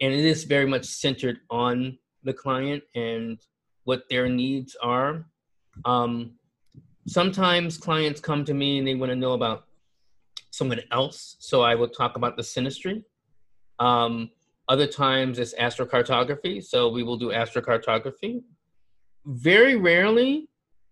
and 0.00 0.12
it 0.12 0.24
is 0.24 0.44
very 0.44 0.66
much 0.66 0.84
centered 0.84 1.38
on 1.50 1.98
the 2.22 2.32
client 2.32 2.82
and 2.94 3.38
what 3.84 4.02
their 4.10 4.28
needs 4.28 4.76
are 4.82 5.26
um, 5.84 6.32
sometimes 7.06 7.78
clients 7.78 8.20
come 8.20 8.44
to 8.44 8.54
me 8.54 8.78
and 8.78 8.86
they 8.86 8.94
want 8.94 9.10
to 9.10 9.16
know 9.16 9.32
about 9.32 9.64
someone 10.50 10.80
else, 10.90 11.36
so 11.38 11.62
I 11.62 11.74
will 11.74 11.88
talk 11.88 12.16
about 12.16 12.36
the 12.36 12.42
synastry. 12.42 13.04
Um, 13.78 14.30
other 14.68 14.86
times 14.86 15.38
it's 15.38 15.54
astrocartography, 15.54 16.62
so 16.62 16.88
we 16.88 17.02
will 17.02 17.16
do 17.16 17.28
astrocartography. 17.28 18.42
Very 19.26 19.76
rarely, 19.76 20.48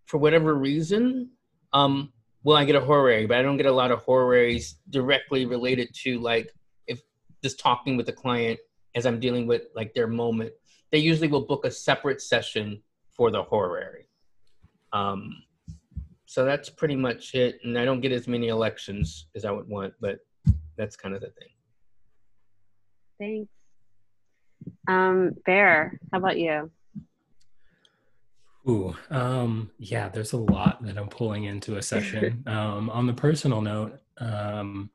for 0.06 0.19
whatever 0.19 0.55
reason, 0.55 1.31
um, 1.73 2.12
will 2.43 2.56
I 2.56 2.65
get 2.65 2.77
a 2.77 2.81
horary, 2.81 3.27
but 3.27 3.39
I 3.39 3.43
don't 3.43 3.56
get 3.56 3.66
a 3.66 3.73
lot 3.73 3.90
of 3.90 4.01
horaries 4.01 4.77
directly 4.90 5.47
related 5.47 5.94
to 6.02 6.19
like 6.19 6.52
if 6.86 7.02
just 7.43 7.60
talking 7.60 7.97
with 7.97 8.06
the 8.06 8.12
client 8.12 8.59
as 8.94 9.06
I'm 9.06 9.20
dealing 9.20 9.47
with 9.47 9.66
like 9.77 9.94
their 9.94 10.06
moment. 10.09 10.52
They 10.90 10.98
usually 10.98 11.28
will 11.28 11.47
book 11.47 11.65
a 11.65 11.70
separate 11.70 12.23
session 12.23 12.82
for 13.10 13.31
the 13.31 13.43
horary. 13.43 14.07
Um, 14.93 15.43
so 16.27 16.44
that's 16.44 16.69
pretty 16.69 16.97
much 16.97 17.35
it. 17.35 17.59
And 17.65 17.78
I 17.78 17.85
don't 17.85 18.01
get 18.01 18.12
as 18.12 18.28
many 18.28 18.48
elections 18.48 19.28
as 19.35 19.44
I 19.44 19.51
would 19.51 19.69
want, 19.69 19.94
but 20.01 20.19
that's 20.77 20.97
kind 20.97 21.15
of 21.15 21.23
the 21.23 21.31
thing. 21.31 21.48
Thanks. 23.19 23.51
Um, 24.86 25.35
Bear, 25.47 25.98
how 26.12 26.19
about 26.19 26.39
you? 26.39 26.70
Ooh, 28.69 28.94
um, 29.10 29.70
yeah, 29.78 30.10
there's 30.10 30.35
a 30.35 30.36
lot 30.36 30.85
that 30.85 30.98
I'm 30.98 31.09
pulling 31.09 31.44
into 31.44 31.77
a 31.77 31.82
session. 31.82 32.44
um, 32.47 32.90
on 32.90 33.06
the 33.06 33.15
personal 33.15 33.62
note, 33.62 33.98
um, 34.19 34.90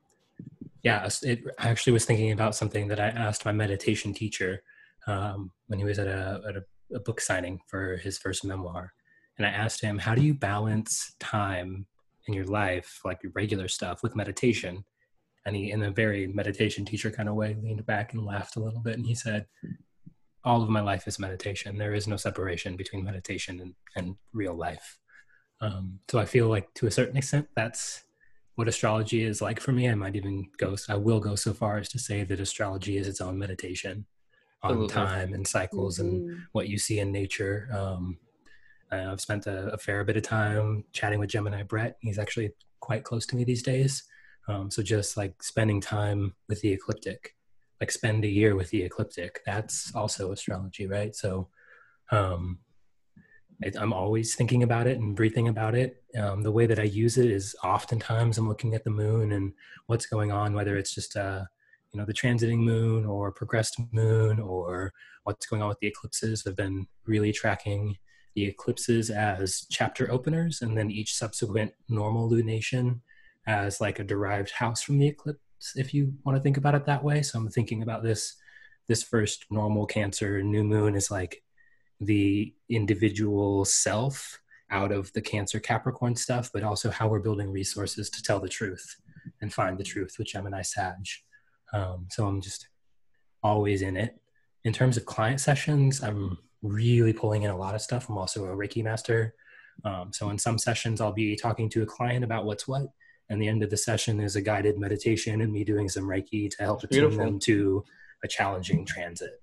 yeah, 0.84 1.08
it, 1.22 1.42
I 1.58 1.68
actually 1.68 1.94
was 1.94 2.04
thinking 2.04 2.30
about 2.30 2.54
something 2.54 2.86
that 2.88 3.00
I 3.00 3.08
asked 3.08 3.44
my 3.44 3.52
meditation 3.52 4.14
teacher 4.14 4.62
um, 5.06 5.50
when 5.66 5.78
he 5.78 5.84
was 5.84 5.98
at 5.98 6.06
a, 6.06 6.40
at 6.48 6.56
a, 6.56 6.64
a 6.94 7.00
book 7.00 7.20
signing 7.20 7.58
for 7.66 7.96
his 7.96 8.18
first 8.18 8.44
memoir 8.44 8.92
and 9.36 9.46
I 9.46 9.50
asked 9.50 9.80
him, 9.80 9.98
How 9.98 10.14
do 10.14 10.22
you 10.22 10.34
balance 10.34 11.14
time 11.18 11.86
in 12.26 12.34
your 12.34 12.46
life, 12.46 13.00
like 13.04 13.22
your 13.22 13.32
regular 13.34 13.68
stuff, 13.68 14.02
with 14.02 14.16
meditation? 14.16 14.84
And 15.46 15.54
he, 15.54 15.72
in 15.72 15.82
a 15.82 15.90
very 15.90 16.26
meditation 16.26 16.84
teacher 16.84 17.10
kind 17.10 17.28
of 17.28 17.34
way, 17.34 17.56
leaned 17.62 17.84
back 17.84 18.14
and 18.14 18.24
laughed 18.24 18.56
a 18.56 18.60
little 18.60 18.80
bit. 18.80 18.96
And 18.96 19.06
he 19.06 19.14
said, 19.14 19.46
All 20.44 20.62
of 20.62 20.68
my 20.68 20.80
life 20.80 21.06
is 21.06 21.18
meditation. 21.18 21.76
There 21.76 21.94
is 21.94 22.06
no 22.06 22.16
separation 22.16 22.76
between 22.76 23.04
meditation 23.04 23.60
and, 23.60 23.74
and 23.96 24.16
real 24.32 24.54
life. 24.54 24.98
Um, 25.60 26.00
so 26.08 26.18
I 26.18 26.24
feel 26.24 26.48
like 26.48 26.72
to 26.74 26.86
a 26.86 26.90
certain 26.90 27.16
extent, 27.16 27.48
that's 27.56 28.04
what 28.56 28.68
astrology 28.68 29.22
is 29.22 29.42
like 29.42 29.60
for 29.60 29.72
me. 29.72 29.88
I 29.88 29.94
might 29.94 30.16
even 30.16 30.48
go, 30.58 30.76
I 30.88 30.96
will 30.96 31.20
go 31.20 31.34
so 31.34 31.52
far 31.52 31.78
as 31.78 31.88
to 31.90 31.98
say 31.98 32.22
that 32.24 32.40
astrology 32.40 32.98
is 32.98 33.08
its 33.08 33.20
own 33.20 33.38
meditation 33.38 34.06
on 34.62 34.70
Absolutely. 34.70 34.94
time 34.94 35.34
and 35.34 35.46
cycles 35.46 35.98
mm-hmm. 35.98 36.30
and 36.30 36.38
what 36.52 36.68
you 36.68 36.78
see 36.78 37.00
in 37.00 37.10
nature. 37.10 37.68
Um, 37.72 38.18
I've 38.90 39.20
spent 39.20 39.46
a, 39.46 39.72
a, 39.72 39.78
fair 39.78 40.04
bit 40.04 40.16
of 40.16 40.22
time 40.22 40.84
chatting 40.92 41.18
with 41.18 41.30
Gemini 41.30 41.62
Brett. 41.62 41.96
He's 42.00 42.18
actually 42.18 42.52
quite 42.80 43.04
close 43.04 43.26
to 43.26 43.36
me 43.36 43.44
these 43.44 43.62
days. 43.62 44.04
Um, 44.46 44.70
so 44.70 44.82
just 44.82 45.16
like 45.16 45.42
spending 45.42 45.80
time 45.80 46.34
with 46.48 46.60
the 46.60 46.72
ecliptic, 46.72 47.34
like 47.80 47.90
spend 47.90 48.24
a 48.24 48.28
year 48.28 48.56
with 48.56 48.70
the 48.70 48.82
ecliptic, 48.82 49.40
that's 49.46 49.94
also 49.94 50.32
astrology, 50.32 50.86
right? 50.86 51.14
So 51.16 51.48
um, 52.10 52.58
I'm 53.78 53.92
always 53.92 54.34
thinking 54.34 54.62
about 54.62 54.86
it 54.86 54.98
and 54.98 55.16
breathing 55.16 55.48
about 55.48 55.74
it. 55.74 56.02
Um, 56.18 56.42
the 56.42 56.52
way 56.52 56.66
that 56.66 56.78
I 56.78 56.84
use 56.84 57.16
it 57.18 57.30
is 57.30 57.56
oftentimes 57.64 58.36
I'm 58.36 58.48
looking 58.48 58.74
at 58.74 58.84
the 58.84 58.90
moon 58.90 59.32
and 59.32 59.52
what's 59.86 60.06
going 60.06 60.32
on, 60.32 60.54
whether 60.54 60.76
it's 60.76 60.94
just 60.94 61.16
uh, 61.16 61.44
you 61.92 62.00
know 62.00 62.06
the 62.06 62.12
transiting 62.12 62.58
moon 62.58 63.06
or 63.06 63.32
progressed 63.32 63.80
moon 63.92 64.40
or 64.40 64.92
what's 65.22 65.46
going 65.46 65.62
on 65.62 65.68
with 65.68 65.78
the 65.80 65.86
eclipses. 65.86 66.44
I've 66.46 66.56
been 66.56 66.86
really 67.06 67.32
tracking 67.32 67.96
the 68.34 68.46
eclipses 68.46 69.10
as 69.10 69.66
chapter 69.70 70.10
openers, 70.10 70.62
and 70.62 70.76
then 70.76 70.90
each 70.90 71.14
subsequent 71.14 71.72
normal 71.88 72.30
lunation 72.30 73.00
as 73.46 73.80
like 73.80 73.98
a 73.98 74.04
derived 74.04 74.50
house 74.50 74.82
from 74.82 74.98
the 74.98 75.08
eclipse. 75.08 75.40
If 75.76 75.94
you 75.94 76.14
want 76.24 76.36
to 76.36 76.42
think 76.42 76.56
about 76.56 76.74
it 76.74 76.84
that 76.86 77.04
way, 77.04 77.22
so 77.22 77.38
I'm 77.38 77.48
thinking 77.48 77.82
about 77.82 78.02
this. 78.02 78.34
This 78.86 79.02
first 79.02 79.46
normal 79.50 79.86
Cancer 79.86 80.42
new 80.42 80.62
moon 80.62 80.94
is 80.94 81.10
like 81.10 81.42
the 82.00 82.54
individual 82.68 83.64
self 83.64 84.40
out 84.70 84.92
of 84.92 85.12
the 85.12 85.22
Cancer 85.22 85.58
Capricorn 85.58 86.16
stuff, 86.16 86.50
but 86.52 86.62
also 86.62 86.90
how 86.90 87.08
we're 87.08 87.20
building 87.20 87.50
resources 87.50 88.10
to 88.10 88.22
tell 88.22 88.40
the 88.40 88.48
truth 88.48 88.96
and 89.40 89.52
find 89.52 89.78
the 89.78 89.84
truth 89.84 90.16
with 90.18 90.26
Gemini 90.26 90.62
Sag. 90.62 91.06
Um, 91.72 92.08
so 92.10 92.26
I'm 92.26 92.40
just 92.40 92.68
always 93.42 93.82
in 93.82 93.96
it. 93.96 94.20
In 94.64 94.72
terms 94.72 94.96
of 94.96 95.06
client 95.06 95.40
sessions, 95.40 96.02
I'm 96.02 96.38
really 96.64 97.12
pulling 97.12 97.42
in 97.42 97.50
a 97.50 97.56
lot 97.56 97.74
of 97.74 97.82
stuff. 97.82 98.08
I'm 98.08 98.18
also 98.18 98.46
a 98.46 98.56
Reiki 98.56 98.82
master. 98.82 99.34
Um, 99.84 100.12
so 100.12 100.30
in 100.30 100.38
some 100.38 100.58
sessions, 100.58 101.00
I'll 101.00 101.12
be 101.12 101.36
talking 101.36 101.68
to 101.70 101.82
a 101.82 101.86
client 101.86 102.24
about 102.24 102.44
what's 102.44 102.66
what. 102.66 102.86
And 103.28 103.40
the 103.40 103.48
end 103.48 103.62
of 103.62 103.70
the 103.70 103.76
session 103.76 104.20
is 104.20 104.36
a 104.36 104.42
guided 104.42 104.78
meditation 104.78 105.40
and 105.40 105.52
me 105.52 105.64
doing 105.64 105.88
some 105.88 106.04
Reiki 106.04 106.50
to 106.50 106.62
help 106.62 106.82
attune 106.82 107.16
them 107.16 107.38
to 107.40 107.84
a 108.22 108.28
challenging 108.28 108.84
transit. 108.84 109.40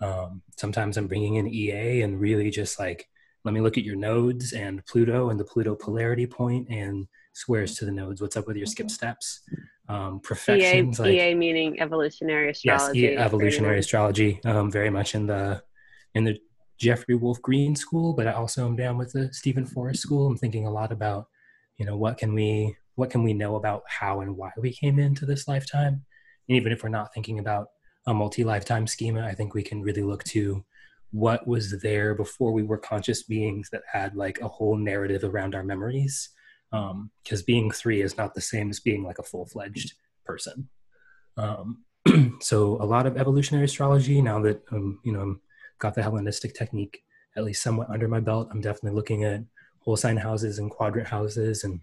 Um, 0.00 0.42
sometimes 0.56 0.96
I'm 0.96 1.06
bringing 1.06 1.36
in 1.36 1.48
EA 1.48 2.02
and 2.02 2.20
really 2.20 2.50
just 2.50 2.78
like, 2.78 3.08
let 3.44 3.54
me 3.54 3.60
look 3.60 3.76
at 3.76 3.84
your 3.84 3.96
nodes 3.96 4.52
and 4.52 4.84
Pluto 4.86 5.30
and 5.30 5.38
the 5.38 5.44
Pluto 5.44 5.74
polarity 5.74 6.26
point 6.26 6.68
and 6.70 7.06
squares 7.34 7.76
to 7.76 7.84
the 7.84 7.92
nodes. 7.92 8.20
What's 8.22 8.36
up 8.36 8.46
with 8.46 8.56
your 8.56 8.66
skip 8.66 8.90
steps? 8.90 9.42
Um, 9.88 10.20
profections. 10.20 10.98
EA, 10.98 11.02
like, 11.02 11.12
EA 11.12 11.34
meaning 11.34 11.80
evolutionary 11.80 12.50
astrology. 12.50 13.00
Yes, 13.00 13.10
EA, 13.12 13.16
evolutionary 13.18 13.78
astrology. 13.78 14.40
Um, 14.44 14.70
very 14.70 14.90
much 14.90 15.14
in 15.14 15.26
the 15.26 15.62
in 16.14 16.24
the 16.24 16.38
Jeffrey 16.84 17.14
Wolf 17.14 17.40
Green 17.40 17.74
school, 17.74 18.12
but 18.12 18.26
I 18.26 18.32
also 18.32 18.66
am 18.66 18.76
down 18.76 18.98
with 18.98 19.12
the 19.12 19.32
Steven 19.32 19.64
Forrest 19.64 20.02
school. 20.02 20.26
I'm 20.26 20.36
thinking 20.36 20.66
a 20.66 20.70
lot 20.70 20.92
about, 20.92 21.28
you 21.78 21.86
know, 21.86 21.96
what 21.96 22.18
can 22.18 22.34
we 22.34 22.76
what 22.96 23.10
can 23.10 23.24
we 23.24 23.32
know 23.32 23.56
about 23.56 23.82
how 23.88 24.20
and 24.20 24.36
why 24.36 24.50
we 24.58 24.70
came 24.70 24.98
into 24.98 25.24
this 25.24 25.48
lifetime, 25.48 26.04
and 26.48 26.56
even 26.58 26.72
if 26.72 26.82
we're 26.82 26.90
not 26.90 27.12
thinking 27.14 27.38
about 27.38 27.68
a 28.06 28.12
multi-lifetime 28.12 28.86
schema, 28.86 29.22
I 29.22 29.34
think 29.34 29.54
we 29.54 29.62
can 29.62 29.80
really 29.80 30.02
look 30.02 30.24
to 30.24 30.62
what 31.10 31.46
was 31.46 31.80
there 31.80 32.14
before 32.14 32.52
we 32.52 32.62
were 32.62 32.76
conscious 32.76 33.22
beings 33.22 33.70
that 33.72 33.82
had 33.90 34.14
like 34.14 34.40
a 34.40 34.48
whole 34.48 34.76
narrative 34.76 35.24
around 35.24 35.54
our 35.54 35.64
memories. 35.64 36.28
Because 36.70 37.40
um, 37.40 37.46
being 37.46 37.70
three 37.70 38.02
is 38.02 38.18
not 38.18 38.34
the 38.34 38.40
same 38.42 38.68
as 38.68 38.80
being 38.80 39.04
like 39.04 39.18
a 39.18 39.22
full-fledged 39.22 39.94
person. 40.26 40.68
Um, 41.38 41.84
so 42.40 42.76
a 42.82 42.84
lot 42.84 43.06
of 43.06 43.16
evolutionary 43.16 43.64
astrology. 43.64 44.20
Now 44.20 44.42
that 44.42 44.60
um, 44.70 44.98
you 45.02 45.12
know, 45.12 45.20
I'm 45.20 45.40
got 45.78 45.94
the 45.94 46.02
Hellenistic 46.02 46.54
technique 46.54 47.02
at 47.36 47.44
least 47.44 47.62
somewhat 47.62 47.90
under 47.90 48.08
my 48.08 48.20
belt. 48.20 48.48
I'm 48.50 48.60
definitely 48.60 48.96
looking 48.96 49.24
at 49.24 49.42
whole 49.80 49.96
sign 49.96 50.16
houses 50.16 50.58
and 50.58 50.70
quadrant 50.70 51.08
houses 51.08 51.64
and 51.64 51.80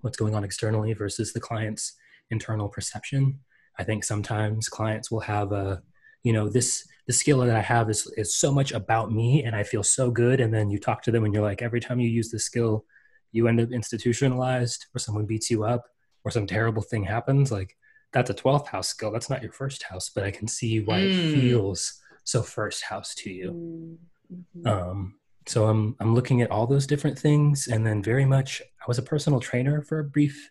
what's 0.00 0.16
going 0.16 0.34
on 0.34 0.44
externally 0.44 0.92
versus 0.92 1.32
the 1.32 1.40
client's 1.40 1.94
internal 2.30 2.68
perception. 2.68 3.40
I 3.78 3.84
think 3.84 4.04
sometimes 4.04 4.68
clients 4.68 5.10
will 5.10 5.20
have 5.20 5.52
a, 5.52 5.82
you 6.22 6.32
know, 6.32 6.48
this 6.48 6.86
the 7.06 7.12
skill 7.12 7.38
that 7.40 7.56
I 7.56 7.60
have 7.60 7.90
is 7.90 8.12
is 8.16 8.36
so 8.36 8.52
much 8.52 8.72
about 8.72 9.12
me 9.12 9.44
and 9.44 9.56
I 9.56 9.62
feel 9.62 9.82
so 9.82 10.10
good. 10.10 10.40
And 10.40 10.52
then 10.52 10.70
you 10.70 10.78
talk 10.78 11.02
to 11.02 11.10
them 11.10 11.24
and 11.24 11.34
you're 11.34 11.42
like, 11.42 11.62
every 11.62 11.80
time 11.80 12.00
you 12.00 12.08
use 12.08 12.30
this 12.30 12.44
skill, 12.44 12.84
you 13.32 13.48
end 13.48 13.60
up 13.60 13.72
institutionalized 13.72 14.86
or 14.94 14.98
someone 14.98 15.26
beats 15.26 15.50
you 15.50 15.64
up 15.64 15.84
or 16.24 16.30
some 16.30 16.46
terrible 16.46 16.82
thing 16.82 17.04
happens. 17.04 17.50
Like 17.50 17.76
that's 18.12 18.30
a 18.30 18.34
12th 18.34 18.68
house 18.68 18.88
skill. 18.88 19.10
That's 19.10 19.30
not 19.30 19.42
your 19.42 19.52
first 19.52 19.82
house, 19.84 20.10
but 20.14 20.24
I 20.24 20.30
can 20.30 20.46
see 20.46 20.80
why 20.80 21.00
mm. 21.00 21.10
it 21.10 21.40
feels 21.40 22.00
so 22.24 22.42
first 22.42 22.84
house 22.84 23.14
to 23.16 23.30
you. 23.30 23.98
Mm-hmm. 24.32 24.66
Um, 24.66 25.14
so 25.46 25.66
I'm 25.66 25.96
I'm 26.00 26.14
looking 26.14 26.42
at 26.42 26.50
all 26.50 26.66
those 26.66 26.86
different 26.86 27.18
things, 27.18 27.68
and 27.68 27.86
then 27.86 28.02
very 28.02 28.24
much 28.24 28.62
I 28.80 28.84
was 28.86 28.98
a 28.98 29.02
personal 29.02 29.40
trainer 29.40 29.82
for 29.82 29.98
a 29.98 30.04
brief 30.04 30.50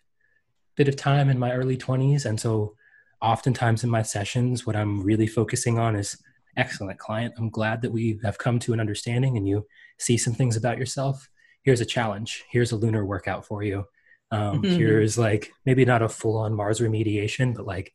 bit 0.76 0.88
of 0.88 0.96
time 0.96 1.28
in 1.28 1.38
my 1.38 1.52
early 1.52 1.76
20s, 1.76 2.24
and 2.26 2.38
so 2.40 2.74
oftentimes 3.22 3.84
in 3.84 3.90
my 3.90 4.02
sessions, 4.02 4.66
what 4.66 4.76
I'm 4.76 5.02
really 5.02 5.26
focusing 5.26 5.78
on 5.78 5.96
is 5.96 6.20
excellent 6.56 6.98
client. 6.98 7.34
I'm 7.38 7.48
glad 7.48 7.80
that 7.82 7.92
we 7.92 8.20
have 8.24 8.36
come 8.36 8.58
to 8.60 8.72
an 8.72 8.80
understanding 8.80 9.36
and 9.36 9.48
you 9.48 9.66
see 9.98 10.18
some 10.18 10.34
things 10.34 10.56
about 10.56 10.76
yourself. 10.76 11.28
Here's 11.62 11.80
a 11.80 11.86
challenge. 11.86 12.44
Here's 12.50 12.72
a 12.72 12.76
lunar 12.76 13.06
workout 13.06 13.46
for 13.46 13.62
you. 13.62 13.86
Um, 14.30 14.62
mm-hmm. 14.62 14.76
Here's 14.76 15.16
like 15.16 15.52
maybe 15.64 15.84
not 15.84 16.02
a 16.02 16.08
full 16.08 16.38
on 16.38 16.54
Mars 16.54 16.80
remediation, 16.80 17.54
but 17.54 17.66
like, 17.66 17.94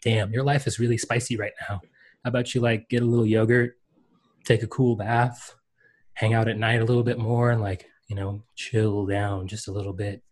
damn, 0.00 0.32
your 0.32 0.44
life 0.44 0.66
is 0.66 0.78
really 0.78 0.98
spicy 0.98 1.36
right 1.36 1.52
now. 1.68 1.80
How 2.24 2.28
about 2.28 2.54
you 2.54 2.60
like 2.60 2.88
get 2.88 3.02
a 3.02 3.06
little 3.06 3.26
yogurt, 3.26 3.78
take 4.44 4.62
a 4.62 4.68
cool 4.68 4.94
bath, 4.94 5.54
hang 6.14 6.34
out 6.34 6.48
at 6.48 6.58
night 6.58 6.80
a 6.80 6.84
little 6.84 7.02
bit 7.02 7.18
more, 7.18 7.50
and 7.50 7.60
like, 7.60 7.86
you 8.08 8.14
know, 8.14 8.44
chill 8.54 9.06
down 9.06 9.48
just 9.48 9.66
a 9.66 9.72
little 9.72 9.92
bit. 9.92 10.22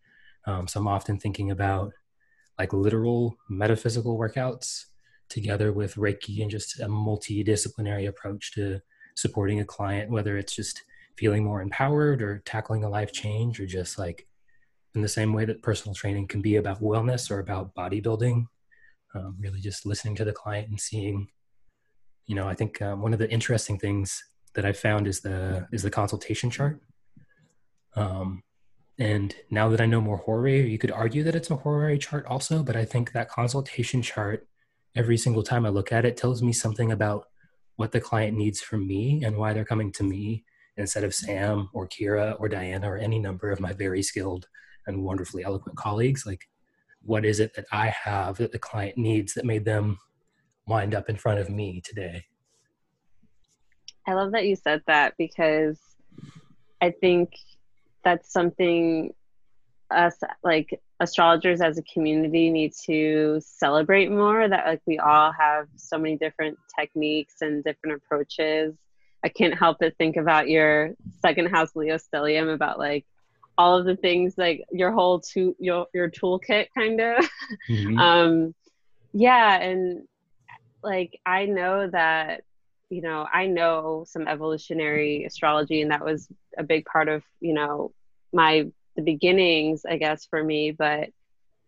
Um, 0.46 0.68
so 0.68 0.80
I'm 0.80 0.86
often 0.86 1.18
thinking 1.18 1.50
about 1.50 1.92
like 2.58 2.72
literal 2.72 3.36
metaphysical 3.48 4.18
workouts 4.18 4.84
together 5.28 5.72
with 5.72 5.96
Reiki 5.96 6.42
and 6.42 6.50
just 6.50 6.78
a 6.80 6.86
multidisciplinary 6.86 8.06
approach 8.06 8.52
to 8.52 8.80
supporting 9.16 9.60
a 9.60 9.64
client, 9.64 10.10
whether 10.10 10.36
it's 10.36 10.54
just 10.54 10.82
feeling 11.16 11.44
more 11.44 11.60
empowered 11.60 12.22
or 12.22 12.42
tackling 12.44 12.84
a 12.84 12.88
life 12.88 13.12
change 13.12 13.60
or 13.60 13.66
just 13.66 13.98
like 13.98 14.26
in 14.94 15.02
the 15.02 15.08
same 15.08 15.32
way 15.32 15.44
that 15.44 15.62
personal 15.62 15.94
training 15.94 16.28
can 16.28 16.40
be 16.40 16.56
about 16.56 16.80
wellness 16.80 17.30
or 17.30 17.40
about 17.40 17.74
bodybuilding, 17.74 18.46
um, 19.14 19.36
really 19.40 19.60
just 19.60 19.86
listening 19.86 20.14
to 20.14 20.24
the 20.24 20.32
client 20.32 20.68
and 20.68 20.80
seeing, 20.80 21.28
you 22.26 22.34
know, 22.34 22.48
I 22.48 22.54
think 22.54 22.80
um, 22.80 23.02
one 23.02 23.12
of 23.12 23.18
the 23.18 23.30
interesting 23.30 23.78
things 23.78 24.22
that 24.54 24.64
I 24.64 24.72
found 24.72 25.06
is 25.06 25.20
the 25.20 25.66
is 25.72 25.82
the 25.82 25.90
consultation 25.90 26.50
chart. 26.50 26.80
Um, 27.96 28.42
and 28.98 29.34
now 29.50 29.68
that 29.70 29.80
I 29.80 29.86
know 29.86 30.00
more 30.00 30.18
horary, 30.18 30.68
you 30.70 30.78
could 30.78 30.90
argue 30.90 31.22
that 31.24 31.34
it's 31.34 31.50
a 31.50 31.56
horary 31.56 31.98
chart 31.98 32.26
also, 32.26 32.62
but 32.62 32.76
I 32.76 32.84
think 32.84 33.12
that 33.12 33.30
consultation 33.30 34.02
chart, 34.02 34.46
every 34.94 35.16
single 35.16 35.42
time 35.42 35.64
I 35.64 35.70
look 35.70 35.90
at 35.90 36.04
it, 36.04 36.16
tells 36.16 36.42
me 36.42 36.52
something 36.52 36.92
about 36.92 37.26
what 37.76 37.92
the 37.92 38.00
client 38.00 38.36
needs 38.36 38.60
from 38.60 38.86
me 38.86 39.24
and 39.24 39.38
why 39.38 39.54
they're 39.54 39.64
coming 39.64 39.90
to 39.92 40.02
me 40.02 40.44
instead 40.76 41.02
of 41.02 41.14
Sam 41.14 41.70
or 41.72 41.88
Kirah 41.88 42.38
or 42.38 42.48
Diana 42.48 42.90
or 42.90 42.98
any 42.98 43.18
number 43.18 43.50
of 43.50 43.58
my 43.58 43.72
very 43.72 44.02
skilled 44.02 44.46
and 44.86 45.02
wonderfully 45.02 45.44
eloquent 45.44 45.78
colleagues. 45.78 46.26
Like, 46.26 46.46
what 47.02 47.24
is 47.24 47.40
it 47.40 47.54
that 47.54 47.66
I 47.72 47.88
have 47.88 48.36
that 48.36 48.52
the 48.52 48.58
client 48.58 48.98
needs 48.98 49.32
that 49.32 49.46
made 49.46 49.64
them 49.64 49.98
wind 50.70 50.94
up 50.94 51.10
in 51.10 51.16
front 51.16 51.40
of 51.40 51.50
me 51.50 51.82
today? 51.84 52.24
I 54.06 54.14
love 54.14 54.32
that 54.32 54.46
you 54.46 54.56
said 54.56 54.82
that 54.86 55.14
because 55.18 55.78
I 56.80 56.92
think 56.92 57.34
that's 58.02 58.32
something 58.32 59.12
us 59.90 60.16
like 60.42 60.80
astrologers 61.00 61.60
as 61.60 61.78
a 61.78 61.82
community 61.82 62.50
need 62.50 62.72
to 62.86 63.40
celebrate 63.44 64.10
more 64.10 64.48
that 64.48 64.66
like 64.66 64.80
we 64.86 64.98
all 64.98 65.32
have 65.32 65.66
so 65.76 65.98
many 65.98 66.16
different 66.16 66.56
techniques 66.78 67.36
and 67.40 67.64
different 67.64 67.96
approaches 67.96 68.74
i 69.24 69.28
can't 69.28 69.58
help 69.58 69.78
but 69.80 69.96
think 69.98 70.16
about 70.16 70.48
your 70.48 70.92
second 71.20 71.46
house 71.46 71.74
leo 71.74 71.96
stellium 71.96 72.54
about 72.54 72.78
like 72.78 73.04
all 73.58 73.76
of 73.76 73.84
the 73.84 73.96
things 73.96 74.34
like 74.38 74.64
your 74.70 74.92
whole 74.92 75.18
to 75.18 75.56
your 75.58 75.86
your 75.92 76.08
toolkit 76.08 76.66
kind 76.76 77.00
of 77.00 77.28
mm-hmm. 77.68 77.98
um 77.98 78.54
yeah 79.12 79.60
and 79.60 80.06
like 80.82 81.18
i 81.26 81.46
know 81.46 81.88
that 81.88 82.42
you 82.90 83.02
know, 83.02 83.26
I 83.32 83.46
know 83.46 84.04
some 84.06 84.26
evolutionary 84.26 85.24
astrology, 85.24 85.80
and 85.80 85.92
that 85.92 86.04
was 86.04 86.28
a 86.58 86.64
big 86.64 86.84
part 86.84 87.08
of, 87.08 87.22
you 87.40 87.54
know, 87.54 87.92
my 88.32 88.66
the 88.96 89.02
beginnings, 89.02 89.86
I 89.88 89.96
guess, 89.96 90.26
for 90.26 90.42
me. 90.42 90.72
But 90.72 91.10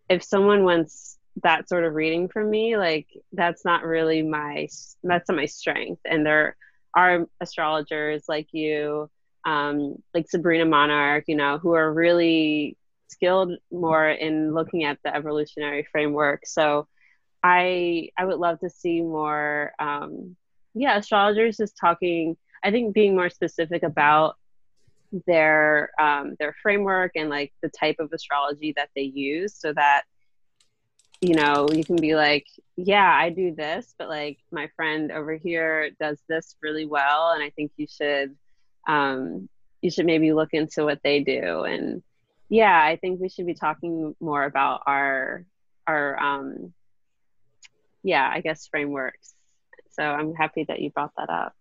if 0.09 0.21
someone 0.21 0.65
wants 0.65 1.17
that 1.41 1.69
sort 1.69 1.85
of 1.85 1.95
reading 1.95 2.27
from 2.27 2.49
me, 2.49 2.77
like 2.77 3.07
that's 3.31 3.63
not 3.63 3.85
really 3.85 4.21
my 4.21 4.67
that's 5.01 5.29
not 5.29 5.37
my 5.37 5.45
strength. 5.45 6.01
And 6.05 6.25
there 6.25 6.57
are 6.93 7.25
astrologers 7.39 8.25
like 8.27 8.49
you 8.51 9.09
um, 9.45 9.95
like 10.13 10.29
Sabrina 10.29 10.65
Monarch, 10.65 11.25
you 11.27 11.35
know, 11.35 11.57
who 11.57 11.73
are 11.73 11.91
really 11.91 12.77
skilled 13.07 13.51
more 13.71 14.09
in 14.09 14.53
looking 14.53 14.83
at 14.83 14.99
the 15.03 15.15
evolutionary 15.15 15.87
framework. 15.89 16.45
So 16.45 16.87
I 17.43 18.09
I 18.17 18.25
would 18.25 18.39
love 18.39 18.59
to 18.61 18.69
see 18.69 19.01
more 19.01 19.73
um, 19.79 20.35
yeah, 20.73 20.97
astrologers 20.97 21.57
just 21.57 21.77
talking, 21.77 22.35
I 22.63 22.71
think 22.71 22.93
being 22.93 23.15
more 23.15 23.29
specific 23.29 23.83
about 23.83 24.37
their 25.27 25.91
um, 25.99 26.35
their 26.39 26.55
framework 26.61 27.11
and 27.15 27.29
like 27.29 27.53
the 27.61 27.69
type 27.69 27.97
of 27.99 28.11
astrology 28.11 28.73
that 28.75 28.89
they 28.95 29.03
use 29.03 29.53
so 29.55 29.73
that 29.73 30.03
you 31.21 31.35
know 31.35 31.67
you 31.71 31.85
can 31.85 31.95
be 31.95 32.15
like 32.15 32.45
yeah 32.75 33.09
i 33.15 33.29
do 33.29 33.55
this 33.55 33.93
but 33.97 34.09
like 34.09 34.39
my 34.51 34.67
friend 34.75 35.09
over 35.09 35.35
here 35.35 35.91
does 35.97 36.17
this 36.27 36.57
really 36.61 36.85
well 36.85 37.31
and 37.31 37.41
i 37.41 37.49
think 37.51 37.71
you 37.77 37.87
should 37.87 38.35
um, 38.85 39.47
you 39.81 39.89
should 39.89 40.05
maybe 40.05 40.33
look 40.33 40.49
into 40.53 40.83
what 40.83 40.99
they 41.03 41.21
do. 41.21 41.63
And 41.63 42.03
yeah 42.49 42.83
i 42.83 42.97
think 42.97 43.21
we 43.21 43.29
should 43.29 43.45
be 43.45 43.53
talking 43.53 44.15
more 44.19 44.43
about 44.43 44.81
our 44.85 45.45
our 45.87 46.19
um 46.19 46.73
yeah 48.03 48.29
i 48.31 48.41
guess 48.41 48.67
frameworks. 48.67 49.33
So 49.91 50.03
i'm 50.03 50.33
happy 50.33 50.65
that 50.67 50.81
you 50.81 50.91
brought 50.91 51.11
that 51.17 51.29
up. 51.29 51.53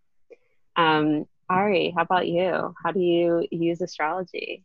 Um 0.77 1.27
ari 1.49 1.93
how 1.95 2.03
about 2.03 2.29
you? 2.29 2.75
How 2.83 2.93
do 2.93 3.01
you 3.01 3.47
use 3.51 3.81
astrology? 3.81 4.65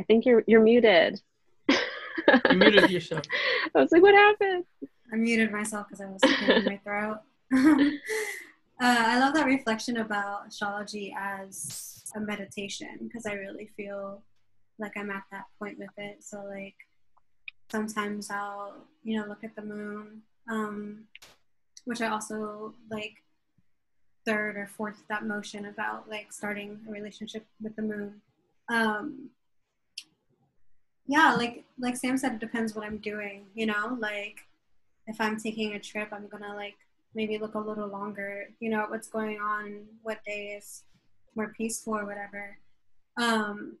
I 0.00 0.04
think 0.04 0.26
you're 0.26 0.44
you're 0.46 0.62
muted. 0.62 1.20
You 1.68 2.56
muted 2.56 2.90
yourself. 2.90 3.24
I 3.74 3.80
was 3.80 3.92
like 3.92 4.02
what 4.02 4.14
happened? 4.14 4.64
I 5.12 5.16
muted 5.16 5.50
myself 5.50 5.86
because 5.88 6.02
i 6.02 6.06
was 6.06 6.20
clearing 6.20 6.64
my 6.64 6.80
throat. 6.84 7.18
Uh, 8.80 8.94
I 9.06 9.18
love 9.18 9.34
that 9.34 9.46
reflection 9.46 9.96
about 9.96 10.46
astrology 10.46 11.12
as 11.18 12.04
a 12.14 12.20
meditation 12.20 12.96
because 13.02 13.26
I 13.26 13.32
really 13.32 13.68
feel 13.76 14.22
like 14.78 14.92
I'm 14.96 15.10
at 15.10 15.24
that 15.32 15.46
point 15.58 15.80
with 15.80 15.90
it. 15.96 16.22
So 16.22 16.44
like 16.48 16.76
sometimes 17.70 18.30
I'll 18.30 18.74
you 19.04 19.18
know 19.18 19.26
look 19.26 19.44
at 19.44 19.56
the 19.56 19.62
moon, 19.62 20.22
um, 20.48 21.04
which 21.84 22.00
I 22.00 22.08
also 22.08 22.74
like 22.90 23.22
third 24.24 24.56
or 24.56 24.68
fourth 24.76 25.02
that 25.08 25.24
motion 25.24 25.66
about 25.66 26.08
like 26.08 26.32
starting 26.32 26.80
a 26.88 26.92
relationship 26.92 27.46
with 27.62 27.76
the 27.76 27.82
moon. 27.82 28.20
Um, 28.68 29.30
yeah, 31.06 31.34
like 31.34 31.64
like 31.78 31.96
Sam 31.96 32.18
said, 32.18 32.32
it 32.32 32.40
depends 32.40 32.74
what 32.74 32.84
I'm 32.84 32.98
doing. 32.98 33.46
You 33.54 33.66
know, 33.66 33.96
like 33.98 34.40
if 35.06 35.20
I'm 35.20 35.38
taking 35.38 35.74
a 35.74 35.78
trip, 35.78 36.08
I'm 36.12 36.28
gonna 36.28 36.54
like 36.54 36.76
maybe 37.14 37.38
look 37.38 37.54
a 37.54 37.58
little 37.58 37.88
longer, 37.88 38.50
you 38.60 38.70
know, 38.70 38.84
what's 38.88 39.08
going 39.08 39.38
on, 39.40 39.86
what 40.02 40.22
day 40.24 40.54
is 40.58 40.84
more 41.34 41.52
peaceful 41.56 41.96
or 41.96 42.04
whatever. 42.04 42.58
Um, 43.16 43.78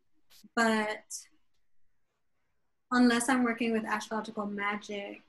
but 0.56 1.04
unless 2.90 3.28
I'm 3.28 3.44
working 3.44 3.72
with 3.72 3.84
astrological 3.84 4.46
magic, 4.46 5.20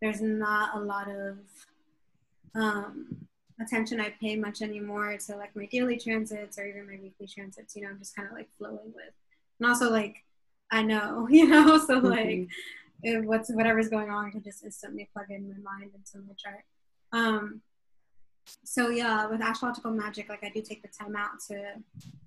there's 0.00 0.20
not 0.20 0.74
a 0.74 0.80
lot 0.80 1.08
of 1.08 1.38
um, 2.54 3.26
attention 3.60 4.00
I 4.00 4.14
pay 4.20 4.36
much 4.36 4.62
anymore 4.62 5.16
to 5.26 5.36
like 5.36 5.54
my 5.54 5.66
daily 5.66 5.98
transits 5.98 6.58
or 6.58 6.66
even 6.66 6.86
my 6.86 6.98
weekly 7.02 7.26
transits. 7.26 7.76
You 7.76 7.82
know, 7.82 7.90
I'm 7.90 7.98
just 7.98 8.16
kind 8.16 8.28
of 8.28 8.34
like 8.34 8.48
flowing 8.58 8.92
with, 8.94 9.12
and 9.58 9.68
also 9.68 9.90
like 9.90 10.24
I 10.70 10.82
know, 10.82 11.28
you 11.30 11.48
know, 11.48 11.78
so 11.78 11.98
like 11.98 12.48
mm-hmm. 13.04 13.26
what's 13.26 13.50
whatever's 13.50 13.88
going 13.88 14.10
on, 14.10 14.26
I 14.26 14.30
can 14.30 14.42
just 14.42 14.64
instantly 14.64 15.08
plug 15.12 15.30
in 15.30 15.48
my 15.48 15.78
mind 15.78 15.90
into 15.94 16.26
my 16.26 16.34
chart. 16.36 16.64
Um, 17.12 17.60
so 18.64 18.88
yeah, 18.88 19.26
with 19.26 19.42
astrological 19.42 19.90
magic, 19.92 20.28
like 20.28 20.42
I 20.42 20.48
do 20.48 20.62
take 20.62 20.82
the 20.82 20.88
time 20.88 21.14
out 21.14 21.40
to, 21.48 21.74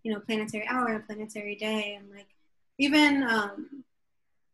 you 0.03 0.13
know, 0.13 0.19
planetary 0.19 0.67
hour 0.67 0.87
and 0.87 1.05
planetary 1.05 1.55
day, 1.55 1.95
and 1.99 2.09
like 2.11 2.27
even 2.77 3.23
um, 3.23 3.83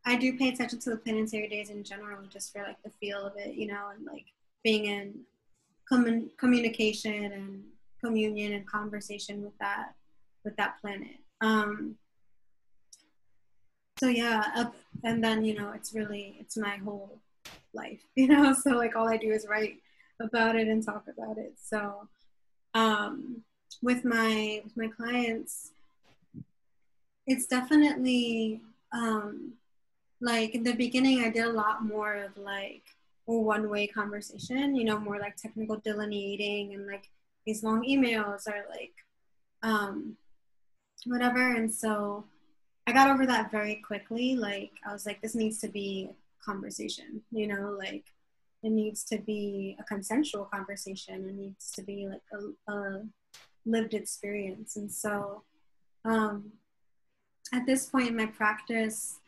I 0.06 0.16
do 0.16 0.38
pay 0.38 0.50
attention 0.50 0.80
to 0.80 0.90
the 0.92 0.98
planetary 0.98 1.48
days 1.48 1.70
in 1.70 1.84
general, 1.84 2.20
just 2.30 2.54
for 2.54 2.64
like 2.64 2.82
the 2.84 2.90
feel 2.90 3.26
of 3.26 3.34
it, 3.38 3.56
you 3.56 3.68
know, 3.68 3.90
and 3.96 4.06
like 4.06 4.26
being 4.64 4.86
in 4.86 5.22
com- 5.88 6.30
communication 6.38 7.32
and 7.32 7.64
communion 8.04 8.54
and 8.54 8.68
conversation 8.68 9.44
with 9.44 9.58
that 9.60 9.94
with 10.44 10.56
that 10.56 10.80
planet. 10.82 11.18
Um, 11.42 11.96
so 14.00 14.08
yeah, 14.08 14.44
up, 14.56 14.76
and 15.04 15.24
then 15.24 15.44
you 15.44 15.56
know, 15.56 15.72
it's 15.72 15.94
really 15.94 16.38
it's 16.40 16.58
my 16.58 16.78
whole 16.78 17.20
life, 17.74 18.02
you 18.16 18.28
know. 18.28 18.54
So 18.54 18.72
like 18.72 18.96
all 18.96 19.10
I 19.10 19.18
do 19.18 19.32
is 19.32 19.46
write 19.50 19.78
about 20.22 20.56
it 20.56 20.68
and 20.68 20.84
talk 20.84 21.06
about 21.08 21.38
it. 21.38 21.54
So 21.62 22.08
um, 22.74 23.44
with 23.82 24.06
my 24.06 24.62
with 24.64 24.78
my 24.78 24.88
clients, 24.88 25.72
it's 27.28 27.46
definitely 27.46 28.62
um, 28.92 29.54
like 30.22 30.56
in 30.56 30.64
the 30.64 30.74
beginning. 30.74 31.22
I 31.24 31.30
did 31.30 31.46
a 31.46 31.52
lot 31.52 31.84
more 31.84 32.16
of 32.16 32.38
like 32.38 32.84
one 33.26 33.70
way 33.70 33.88
conversation. 33.88 34.76
You 34.76 34.86
know, 34.86 35.00
more 35.00 35.20
like 35.20 35.36
technical 35.36 35.78
delineating 35.78 36.74
and 36.74 36.88
like 36.88 37.10
these 37.46 37.64
long 37.64 37.84
emails 37.84 38.48
or 38.48 38.66
like 38.70 38.94
um, 39.64 40.16
whatever. 41.06 41.56
And 41.56 41.74
so 41.74 42.26
I 42.88 42.92
got 42.92 43.10
over 43.10 43.26
that 43.26 43.52
very 43.52 43.76
quickly. 43.76 44.36
Like 44.36 44.72
I 44.88 44.94
was 44.94 45.06
like, 45.06 45.22
this 45.22 45.36
needs 45.36 45.60
to 45.60 45.68
be 45.68 46.10
conversation. 46.44 47.22
You 47.32 47.48
know, 47.48 47.78
like 47.78 48.06
it 48.64 48.72
needs 48.72 49.04
to 49.06 49.18
be 49.18 49.78
a 49.80 49.84
consensual 49.84 50.46
conversation 50.46 51.30
it 51.30 51.36
needs 51.36 51.72
to 51.72 51.82
be 51.82 52.08
like 52.08 52.22
a, 52.34 52.72
a 52.72 53.04
lived 53.66 53.94
experience 53.94 54.76
and 54.76 54.92
so 54.92 55.44
um, 56.06 56.52
at 57.54 57.66
this 57.66 57.88
point 57.88 58.08
in 58.08 58.16
my 58.16 58.26
practice 58.26 59.20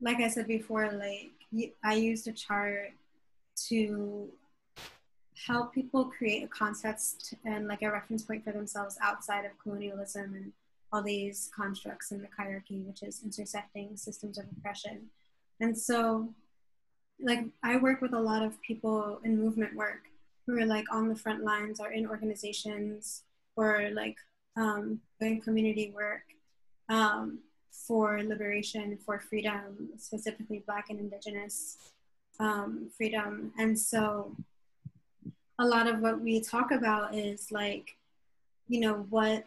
like 0.00 0.18
i 0.18 0.28
said 0.28 0.46
before 0.46 0.90
like 0.92 1.30
i 1.84 1.94
used 1.94 2.26
a 2.28 2.32
chart 2.32 2.92
to 3.56 4.28
help 5.46 5.72
people 5.74 6.04
create 6.04 6.44
a 6.44 6.48
context 6.48 7.34
and 7.44 7.66
like 7.66 7.82
a 7.82 7.90
reference 7.90 8.22
point 8.22 8.44
for 8.44 8.52
themselves 8.52 8.98
outside 9.02 9.44
of 9.44 9.52
colonialism 9.62 10.34
and 10.34 10.52
all 10.92 11.02
these 11.02 11.50
constructs 11.54 12.10
in 12.10 12.20
the 12.20 12.28
hierarchy 12.36 12.80
which 12.80 13.02
is 13.02 13.22
intersecting 13.24 13.96
systems 13.96 14.38
of 14.38 14.44
oppression. 14.56 15.08
And 15.60 15.76
so 15.76 16.28
like 17.22 17.46
I 17.62 17.76
work 17.76 18.00
with 18.00 18.12
a 18.12 18.20
lot 18.20 18.42
of 18.42 18.60
people 18.62 19.20
in 19.24 19.40
movement 19.40 19.74
work 19.74 20.02
who 20.46 20.58
are 20.58 20.66
like 20.66 20.86
on 20.92 21.08
the 21.08 21.16
front 21.16 21.44
lines 21.44 21.80
or 21.80 21.92
in 21.92 22.06
organizations 22.06 23.22
or 23.56 23.90
like 23.92 24.16
um, 24.56 25.00
doing 25.20 25.40
community 25.40 25.92
work. 25.94 26.22
Um, 26.88 27.40
for 27.70 28.22
liberation, 28.22 28.98
for 29.04 29.18
freedom, 29.18 29.90
specifically 29.98 30.62
Black 30.66 30.90
and 30.90 31.00
Indigenous 31.00 31.76
um, 32.38 32.90
freedom. 32.96 33.52
And 33.58 33.78
so 33.78 34.34
a 35.58 35.64
lot 35.64 35.86
of 35.86 36.00
what 36.00 36.20
we 36.20 36.40
talk 36.40 36.72
about 36.72 37.14
is 37.14 37.52
like, 37.52 37.96
you 38.68 38.80
know, 38.80 39.06
what 39.10 39.44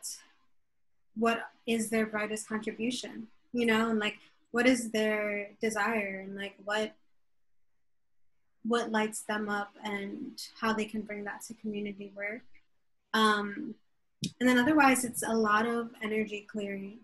what 1.15 1.49
is 1.67 1.89
their 1.89 2.07
brightest 2.07 2.47
contribution, 2.47 3.27
you 3.51 3.65
know, 3.65 3.89
and 3.89 3.99
like 3.99 4.17
what 4.51 4.65
is 4.65 4.91
their 4.91 5.49
desire 5.61 6.23
and 6.25 6.35
like 6.35 6.55
what 6.63 6.93
what 8.65 8.91
lights 8.91 9.21
them 9.21 9.49
up 9.49 9.73
and 9.83 10.41
how 10.59 10.71
they 10.71 10.85
can 10.85 11.01
bring 11.01 11.23
that 11.25 11.41
to 11.41 11.53
community 11.55 12.11
work. 12.15 12.41
Um, 13.13 13.75
and 14.39 14.47
then 14.47 14.57
otherwise, 14.57 15.03
it's 15.03 15.23
a 15.23 15.33
lot 15.33 15.65
of 15.65 15.89
energy 16.01 16.47
clearing. 16.49 16.99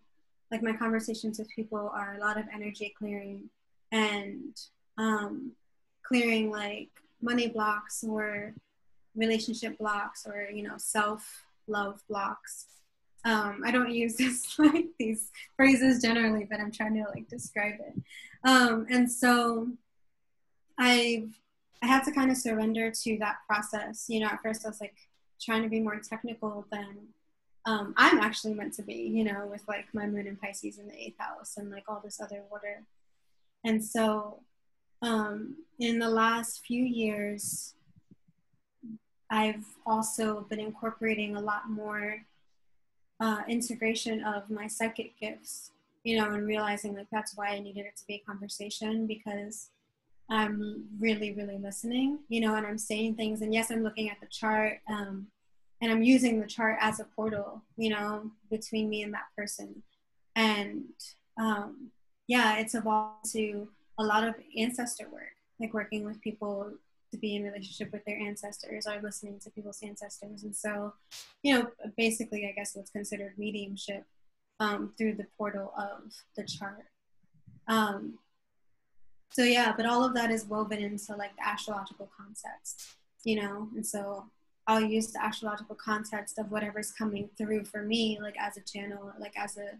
Like 0.51 0.63
my 0.63 0.73
conversations 0.73 1.37
with 1.39 1.49
people 1.49 1.91
are 1.93 2.15
a 2.15 2.19
lot 2.19 2.37
of 2.37 2.45
energy 2.53 2.93
clearing 2.97 3.49
and 3.91 4.59
um, 4.97 5.51
clearing 6.03 6.51
like 6.51 6.89
money 7.21 7.47
blocks 7.47 8.03
or 8.03 8.53
relationship 9.15 9.77
blocks 9.77 10.25
or 10.25 10.49
you 10.51 10.63
know 10.63 10.75
self 10.77 11.43
love 11.67 12.01
blocks. 12.09 12.65
Um, 13.25 13.63
I 13.65 13.71
don't 13.71 13.91
use 13.91 14.15
this 14.17 14.57
like 14.57 14.87
these 14.97 15.31
phrases 15.55 16.01
generally, 16.01 16.47
but 16.49 16.59
I'm 16.59 16.71
trying 16.71 16.95
to 16.95 17.05
like 17.09 17.27
describe 17.27 17.75
it. 17.79 18.01
Um, 18.43 18.87
and 18.89 19.11
so 19.11 19.67
I've 20.77 21.29
I 21.81 21.87
had 21.87 22.03
to 22.03 22.11
kind 22.11 22.29
of 22.29 22.37
surrender 22.37 22.91
to 22.91 23.17
that 23.19 23.37
process. 23.47 24.05
You 24.07 24.21
know, 24.21 24.27
at 24.27 24.41
first 24.41 24.65
I 24.65 24.69
was 24.69 24.81
like 24.81 24.95
trying 25.39 25.63
to 25.63 25.69
be 25.69 25.79
more 25.79 25.99
technical 25.99 26.65
than 26.71 27.07
um, 27.65 27.93
I'm 27.97 28.19
actually 28.19 28.53
meant 28.53 28.73
to 28.75 28.83
be, 28.83 28.93
you 28.93 29.23
know, 29.23 29.47
with 29.49 29.63
like 29.67 29.85
my 29.93 30.07
moon 30.07 30.27
and 30.27 30.39
Pisces 30.39 30.79
in 30.79 30.87
the 30.87 30.97
eighth 30.97 31.19
house 31.19 31.57
and 31.57 31.69
like 31.71 31.83
all 31.87 32.01
this 32.03 32.21
other 32.21 32.43
water. 32.49 32.83
And 33.63 33.83
so 33.83 34.41
um, 35.01 35.57
in 35.79 35.99
the 35.99 36.09
last 36.09 36.65
few 36.65 36.83
years, 36.83 37.73
I've 39.29 39.65
also 39.85 40.45
been 40.49 40.59
incorporating 40.59 41.35
a 41.35 41.41
lot 41.41 41.69
more 41.69 42.25
uh, 43.19 43.41
integration 43.47 44.23
of 44.23 44.49
my 44.49 44.67
psychic 44.67 45.19
gifts, 45.19 45.71
you 46.03 46.17
know, 46.17 46.31
and 46.31 46.47
realizing 46.47 46.95
like 46.95 47.07
that's 47.11 47.35
why 47.35 47.49
I 47.49 47.59
needed 47.59 47.85
it 47.85 47.97
to 47.97 48.07
be 48.07 48.15
a 48.15 48.19
conversation 48.19 49.05
because 49.05 49.69
I'm 50.29 50.85
really, 50.99 51.33
really 51.33 51.57
listening, 51.57 52.19
you 52.29 52.41
know, 52.41 52.55
and 52.55 52.65
I'm 52.65 52.77
saying 52.77 53.15
things. 53.15 53.41
And 53.41 53.53
yes, 53.53 53.71
I'm 53.71 53.83
looking 53.83 54.09
at 54.09 54.19
the 54.21 54.27
chart 54.27 54.79
um, 54.87 55.27
and 55.81 55.91
I'm 55.91 56.03
using 56.03 56.39
the 56.39 56.47
chart 56.47 56.77
as 56.81 56.99
a 56.99 57.05
portal, 57.15 57.63
you 57.77 57.89
know, 57.89 58.31
between 58.49 58.89
me 58.89 59.03
and 59.03 59.13
that 59.13 59.27
person. 59.37 59.83
And 60.35 60.85
um, 61.39 61.91
yeah, 62.27 62.57
it's 62.57 62.75
evolved 62.75 63.31
to 63.31 63.69
a 63.97 64.03
lot 64.03 64.23
of 64.23 64.35
ancestor 64.57 65.07
work, 65.11 65.35
like 65.59 65.73
working 65.73 66.05
with 66.05 66.21
people 66.21 66.71
to 67.11 67.17
be 67.17 67.35
in 67.35 67.43
relationship 67.43 67.91
with 67.91 68.05
their 68.05 68.19
ancestors 68.19 68.85
or 68.85 69.01
listening 69.01 69.39
to 69.39 69.49
people's 69.49 69.81
ancestors. 69.81 70.43
And 70.43 70.55
so, 70.55 70.93
you 71.43 71.53
know, 71.53 71.67
basically, 71.97 72.45
I 72.47 72.51
guess 72.51 72.75
what's 72.75 72.91
considered 72.91 73.33
mediumship 73.37 74.05
um, 74.59 74.93
through 74.97 75.15
the 75.15 75.25
portal 75.37 75.73
of 75.77 76.13
the 76.35 76.43
chart. 76.43 76.85
Um, 77.67 78.19
so 79.31 79.43
yeah, 79.43 79.73
but 79.75 79.85
all 79.85 80.03
of 80.03 80.13
that 80.15 80.31
is 80.31 80.45
woven 80.45 80.79
into 80.79 81.15
like 81.15 81.35
the 81.35 81.47
astrological 81.47 82.09
context, 82.15 82.95
you 83.23 83.41
know, 83.41 83.69
and 83.75 83.85
so 83.85 84.25
I'll 84.69 84.79
use 84.79 85.07
the 85.07 85.23
astrological 85.23 85.75
context 85.75 86.37
of 86.37 86.51
whatever's 86.51 86.91
coming 86.91 87.27
through 87.35 87.65
for 87.65 87.81
me, 87.81 88.19
like 88.21 88.35
as 88.39 88.55
a 88.55 88.61
channel, 88.61 89.11
like 89.19 89.33
as 89.35 89.57
a 89.57 89.71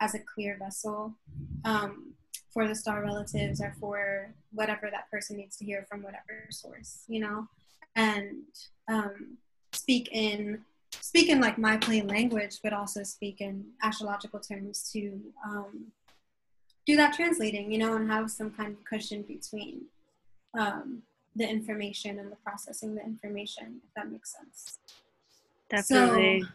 as 0.00 0.14
a 0.14 0.20
clear 0.20 0.56
vessel 0.58 1.12
um, 1.66 2.14
for 2.50 2.66
the 2.66 2.74
star 2.74 3.02
relatives 3.02 3.60
or 3.60 3.74
for 3.78 4.32
whatever 4.52 4.88
that 4.90 5.10
person 5.10 5.36
needs 5.36 5.58
to 5.58 5.66
hear 5.66 5.84
from 5.86 6.02
whatever 6.02 6.46
source, 6.48 7.02
you 7.08 7.20
know, 7.20 7.46
and 7.94 8.36
um, 8.88 9.36
speak 9.72 10.08
in 10.12 10.64
speak 10.92 11.28
in 11.28 11.42
like 11.42 11.58
my 11.58 11.76
plain 11.76 12.06
language, 12.08 12.60
but 12.62 12.72
also 12.72 13.02
speak 13.02 13.42
in 13.42 13.66
astrological 13.82 14.40
terms 14.40 14.90
to 14.94 15.20
um, 15.46 15.88
do 16.86 16.96
that 16.96 17.12
translating, 17.12 17.70
you 17.70 17.76
know, 17.76 17.96
and 17.96 18.10
have 18.10 18.30
some 18.30 18.50
kind 18.50 18.72
of 18.72 18.82
cushion 18.86 19.20
between 19.24 19.82
um, 20.58 21.02
the 21.36 21.48
information 21.48 22.18
and 22.18 22.32
the 22.32 22.36
processing 22.36 22.94
the 22.94 23.02
information, 23.04 23.80
if 23.86 23.94
that 23.94 24.10
makes 24.10 24.34
sense. 24.34 24.78
Definitely. 25.68 26.42
So, 26.42 26.48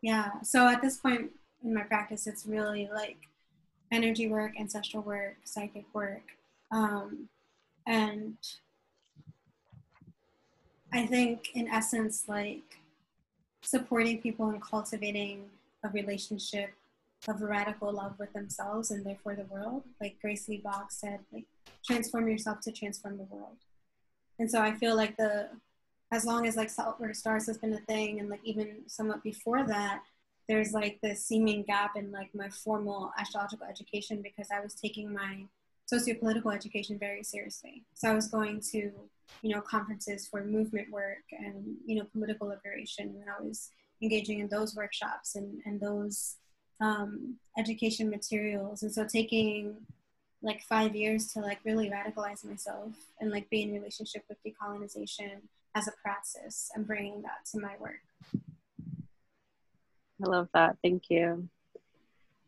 yeah. 0.00 0.40
So 0.42 0.66
at 0.68 0.80
this 0.82 0.96
point 0.96 1.30
in 1.62 1.74
my 1.74 1.82
practice, 1.82 2.26
it's 2.26 2.46
really 2.46 2.88
like 2.92 3.16
energy 3.90 4.28
work, 4.28 4.52
ancestral 4.58 5.02
work, 5.02 5.36
psychic 5.44 5.84
work. 5.92 6.22
Um, 6.70 7.28
and 7.86 8.36
I 10.92 11.06
think, 11.06 11.50
in 11.54 11.68
essence, 11.68 12.24
like 12.28 12.78
supporting 13.62 14.20
people 14.20 14.48
and 14.48 14.62
cultivating 14.62 15.44
a 15.84 15.88
relationship 15.88 16.70
of 17.28 17.40
radical 17.40 17.92
love 17.92 18.18
with 18.18 18.32
themselves 18.32 18.90
and 18.90 19.04
therefore 19.04 19.34
the 19.34 19.44
world. 19.44 19.84
Like 20.00 20.20
Grace 20.20 20.48
Lee 20.48 20.62
said, 20.88 21.20
like 21.32 21.44
transform 21.84 22.28
yourself 22.28 22.60
to 22.62 22.72
transform 22.72 23.18
the 23.18 23.24
world. 23.24 23.56
And 24.38 24.50
so 24.50 24.60
I 24.60 24.72
feel 24.72 24.96
like 24.96 25.16
the 25.16 25.48
as 26.12 26.26
long 26.26 26.46
as 26.46 26.56
like 26.56 26.68
saltwater 26.68 27.14
stars 27.14 27.46
has 27.46 27.56
been 27.56 27.72
a 27.72 27.80
thing 27.80 28.20
and 28.20 28.28
like 28.28 28.40
even 28.44 28.82
somewhat 28.86 29.22
before 29.22 29.64
that, 29.66 30.02
there's 30.46 30.72
like 30.72 30.98
this 31.02 31.24
seeming 31.24 31.62
gap 31.62 31.96
in 31.96 32.12
like 32.12 32.34
my 32.34 32.50
formal 32.50 33.10
astrological 33.18 33.66
education 33.66 34.20
because 34.22 34.48
I 34.54 34.60
was 34.60 34.74
taking 34.74 35.12
my 35.12 35.46
sociopolitical 35.90 36.54
education 36.54 36.98
very 36.98 37.22
seriously. 37.22 37.84
So 37.94 38.10
I 38.10 38.14
was 38.14 38.28
going 38.28 38.60
to, 38.72 38.92
you 39.40 39.54
know, 39.54 39.62
conferences 39.62 40.28
for 40.28 40.44
movement 40.44 40.90
work 40.90 41.24
and, 41.32 41.76
you 41.86 41.96
know, 41.96 42.06
political 42.12 42.48
liberation 42.48 43.08
and 43.20 43.24
I 43.30 43.42
was 43.42 43.70
engaging 44.02 44.40
in 44.40 44.48
those 44.48 44.76
workshops 44.76 45.34
and, 45.36 45.62
and 45.64 45.80
those 45.80 46.36
um, 46.80 47.36
education 47.56 48.10
materials. 48.10 48.82
And 48.82 48.92
so 48.92 49.06
taking 49.06 49.76
like 50.42 50.62
five 50.62 50.94
years 50.94 51.32
to 51.32 51.40
like 51.40 51.58
really 51.64 51.90
radicalize 51.90 52.44
myself 52.44 52.92
and 53.20 53.30
like 53.30 53.48
be 53.50 53.62
in 53.62 53.72
relationship 53.72 54.24
with 54.28 54.38
decolonization 54.44 55.40
as 55.74 55.88
a 55.88 55.92
praxis 56.02 56.70
and 56.74 56.86
bringing 56.86 57.22
that 57.22 57.46
to 57.50 57.60
my 57.60 57.74
work. 57.78 58.00
I 60.22 60.28
love 60.28 60.48
that. 60.54 60.76
Thank 60.82 61.04
you. 61.10 61.48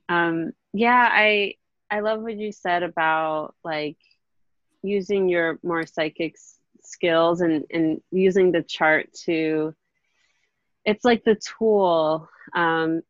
Um, 0.08 0.52
yeah, 0.72 1.08
I 1.10 1.54
I 1.90 2.00
love 2.00 2.22
what 2.22 2.36
you 2.36 2.52
said 2.52 2.82
about 2.82 3.54
like 3.64 3.96
using 4.82 5.28
your 5.28 5.58
more 5.62 5.86
psychic 5.86 6.36
skills 6.82 7.40
and 7.40 7.64
and 7.70 8.00
using 8.10 8.52
the 8.52 8.62
chart 8.62 9.12
to 9.24 9.74
it's 10.84 11.04
like 11.04 11.24
the 11.24 11.36
tool 11.36 12.28
um, 12.54 13.02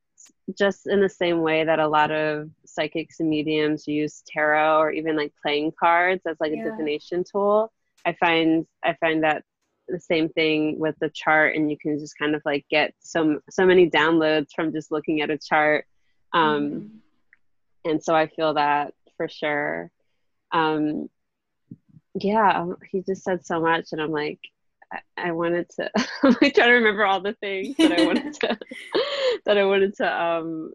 just 0.56 0.86
in 0.86 1.00
the 1.00 1.08
same 1.08 1.40
way 1.40 1.64
that 1.64 1.78
a 1.78 1.88
lot 1.88 2.10
of 2.10 2.50
psychics 2.66 3.20
and 3.20 3.30
mediums 3.30 3.88
use 3.88 4.22
tarot 4.26 4.78
or 4.78 4.90
even 4.90 5.16
like 5.16 5.32
playing 5.42 5.72
cards 5.78 6.22
as 6.26 6.36
like 6.40 6.52
yeah. 6.54 6.60
a 6.60 6.70
divination 6.70 7.24
tool 7.24 7.72
i 8.04 8.12
find 8.14 8.66
i 8.82 8.94
find 9.00 9.24
that 9.24 9.42
the 9.88 10.00
same 10.00 10.28
thing 10.30 10.78
with 10.78 10.94
the 11.00 11.10
chart 11.10 11.56
and 11.56 11.70
you 11.70 11.76
can 11.78 11.98
just 11.98 12.18
kind 12.18 12.34
of 12.34 12.42
like 12.44 12.64
get 12.70 12.92
some 13.00 13.40
so 13.50 13.64
many 13.64 13.88
downloads 13.88 14.48
from 14.54 14.72
just 14.72 14.90
looking 14.90 15.20
at 15.20 15.30
a 15.30 15.38
chart 15.38 15.86
um 16.32 16.70
mm-hmm. 16.70 17.90
and 17.90 18.02
so 18.02 18.14
i 18.14 18.26
feel 18.26 18.54
that 18.54 18.92
for 19.16 19.28
sure 19.28 19.90
um 20.52 21.08
yeah 22.14 22.66
he 22.90 23.02
just 23.02 23.22
said 23.22 23.44
so 23.44 23.60
much 23.60 23.88
and 23.92 24.00
i'm 24.00 24.12
like 24.12 24.40
I 25.16 25.32
wanted 25.32 25.68
to 25.76 25.90
I'm 26.22 26.34
trying 26.34 26.52
to 26.52 26.72
remember 26.72 27.04
all 27.04 27.20
the 27.20 27.34
things 27.34 27.76
that 27.78 27.92
I 27.92 28.04
wanted 28.04 28.34
to 28.34 28.58
that 29.46 29.58
I 29.58 29.64
wanted 29.64 29.94
to 29.96 30.22
um 30.22 30.72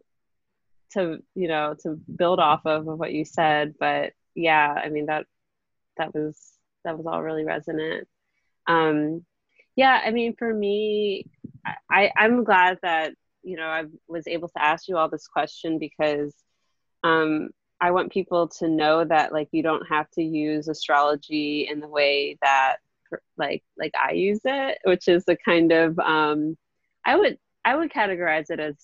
to 0.94 1.20
you 1.36 1.48
know 1.48 1.76
to 1.84 2.00
build 2.16 2.40
off 2.40 2.62
of, 2.66 2.88
of 2.88 3.00
what 3.00 3.14
you 3.14 3.26
said 3.26 3.76
but 3.80 4.14
yeah 4.36 4.74
I 4.74 4.90
mean 4.90 5.08
that 5.08 5.26
that 5.98 6.14
was 6.14 6.38
that 6.84 6.98
was 6.98 7.06
all 7.06 7.22
really 7.22 7.44
resonant. 7.44 8.08
Um 8.68 9.26
yeah 9.76 10.02
I 10.04 10.12
mean 10.12 10.36
for 10.36 10.54
me 10.54 11.26
I 11.90 12.12
I'm 12.16 12.44
glad 12.44 12.80
that 12.84 13.14
you 13.44 13.58
know 13.58 13.68
I 13.68 13.86
was 14.08 14.28
able 14.28 14.50
to 14.50 14.64
ask 14.64 14.88
you 14.88 14.98
all 14.98 15.10
this 15.10 15.28
question 15.28 15.80
because 15.80 16.34
um 17.04 17.50
I 17.82 17.91
want 17.91 18.12
people 18.12 18.50
to 18.60 18.68
know 18.68 19.06
that 19.06 19.32
like 19.32 19.50
you 19.52 19.64
don't 19.64 19.88
have 19.88 20.10
to 20.12 20.22
use 20.22 20.68
astrology 20.68 21.68
in 21.70 21.80
the 21.80 21.88
way 21.88 22.38
that 22.41 22.78
like 23.38 23.64
like 23.77 23.94
I 24.02 24.14
use 24.14 24.41
it, 24.44 24.77
which 24.84 25.07
is 25.07 25.23
a 25.27 25.36
kind 25.36 25.72
of 25.72 25.98
um, 25.99 26.57
I 27.06 27.15
would 27.15 27.38
I 27.65 27.76
would 27.76 27.91
categorize 27.91 28.49
it 28.49 28.60
as 28.60 28.76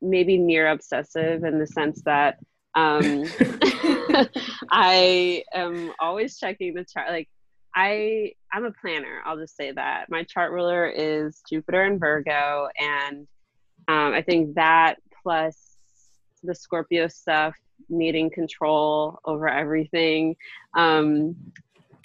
maybe 0.00 0.36
near 0.38 0.68
obsessive 0.68 1.44
in 1.44 1.58
the 1.58 1.66
sense 1.66 2.02
that 2.02 2.38
um, 2.74 3.24
I 4.70 5.44
am 5.54 5.92
always 6.00 6.38
checking 6.38 6.74
the 6.74 6.84
chart. 6.84 7.10
Like 7.10 7.28
I 7.74 8.32
I'm 8.52 8.64
a 8.64 8.72
planner. 8.72 9.22
I'll 9.24 9.38
just 9.38 9.56
say 9.56 9.72
that 9.72 10.06
my 10.10 10.24
chart 10.24 10.52
ruler 10.52 10.88
is 10.88 11.42
Jupiter 11.48 11.82
and 11.82 12.00
Virgo, 12.00 12.68
and 12.78 13.26
um, 13.88 14.12
I 14.12 14.22
think 14.22 14.54
that 14.54 14.96
plus 15.22 15.76
the 16.42 16.54
Scorpio 16.54 17.08
stuff, 17.08 17.54
needing 17.88 18.30
control 18.30 19.18
over 19.24 19.48
everything. 19.48 20.36
Um, 20.76 21.36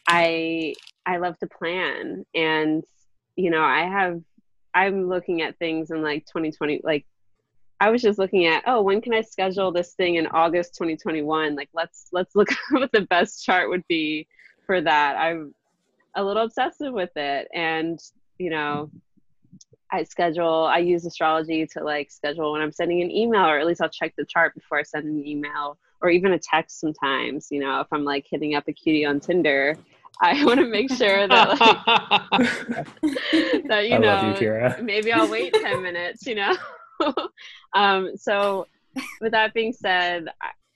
I 0.07 0.73
I 1.05 1.17
love 1.17 1.37
to 1.39 1.47
plan 1.47 2.25
and 2.33 2.83
you 3.35 3.51
know, 3.51 3.63
I 3.63 3.81
have 3.81 4.21
I'm 4.73 5.07
looking 5.07 5.41
at 5.41 5.57
things 5.57 5.91
in 5.91 6.01
like 6.01 6.25
2020 6.25 6.81
like 6.83 7.05
I 7.79 7.91
was 7.91 8.01
just 8.01 8.17
looking 8.17 8.47
at, 8.47 8.63
oh, 8.65 8.81
when 8.81 9.01
can 9.01 9.13
I 9.13 9.21
schedule 9.21 9.71
this 9.71 9.93
thing 9.93 10.15
in 10.15 10.25
August 10.27 10.73
2021? 10.75 11.55
Like 11.55 11.69
let's 11.73 12.07
let's 12.11 12.35
look 12.35 12.49
what 12.71 12.91
the 12.91 13.01
best 13.01 13.45
chart 13.45 13.69
would 13.69 13.87
be 13.87 14.27
for 14.65 14.81
that. 14.81 15.17
I'm 15.17 15.53
a 16.15 16.23
little 16.23 16.45
obsessive 16.45 16.93
with 16.93 17.11
it 17.15 17.47
and, 17.53 17.99
you 18.39 18.49
know, 18.49 18.89
I 19.91 20.03
schedule 20.03 20.65
I 20.65 20.79
use 20.79 21.05
astrology 21.05 21.65
to 21.67 21.83
like 21.83 22.11
schedule 22.11 22.51
when 22.51 22.61
I'm 22.61 22.71
sending 22.71 23.01
an 23.01 23.11
email 23.11 23.45
or 23.45 23.59
at 23.59 23.65
least 23.65 23.81
I'll 23.81 23.89
check 23.89 24.13
the 24.17 24.25
chart 24.25 24.55
before 24.55 24.79
I 24.79 24.83
send 24.83 25.05
an 25.05 25.25
email 25.25 25.77
or 26.01 26.09
even 26.09 26.33
a 26.33 26.39
text 26.39 26.79
sometimes, 26.79 27.47
you 27.51 27.59
know, 27.59 27.79
if 27.81 27.87
I'm 27.91 28.03
like 28.03 28.25
hitting 28.29 28.55
up 28.55 28.67
a 28.67 28.73
cutie 28.73 29.05
on 29.05 29.19
Tinder, 29.19 29.75
I 30.21 30.43
want 30.45 30.59
to 30.59 30.65
make 30.67 30.91
sure 30.91 31.27
that 31.27 31.59
like 31.59 32.87
that 33.67 33.87
you 33.87 33.95
I 33.95 33.97
know 33.97 34.39
you, 34.39 34.83
maybe 34.83 35.11
I'll 35.11 35.29
wait 35.29 35.53
10 35.53 35.81
minutes, 35.81 36.25
you 36.25 36.35
know. 36.35 36.55
um 37.73 38.17
so 38.17 38.67
with 39.21 39.31
that 39.33 39.53
being 39.53 39.73
said, 39.73 40.27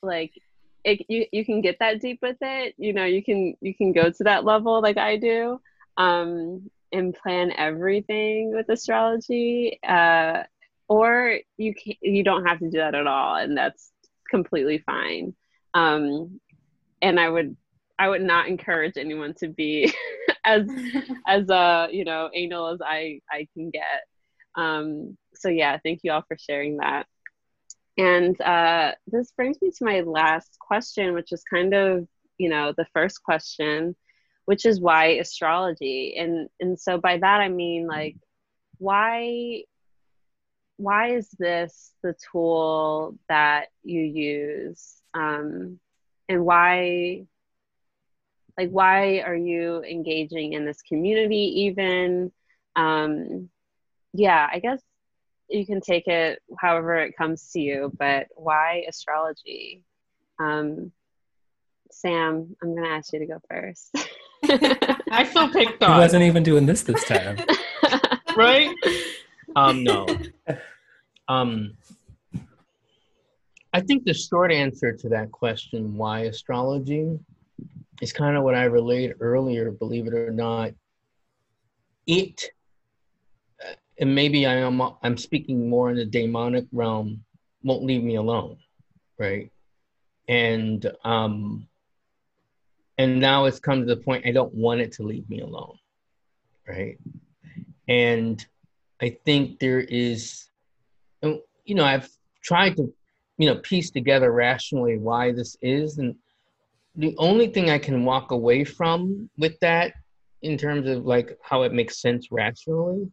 like 0.04 0.32
it, 0.84 1.06
you 1.10 1.26
you 1.32 1.46
can 1.46 1.62
get 1.62 1.78
that 1.80 2.02
deep 2.02 2.20
with 2.22 2.38
it, 2.42 2.76
you 2.78 2.94
know, 2.94 3.06
you 3.06 3.24
can 3.24 3.56
you 3.62 3.74
can 3.74 3.92
go 3.92 4.12
to 4.12 4.24
that 4.24 4.46
level 4.46 4.82
like 4.82 4.98
I 4.98 5.18
do. 5.18 5.60
Um 5.98 6.70
and 6.94 7.16
plan 7.16 7.52
everything 7.58 8.54
with 8.54 8.70
astrology 8.70 9.80
uh 9.88 10.44
or 10.88 11.40
you 11.58 11.74
can 11.74 11.94
you 12.02 12.24
don't 12.24 12.46
have 12.46 12.60
to 12.60 12.70
do 12.70 12.78
that 12.78 12.96
at 12.96 13.08
all 13.08 13.36
and 13.36 13.58
that's 13.58 13.92
completely 14.30 14.78
fine 14.80 15.34
um 15.74 16.40
and 17.02 17.20
i 17.20 17.30
would 17.30 17.56
I 18.02 18.10
would 18.10 18.24
not 18.24 18.48
encourage 18.48 18.98
anyone 18.98 19.36
to 19.36 19.48
be 19.48 19.94
as 20.46 20.68
as 21.28 21.48
uh 21.50 21.88
you 21.92 22.04
know 22.04 22.32
anal 22.34 22.70
as 22.70 22.80
I 22.84 23.22
I 23.30 23.48
can 23.54 23.70
get. 23.70 24.02
Um, 24.56 25.18
so 25.36 25.50
yeah, 25.50 25.78
thank 25.84 26.00
you 26.04 26.12
all 26.12 26.24
for 26.28 26.38
sharing 26.38 26.78
that. 26.78 27.06
And 27.98 28.40
uh, 28.42 28.94
this 29.06 29.32
brings 29.32 29.62
me 29.62 29.70
to 29.70 29.86
my 29.86 30.02
last 30.02 30.58
question, 30.60 31.14
which 31.14 31.32
is 31.32 31.44
kind 31.44 31.76
of 31.76 32.08
you 32.40 32.50
know 32.50 32.74
the 32.76 32.88
first 32.92 33.22
question 33.24 33.96
which 34.46 34.66
is 34.66 34.82
why 34.82 35.06
astrology 35.24 36.16
and 36.18 36.50
and 36.60 36.80
so 36.80 36.98
by 36.98 37.18
that 37.18 37.40
i 37.40 37.48
mean 37.48 37.86
like 37.86 38.16
why 38.80 39.62
why 40.78 41.14
is 41.14 41.30
this 41.38 41.94
the 42.02 42.16
tool 42.32 43.16
that 43.30 43.68
you 43.84 44.02
use 44.02 44.96
um, 45.14 45.80
and 46.28 46.44
why 46.44 47.24
like 48.58 48.70
why 48.70 49.20
are 49.20 49.36
you 49.36 49.84
engaging 49.84 50.54
in 50.54 50.66
this 50.66 50.82
community 50.82 51.66
even? 51.66 52.32
Um, 52.76 53.50
yeah 54.14 54.48
i 54.52 54.60
guess 54.60 54.82
you 55.50 55.66
can 55.66 55.82
take 55.82 56.08
it 56.08 56.42
however 56.60 56.98
it 56.98 57.16
comes 57.18 57.52
to 57.52 57.60
you 57.60 57.92
but 57.98 58.28
why 58.36 58.86
astrology? 58.88 59.84
Um, 60.40 60.92
sam 61.92 62.56
i'm 62.62 62.76
going 62.76 62.84
to 62.84 62.90
ask 62.90 63.14
you 63.14 63.20
to 63.20 63.26
go 63.26 63.42
first. 63.50 63.96
I 65.12 65.24
feel 65.26 65.50
picked 65.50 65.84
on. 65.84 65.92
I 65.92 66.00
wasn't 66.00 66.24
even 66.24 66.42
doing 66.42 66.66
this 66.66 66.84
this 66.84 67.04
time. 67.06 67.38
Right? 68.38 68.74
Um 69.58 69.84
no. 69.84 70.08
Um 71.28 71.74
i 73.74 73.82
think 73.82 74.06
the 74.06 74.14
short 74.14 74.54
answer 74.54 74.94
to 74.94 75.10
that 75.10 75.34
question 75.34 75.98
why 75.98 76.22
astrology 76.22 77.20
is 78.02 78.12
kind 78.12 78.36
of 78.36 78.44
what 78.44 78.56
i 78.56 78.64
relayed 78.64 79.14
earlier 79.20 79.72
believe 79.72 80.08
it 80.08 80.14
or 80.14 80.32
not 80.32 80.72
it 82.08 82.52
and 84.02 84.16
maybe 84.16 84.46
I 84.48 84.56
am 84.56 84.82
I'm 85.04 85.16
speaking 85.16 85.70
more 85.70 85.92
in 85.92 85.96
the 85.96 86.06
demonic 86.06 86.66
realm, 86.72 87.24
won't 87.64 87.84
leave 87.84 88.04
me 88.04 88.16
alone, 88.16 88.58
right? 89.20 89.52
And 90.28 90.86
um, 91.06 91.68
and 92.98 93.20
now 93.20 93.46
it's 93.46 93.60
come 93.60 93.82
to 93.82 93.86
the 93.86 94.02
point 94.02 94.26
I 94.26 94.32
don't 94.32 94.54
want 94.54 94.82
it 94.82 94.92
to 94.94 95.04
leave 95.04 95.30
me 95.30 95.42
alone, 95.42 95.78
right? 96.68 96.98
And 97.88 98.44
I 99.02 99.18
think 99.24 99.60
there 99.60 99.82
is, 99.82 100.50
you 101.22 101.76
know, 101.76 101.86
I've 101.86 102.10
tried 102.42 102.78
to, 102.78 102.92
you 103.38 103.50
know, 103.50 103.58
piece 103.58 103.92
together 103.92 104.32
rationally 104.32 104.98
why 104.98 105.32
this 105.32 105.58
is, 105.62 106.00
and 106.00 106.16
the 106.96 107.16
only 107.18 107.48
thing 107.48 107.70
I 107.70 107.78
can 107.78 108.04
walk 108.04 108.32
away 108.32 108.64
from 108.64 109.30
with 109.38 109.60
that, 109.62 109.94
in 110.42 110.58
terms 110.58 110.90
of 110.90 111.06
like 111.06 111.38
how 111.44 111.64
it 111.64 111.74
makes 111.74 112.02
sense 112.02 112.28
rationally, 112.32 113.12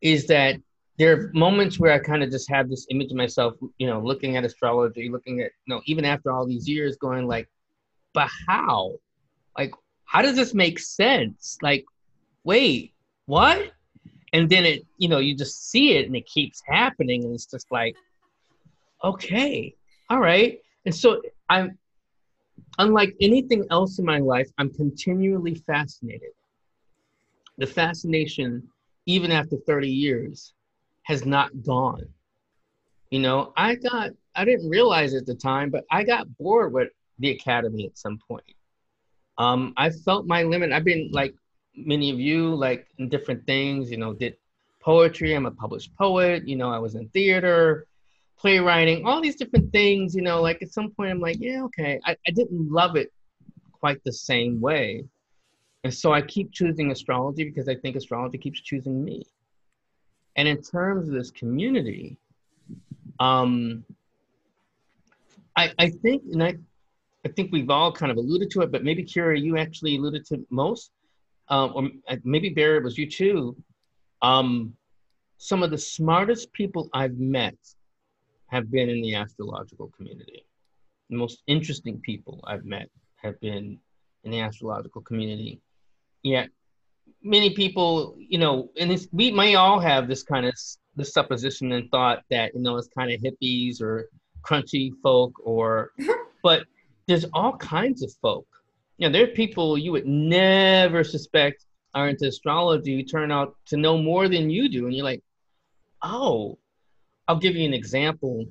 is 0.00 0.26
that 0.26 0.56
there 0.98 1.12
are 1.12 1.30
moments 1.32 1.78
where 1.78 1.92
I 1.92 1.98
kind 1.98 2.22
of 2.22 2.30
just 2.30 2.50
have 2.50 2.68
this 2.68 2.86
image 2.90 3.10
of 3.10 3.16
myself, 3.16 3.54
you 3.78 3.86
know, 3.86 4.00
looking 4.00 4.36
at 4.36 4.44
astrology, 4.44 5.08
looking 5.08 5.40
at, 5.40 5.52
you 5.66 5.74
know, 5.74 5.82
even 5.86 6.04
after 6.04 6.32
all 6.32 6.46
these 6.46 6.68
years, 6.68 6.96
going 6.96 7.26
like, 7.26 7.48
but 8.14 8.28
how? 8.48 8.94
Like, 9.56 9.72
how 10.06 10.22
does 10.22 10.34
this 10.34 10.54
make 10.54 10.78
sense? 10.78 11.58
Like, 11.62 11.84
wait, 12.42 12.94
what? 13.26 13.70
And 14.32 14.48
then 14.48 14.64
it, 14.64 14.86
you 14.96 15.08
know, 15.08 15.18
you 15.18 15.36
just 15.36 15.70
see 15.70 15.96
it 15.96 16.06
and 16.06 16.16
it 16.16 16.26
keeps 16.26 16.62
happening. 16.66 17.24
And 17.24 17.34
it's 17.34 17.46
just 17.46 17.70
like, 17.70 17.94
okay, 19.04 19.74
all 20.10 20.18
right. 20.18 20.58
And 20.84 20.94
so 20.94 21.22
I'm, 21.48 21.78
unlike 22.78 23.14
anything 23.20 23.66
else 23.70 23.98
in 23.98 24.04
my 24.04 24.18
life, 24.18 24.48
I'm 24.58 24.70
continually 24.70 25.54
fascinated. 25.54 26.30
The 27.58 27.66
fascination 27.66 28.68
even 29.08 29.32
after 29.32 29.56
30 29.66 29.88
years, 29.88 30.52
has 31.04 31.24
not 31.24 31.62
gone. 31.62 32.06
You 33.10 33.20
know, 33.20 33.54
I 33.56 33.74
got, 33.74 34.10
I 34.34 34.44
didn't 34.44 34.68
realize 34.68 35.14
at 35.14 35.24
the 35.24 35.34
time, 35.34 35.70
but 35.70 35.84
I 35.90 36.04
got 36.04 36.28
bored 36.36 36.74
with 36.74 36.90
the 37.18 37.30
academy 37.30 37.86
at 37.86 37.96
some 37.96 38.18
point. 38.28 38.44
Um, 39.38 39.72
I 39.78 39.88
felt 39.88 40.26
my 40.26 40.42
limit. 40.42 40.72
I've 40.72 40.84
been 40.84 41.08
like 41.10 41.34
many 41.74 42.10
of 42.10 42.20
you, 42.20 42.54
like 42.54 42.86
in 42.98 43.08
different 43.08 43.46
things, 43.46 43.90
you 43.90 43.96
know, 43.96 44.12
did 44.12 44.36
poetry. 44.78 45.32
I'm 45.32 45.46
a 45.46 45.50
published 45.52 45.96
poet. 45.96 46.46
You 46.46 46.56
know, 46.56 46.70
I 46.70 46.78
was 46.78 46.94
in 46.94 47.08
theater, 47.08 47.86
playwriting, 48.38 49.04
all 49.06 49.20
these 49.20 49.36
different 49.36 49.72
things. 49.72 50.14
You 50.14 50.22
know, 50.22 50.40
like 50.40 50.62
at 50.62 50.72
some 50.72 50.90
point, 50.90 51.10
I'm 51.10 51.20
like, 51.20 51.38
yeah, 51.40 51.62
okay. 51.64 52.00
I, 52.04 52.16
I 52.26 52.30
didn't 52.30 52.70
love 52.70 52.96
it 52.96 53.12
quite 53.72 54.02
the 54.04 54.12
same 54.12 54.60
way. 54.60 55.04
And 55.84 55.94
so 55.94 56.12
I 56.12 56.22
keep 56.22 56.52
choosing 56.52 56.90
astrology 56.90 57.44
because 57.44 57.68
I 57.68 57.74
think 57.76 57.96
astrology 57.96 58.38
keeps 58.38 58.60
choosing 58.60 59.04
me. 59.04 59.24
And 60.36 60.48
in 60.48 60.60
terms 60.60 61.08
of 61.08 61.14
this 61.14 61.30
community, 61.30 62.16
um, 63.20 63.84
I, 65.56 65.72
I 65.78 65.90
think, 65.90 66.22
and 66.32 66.42
I, 66.42 66.56
I 67.24 67.28
think 67.28 67.50
we've 67.52 67.70
all 67.70 67.92
kind 67.92 68.12
of 68.12 68.18
alluded 68.18 68.50
to 68.52 68.62
it, 68.62 68.70
but 68.70 68.84
maybe 68.84 69.04
Kirah, 69.04 69.40
you 69.40 69.56
actually 69.56 69.96
alluded 69.96 70.24
to 70.26 70.46
most, 70.50 70.92
um, 71.48 71.72
or 71.74 71.88
maybe 72.24 72.50
Barry, 72.50 72.78
it 72.78 72.84
was 72.84 72.96
you 72.96 73.10
too. 73.10 73.56
Um, 74.22 74.76
some 75.38 75.62
of 75.62 75.70
the 75.70 75.78
smartest 75.78 76.52
people 76.52 76.88
I've 76.92 77.18
met 77.18 77.56
have 78.48 78.70
been 78.70 78.88
in 78.88 79.00
the 79.02 79.14
astrological 79.14 79.90
community. 79.96 80.44
The 81.10 81.16
most 81.16 81.42
interesting 81.46 82.00
people 82.00 82.40
I've 82.46 82.64
met 82.64 82.90
have 83.16 83.40
been 83.40 83.78
in 84.24 84.30
the 84.30 84.40
astrological 84.40 85.02
community. 85.02 85.60
Yet 86.22 86.50
many 87.22 87.50
people 87.50 88.16
you 88.18 88.38
know 88.38 88.70
and 88.78 88.92
it's, 88.92 89.08
we 89.12 89.30
may 89.30 89.54
all 89.54 89.80
have 89.80 90.08
this 90.08 90.22
kind 90.22 90.46
of 90.46 90.54
this 90.96 91.12
supposition 91.12 91.72
and 91.72 91.90
thought 91.90 92.22
that 92.30 92.54
you 92.54 92.60
know 92.60 92.76
it's 92.76 92.88
kind 92.88 93.10
of 93.10 93.20
hippies 93.20 93.80
or 93.80 94.08
crunchy 94.42 94.92
folk 95.02 95.32
or 95.42 95.92
but 96.42 96.64
there's 97.06 97.24
all 97.32 97.56
kinds 97.56 98.02
of 98.02 98.12
folk. 98.20 98.46
You 98.98 99.08
know 99.08 99.12
there 99.12 99.24
are 99.24 99.34
people 99.34 99.78
you 99.78 99.92
would 99.92 100.06
never 100.06 101.04
suspect 101.04 101.64
are 101.94 102.08
into 102.08 102.26
astrology. 102.26 102.96
Who 102.96 103.02
turn 103.02 103.32
out 103.32 103.56
to 103.66 103.76
know 103.76 103.96
more 103.98 104.28
than 104.28 104.50
you 104.50 104.68
do 104.68 104.86
and 104.86 104.94
you're 104.94 105.04
like 105.04 105.22
oh 106.02 106.58
i'll 107.28 107.36
give 107.36 107.54
you 107.54 107.66
an 107.66 107.74
example 107.74 108.44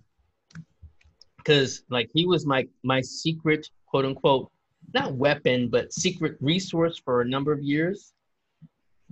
because 1.37 1.83
like 1.89 2.09
he 2.13 2.25
was 2.25 2.45
my 2.45 2.65
my 2.83 3.01
secret 3.01 3.69
quote 3.87 4.05
unquote 4.05 4.49
not 4.93 5.15
weapon, 5.15 5.69
but 5.69 5.93
secret 5.93 6.37
resource 6.39 6.99
for 7.03 7.21
a 7.21 7.25
number 7.25 7.51
of 7.51 7.61
years. 7.61 8.13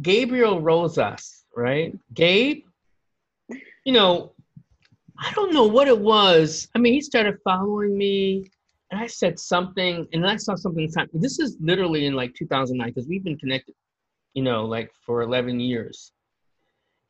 Gabriel 0.02 0.62
Rosas, 0.62 1.46
right? 1.56 1.98
Gabe, 2.14 2.64
you 3.50 3.94
know, 3.94 4.34
I 5.18 5.32
don't 5.34 5.54
know 5.54 5.66
what 5.66 5.88
it 5.88 5.98
was. 5.98 6.68
I 6.76 6.80
mean, 6.80 6.94
he 6.94 7.02
started 7.02 7.38
following 7.44 7.98
me, 7.98 8.46
and 8.92 9.00
I 9.00 9.08
said 9.08 9.40
something, 9.40 10.08
and 10.12 10.28
I 10.28 10.36
saw 10.36 10.56
something. 10.56 10.90
This 11.14 11.40
is 11.40 11.58
literally 11.62 12.06
in 12.06 12.14
like 12.14 12.34
2009 12.36 12.90
because 12.90 13.08
we've 13.08 13.24
been 13.24 13.38
connected, 13.38 13.76
you 14.34 14.44
know, 14.44 14.66
like 14.66 14.92
for 15.06 15.22
11 15.22 15.60
years. 15.60 16.12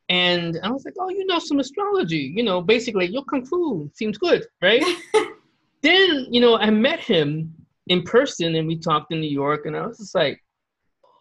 And 0.08 0.58
I 0.62 0.70
was 0.70 0.84
like, 0.84 0.94
oh, 0.98 1.08
you 1.08 1.26
know 1.26 1.38
some 1.38 1.58
astrology, 1.58 2.32
you 2.34 2.42
know, 2.42 2.60
basically 2.60 3.06
your 3.06 3.24
kung 3.24 3.44
fu 3.44 3.90
seems 3.94 4.18
good, 4.18 4.46
right? 4.62 4.82
then, 5.82 6.26
you 6.30 6.40
know, 6.40 6.56
I 6.58 6.70
met 6.70 7.00
him 7.00 7.54
in 7.88 8.02
person 8.02 8.54
and 8.54 8.66
we 8.66 8.76
talked 8.76 9.12
in 9.12 9.20
New 9.20 9.30
York 9.30 9.66
and 9.66 9.76
I 9.76 9.86
was 9.86 9.98
just 9.98 10.14
like, 10.14 10.42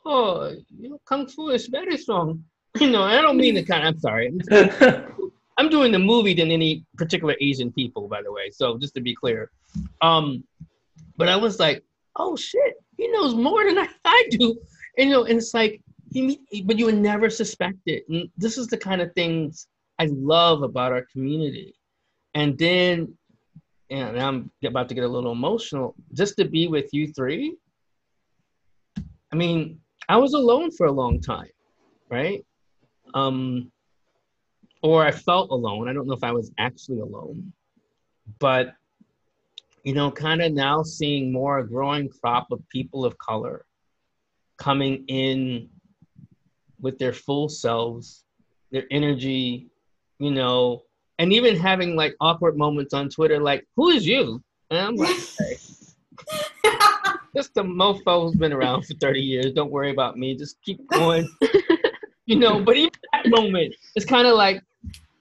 oh, 0.05 0.53
you 0.77 0.89
know, 0.89 0.99
Kung 1.05 1.27
Fu 1.27 1.49
is 1.49 1.67
very 1.67 1.97
strong. 1.97 2.43
You 2.81 2.89
know, 2.89 3.03
I 3.03 3.21
don't 3.21 3.37
mean 3.37 3.55
the 3.55 3.63
kind, 3.63 3.87
I'm 3.87 3.97
sorry. 3.97 4.33
I'm 5.57 5.69
doing 5.69 5.93
the 5.93 5.97
movie 5.97 6.33
than 6.33 6.51
any 6.51 6.83
particular 6.97 7.33
Asian 7.39 7.71
people, 7.71 8.09
by 8.09 8.21
the 8.21 8.33
way. 8.33 8.49
So 8.51 8.77
just 8.77 8.93
to 8.95 9.01
be 9.01 9.15
clear. 9.15 9.49
Um, 10.01 10.43
but 11.15 11.29
I 11.29 11.37
was 11.37 11.57
like, 11.57 11.85
oh 12.17 12.35
shit, 12.35 12.73
he 12.97 13.07
knows 13.13 13.33
more 13.33 13.63
than 13.63 13.77
I, 13.77 13.87
I 14.03 14.27
do. 14.29 14.59
And, 14.97 15.09
you 15.09 15.15
know, 15.15 15.23
and 15.23 15.37
it's 15.37 15.53
like, 15.53 15.81
he, 16.15 16.61
but 16.61 16.79
you 16.79 16.85
would 16.85 16.97
never 16.97 17.29
suspect 17.29 17.79
it. 17.85 18.07
And 18.09 18.29
this 18.37 18.57
is 18.57 18.67
the 18.67 18.77
kind 18.77 19.01
of 19.01 19.13
things 19.13 19.67
I 19.99 20.05
love 20.05 20.63
about 20.63 20.91
our 20.91 21.05
community. 21.11 21.75
And 22.33 22.57
then 22.57 23.17
and 23.89 24.19
I'm 24.19 24.51
about 24.63 24.89
to 24.89 24.95
get 24.95 25.03
a 25.03 25.07
little 25.07 25.31
emotional, 25.31 25.95
just 26.13 26.37
to 26.37 26.45
be 26.45 26.67
with 26.67 26.93
you 26.93 27.13
three. 27.13 27.55
I 29.31 29.35
mean, 29.35 29.79
I 30.09 30.17
was 30.17 30.33
alone 30.33 30.71
for 30.71 30.87
a 30.87 30.91
long 30.91 31.21
time, 31.21 31.49
right? 32.09 32.43
Um, 33.13 33.71
or 34.81 35.05
I 35.05 35.11
felt 35.11 35.51
alone. 35.51 35.87
I 35.87 35.93
don't 35.93 36.07
know 36.07 36.13
if 36.13 36.23
I 36.23 36.31
was 36.31 36.51
actually 36.57 36.99
alone, 36.99 37.53
but 38.39 38.73
you 39.83 39.93
know, 39.93 40.09
kind 40.09 40.41
of 40.41 40.51
now 40.51 40.81
seeing 40.81 41.31
more 41.31 41.59
a 41.59 41.67
growing 41.67 42.09
crop 42.09 42.47
of 42.51 42.67
people 42.69 43.05
of 43.05 43.17
color 43.19 43.65
coming 44.57 45.05
in 45.07 45.69
with 46.85 46.99
their 46.99 47.13
full 47.13 47.49
selves, 47.49 48.23
their 48.71 48.85
energy, 48.91 49.67
you 50.19 50.29
know, 50.29 50.83
and 51.17 51.33
even 51.33 51.55
having 51.55 51.95
like 51.95 52.15
awkward 52.21 52.55
moments 52.57 52.93
on 52.93 53.09
Twitter, 53.09 53.41
like, 53.41 53.65
who 53.75 53.89
is 53.89 54.05
you? 54.05 54.39
And 54.69 54.79
I'm 54.79 54.95
like, 54.95 55.15
hey, 55.39 55.57
just 57.35 57.57
a 57.57 57.63
mofo 57.63 58.21
who's 58.21 58.35
been 58.35 58.53
around 58.53 58.83
for 58.83 58.93
30 58.93 59.19
years. 59.19 59.51
Don't 59.53 59.71
worry 59.71 59.89
about 59.89 60.15
me. 60.15 60.37
Just 60.37 60.61
keep 60.61 60.87
going. 60.89 61.27
you 62.27 62.35
know, 62.37 62.63
but 62.63 62.77
even 62.77 62.91
that 63.13 63.29
moment, 63.29 63.73
it's 63.95 64.05
kind 64.05 64.27
of 64.27 64.35
like, 64.35 64.61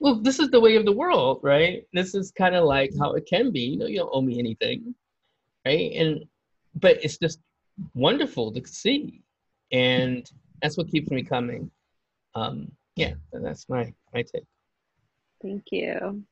well, 0.00 0.16
this 0.16 0.38
is 0.38 0.50
the 0.50 0.60
way 0.60 0.76
of 0.76 0.84
the 0.84 0.92
world, 0.92 1.40
right? 1.42 1.86
This 1.94 2.14
is 2.14 2.30
kind 2.30 2.54
of 2.54 2.64
like 2.64 2.92
how 2.98 3.14
it 3.14 3.24
can 3.26 3.50
be. 3.52 3.60
You 3.60 3.78
know, 3.78 3.86
you 3.86 4.00
don't 4.00 4.10
owe 4.12 4.20
me 4.20 4.38
anything, 4.38 4.94
right? 5.64 5.92
And 5.94 6.24
but 6.74 7.02
it's 7.02 7.16
just 7.16 7.38
wonderful 7.94 8.52
to 8.52 8.60
see, 8.66 9.22
and 9.72 10.30
that's 10.62 10.76
what 10.76 10.88
keeps 10.88 11.10
me 11.10 11.22
coming. 11.22 11.70
Um, 12.34 12.72
yeah, 12.96 13.14
that's 13.32 13.68
my 13.68 13.92
my 14.12 14.22
take. 14.22 14.44
Thank 15.42 15.64
you. 15.70 16.24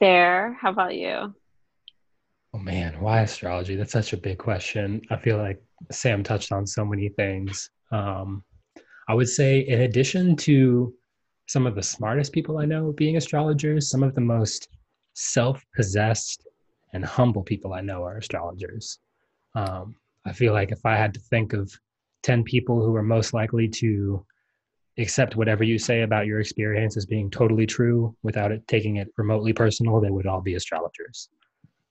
There, 0.00 0.56
how 0.60 0.70
about 0.70 0.94
you? 0.94 1.34
Oh 2.54 2.58
man, 2.58 3.00
why 3.00 3.20
astrology? 3.20 3.76
That's 3.76 3.92
such 3.92 4.12
a 4.12 4.16
big 4.16 4.38
question. 4.38 5.02
I 5.10 5.16
feel 5.16 5.36
like 5.36 5.62
Sam 5.90 6.22
touched 6.22 6.52
on 6.52 6.66
so 6.66 6.84
many 6.84 7.08
things. 7.10 7.70
Um, 7.92 8.44
I 9.08 9.14
would 9.14 9.28
say, 9.28 9.60
in 9.60 9.82
addition 9.82 10.36
to 10.36 10.94
some 11.48 11.66
of 11.66 11.74
the 11.74 11.82
smartest 11.82 12.32
people 12.32 12.58
I 12.58 12.64
know 12.64 12.92
being 12.92 13.16
astrologers, 13.16 13.90
some 13.90 14.02
of 14.02 14.14
the 14.14 14.20
most 14.20 14.68
self 15.14 15.64
possessed 15.74 16.46
and 16.92 17.04
humble 17.04 17.42
people 17.42 17.72
I 17.72 17.80
know 17.80 18.02
are 18.04 18.18
astrologers. 18.18 18.98
Um, 19.54 19.96
I 20.24 20.32
feel 20.32 20.52
like 20.52 20.72
if 20.72 20.84
I 20.84 20.96
had 20.96 21.14
to 21.14 21.20
think 21.20 21.52
of 21.52 21.72
10 22.26 22.42
people 22.42 22.84
who 22.84 22.96
are 22.96 23.04
most 23.04 23.32
likely 23.32 23.68
to 23.68 24.26
accept 24.98 25.36
whatever 25.36 25.62
you 25.62 25.78
say 25.78 26.02
about 26.02 26.26
your 26.26 26.40
experience 26.40 26.96
as 26.96 27.06
being 27.06 27.30
totally 27.30 27.66
true 27.66 28.16
without 28.24 28.50
it 28.50 28.66
taking 28.66 28.96
it 28.96 29.06
remotely 29.16 29.52
personal, 29.52 30.00
they 30.00 30.10
would 30.10 30.26
all 30.26 30.40
be 30.40 30.56
astrologers. 30.56 31.28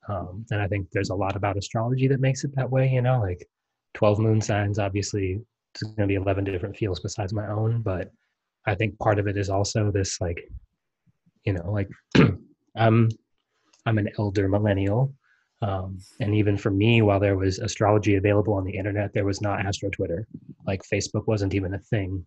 Um, 0.10 0.46
and 0.52 0.62
I 0.62 0.68
think 0.68 0.90
there's 0.92 1.10
a 1.10 1.16
lot 1.16 1.38
about 1.38 1.56
astrology 1.56 2.10
that 2.10 2.20
makes 2.20 2.44
it 2.44 2.54
that 2.56 2.70
way, 2.70 2.90
you 2.90 3.02
know, 3.02 3.22
like 3.22 3.48
12 3.94 4.20
moon 4.20 4.42
signs, 4.42 4.78
obviously, 4.78 5.40
it's 5.74 5.84
going 5.84 5.96
to 5.96 6.08
be 6.08 6.16
11 6.16 6.44
different 6.44 6.76
fields 6.76 7.00
besides 7.00 7.34
my 7.34 7.48
own. 7.48 7.82
But 7.82 8.12
I 8.66 8.76
think 8.76 9.00
part 9.00 9.20
of 9.20 9.28
it 9.28 9.38
is 9.38 9.50
also 9.50 9.90
this, 9.90 10.20
like, 10.20 10.50
you 11.46 11.54
know, 11.54 11.72
like 11.72 11.88
I'm, 12.76 13.10
I'm 13.86 13.98
an 13.98 14.10
elder 14.20 14.50
millennial. 14.50 15.14
Um, 15.62 16.00
and 16.20 16.36
even 16.36 16.58
for 16.58 16.70
me, 16.70 17.02
while 17.02 17.20
there 17.20 17.38
was 17.38 17.60
astrology 17.60 18.16
available 18.16 18.54
on 18.54 18.66
the 18.66 18.78
internet, 18.78 19.14
there 19.14 19.26
was 19.26 19.42
not 19.42 19.66
Astro 19.66 19.90
Twitter. 19.90 20.28
Like 20.68 20.82
Facebook 20.84 21.28
wasn't 21.28 21.54
even 21.54 21.74
a 21.74 21.80
thing. 21.80 22.26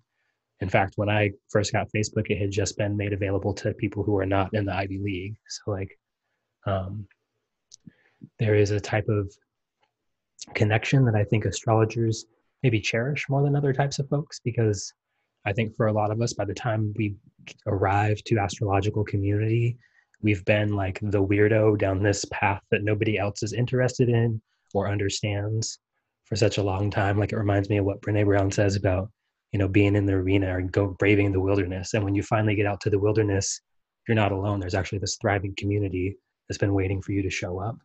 In 0.61 0.69
fact, 0.69 0.95
when 0.97 1.09
I 1.09 1.31
first 1.51 1.73
got 1.73 1.89
Facebook, 1.95 2.31
it 2.31 2.39
had 2.39 2.51
just 2.51 2.77
been 2.77 2.97
made 2.97 3.13
available 3.13 3.55
to 3.55 3.75
people 3.75 4.03
who 4.03 4.13
were 4.13 4.27
not 4.27 4.55
in 4.55 4.65
the 4.65 4.75
Ivy 4.75 4.99
League. 4.99 5.37
So, 5.49 5.71
like, 5.71 5.97
um, 6.67 7.07
there 8.39 8.57
is 8.57 8.73
a 8.73 8.81
type 8.81 9.09
of 9.09 9.33
connection 10.55 11.05
that 11.05 11.15
I 11.15 11.25
think 11.25 11.45
astrologers 11.45 12.25
maybe 12.63 12.81
cherish 12.81 13.29
more 13.29 13.43
than 13.43 13.55
other 13.55 13.73
types 13.73 13.99
of 13.99 14.09
folks 14.09 14.41
because 14.45 14.93
I 15.45 15.53
think 15.53 15.77
for 15.77 15.87
a 15.87 15.93
lot 15.93 16.11
of 16.11 16.21
us, 16.21 16.33
by 16.33 16.45
the 16.45 16.55
time 16.55 16.93
we 16.97 17.15
arrive 17.67 18.23
to 18.25 18.39
astrological 18.39 19.05
community, 19.05 19.79
we've 20.23 20.45
been 20.45 20.74
like 20.74 20.99
the 21.01 21.23
weirdo 21.23 21.78
down 21.78 22.03
this 22.03 22.24
path 22.27 22.62
that 22.70 22.82
nobody 22.82 23.19
else 23.19 23.43
is 23.43 23.53
interested 23.53 24.09
in 24.09 24.40
or 24.74 24.89
understands 24.89 25.78
for 26.24 26.36
such 26.36 26.59
a 26.59 26.62
long 26.62 26.90
time. 26.90 27.19
Like 27.19 27.32
it 27.32 27.39
reminds 27.39 27.70
me 27.70 27.78
of 27.78 27.85
what 27.85 28.03
Brene 28.03 28.24
Brown 28.24 28.51
says 28.51 28.77
about, 28.77 29.11
you 29.53 29.59
know, 29.59 29.69
being 29.69 29.97
in 29.97 30.07
the 30.07 30.15
arena 30.15 30.57
or 30.57 30.61
go 30.62 30.89
braving 30.99 31.32
the 31.32 31.40
wilderness. 31.40 31.95
And 31.95 32.05
when 32.05 32.15
you 32.15 32.23
finally 32.23 32.55
get 32.55 32.66
out 32.66 32.81
to 32.82 32.90
the 32.90 32.99
wilderness, 32.99 33.61
you're 34.07 34.15
not 34.15 34.32
alone. 34.32 34.61
There's 34.61 34.74
actually 34.74 34.99
this 34.99 35.16
thriving 35.20 35.55
community 35.57 36.16
that's 36.49 36.59
been 36.59 36.74
waiting 36.74 37.01
for 37.01 37.12
you 37.12 37.23
to 37.23 37.31
show 37.31 37.61
up. 37.61 37.77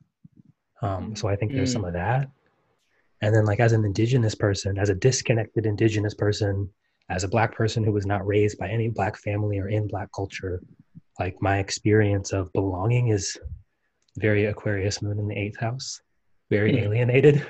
Um, 0.81 1.15
so 1.15 1.27
I 1.27 1.35
think 1.35 1.53
there's 1.53 1.69
mm. 1.69 1.73
some 1.73 1.85
of 1.85 1.93
that. 1.93 2.30
And 3.22 3.34
then, 3.34 3.45
like, 3.45 3.61
as 3.61 3.72
an 3.72 3.85
indigenous 3.85 4.35
person, 4.35 4.77
as 4.77 4.89
a 4.89 4.95
disconnected 4.95 5.65
indigenous 5.65 6.14
person, 6.14 6.69
as 7.10 7.23
a 7.23 7.30
black 7.30 7.55
person 7.55 7.84
who 7.84 7.93
was 7.93 8.05
not 8.05 8.26
raised 8.27 8.57
by 8.57 8.68
any 8.69 8.89
black 8.89 9.18
family 9.18 9.60
or 9.60 9.69
in 9.69 9.88
black 9.88 10.10
culture, 10.14 10.61
like 11.19 11.35
my 11.41 11.60
experience 11.60 12.34
of 12.34 12.52
belonging 12.53 13.10
is 13.10 13.38
very 14.18 14.45
Aquarius 14.45 15.02
moon 15.02 15.19
in 15.19 15.27
the 15.27 15.38
eighth 15.38 15.60
house, 15.60 16.02
very 16.49 16.73
mm. 16.73 16.84
alienated. 16.84 17.45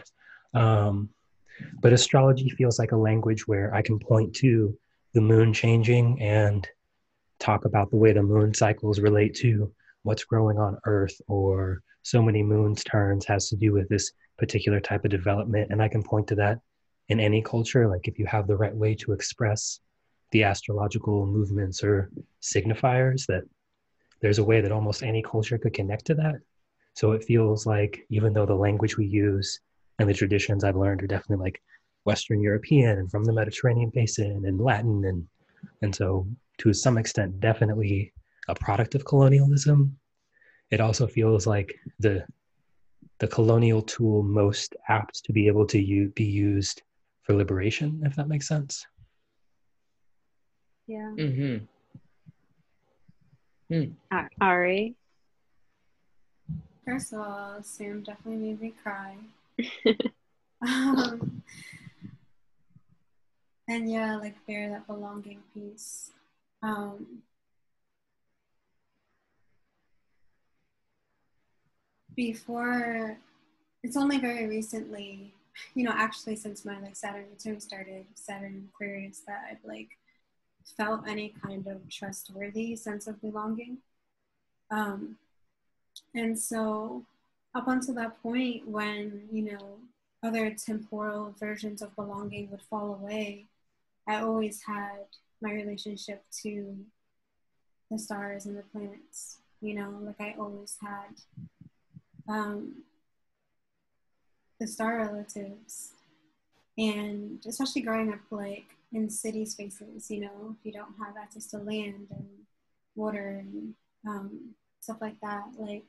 Um, 0.54 1.10
but 1.82 1.94
astrology 1.94 2.50
feels 2.50 2.80
like 2.80 2.92
a 2.92 2.98
language 2.98 3.48
where 3.48 3.74
I 3.74 3.82
can 3.82 4.00
point 4.00 4.36
to 4.38 4.78
the 5.14 5.22
moon 5.22 5.54
changing 5.54 6.22
and 6.22 6.68
talk 7.40 7.66
about 7.66 7.90
the 7.92 7.98
way 7.98 8.14
the 8.14 8.24
moon 8.24 8.54
cycles 8.54 9.00
relate 9.00 9.36
to 9.36 9.72
what's 10.04 10.24
growing 10.24 10.58
on 10.58 10.78
earth 10.86 11.20
or 11.28 11.82
so 12.04 12.22
many 12.22 12.44
moons 12.44 12.84
turns 12.84 13.26
has 13.26 13.50
to 13.50 13.56
do 13.56 13.74
with 13.74 13.88
this 13.90 14.12
particular 14.38 14.80
type 14.80 15.06
of 15.06 15.12
development 15.12 15.68
and 15.72 15.82
i 15.82 15.88
can 15.88 16.04
point 16.04 16.28
to 16.28 16.36
that 16.36 16.60
in 17.10 17.20
any 17.20 17.42
culture 17.42 17.88
like 17.88 18.08
if 18.08 18.18
you 18.20 18.26
have 18.26 18.48
the 18.48 18.56
right 18.56 18.76
way 18.76 18.94
to 18.96 19.14
express 19.14 19.80
the 20.34 20.44
astrological 20.44 21.26
movements 21.26 21.84
or 21.84 22.12
signifiers 22.42 23.26
that 23.28 23.44
there's 24.22 24.40
a 24.40 24.44
way 24.44 24.62
that 24.62 24.72
almost 24.72 25.04
any 25.04 25.22
culture 25.24 25.58
could 25.58 25.74
connect 25.74 26.06
to 26.06 26.16
that. 26.16 26.36
So 26.96 27.14
it 27.14 27.24
feels 27.24 27.66
like 27.66 28.06
even 28.10 28.34
though 28.34 28.46
the 28.46 28.54
language 28.54 28.98
we 28.98 29.06
use 29.06 29.60
and 30.00 30.10
the 30.10 30.14
traditions 30.14 30.64
i've 30.64 30.76
learned 30.76 31.04
are 31.04 31.08
definitely 31.08 31.44
like 31.44 31.62
western 32.06 32.42
european 32.42 32.98
and 33.00 33.10
from 33.10 33.24
the 33.24 33.34
mediterranean 33.34 33.92
basin 33.94 34.44
and 34.46 34.60
latin 34.60 35.06
and 35.06 35.26
and 35.82 35.96
so 35.96 36.28
to 36.58 36.74
some 36.74 36.98
extent 36.98 37.40
definitely 37.40 38.12
a 38.50 38.56
product 38.56 38.96
of 38.96 39.06
colonialism 39.06 39.98
it 40.72 40.82
also 40.82 41.08
feels 41.08 41.48
like 41.48 41.74
the 42.00 42.26
the 43.20 43.28
colonial 43.28 43.82
tool 43.82 44.24
most 44.24 44.76
apt 44.90 45.24
to 45.24 45.32
be 45.32 45.48
able 45.48 45.66
to 45.66 45.80
u- 45.80 46.12
be 46.16 46.26
used 46.26 46.82
for 47.22 47.34
liberation 47.34 48.02
if 48.04 48.16
that 48.16 48.28
makes 48.28 48.48
sense 48.48 48.86
yeah. 50.88 51.12
Mm-hmm. 51.18 51.66
Mm. 53.74 53.94
ari? 54.42 54.96
First 56.86 57.14
of 57.14 57.20
all 57.20 57.64
sam 57.64 58.04
definitely 58.04 58.48
made 58.48 58.62
me 58.62 58.74
cry. 58.84 59.16
Um, 60.66 61.44
and 63.68 63.92
yeah 63.92 64.16
like 64.16 64.36
bear 64.48 64.70
that 64.70 64.88
belonging 64.88 65.40
piece. 65.54 66.12
Um, 66.62 67.24
before 72.16 73.18
it's 73.84 73.98
only 73.98 74.20
very 74.20 74.48
recently 74.48 75.34
you 75.74 75.84
know 75.84 75.92
actually 75.94 76.36
since 76.36 76.66
my 76.66 76.80
like 76.80 76.96
saturn 76.96 77.26
return 77.30 77.60
started 77.60 78.06
saturn 78.14 78.70
aquarius 78.74 79.22
that 79.26 79.42
i've 79.50 79.64
like 79.64 79.90
felt 80.78 81.08
any 81.08 81.34
kind 81.44 81.68
of 81.68 81.90
trustworthy 81.90 82.76
sense 82.76 83.08
of 83.08 83.22
belonging. 83.22 83.78
Um 84.72 85.18
and 86.16 86.40
so 86.40 87.04
up 87.54 87.68
until 87.68 87.94
that 87.96 88.22
point 88.24 88.68
when 88.68 89.28
you 89.32 89.44
know 89.44 89.78
other 90.24 90.52
temporal 90.52 91.36
versions 91.40 91.82
of 91.82 91.96
belonging 91.96 92.50
would 92.50 92.62
fall 92.62 92.94
away 92.96 93.46
i 94.08 94.16
always 94.16 94.64
had 94.64 95.06
my 95.42 95.52
relationship 95.52 96.24
to 96.32 96.76
the 97.92 98.00
stars 98.00 98.48
and 98.48 98.58
the 98.58 98.64
planets 98.72 99.38
you 99.62 99.76
know 99.76 100.00
like 100.02 100.20
i 100.20 100.34
always 100.40 100.78
had 100.82 101.14
um, 102.28 102.84
the 104.60 104.68
star 104.68 104.98
relatives. 104.98 105.92
And 106.78 107.40
especially 107.46 107.82
growing 107.82 108.12
up 108.12 108.20
like 108.32 108.76
in 108.94 109.10
city 109.10 109.46
spaces 109.46 110.10
you 110.10 110.22
know 110.22 110.56
if 110.58 110.66
you 110.66 110.72
don't 110.72 110.96
have 111.00 111.16
access 111.22 111.48
to 111.48 111.58
land 111.58 112.08
and 112.12 112.28
water 112.96 113.44
and 113.44 113.74
um, 114.08 114.54
stuff 114.80 114.98
like 115.02 115.20
that 115.22 115.44
like 115.58 115.86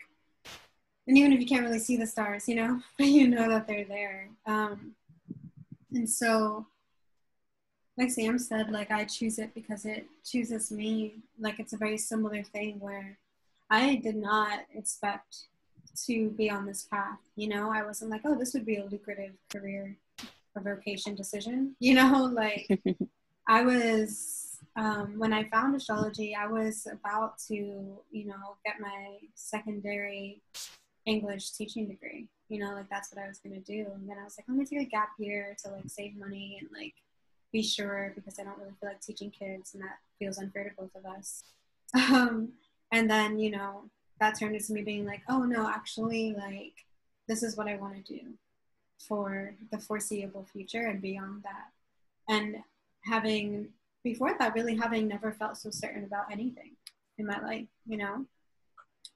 and 1.07 1.19
even 1.19 1.33
if 1.33 1.41
you 1.41 1.47
can't 1.47 1.65
really 1.65 1.79
see 1.79 1.97
the 1.97 2.07
stars 2.07 2.49
you 2.49 2.55
know 2.55 2.81
but 2.97 3.07
you 3.17 3.29
know 3.29 3.49
that 3.49 3.67
they're 3.67 3.85
there. 3.85 4.29
Um, 4.47 4.95
and 5.93 6.09
so 6.09 6.67
like 7.97 8.11
sam 8.11 8.39
said 8.41 8.73
like 8.73 8.91
i 8.91 9.05
choose 9.05 9.39
it 9.39 9.55
because 9.55 9.85
it 9.85 10.07
chooses 10.25 10.73
me. 10.73 11.15
Like 11.39 11.61
it's 11.61 11.73
a 11.73 11.77
very 11.77 11.99
similar 11.99 12.43
thing 12.43 12.81
where 12.81 13.19
i 13.71 13.97
did 13.97 14.17
not 14.17 14.61
expect 14.75 15.47
to 16.07 16.31
be 16.31 16.51
on 16.51 16.67
this 16.67 16.83
path. 16.83 17.19
You 17.37 17.49
know, 17.49 17.71
I 17.71 17.83
wasn't 17.83 18.11
like, 18.11 18.23
oh, 18.25 18.35
this 18.35 18.55
would 18.55 18.67
be 18.67 18.77
a 18.77 18.85
lucrative 18.85 19.33
career 19.51 19.97
or 20.55 20.63
vocation 20.63 21.15
decision. 21.15 21.77
You 21.79 21.95
know, 21.95 22.25
like 22.33 22.69
I 23.49 23.63
was, 23.63 24.59
um, 24.77 25.19
when 25.19 25.33
I 25.33 25.45
found 25.49 25.75
astrology, 25.75 26.35
I 26.35 26.47
was 26.47 26.87
about 26.91 27.39
to, 27.49 27.55
you 27.55 28.27
know, 28.27 28.57
get 28.65 28.81
my 28.81 29.19
secondary 29.35 30.41
English 31.07 31.53
teaching 31.53 31.87
degree. 31.87 32.29
You 32.49 32.61
know, 32.61 32.75
like 32.75 32.89
that's 32.91 33.13
what 33.13 33.25
I 33.25 33.29
was 33.29 33.39
going 33.39 33.55
to 33.55 33.61
do. 33.61 33.87
And 33.95 34.09
then 34.09 34.19
I 34.19 34.25
was 34.25 34.37
like, 34.39 34.45
I'm 34.49 34.55
going 34.55 34.67
to 34.67 34.75
take 34.75 34.87
a 34.87 34.91
gap 34.91 35.11
year 35.19 35.57
to 35.65 35.71
like 35.71 35.85
save 35.89 36.17
money 36.17 36.59
and 36.61 36.69
like 36.73 36.95
be 37.53 37.63
sure 37.63 38.13
because 38.15 38.39
I 38.39 38.45
don't 38.45 38.59
really 38.59 38.75
feel 38.81 38.91
like 38.91 39.01
teaching 39.01 39.31
kids 39.31 39.75
and 39.75 39.83
that 39.83 39.99
feels 40.19 40.39
unfair 40.39 40.65
to 40.65 40.71
both 40.77 40.95
of 40.95 41.07
us. 41.07 41.45
Um, 41.95 42.55
and 42.91 43.09
then, 43.09 43.39
you 43.39 43.53
know, 43.53 43.85
that 44.19 44.37
turned 44.37 44.57
into 44.57 44.73
me 44.73 44.83
being 44.83 45.07
like, 45.07 45.23
oh 45.29 45.45
no, 45.45 45.69
actually, 45.69 46.35
like, 46.35 46.85
this 47.29 47.45
is 47.45 47.57
what 47.57 47.69
I 47.69 47.77
want 47.77 47.95
to 47.95 48.13
do 48.13 48.35
for 49.07 49.55
the 49.71 49.79
foreseeable 49.79 50.47
future 50.53 50.87
and 50.87 51.01
beyond 51.01 51.43
that. 51.43 51.71
And 52.29 52.57
having, 53.05 53.69
before 54.03 54.37
that, 54.39 54.55
really 54.55 54.77
having 54.77 55.09
never 55.09 55.33
felt 55.33 55.57
so 55.57 55.71
certain 55.71 56.05
about 56.05 56.31
anything 56.31 56.73
in 57.19 57.27
my 57.27 57.41
life, 57.41 57.69
you 57.87 57.99
know? 57.99 58.27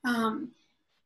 Um, 0.04 0.52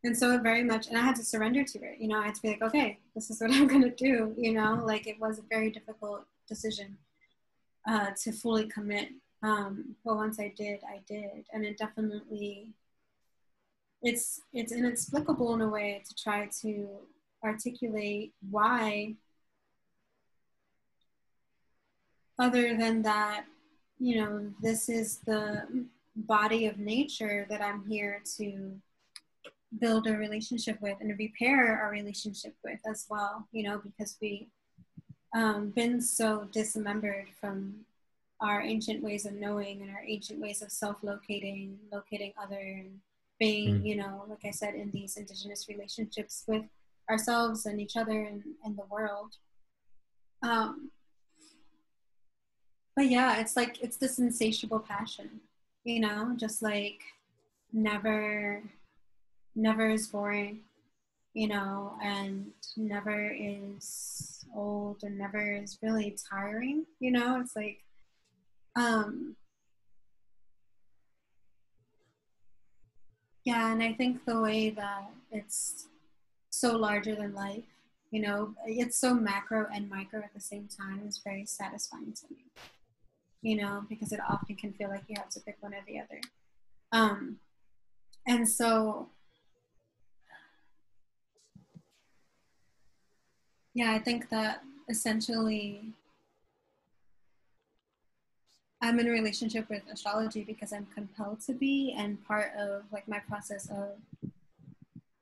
and 0.05 0.17
so 0.17 0.39
very 0.39 0.65
much 0.65 0.89
and 0.89 0.99
i 0.99 1.01
had 1.01 1.17
to 1.17 1.25
surrender 1.25 1.65
to 1.65 1.79
it 1.79 1.97
you 1.99 2.09
know 2.09 2.19
i 2.19 2.27
had 2.27 2.35
to 2.35 2.43
be 2.43 2.49
like 2.49 2.63
okay 2.63 2.99
this 3.15 3.31
is 3.31 3.41
what 3.41 3.51
i'm 3.51 3.67
going 3.67 3.83
to 3.83 3.91
do 3.91 4.35
you 4.37 4.53
know 4.53 4.81
like 4.85 5.07
it 5.07 5.21
was 5.21 5.39
a 5.39 5.45
very 5.49 5.71
difficult 5.71 6.25
decision 6.49 6.97
uh, 7.89 8.11
to 8.21 8.31
fully 8.33 8.67
commit 8.67 9.09
um, 9.43 9.97
but 10.05 10.17
once 10.17 10.39
i 10.39 10.53
did 10.57 10.81
i 10.89 11.01
did 11.07 11.45
and 11.53 11.65
it 11.65 11.77
definitely 11.79 12.69
it's 14.03 14.41
it's 14.53 14.73
inexplicable 14.73 15.55
in 15.55 15.61
a 15.61 15.69
way 15.69 16.03
to 16.07 16.15
try 16.15 16.49
to 16.61 16.89
articulate 17.45 18.33
why 18.51 19.15
other 22.39 22.77
than 22.77 23.03
that 23.03 23.45
you 23.99 24.17
know 24.17 24.51
this 24.61 24.89
is 24.89 25.19
the 25.27 25.63
body 26.17 26.67
of 26.67 26.79
nature 26.79 27.47
that 27.49 27.63
i'm 27.63 27.85
here 27.89 28.23
to 28.37 28.73
build 29.79 30.07
a 30.07 30.17
relationship 30.17 30.81
with 30.81 30.97
and 31.01 31.19
repair 31.19 31.79
our 31.81 31.91
relationship 31.91 32.55
with 32.65 32.79
as 32.87 33.07
well 33.09 33.47
you 33.53 33.63
know 33.63 33.81
because 33.85 34.17
we 34.21 34.49
um, 35.35 35.71
been 35.71 36.01
so 36.01 36.47
dismembered 36.53 37.29
from 37.41 37.75
our 38.41 38.61
ancient 38.61 39.03
ways 39.03 39.25
of 39.25 39.33
knowing 39.33 39.81
and 39.81 39.91
our 39.91 40.03
ancient 40.07 40.41
ways 40.41 40.61
of 40.63 40.71
self-locating 40.71 41.79
locating 41.93 42.33
other 42.41 42.59
and 42.59 42.99
being 43.39 43.81
mm. 43.81 43.87
you 43.87 43.97
know 43.97 44.25
like 44.29 44.45
i 44.45 44.51
said 44.51 44.75
in 44.75 44.91
these 44.91 45.17
indigenous 45.17 45.69
relationships 45.69 46.45
with 46.47 46.65
ourselves 47.13 47.67
and 47.67 47.81
each 47.81 47.97
other 47.97 48.23
and, 48.23 48.43
and 48.65 48.77
the 48.77 48.87
world. 48.91 49.37
Um, 50.43 50.91
but 52.95 53.09
yeah 53.09 53.41
it's 53.41 53.57
like 53.57 53.83
it's 53.83 53.97
this 53.97 54.19
insatiable 54.19 54.81
passion 54.81 55.41
you 55.85 56.01
know 56.01 56.35
just 56.37 56.63
like 56.63 57.01
never 57.73 58.63
never 59.55 59.91
is 59.91 60.09
boring 60.09 60.61
you 61.35 61.49
know 61.49 61.95
and 62.03 62.47
never 62.77 63.33
is 63.33 64.45
old 64.55 65.03
and 65.03 65.19
never 65.19 65.55
is 65.55 65.79
really 65.83 66.17
tiring 66.31 66.85
you 67.01 67.11
know 67.11 67.41
it's 67.41 67.57
like 67.57 67.79
um 68.77 69.35
yeah 73.45 73.73
and 73.73 73.83
i 73.83 73.93
think 73.93 74.25
the 74.27 74.41
way 74.41 74.71
that 74.71 75.11
it's 75.31 75.87
so 76.63 76.77
larger 76.77 77.15
than 77.17 77.35
life 77.35 77.65
you 78.13 78.21
know 78.23 78.55
it's 78.67 78.97
so 78.97 79.13
macro 79.15 79.67
and 79.75 79.91
micro 79.91 80.21
at 80.21 80.33
the 80.33 80.41
same 80.41 80.69
time 80.81 81.03
It's 81.05 81.19
very 81.19 81.45
satisfying 81.45 82.13
to 82.21 82.27
me 82.31 82.45
you 83.49 83.57
know 83.61 83.85
because 83.89 84.13
it 84.13 84.21
often 84.35 84.55
can 84.55 84.73
feel 84.73 84.89
like 84.89 85.03
you 85.09 85.17
have 85.19 85.31
to 85.31 85.41
pick 85.41 85.57
one 85.59 85.75
or 85.75 85.83
the 85.89 85.99
other. 85.99 86.21
Um 86.93 87.39
and 88.29 88.49
so 88.49 89.09
yeah 93.75 93.91
i 93.93 93.99
think 93.99 94.29
that 94.29 94.63
essentially 94.89 95.67
i'm 98.81 99.01
in 99.01 99.09
a 99.09 99.11
relationship 99.11 99.69
with 99.69 99.83
astrology 99.93 100.45
because 100.45 100.73
i'm 100.73 100.87
compelled 100.95 101.41
to 101.41 101.53
be 101.53 101.93
and 101.99 102.25
part 102.25 102.53
of 102.57 102.85
like 102.93 103.09
my 103.09 103.19
process 103.31 103.69
of 103.71 104.32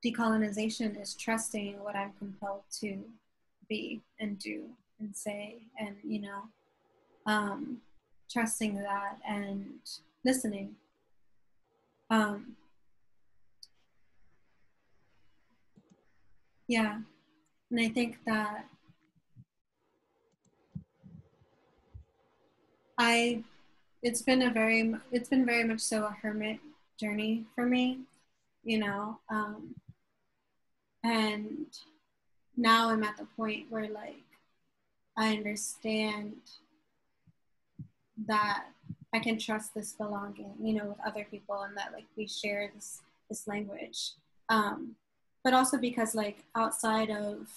decolonization 0.05 1.01
is 1.01 1.15
trusting 1.15 1.83
what 1.83 1.97
I'm 1.97 2.13
compelled 2.19 2.63
to 2.81 3.05
be 3.69 4.01
and 4.19 4.39
do 4.39 4.65
and 4.99 5.15
say, 5.15 5.63
and 5.79 5.97
you 6.03 6.21
know, 6.21 6.43
um, 7.27 7.79
trusting 8.31 8.77
that 8.77 9.19
and 9.29 9.65
listening. 10.25 10.75
Um, 12.11 12.57
yeah, 16.67 16.99
and 17.71 17.81
I 17.81 17.89
think 17.89 18.19
that 18.27 18.67
I, 22.99 23.43
it's 24.03 24.23
been 24.23 24.43
a 24.43 24.51
very, 24.51 24.95
it's 25.13 25.29
been 25.29 25.47
very 25.47 25.65
much 25.65 25.81
so 25.81 26.05
a 26.05 26.11
hermit 26.11 26.59
journey 26.99 27.47
for 27.55 27.65
me, 27.65 28.01
you 28.65 28.79
know. 28.79 29.19
Um, 29.31 29.75
and 31.05 31.67
now 32.57 32.91
i'm 32.91 33.03
at 33.03 33.17
the 33.17 33.27
point 33.37 33.65
where 33.71 33.89
like 33.91 34.25
i 35.17 35.33
understand 35.33 36.35
that 38.27 38.65
i 39.15 39.19
can 39.19 39.39
trust 39.39 39.75
this 39.75 39.93
belonging 39.93 40.53
you 40.63 40.75
know 40.75 40.85
with 40.85 40.99
other 41.07 41.27
people 41.31 41.63
and 41.63 41.77
that 41.77 41.93
like 41.93 42.07
we 42.17 42.27
share 42.27 42.71
this 42.75 43.01
this 43.31 43.47
language. 43.47 44.11
Um 44.51 44.97
but 45.43 45.55
also 45.55 45.79
because 45.79 46.15
like 46.15 46.45
outside 46.55 47.09
of 47.09 47.49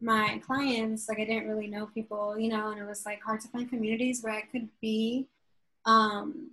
my 0.00 0.40
clients 0.46 1.08
like 1.08 1.18
i 1.18 1.24
didn't 1.24 1.48
really 1.48 1.66
know 1.66 1.86
people 1.86 2.38
you 2.38 2.48
know 2.48 2.70
and 2.70 2.80
it 2.80 2.84
was 2.84 3.04
like 3.04 3.20
hard 3.20 3.40
to 3.40 3.48
find 3.48 3.68
communities 3.68 4.22
where 4.22 4.32
i 4.32 4.42
could 4.42 4.68
be 4.80 5.26
um 5.86 6.50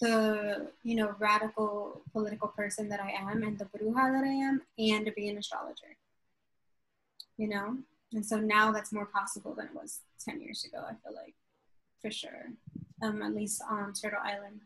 the 0.00 0.70
you 0.82 0.96
know 0.96 1.14
radical 1.18 2.02
political 2.12 2.48
person 2.48 2.88
that 2.88 3.00
I 3.00 3.10
am 3.10 3.42
and 3.42 3.58
the 3.58 3.66
bruja 3.66 4.12
that 4.12 4.24
I 4.24 4.32
am 4.32 4.62
and 4.78 5.06
to 5.06 5.12
be 5.12 5.28
an 5.28 5.38
astrologer. 5.38 5.96
You 7.36 7.48
know? 7.48 7.78
And 8.12 8.24
so 8.24 8.38
now 8.38 8.72
that's 8.72 8.92
more 8.92 9.06
possible 9.06 9.54
than 9.54 9.66
it 9.66 9.74
was 9.74 10.00
10 10.24 10.40
years 10.40 10.64
ago, 10.64 10.82
I 10.82 10.94
feel 10.94 11.14
like, 11.14 11.34
for 12.00 12.10
sure. 12.10 12.46
Um, 13.02 13.22
at 13.22 13.34
least 13.34 13.62
on 13.70 13.92
Turtle 13.92 14.18
Island. 14.24 14.60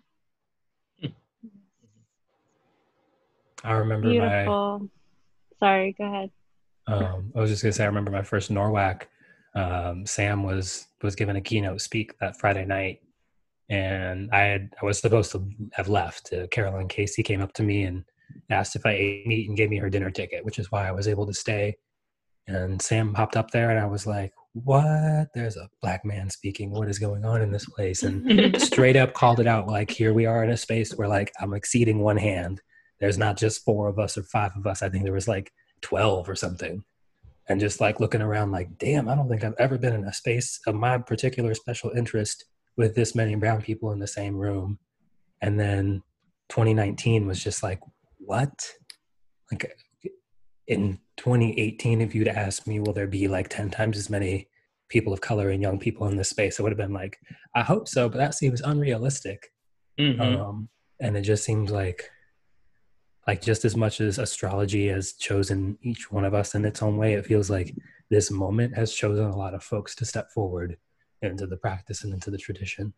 I 3.64 3.72
remember 3.72 4.08
Beautiful. 4.08 4.78
my. 4.80 4.86
Sorry, 5.58 5.94
go 5.96 6.04
ahead. 6.04 6.30
Um, 6.86 7.32
I 7.36 7.40
was 7.40 7.50
just 7.50 7.62
gonna 7.62 7.72
say, 7.72 7.84
I 7.84 7.86
remember 7.86 8.10
my 8.10 8.22
first 8.22 8.50
NORWAC. 8.50 9.02
Um, 9.54 10.06
Sam 10.06 10.42
was 10.42 10.86
was 11.02 11.14
given 11.14 11.36
a 11.36 11.40
keynote 11.40 11.80
speak 11.80 12.18
that 12.18 12.38
Friday 12.40 12.64
night, 12.64 13.02
and 13.72 14.28
I 14.32 14.40
had 14.40 14.74
I 14.80 14.84
was 14.84 15.00
supposed 15.00 15.32
to 15.32 15.48
have 15.72 15.88
left. 15.88 16.30
Uh, 16.30 16.46
Caroline 16.48 16.88
Casey 16.88 17.22
came 17.22 17.40
up 17.40 17.54
to 17.54 17.62
me 17.62 17.84
and 17.84 18.04
asked 18.50 18.76
if 18.76 18.84
I 18.84 18.92
ate 18.92 19.26
meat 19.26 19.48
and 19.48 19.56
gave 19.56 19.70
me 19.70 19.78
her 19.78 19.88
dinner 19.88 20.10
ticket, 20.10 20.44
which 20.44 20.58
is 20.58 20.70
why 20.70 20.86
I 20.86 20.92
was 20.92 21.08
able 21.08 21.26
to 21.26 21.32
stay. 21.32 21.76
And 22.46 22.82
Sam 22.82 23.14
popped 23.14 23.36
up 23.36 23.50
there, 23.50 23.70
and 23.70 23.78
I 23.78 23.86
was 23.86 24.06
like, 24.06 24.32
"What? 24.52 25.28
There's 25.34 25.56
a 25.56 25.70
black 25.80 26.04
man 26.04 26.28
speaking. 26.28 26.70
What 26.70 26.90
is 26.90 26.98
going 26.98 27.24
on 27.24 27.40
in 27.40 27.50
this 27.50 27.64
place?" 27.64 28.02
And 28.02 28.60
straight 28.60 28.96
up 28.96 29.14
called 29.14 29.40
it 29.40 29.46
out, 29.46 29.68
like, 29.68 29.90
"Here 29.90 30.12
we 30.12 30.26
are 30.26 30.44
in 30.44 30.50
a 30.50 30.56
space 30.58 30.92
where 30.92 31.08
like 31.08 31.32
I'm 31.40 31.54
exceeding 31.54 32.00
one 32.00 32.18
hand. 32.18 32.60
There's 33.00 33.18
not 33.18 33.38
just 33.38 33.64
four 33.64 33.88
of 33.88 33.98
us 33.98 34.18
or 34.18 34.22
five 34.24 34.52
of 34.54 34.66
us. 34.66 34.82
I 34.82 34.90
think 34.90 35.04
there 35.04 35.14
was 35.14 35.28
like 35.28 35.50
twelve 35.80 36.28
or 36.28 36.36
something." 36.36 36.84
And 37.48 37.58
just 37.58 37.80
like 37.80 38.00
looking 38.00 38.22
around, 38.22 38.52
like, 38.52 38.78
damn, 38.78 39.08
I 39.08 39.16
don't 39.16 39.28
think 39.28 39.42
I've 39.42 39.54
ever 39.58 39.76
been 39.76 39.94
in 39.94 40.04
a 40.04 40.12
space 40.12 40.60
of 40.66 40.74
my 40.76 40.98
particular 40.98 41.54
special 41.54 41.90
interest 41.90 42.44
with 42.76 42.94
this 42.94 43.14
many 43.14 43.34
brown 43.34 43.62
people 43.62 43.92
in 43.92 43.98
the 43.98 44.06
same 44.06 44.36
room. 44.36 44.78
And 45.40 45.58
then 45.58 46.02
2019 46.48 47.26
was 47.26 47.42
just 47.42 47.62
like 47.62 47.80
what? 48.18 48.52
Like 49.50 49.76
in 50.66 50.98
2018 51.16 52.00
if 52.00 52.14
you'd 52.14 52.28
asked 52.28 52.66
me 52.66 52.78
will 52.78 52.92
there 52.92 53.08
be 53.08 53.26
like 53.28 53.48
10 53.48 53.70
times 53.70 53.98
as 53.98 54.08
many 54.08 54.48
people 54.88 55.12
of 55.12 55.20
color 55.20 55.50
and 55.50 55.60
young 55.60 55.78
people 55.78 56.06
in 56.06 56.16
this 56.16 56.30
space? 56.30 56.58
It 56.58 56.62
would 56.62 56.72
have 56.72 56.78
been 56.78 56.92
like 56.92 57.18
i 57.54 57.62
hope 57.62 57.88
so 57.88 58.08
but 58.08 58.18
that 58.18 58.34
seems 58.34 58.60
unrealistic. 58.60 59.48
Mm-hmm. 60.00 60.20
um, 60.20 60.68
and 61.00 61.16
it 61.16 61.22
just 61.22 61.44
seems 61.44 61.70
like 61.70 62.08
like 63.26 63.42
just 63.42 63.64
as 63.64 63.76
much 63.76 64.00
as 64.00 64.18
astrology 64.18 64.88
has 64.88 65.12
chosen 65.12 65.78
each 65.82 66.10
one 66.10 66.24
of 66.24 66.32
us 66.32 66.54
in 66.54 66.64
its 66.64 66.82
own 66.82 66.96
way 66.96 67.14
it 67.14 67.26
feels 67.26 67.50
like 67.50 67.74
this 68.10 68.30
moment 68.30 68.76
has 68.76 68.94
chosen 68.94 69.26
a 69.26 69.36
lot 69.36 69.54
of 69.54 69.62
folks 69.62 69.94
to 69.96 70.04
step 70.04 70.30
forward 70.30 70.76
into 71.22 71.46
the 71.46 71.56
practice 71.56 72.04
and 72.04 72.12
into 72.12 72.30
the 72.30 72.38
tradition. 72.38 72.92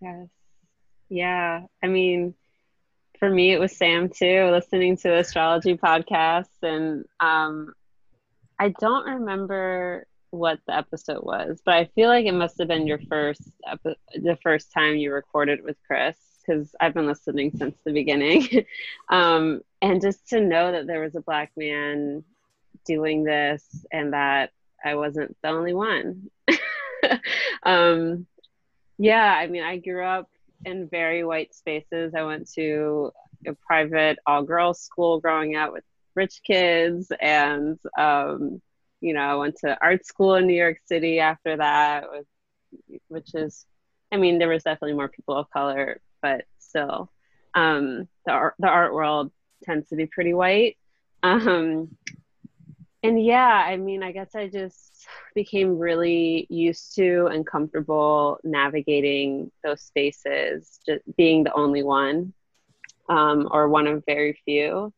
Yes. 0.00 0.28
Yeah. 1.08 1.62
I 1.82 1.86
mean, 1.86 2.34
for 3.18 3.28
me, 3.28 3.52
it 3.52 3.60
was 3.60 3.76
Sam 3.76 4.08
too, 4.08 4.50
listening 4.50 4.96
to 4.98 5.16
astrology 5.16 5.76
podcasts. 5.76 6.62
And 6.62 7.04
um, 7.20 7.72
I 8.58 8.74
don't 8.80 9.06
remember 9.06 10.06
what 10.30 10.58
the 10.66 10.76
episode 10.76 11.24
was, 11.24 11.60
but 11.64 11.74
I 11.74 11.86
feel 11.94 12.08
like 12.08 12.26
it 12.26 12.32
must 12.32 12.58
have 12.58 12.68
been 12.68 12.86
your 12.86 13.00
first, 13.08 13.42
epi- 13.66 13.96
the 14.14 14.38
first 14.42 14.72
time 14.72 14.96
you 14.96 15.12
recorded 15.12 15.64
with 15.64 15.76
Chris, 15.86 16.16
because 16.46 16.74
I've 16.80 16.94
been 16.94 17.06
listening 17.06 17.52
since 17.56 17.76
the 17.84 17.92
beginning. 17.92 18.46
um, 19.08 19.62
and 19.82 20.00
just 20.00 20.28
to 20.28 20.40
know 20.40 20.72
that 20.72 20.86
there 20.86 21.00
was 21.00 21.14
a 21.14 21.20
Black 21.20 21.52
man 21.56 22.24
doing 22.84 23.24
this 23.24 23.64
and 23.92 24.12
that 24.12 24.50
I 24.84 24.94
wasn't 24.94 25.36
the 25.42 25.48
only 25.48 25.74
one. 25.74 26.30
um, 27.62 28.26
yeah, 28.98 29.34
I 29.34 29.46
mean, 29.46 29.62
I 29.62 29.78
grew 29.78 30.04
up 30.04 30.28
in 30.64 30.88
very 30.88 31.24
white 31.24 31.54
spaces. 31.54 32.14
I 32.14 32.22
went 32.24 32.50
to 32.54 33.12
a 33.46 33.54
private 33.54 34.18
all 34.26 34.42
girls 34.42 34.80
school 34.80 35.20
growing 35.20 35.56
up 35.56 35.72
with 35.72 35.84
rich 36.14 36.40
kids, 36.44 37.12
and 37.20 37.78
um, 37.96 38.60
you 39.00 39.14
know, 39.14 39.20
I 39.20 39.34
went 39.36 39.56
to 39.58 39.78
art 39.80 40.04
school 40.04 40.34
in 40.34 40.46
New 40.46 40.56
York 40.56 40.78
City 40.86 41.20
after 41.20 41.56
that, 41.56 42.10
with, 42.10 42.26
which 43.08 43.34
is, 43.34 43.64
I 44.12 44.16
mean, 44.16 44.38
there 44.38 44.48
was 44.48 44.64
definitely 44.64 44.94
more 44.94 45.08
people 45.08 45.36
of 45.36 45.50
color, 45.50 46.00
but 46.20 46.44
still, 46.58 47.10
um, 47.54 48.08
the 48.26 48.32
art, 48.32 48.54
the 48.58 48.66
art 48.66 48.92
world 48.92 49.30
tends 49.64 49.88
to 49.90 49.96
be 49.96 50.06
pretty 50.06 50.34
white. 50.34 50.76
Um, 51.22 51.96
and 53.02 53.24
yeah, 53.24 53.64
I 53.66 53.76
mean, 53.76 54.02
I 54.02 54.12
guess 54.12 54.34
I 54.34 54.48
just 54.48 55.06
became 55.34 55.78
really 55.78 56.46
used 56.50 56.96
to 56.96 57.26
and 57.26 57.46
comfortable 57.46 58.40
navigating 58.42 59.50
those 59.62 59.82
spaces, 59.82 60.80
just 60.84 61.02
being 61.16 61.44
the 61.44 61.52
only 61.52 61.82
one 61.82 62.32
um, 63.08 63.48
or 63.50 63.68
one 63.68 63.86
of 63.86 64.04
very 64.04 64.38
few. 64.44 64.92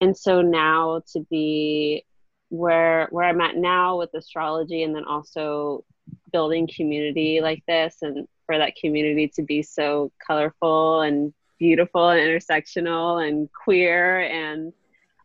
And 0.00 0.16
so 0.16 0.42
now 0.42 1.02
to 1.12 1.20
be 1.30 2.04
where 2.50 3.08
where 3.10 3.24
I'm 3.24 3.40
at 3.40 3.56
now 3.56 3.98
with 3.98 4.14
astrology, 4.14 4.82
and 4.82 4.94
then 4.94 5.04
also 5.04 5.84
building 6.32 6.68
community 6.74 7.40
like 7.40 7.62
this, 7.68 7.98
and 8.02 8.26
for 8.46 8.58
that 8.58 8.74
community 8.76 9.28
to 9.36 9.42
be 9.42 9.62
so 9.62 10.10
colorful 10.26 11.02
and 11.02 11.32
beautiful 11.58 12.08
and 12.08 12.20
intersectional 12.20 13.26
and 13.26 13.48
queer 13.52 14.20
and 14.20 14.72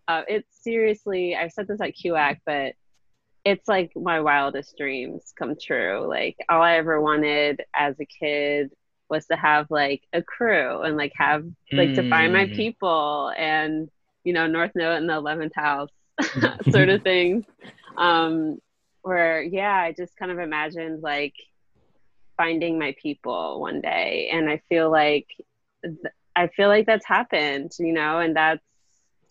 uh, 0.08 0.24
it's 0.28 0.64
seriously 0.64 1.36
i've 1.36 1.52
said 1.52 1.68
this 1.68 1.82
at 1.82 1.96
QAC, 1.96 2.38
but 2.46 2.74
it's 3.46 3.68
like 3.68 3.92
my 3.96 4.22
wildest 4.22 4.78
dreams 4.78 5.34
come 5.38 5.56
true 5.62 6.06
like 6.08 6.38
all 6.50 6.62
i 6.62 6.78
ever 6.78 7.02
wanted 7.02 7.62
as 7.76 7.96
a 8.00 8.06
kid 8.06 8.72
was 9.10 9.26
to 9.28 9.36
have 9.36 9.68
like 9.70 10.02
a 10.14 10.22
crew 10.22 10.82
and 10.82 10.98
like 10.98 11.12
have 11.16 11.46
like 11.72 11.90
mm. 11.90 11.96
to 11.96 12.10
find 12.10 12.34
my 12.34 12.46
mm. 12.46 12.56
people 12.56 13.32
and 13.38 13.90
you 14.24 14.34
know 14.34 14.48
north 14.48 14.72
node 14.76 14.98
in 14.98 15.08
the 15.08 15.14
11th 15.14 15.54
house 15.54 15.90
sort 16.72 16.90
of 16.90 17.02
thing 17.04 17.46
um 17.98 18.58
where 19.02 19.42
yeah 19.42 19.76
i 19.76 19.92
just 19.92 20.16
kind 20.16 20.32
of 20.32 20.40
imagined 20.40 21.02
like 21.02 21.36
finding 22.38 22.80
my 22.80 22.96
people 23.02 23.60
one 23.60 23.82
day 23.82 24.30
and 24.32 24.50
i 24.50 24.62
feel 24.70 24.90
like 24.90 25.28
i 26.36 26.48
feel 26.48 26.70
like 26.70 26.86
that's 26.86 27.06
happened 27.06 27.72
you 27.78 27.94
know 27.94 28.20
and 28.20 28.36
that's 28.36 28.64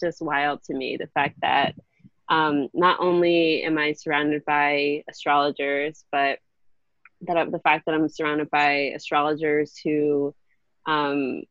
just 0.02 0.20
wild 0.20 0.62
to 0.64 0.74
me 0.74 0.96
the 0.96 1.08
fact 1.08 1.36
that 1.42 1.74
um, 2.28 2.68
not 2.74 3.00
only 3.00 3.62
am 3.62 3.78
i 3.78 3.92
surrounded 3.92 4.44
by 4.44 5.02
astrologers 5.08 6.04
but 6.12 6.38
that 7.22 7.50
the 7.50 7.60
fact 7.60 7.86
that 7.86 7.94
i'm 7.94 8.08
surrounded 8.08 8.50
by 8.50 8.92
astrologers 8.94 9.76
who 9.82 10.34
um, 10.86 11.42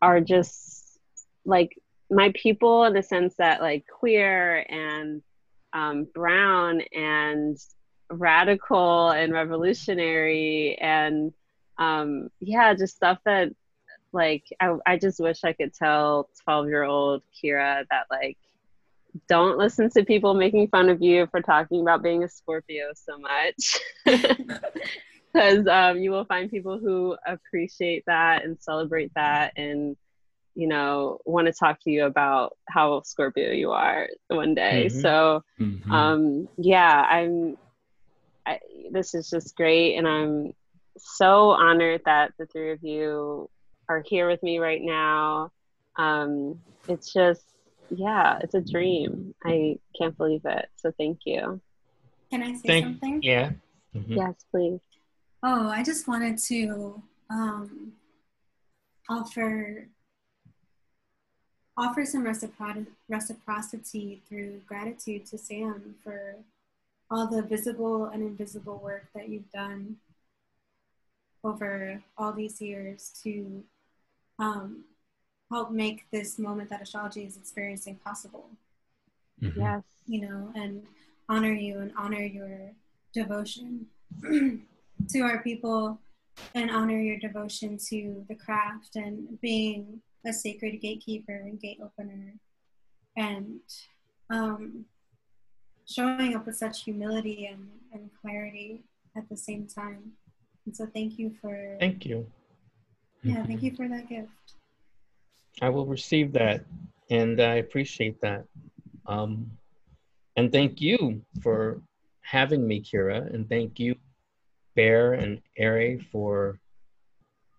are 0.00 0.20
just 0.20 0.98
like 1.44 1.76
my 2.10 2.32
people 2.34 2.84
in 2.84 2.92
the 2.92 3.02
sense 3.02 3.34
that 3.36 3.60
like 3.60 3.84
queer 3.86 4.64
and 4.68 5.22
um, 5.72 6.06
brown 6.14 6.82
and 6.94 7.58
radical 8.10 9.10
and 9.10 9.32
revolutionary 9.32 10.76
and 10.78 11.32
um, 11.78 12.28
yeah, 12.40 12.74
just 12.74 12.96
stuff 12.96 13.18
that 13.24 13.50
like 14.12 14.44
I, 14.60 14.76
I 14.86 14.96
just 14.98 15.20
wish 15.20 15.44
I 15.44 15.52
could 15.52 15.72
tell 15.74 16.28
12 16.44 16.68
year 16.68 16.82
old 16.82 17.22
Kirah 17.42 17.84
that 17.90 18.06
like 18.10 18.38
don't 19.28 19.58
listen 19.58 19.90
to 19.90 20.04
people 20.04 20.34
making 20.34 20.68
fun 20.68 20.88
of 20.88 21.02
you 21.02 21.26
for 21.30 21.40
talking 21.40 21.80
about 21.80 22.02
being 22.02 22.24
a 22.24 22.28
Scorpio 22.28 22.92
so 22.94 23.18
much. 23.18 23.78
Because 25.32 25.66
um, 25.66 25.96
you 25.98 26.10
will 26.10 26.26
find 26.26 26.50
people 26.50 26.78
who 26.78 27.16
appreciate 27.26 28.04
that 28.06 28.44
and 28.44 28.60
celebrate 28.60 29.14
that 29.14 29.54
and, 29.56 29.96
you 30.54 30.66
know, 30.66 31.20
want 31.24 31.46
to 31.46 31.54
talk 31.54 31.80
to 31.84 31.90
you 31.90 32.04
about 32.04 32.54
how 32.68 33.00
Scorpio 33.00 33.50
you 33.52 33.70
are 33.70 34.10
one 34.28 34.54
day. 34.54 34.88
Mm-hmm. 34.88 35.00
So, 35.00 35.42
mm-hmm. 35.58 35.90
Um, 35.90 36.48
yeah, 36.58 37.06
I'm 37.08 37.56
I, 38.44 38.58
this 38.90 39.14
is 39.14 39.30
just 39.30 39.56
great, 39.56 39.96
and 39.96 40.06
I'm 40.06 40.52
so 40.98 41.50
honored 41.50 42.02
that 42.04 42.32
the 42.38 42.46
three 42.46 42.72
of 42.72 42.82
you 42.82 43.48
are 43.92 44.02
here 44.06 44.28
with 44.28 44.42
me 44.42 44.58
right 44.58 44.80
now. 44.82 45.52
Um, 45.96 46.60
it's 46.88 47.12
just, 47.12 47.44
yeah, 47.90 48.38
it's 48.40 48.54
a 48.54 48.60
dream. 48.60 49.34
I 49.44 49.78
can't 49.98 50.16
believe 50.16 50.42
it. 50.44 50.68
So 50.76 50.92
thank 50.96 51.20
you. 51.26 51.60
Can 52.30 52.42
I 52.42 52.54
say 52.54 52.68
thank, 52.68 52.84
something? 52.84 53.20
Yeah. 53.22 53.50
Mm-hmm. 53.94 54.16
Yes, 54.16 54.34
please. 54.50 54.80
Oh, 55.42 55.68
I 55.68 55.82
just 55.82 56.08
wanted 56.08 56.38
to 56.38 57.02
um, 57.30 57.92
offer 59.08 59.88
offer 61.76 62.04
some 62.04 62.22
reciprocity 63.08 64.22
through 64.28 64.60
gratitude 64.66 65.24
to 65.24 65.38
Sam 65.38 65.94
for 66.04 66.36
all 67.10 67.26
the 67.26 67.42
visible 67.42 68.06
and 68.06 68.22
invisible 68.22 68.78
work 68.82 69.06
that 69.14 69.30
you've 69.30 69.50
done 69.50 69.96
over 71.42 72.02
all 72.16 72.32
these 72.32 72.60
years 72.60 73.10
to 73.22 73.64
um, 74.38 74.84
help 75.50 75.70
make 75.70 76.04
this 76.10 76.38
moment 76.38 76.70
that 76.70 76.82
astrology 76.82 77.24
is 77.24 77.36
experiencing 77.36 77.96
possible. 77.96 78.48
Mm-hmm. 79.40 79.60
Yes. 79.60 79.82
You 80.06 80.28
know, 80.28 80.52
and 80.54 80.82
honor 81.28 81.52
you 81.52 81.78
and 81.78 81.92
honor 81.96 82.22
your 82.22 82.72
devotion 83.12 83.86
to 84.22 85.20
our 85.20 85.42
people 85.42 85.98
and 86.54 86.70
honor 86.70 86.98
your 86.98 87.18
devotion 87.18 87.78
to 87.88 88.24
the 88.28 88.34
craft 88.34 88.96
and 88.96 89.40
being 89.40 90.00
a 90.26 90.32
sacred 90.32 90.80
gatekeeper 90.80 91.34
and 91.34 91.60
gate 91.60 91.78
opener 91.82 92.34
and 93.16 93.60
um, 94.30 94.84
showing 95.86 96.34
up 96.34 96.46
with 96.46 96.56
such 96.56 96.84
humility 96.84 97.46
and, 97.46 97.68
and 97.92 98.10
clarity 98.20 98.82
at 99.16 99.28
the 99.28 99.36
same 99.36 99.66
time. 99.66 100.12
And 100.64 100.76
so 100.76 100.86
thank 100.86 101.18
you 101.18 101.34
for 101.40 101.76
Thank 101.78 102.06
you. 102.06 102.26
Yeah, 103.22 103.44
thank 103.46 103.62
you 103.62 103.74
for 103.74 103.88
that 103.88 104.08
gift. 104.08 104.28
I 105.60 105.68
will 105.68 105.86
receive 105.86 106.32
that 106.32 106.64
and 107.10 107.40
I 107.40 107.56
appreciate 107.56 108.20
that. 108.22 108.44
Um, 109.06 109.50
and 110.36 110.50
thank 110.50 110.80
you 110.80 111.22
for 111.42 111.82
having 112.22 112.66
me, 112.66 112.80
Kirah, 112.80 113.32
and 113.34 113.48
thank 113.48 113.78
you, 113.78 113.94
Bear 114.74 115.12
and 115.12 115.40
Ari, 115.60 116.06
for 116.10 116.58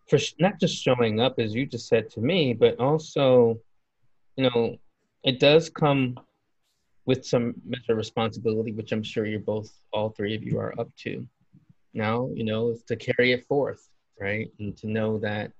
for 0.10 0.20
not 0.40 0.60
just 0.60 0.84
showing 0.84 1.22
up 1.22 1.40
as 1.40 1.56
you 1.56 1.66
just 1.66 1.88
said 1.88 2.10
to 2.10 2.20
me, 2.20 2.54
but 2.54 2.80
also, 2.80 3.58
you 4.36 4.50
know, 4.50 4.76
it 5.24 5.40
does 5.40 5.70
come 5.70 6.20
with 7.06 7.26
some 7.26 7.54
measure 7.66 7.94
of 7.94 7.98
responsibility, 7.98 8.72
which 8.72 8.92
I'm 8.92 9.04
sure 9.04 9.26
you're 9.26 9.40
both, 9.40 9.72
all 9.94 10.10
three 10.10 10.36
of 10.36 10.44
you 10.44 10.60
are 10.60 10.74
up 10.80 10.90
to. 11.04 11.26
Now, 11.94 12.30
you 12.34 12.44
know, 12.44 12.72
is 12.72 12.84
to 12.84 12.96
carry 12.96 13.32
it 13.32 13.46
forth, 13.46 13.90
right? 14.20 14.50
And 14.60 14.76
to 14.78 14.88
know 14.88 15.20
that 15.20 15.52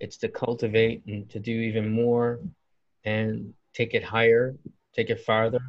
it's 0.00 0.16
to 0.18 0.28
cultivate 0.28 1.02
and 1.06 1.28
to 1.30 1.38
do 1.38 1.52
even 1.52 1.90
more 1.90 2.40
and 3.04 3.52
take 3.72 3.94
it 3.94 4.04
higher, 4.04 4.54
take 4.94 5.10
it 5.10 5.20
farther, 5.20 5.62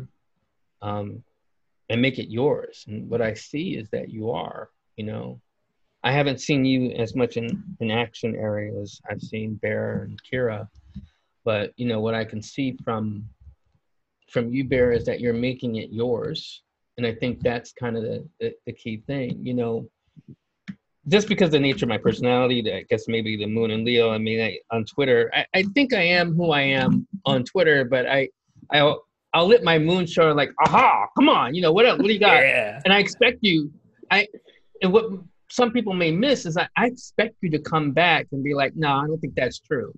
um, 0.82 1.24
and 1.90 2.02
make 2.02 2.20
it 2.20 2.30
yours. 2.30 2.86
And 2.88 3.10
what 3.10 3.22
I 3.22 3.34
see 3.34 3.76
is 3.76 3.90
that 3.90 4.10
you 4.10 4.32
are, 4.32 4.70
you 4.96 5.06
know. 5.06 5.40
I 6.04 6.12
haven't 6.12 6.40
seen 6.40 6.66
you 6.66 6.92
as 6.92 7.16
much 7.16 7.36
in, 7.36 7.64
in 7.80 7.90
action 7.90 8.36
areas. 8.36 9.02
I've 9.10 9.22
seen 9.22 9.56
Bear 9.56 10.04
and 10.04 10.22
Kirah, 10.32 10.68
but 11.44 11.74
you 11.78 11.88
know 11.88 12.00
what 12.00 12.14
I 12.14 12.24
can 12.26 12.42
see 12.44 12.78
from 12.84 13.28
from 14.30 14.52
you, 14.52 14.64
Bear, 14.64 14.92
is 14.92 15.06
that 15.06 15.20
you're 15.20 15.34
making 15.34 15.76
it 15.78 15.92
yours. 15.92 16.62
And 16.98 17.06
I 17.06 17.14
think 17.14 17.42
that's 17.42 17.72
kind 17.74 17.98
of 17.98 18.04
the, 18.04 18.28
the, 18.40 18.54
the 18.66 18.74
key 18.74 19.04
thing, 19.06 19.40
you 19.42 19.54
know, 19.54 19.90
just 21.08 21.28
because 21.28 21.48
of 21.48 21.54
the 21.54 21.60
nature 21.60 21.86
of 21.86 21.90
my 21.90 21.98
personality, 21.98 22.72
I 22.74 22.84
guess 22.90 23.08
maybe 23.08 23.38
the 23.38 23.46
moon 23.46 23.72
and 23.72 23.86
Leo, 23.86 24.12
I 24.12 24.18
mean, 24.18 24.42
I, 24.42 24.58
on 24.72 24.86
Twitter, 24.86 25.32
I, 25.34 25.46
I 25.54 25.64
think 25.76 25.94
I 25.94 26.02
am 26.02 26.34
who 26.36 26.52
I 26.52 26.62
am 26.62 27.08
on 27.26 27.44
Twitter, 27.44 27.86
but 27.86 28.08
I, 28.08 28.30
I, 28.72 28.96
I'll 29.34 29.48
let 29.48 29.64
my 29.64 29.78
moon 29.78 30.06
show 30.08 30.32
like, 30.32 30.52
aha, 30.66 31.08
come 31.16 31.30
on, 31.30 31.54
you 31.54 31.62
know, 31.62 31.72
what, 31.72 31.86
what 31.86 32.06
do 32.06 32.14
you 32.14 32.20
got? 32.20 32.42
yeah. 32.42 32.82
And 32.86 32.94
I 32.94 33.00
expect 33.00 33.40
you, 33.42 33.72
I, 34.10 34.28
and 34.82 34.92
what 34.92 35.06
some 35.50 35.72
people 35.72 35.94
may 35.94 36.12
miss 36.12 36.46
is 36.46 36.56
that 36.56 36.72
I 36.76 36.88
expect 36.88 37.36
you 37.42 37.50
to 37.52 37.60
come 37.60 37.92
back 37.92 38.28
and 38.32 38.44
be 38.44 38.54
like, 38.54 38.76
no, 38.76 38.90
I 38.90 39.08
don't 39.08 39.20
think 39.20 39.36
that's 39.36 39.60
true. 39.60 39.94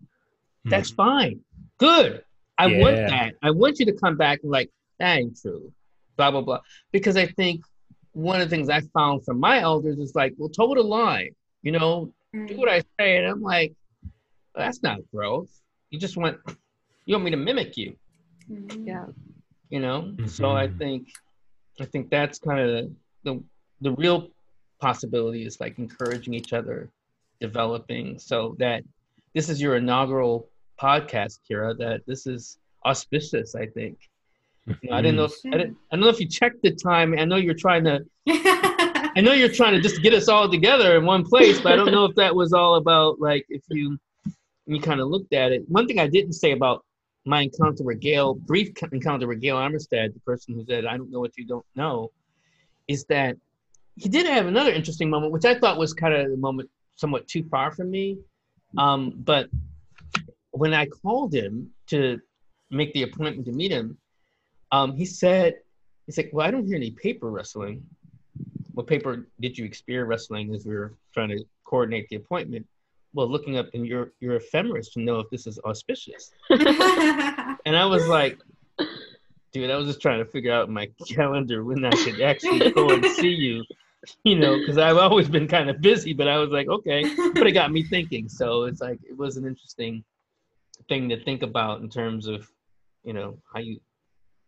Hmm. 0.63 0.69
That's 0.69 0.91
fine. 0.91 1.39
Good. 1.77 2.23
I 2.57 2.67
yeah. 2.67 2.81
want 2.81 2.95
that. 2.95 3.34
I 3.43 3.51
want 3.51 3.79
you 3.79 3.85
to 3.85 3.93
come 3.93 4.17
back 4.17 4.39
and 4.43 4.51
like, 4.51 4.69
that 4.99 5.19
ain't 5.19 5.39
true. 5.39 5.71
Blah 6.17 6.31
blah 6.31 6.41
blah. 6.41 6.59
Because 6.91 7.15
I 7.17 7.27
think 7.27 7.61
one 8.18 8.41
of 8.41 8.49
the 8.49 8.56
things 8.56 8.68
I 8.68 8.81
found 8.95 9.23
from 9.23 9.39
my 9.39 9.60
elders 9.60 9.99
is 9.99 10.15
like, 10.15 10.34
well, 10.38 10.49
toe 10.49 10.73
the 10.73 10.81
line, 10.81 11.35
you 11.61 11.72
know, 11.72 12.11
mm-hmm. 12.35 12.48
do 12.48 12.56
mm. 12.56 12.57
what 12.57 12.68
I 12.68 12.80
say. 12.99 13.18
And 13.18 13.27
I'm 13.27 13.44
like, 13.44 13.76
well, 14.02 14.65
that's 14.65 14.81
not 14.81 14.99
growth. 15.14 15.52
You 15.91 15.99
just 15.99 16.18
want 16.18 16.38
you 17.06 17.14
want 17.14 17.26
me 17.26 17.31
to 17.31 17.38
mimic 17.38 17.77
you. 17.77 17.95
Mm-hmm. 18.49 18.88
Yeah. 18.88 19.06
You 19.69 19.81
know? 19.81 20.02
Mm-hmm. 20.02 20.26
So 20.26 20.49
I 20.49 20.68
think 20.68 21.10
I 21.80 21.85
think 21.85 22.10
that's 22.10 22.39
kind 22.39 22.60
of 22.60 22.89
the 23.23 23.44
the 23.81 23.91
real 23.91 24.30
possibility 24.81 25.45
is 25.45 25.60
like 25.60 25.77
encouraging 25.77 26.34
each 26.34 26.53
other, 26.53 26.89
developing 27.39 28.18
so 28.18 28.56
that 28.57 28.84
this 29.35 29.48
is 29.48 29.61
your 29.61 29.76
inaugural 29.76 30.49
podcast, 30.81 31.39
Kirah, 31.48 31.77
that 31.77 32.02
this 32.07 32.26
is 32.26 32.57
auspicious, 32.84 33.53
I 33.53 33.68
think. 33.68 33.99
You 34.68 34.89
know, 34.89 34.98
I 34.98 35.02
didn't 35.02 35.18
know. 35.18 35.30
I, 35.45 35.57
didn't, 35.57 35.77
I 35.91 35.95
don't 35.95 36.02
know 36.02 36.10
if 36.10 36.19
you 36.19 36.27
checked 36.27 36.61
the 36.61 36.72
time. 36.72 37.18
I 37.18 37.26
know 37.26 37.38
you're 37.38 37.53
trying 37.53 37.84
to. 37.85 38.06
I 38.27 39.22
know 39.22 39.34
you're 39.34 39.49
trying 39.49 39.73
to 39.73 39.81
just 39.81 40.03
get 40.03 40.14
us 40.14 40.27
all 40.27 40.49
together 40.49 40.98
in 40.98 41.06
one 41.06 41.26
place, 41.26 41.60
but 41.60 41.73
I 41.73 41.76
don't 41.76 41.91
know 41.91 42.06
if 42.06 42.15
that 42.15 42.35
was 42.35 42.53
all 42.53 42.76
about 42.76 43.19
like 43.19 43.45
if 43.49 43.64
you 43.69 43.98
you 44.68 44.81
kind 44.81 44.99
of 44.99 45.07
looked 45.07 45.34
at 45.34 45.52
it. 45.52 45.64
One 45.69 45.88
thing 45.88 45.99
I 45.99 46.07
didn't 46.07 46.34
say 46.34 46.52
about 46.52 46.85
my 47.26 47.41
encounter 47.41 47.84
with 47.84 47.99
Gail, 47.99 48.35
brief 48.35 48.72
encounter 48.91 49.27
with 49.27 49.41
Gail 49.41 49.57
Armistead, 49.57 50.14
the 50.14 50.19
person 50.26 50.53
who 50.53 50.65
said, 50.65 50.85
I 50.85 50.98
don't 50.98 51.11
know 51.11 51.19
what 51.19 51.38
you 51.38 51.45
don't 51.45 51.65
know, 51.76 52.11
is 52.88 53.06
that 53.06 53.35
he 53.95 54.10
did 54.10 54.26
have 54.26 54.45
another 54.45 54.72
interesting 54.72 55.10
moment, 55.10 55.31
which 55.34 55.45
I 55.45 55.57
thought 55.57 55.77
was 55.77 55.94
kind 55.94 56.14
of 56.14 56.30
the 56.30 56.38
moment 56.38 56.69
somewhat 56.95 57.27
too 57.27 57.44
far 57.49 57.72
from 57.72 57.89
me. 57.89 58.18
Um, 58.77 59.14
but 59.15 59.49
when 60.52 60.73
I 60.73 60.85
called 60.85 61.34
him 61.34 61.72
to 61.88 62.19
make 62.69 62.94
the 62.94 63.03
appointment 63.03 63.45
to 63.48 63.52
meet 63.52 63.72
him, 63.72 63.98
um, 64.72 64.95
he 64.95 65.06
said, 65.06 65.56
he's 66.06 66.18
like, 66.18 66.30
well, 66.34 66.48
I 66.48 66.52
don't 66.52 66.65
hear 66.65 66.76
any 66.76 66.91
paper 66.91 67.30
wrestling. 67.30 67.84
What 68.73 68.88
paper 68.88 69.27
did 69.39 69.57
you 69.57 69.65
experience 69.65 70.07
wrestling 70.07 70.53
as 70.53 70.65
we 70.65 70.76
were 70.76 70.94
trying 71.14 71.30
to 71.30 71.44
coordinate 71.65 72.07
the 72.10 72.18
appointment? 72.18 72.65
well, 73.18 73.27
looking 73.27 73.57
up 73.57 73.68
in 73.73 73.84
your 73.84 74.14
your 74.19 74.35
ephemeris 74.35 74.89
to 74.89 75.02
know 75.02 75.19
if 75.19 75.30
this 75.31 75.48
is 75.48 75.60
auspicious. 75.65 76.31
and 76.49 77.76
I 77.76 77.85
was 77.85 78.07
like, 78.07 78.39
dude, 79.52 79.72
I 79.72 79.76
was 79.76 79.88
just 79.88 80.02
trying 80.02 80.19
to 80.19 80.26
figure 80.26 80.53
out 80.53 80.69
my 80.69 80.88
calendar 81.10 81.64
when 81.64 81.84
I 81.84 81.89
could 81.89 82.22
actually 82.22 82.72
go 82.72 82.91
and 82.91 83.03
see 83.06 83.30
you. 83.30 83.64
You 84.23 84.38
know, 84.38 84.57
because 84.57 84.77
I've 84.77 84.98
always 84.98 85.27
been 85.27 85.48
kind 85.48 85.69
of 85.69 85.81
busy, 85.81 86.14
but 86.14 86.27
I 86.27 86.38
was 86.38 86.52
like, 86.52 86.68
okay, 86.68 87.03
but 87.34 87.48
it 87.48 87.53
got 87.53 87.72
me 87.72 87.84
thinking. 87.84 88.30
So 88.30 88.64
it's 88.64 88.80
like 88.80 88.99
it 89.03 89.18
was 89.18 89.35
an 89.35 89.45
interesting 89.45 90.03
thing 90.88 91.10
to 91.10 91.22
think 91.23 91.41
about 91.41 91.81
in 91.81 91.89
terms 91.89 92.27
of, 92.27 92.48
you 93.03 93.14
know, 93.14 93.38
how 93.52 93.60
you 93.60 93.80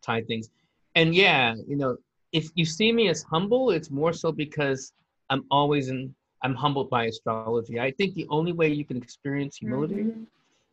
tie 0.01 0.21
things. 0.21 0.49
And 0.95 1.13
yeah, 1.13 1.55
you 1.67 1.75
know, 1.75 1.97
if 2.31 2.49
you 2.55 2.65
see 2.65 2.91
me 2.91 3.09
as 3.09 3.23
humble, 3.23 3.71
it's 3.71 3.89
more 3.89 4.13
so 4.13 4.31
because 4.31 4.93
I'm 5.29 5.45
always 5.51 5.89
in 5.89 6.13
I'm 6.41 6.55
humbled 6.55 6.89
by 6.89 7.05
astrology. 7.05 7.79
I 7.79 7.91
think 7.91 8.15
the 8.15 8.27
only 8.29 8.53
way 8.53 8.69
you 8.69 8.85
can 8.85 8.97
experience 8.97 9.57
humility 9.57 9.95
mm-hmm. 9.95 10.23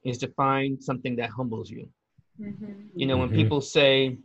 is 0.05 0.19
to 0.19 0.29
find 0.29 0.83
something 0.83 1.17
that 1.17 1.31
humbles 1.31 1.71
you. 1.71 1.89
Mm-hmm. 2.41 2.73
You 2.95 3.07
know, 3.07 3.17
when 3.17 3.29
mm-hmm. 3.29 3.37
people 3.37 3.61
say, 3.61 4.17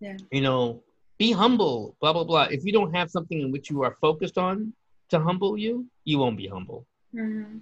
yeah. 0.00 0.16
you 0.30 0.40
know, 0.40 0.82
be 1.18 1.32
humble, 1.32 1.96
blah, 2.00 2.12
blah, 2.12 2.24
blah. 2.24 2.44
If 2.44 2.64
you 2.64 2.72
don't 2.72 2.94
have 2.94 3.10
something 3.10 3.40
in 3.40 3.50
which 3.50 3.70
you 3.70 3.82
are 3.82 3.96
focused 4.00 4.38
on 4.38 4.72
to 5.10 5.18
humble 5.18 5.56
you, 5.56 5.86
you 6.04 6.18
won't 6.18 6.36
be 6.36 6.46
humble. 6.46 6.86
Mm-hmm. 7.14 7.58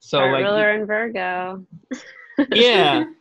So, 0.00 0.18
Our 0.18 0.32
like, 0.32 0.44
ruler 0.44 0.70
in 0.72 0.86
Virgo. 0.86 1.64
yeah. 2.52 3.04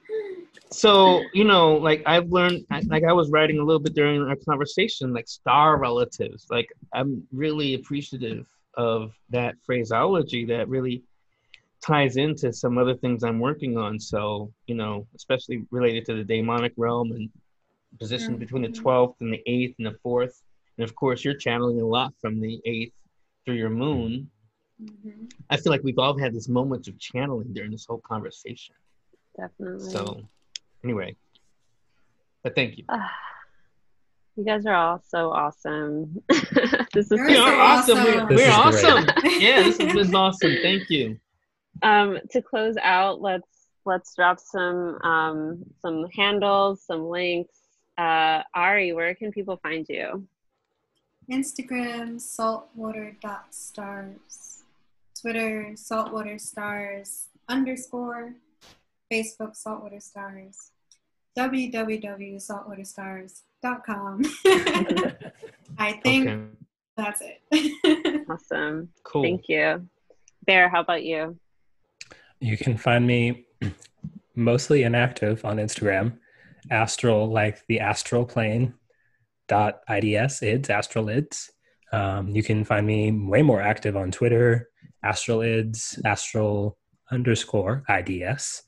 So, 0.73 1.22
you 1.34 1.44
know, 1.44 1.76
like 1.76 2.02
I've 2.07 2.31
learned, 2.31 2.65
like 2.88 3.03
I 3.03 3.14
was 3.14 3.30
writing 3.30 3.60
a 3.60 3.64
little 3.64 3.80
bit 3.80 3.94
during 3.94 4.23
our 4.23 4.35
conversation, 4.35 5.14
like 5.14 5.27
star 5.27 5.77
relatives. 5.77 6.48
Like 6.49 6.68
I'm 6.95 7.27
really 7.31 7.76
appreciative 7.76 8.48
of 8.73 9.14
that 9.30 9.56
phraseology 9.64 10.45
that 10.45 10.68
really 10.68 11.03
ties 11.84 12.18
into 12.18 12.52
some 12.52 12.80
other 12.80 12.95
things 12.95 13.23
I'm 13.23 13.40
working 13.40 13.77
on. 13.77 13.99
So, 13.99 14.52
you 14.65 14.73
know, 14.73 15.06
especially 15.15 15.65
related 15.69 16.06
to 16.06 16.15
the 16.15 16.23
daemonic 16.23 16.73
realm 16.76 17.11
and 17.11 17.30
position 17.99 18.31
mm-hmm. 18.31 18.40
between 18.40 18.64
the 18.64 18.69
12th 18.69 19.15
and 19.19 19.31
the 19.31 19.44
8th 19.48 19.76
and 19.77 19.88
the 19.88 19.98
4th. 20.03 20.41
And 20.77 20.84
of 20.84 20.95
course, 20.95 21.23
you're 21.23 21.35
channeling 21.35 21.80
a 21.81 21.85
lot 21.85 22.14
from 22.19 22.40
the 22.40 22.60
8th 22.65 22.94
through 23.45 23.56
your 23.56 23.69
moon. 23.69 24.30
Mm-hmm. 24.81 25.26
I 25.49 25.57
feel 25.57 25.72
like 25.72 25.84
we've 25.84 25.99
all 25.99 26.18
had 26.18 26.34
this 26.34 26.49
moment 26.49 26.88
of 26.88 26.98
channeling 26.98 27.53
during 27.53 27.72
this 27.72 27.85
whole 27.85 28.02
conversation. 28.02 28.73
Definitely. 29.38 29.89
So, 29.89 30.22
anyway, 30.84 31.15
but 32.43 32.55
thank 32.55 32.77
you. 32.77 32.85
Ah. 32.89 33.11
You 34.35 34.45
guys 34.45 34.65
are 34.65 34.73
all 34.73 34.99
so 35.07 35.31
awesome. 35.31 36.23
this 36.93 37.11
is 37.11 37.11
we 37.11 37.38
are 37.38 37.53
awesome. 37.53 37.99
awesome. 37.99 38.27
We're, 38.30 38.35
we're 38.35 38.49
awesome. 38.49 39.05
yeah, 39.39 39.61
this 39.61 39.80
has 39.80 39.93
been 39.93 40.15
awesome. 40.15 40.55
Thank 40.64 40.89
you. 40.89 41.19
Um, 41.84 42.18
to 42.31 42.41
close 42.41 42.76
out, 42.81 43.22
let's 43.22 43.68
let's 43.85 44.15
drop 44.15 44.39
some 44.39 44.99
um, 45.03 45.64
some 45.81 46.07
handles, 46.15 46.81
some 46.81 47.10
links. 47.10 47.53
Uh, 47.97 48.41
Ari, 48.55 48.93
where 48.93 49.14
can 49.14 49.31
people 49.31 49.57
find 49.57 49.85
you? 49.88 50.26
Instagram 51.31 52.19
saltwater.stars, 52.19 54.64
Twitter 55.19 55.73
saltwater 55.76 56.39
stars 56.39 57.27
underscore, 57.47 58.34
Facebook 59.14 59.56
saltwater 59.56 59.99
stars, 59.99 60.72
www.saltwaterstars.com. 61.38 64.22
I 65.77 65.91
think 66.03 66.30
okay. 66.30 66.41
that's 66.98 67.22
it. 67.22 67.41
awesome. 68.30 68.90
Cool. 69.03 69.22
Thank 69.23 69.49
you. 69.49 69.88
Bear, 70.45 70.69
how 70.69 70.81
about 70.81 71.03
you? 71.03 71.38
You 72.40 72.57
can 72.57 72.76
find 72.76 73.06
me 73.06 73.45
mostly 74.35 74.81
inactive 74.84 75.45
on 75.45 75.57
Instagram. 75.57 76.18
Astral, 76.72 77.30
like 77.30 77.64
the 77.68 77.81
astral 77.81 78.26
plane 78.26 78.73
dot 79.48 79.81
ids 79.90 80.41
ids 80.41 80.69
astralids. 80.69 81.52
Um, 81.91 82.30
you 82.30 82.41
can 82.41 82.64
find 82.64 82.88
me 82.88 83.11
way 83.11 83.44
more 83.44 83.61
active 83.61 83.98
on 83.98 84.11
Twitter, 84.11 84.69
astralids, 85.06 85.99
astral 86.06 86.77
underscore 87.11 87.84
ids. 87.90 88.64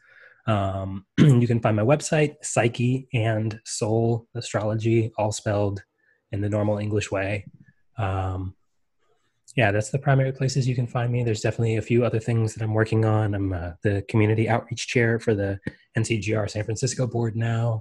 Um, 0.47 1.05
you 1.17 1.47
can 1.47 1.59
find 1.59 1.75
my 1.75 1.83
website, 1.83 2.35
Psyche 2.43 3.07
and 3.13 3.59
Soul 3.65 4.27
Astrology, 4.35 5.11
all 5.17 5.31
spelled 5.31 5.83
in 6.31 6.41
the 6.41 6.49
normal 6.49 6.77
English 6.77 7.11
way. 7.11 7.45
Um, 7.97 8.55
yeah, 9.55 9.71
that's 9.71 9.89
the 9.89 9.99
primary 9.99 10.33
places 10.33 10.67
you 10.67 10.75
can 10.75 10.87
find 10.87 11.11
me. 11.11 11.23
There's 11.23 11.41
definitely 11.41 11.77
a 11.77 11.81
few 11.81 12.03
other 12.03 12.19
things 12.19 12.53
that 12.53 12.63
I'm 12.63 12.73
working 12.73 13.05
on. 13.05 13.33
I'm 13.33 13.53
uh, 13.53 13.71
the 13.83 14.03
community 14.09 14.49
outreach 14.49 14.87
chair 14.87 15.17
for 15.17 15.33
the 15.33 15.59
NCGR 15.97 16.49
San 16.49 16.65
Francisco 16.65 17.07
board 17.07 17.37
now. 17.37 17.79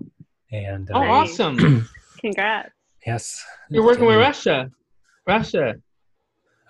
And 0.52 0.88
uh, 0.90 0.98
oh, 0.98 1.02
awesome! 1.02 1.88
Congrats. 2.20 2.70
Yes. 3.04 3.44
You're 3.70 3.84
working 3.84 4.06
with 4.06 4.16
Russia. 4.16 4.70
Russia. 5.26 5.74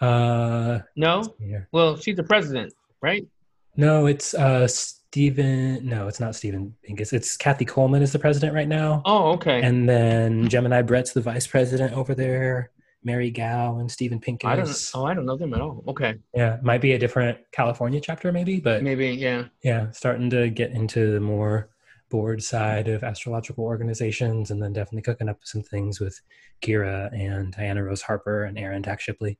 Uh, 0.01 0.81
no. 0.97 1.35
Well, 1.71 1.97
she's 1.97 2.17
the 2.17 2.25
president, 2.25 2.73
right? 3.01 3.27
No, 3.77 4.07
it's 4.07 4.35
uh, 4.35 4.67
Stephen, 4.69 5.87
no, 5.87 6.09
it's 6.09 6.21
not 6.21 6.35
Stephen 6.35 6.75
Pincus. 6.83 7.13
It's 7.13 7.37
Kathy 7.37 7.65
Coleman 7.65 8.03
is 8.03 8.13
the 8.13 8.19
president 8.19 8.55
right 8.55 8.69
now. 8.69 9.03
Oh, 9.05 9.33
okay. 9.33 9.63
And 9.63 9.89
then 9.89 10.49
Gemini 10.49 10.83
Brett's 10.83 11.13
the 11.13 11.21
vice 11.21 11.47
president 11.47 11.93
over 11.95 12.15
there. 12.15 12.71
Mary 13.05 13.31
Gao 13.31 13.79
and 13.79 13.91
Stephen 13.91 14.19
Pincus. 14.19 14.49
I 14.49 14.57
don't. 14.57 14.91
Oh, 14.95 15.07
I 15.07 15.15
don't 15.15 15.27
know 15.27 15.37
them 15.37 15.53
at 15.53 15.61
all. 15.61 15.85
Okay. 15.87 16.15
Yeah, 16.35 16.59
might 16.63 16.81
be 16.81 16.93
a 16.93 16.99
different 16.99 17.39
California 17.53 18.01
chapter, 18.01 18.33
maybe, 18.33 18.61
but 18.61 18.83
maybe, 18.83 19.09
yeah. 19.09 19.45
Yeah, 19.63 19.91
starting 19.91 20.31
to 20.31 20.49
get 20.49 20.71
into 20.71 21.13
the 21.13 21.21
more 21.21 21.69
board 22.09 22.43
side 22.43 22.89
of 22.89 23.05
astrological 23.05 23.65
organizations, 23.65 24.51
and 24.51 24.63
then 24.63 24.73
definitely 24.73 25.03
cooking 25.03 25.29
up 25.29 25.41
some 25.43 25.63
things 25.63 26.01
with 26.01 26.19
Kirah 26.63 27.13
and 27.13 27.53
Diana 27.53 27.85
Rose 27.85 28.03
Harper 28.03 28.45
and 28.45 28.59
Aaron 28.59 28.83
Tack 28.83 29.01
Shipley. 29.01 29.39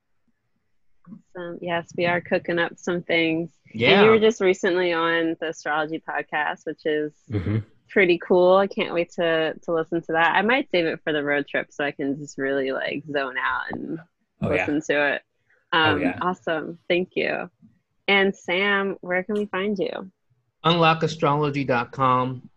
Awesome. 1.07 1.59
Yes, 1.61 1.93
we 1.97 2.07
are 2.07 2.21
cooking 2.21 2.59
up 2.59 2.79
some 2.79 3.03
things. 3.03 3.51
Yeah. 3.73 3.99
And 3.99 4.05
you 4.05 4.11
were 4.11 4.19
just 4.19 4.41
recently 4.41 4.93
on 4.93 5.37
the 5.41 5.49
astrology 5.49 6.03
podcast, 6.07 6.65
which 6.65 6.87
is 6.87 7.13
mm-hmm. 7.31 7.59
pretty 7.89 8.19
cool. 8.19 8.57
I 8.57 8.67
can't 8.67 8.95
wait 8.95 9.13
to 9.13 9.55
to 9.55 9.73
listen 9.73 10.01
to 10.03 10.13
that. 10.13 10.35
I 10.35 10.43
might 10.43 10.71
save 10.71 10.87
it 10.87 11.01
for 11.05 11.13
the 11.13 11.23
road 11.23 11.47
trip 11.47 11.69
so 11.71 11.85
I 11.85 11.91
can 11.91 12.17
just 12.19 12.39
really 12.39 12.73
like 12.73 13.05
zone 13.11 13.37
out 13.39 13.73
and 13.73 13.99
oh, 14.43 14.49
listen 14.49 14.77
yeah. 14.89 14.95
to 14.97 15.15
it. 15.15 15.23
Oh, 15.73 15.79
um, 15.79 15.95
oh, 15.95 15.97
yeah. 15.99 16.19
Awesome. 16.23 16.79
Thank 16.89 17.11
you. 17.17 17.51
And 18.07 18.35
Sam, 18.35 18.97
where 19.01 19.25
can 19.25 19.35
we 19.35 19.47
find 19.47 19.79
you? 19.79 20.11
Unlockastrology.com. 20.65 22.49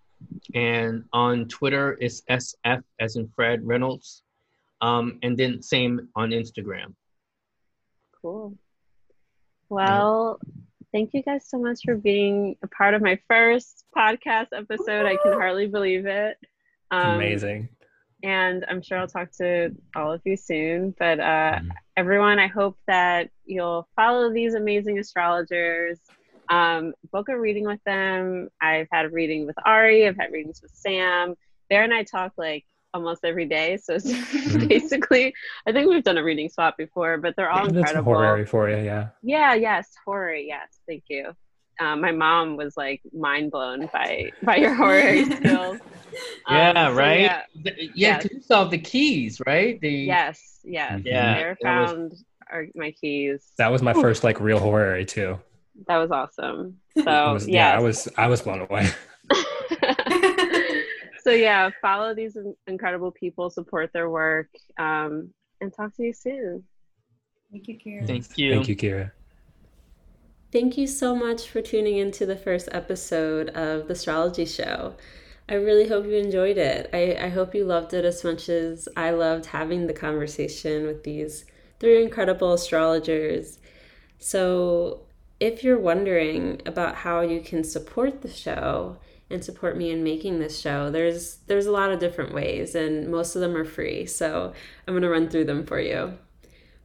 And 0.56 1.04
on 1.14 1.48
Twitter, 1.48 1.98
it's 2.00 2.22
SF 2.30 2.82
as 3.00 3.16
in 3.16 3.28
Fred 3.36 3.66
Reynolds. 3.66 4.24
Um, 4.82 5.20
and 5.24 5.38
then 5.38 5.62
same 5.62 6.10
on 6.16 6.32
Instagram. 6.32 6.94
Cool. 8.28 8.58
Well, 9.70 10.38
thank 10.92 11.14
you 11.14 11.24
guys 11.24 11.48
so 11.48 11.58
much 11.58 11.80
for 11.86 11.96
being 11.96 12.58
a 12.62 12.68
part 12.68 12.94
of 12.94 13.02
my 13.02 13.18
first 13.30 13.86
podcast 13.96 14.48
episode. 14.52 15.06
I 15.06 15.16
can 15.24 15.32
hardly 15.32 15.68
believe 15.68 16.06
it. 16.06 16.36
Um, 16.92 17.16
Amazing. 17.16 17.70
And 18.24 18.66
I'm 18.68 18.82
sure 18.82 18.98
I'll 18.98 19.08
talk 19.08 19.32
to 19.38 19.74
all 19.96 20.12
of 20.12 20.22
you 20.26 20.36
soon. 20.36 20.94
But 21.00 21.22
uh, 21.22 21.60
mm. 21.60 21.70
everyone, 21.96 22.38
I 22.38 22.48
hope 22.48 22.78
that 22.88 23.30
you'll 23.46 23.88
follow 23.96 24.34
these 24.34 24.56
amazing 24.56 25.00
astrologers, 25.00 25.98
um, 26.50 26.94
book 27.14 27.30
a 27.30 27.40
reading 27.40 27.64
with 27.64 27.80
them. 27.86 28.50
I've 28.62 28.88
had 28.92 29.06
a 29.06 29.10
reading 29.10 29.46
with 29.46 29.56
Ari, 29.66 30.06
I've 30.06 30.18
had 30.18 30.34
readings 30.34 30.62
with 30.62 30.72
Sam. 30.74 31.36
Bear 31.70 31.86
and 31.86 31.94
I 31.94 32.04
talk 32.04 32.34
like 32.38 32.66
almost 32.94 33.22
every 33.24 33.46
day. 33.46 33.78
So 33.78 33.96
it's 33.96 34.06
mm-hmm. 34.12 34.68
basically, 34.68 35.34
I 35.68 35.72
think 35.72 35.90
we've 35.90 36.04
done 36.04 36.18
a 36.18 36.24
reading 36.24 36.50
swap 36.50 36.78
before, 36.78 37.18
but 37.18 37.36
they're 37.36 37.50
all 37.50 37.70
yeah, 37.72 37.80
incredible. 37.80 38.14
horary 38.14 38.46
for 38.46 38.70
you, 38.70 38.78
yeah. 38.78 39.10
Yeah, 39.24 39.54
yes, 39.54 39.90
horary, 40.06 40.48
yes. 40.48 40.80
Thank 40.88 41.04
you. 41.10 41.34
Um, 41.80 42.02
my 42.02 42.12
mom 42.12 42.58
was 42.58 42.76
like 42.76 43.02
mind 43.14 43.52
blown 43.52 43.88
by 43.94 44.32
by 44.42 44.56
your 44.56 44.74
horror 44.74 45.24
skills. 45.36 45.78
yeah, 46.50 46.70
um, 46.72 46.76
so 46.76 46.98
right. 46.98 47.22
Yeah, 47.22 47.42
yeah, 47.64 47.74
yes. 47.94 48.28
you 48.32 48.42
solved 48.42 48.72
the 48.72 48.80
keys, 48.80 49.40
right? 49.46 49.80
The 49.80 49.90
yes, 49.90 50.60
yes. 50.64 51.02
Yeah, 51.06 51.36
Claire 51.36 51.58
found 51.62 52.10
was... 52.12 52.24
our, 52.52 52.66
my 52.74 52.92
keys. 52.92 53.44
That 53.60 53.72
was 53.72 53.84
my 53.84 53.94
first 53.94 54.24
like 54.24 54.40
real 54.40 54.58
horary 54.58 55.06
too. 55.06 55.40
That 55.88 55.98
was 55.98 56.10
awesome. 56.10 56.80
So 56.98 57.34
was, 57.34 57.48
yeah, 57.48 57.76
I 57.76 57.80
was 57.80 58.08
I 58.18 58.26
was 58.26 58.42
blown 58.42 58.62
away. 58.62 58.90
so 61.28 61.34
yeah, 61.34 61.70
follow 61.82 62.16
these 62.16 62.38
incredible 62.68 63.12
people, 63.12 63.50
support 63.50 63.92
their 63.92 64.10
work, 64.10 64.48
um, 64.80 65.30
and 65.60 65.74
talk 65.74 65.94
to 65.98 66.04
you 66.04 66.14
soon. 66.14 66.64
Thank 67.52 67.68
you, 67.68 67.78
Kirah. 67.78 68.08
Thank 68.08 68.38
you. 68.38 68.54
Thank 68.54 68.70
you, 68.70 68.78
Kirah. 68.78 69.12
Thank 70.54 70.78
you 70.78 70.88
so 70.88 71.14
much 71.14 71.50
for 71.50 71.62
tuning 71.62 71.98
into 71.98 72.26
the 72.26 72.38
first 72.38 72.70
episode 72.72 73.50
of 73.50 73.88
the 73.88 73.94
Astrology 73.94 74.46
Show. 74.46 74.96
I 75.50 75.56
really 75.56 75.90
hope 75.90 76.06
you 76.06 76.14
enjoyed 76.14 76.58
it. 76.58 76.90
I, 76.94 77.18
I 77.26 77.28
hope 77.28 77.54
you 77.54 77.66
loved 77.66 77.94
it 77.94 78.06
as 78.06 78.24
much 78.24 78.48
as 78.48 78.88
I 78.96 79.10
loved 79.10 79.48
having 79.48 79.88
the 79.88 79.94
conversation 79.94 80.86
with 80.86 81.04
these 81.04 81.44
three 81.82 82.02
incredible 82.02 82.54
astrologers. 82.54 83.60
So, 84.18 85.02
if 85.42 85.62
you're 85.62 85.78
wondering 85.78 86.62
about 86.66 86.96
how 86.96 87.20
you 87.20 87.42
can 87.42 87.66
support 87.66 88.22
the 88.22 88.32
show 88.32 88.98
and 89.30 89.44
support 89.44 89.78
me 89.78 89.92
in 89.92 90.04
making 90.04 90.40
this 90.40 90.60
show, 90.60 90.90
there's 90.90 91.38
there's 91.48 91.66
a 91.66 91.72
lot 91.72 91.92
of 91.92 92.00
different 92.00 92.34
ways 92.34 92.76
and 92.76 93.10
most 93.10 93.36
of 93.36 93.42
them 93.42 93.56
are 93.56 93.66
free. 93.66 94.06
So, 94.06 94.54
I'm 94.88 94.94
going 94.94 95.04
to 95.04 95.10
run 95.10 95.30
through 95.30 95.46
them 95.46 95.66
for 95.66 95.80
you. 95.80 96.18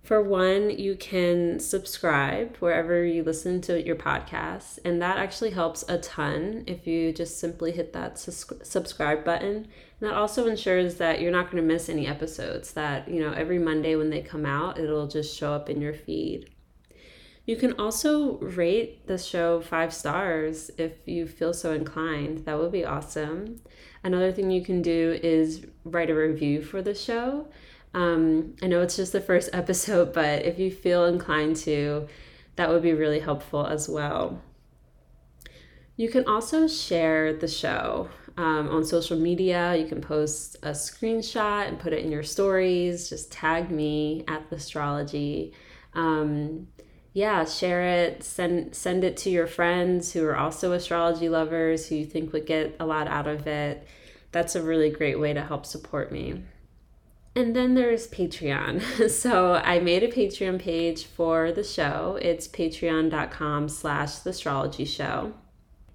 For 0.03 0.21
one, 0.21 0.71
you 0.71 0.97
can 0.97 1.61
subscribe 1.61 2.57
wherever 2.57 3.05
you 3.05 3.23
listen 3.23 3.61
to 3.63 3.81
your 3.81 3.95
podcast, 3.95 4.81
and 4.85 5.01
that 5.01 5.17
actually 5.17 5.51
helps 5.51 5.85
a 5.89 5.99
ton 5.99 6.65
if 6.67 6.89
you 6.89 7.13
just 7.13 7.39
simply 7.39 7.71
hit 7.71 7.93
that 7.93 8.19
sus- 8.19 8.53
subscribe 8.65 9.25
button. 9.25 9.55
And 9.57 10.11
that 10.11 10.15
also 10.15 10.49
ensures 10.49 10.97
that 10.97 11.21
you're 11.21 11.31
not 11.31 11.53
going 11.53 11.63
to 11.63 11.73
miss 11.73 11.89
any 11.89 12.09
episodes, 12.09 12.73
that, 12.73 13.09
you 13.09 13.21
know, 13.21 13.33
every 13.33 13.61
Monday 13.61 13.95
when 13.95 14.11
they 14.11 14.23
come 14.23 14.45
out, 14.45 14.77
it'll 14.77 15.07
just 15.07 15.37
show 15.37 15.53
up 15.53 15.71
in 15.71 15.81
your 15.81 15.95
feed. 15.95 16.51
You 17.45 17.57
can 17.57 17.73
also 17.79 18.39
rate 18.39 19.07
the 19.09 19.19
show 19.19 19.61
five 19.61 19.93
stars 19.93 20.71
if 20.79 20.93
you 21.07 21.27
feel 21.27 21.53
so 21.53 21.73
inclined. 21.73 22.45
That 22.45 22.59
would 22.59 22.71
be 22.71 22.85
awesome. 22.85 23.61
Another 24.05 24.31
thing 24.31 24.51
you 24.51 24.65
can 24.65 24.81
do 24.81 25.19
is 25.23 25.67
write 25.85 26.11
a 26.11 26.15
review 26.15 26.63
for 26.63 26.83
the 26.83 26.95
show. 26.95 27.49
Um, 27.95 28.55
I 28.63 28.69
know 28.69 28.81
it's 28.81 28.97
just 28.97 29.13
the 29.13 29.21
first 29.21 29.51
episode, 29.53 30.13
but 30.13 30.45
if 30.45 30.59
you 30.59 30.71
feel 30.71 31.07
inclined 31.07 31.57
to, 31.57 32.07
that 32.57 32.69
would 32.69 32.83
be 32.83 32.93
really 32.93 33.21
helpful 33.21 33.67
as 33.67 33.89
well. 33.89 34.41
You 35.97 36.09
can 36.09 36.27
also 36.27 36.69
share 36.69 37.33
the 37.33 37.49
show 37.49 38.09
um, 38.37 38.69
on 38.69 38.85
social 38.85 39.19
media. 39.19 39.77
You 39.77 39.87
can 39.87 40.01
post 40.01 40.57
a 40.63 40.71
screenshot 40.71 41.69
and 41.69 41.79
put 41.79 41.93
it 41.93 42.05
in 42.05 42.11
your 42.11 42.23
stories. 42.23 43.09
Just 43.09 43.33
tag 43.33 43.71
me 43.71 44.25
at 44.29 44.49
thestrology. 44.49 45.53
Um, 45.95 46.69
yeah, 47.13 47.45
share 47.45 47.83
it. 47.83 48.25
Send 48.25 48.75
send 48.75 49.05
it 49.05 49.17
to 49.19 49.31
your 49.31 49.47
friends 49.47 50.13
who 50.13 50.25
are 50.25 50.37
also 50.37 50.73
astrology 50.73 51.29
lovers 51.29 51.89
who 51.89 51.97
you 51.97 52.07
think 52.07 52.33
would 52.33 52.47
get 52.47 52.75
a 52.81 52.87
lot 52.87 53.07
out 53.07 53.27
of 53.27 53.47
it. 53.47 53.87
That's 54.31 54.57
a 54.57 54.63
really 54.63 54.91
great 54.91 55.21
way 55.21 55.35
to 55.35 55.43
help 55.43 55.67
support 55.67 56.11
me. 56.11 56.43
And 57.35 57.57
then 57.57 57.75
there's 57.75 58.09
Patreon. 58.09 58.83
So 59.11 59.55
I 59.55 59.79
made 59.79 60.03
a 60.03 60.09
Patreon 60.09 60.59
page 60.59 61.05
for 61.05 61.53
the 61.53 61.65
show. 61.65 62.19
It's 62.21 62.49
patreon.com 62.49 63.69
slash 63.69 64.11
thestrologyshow. 64.11 65.33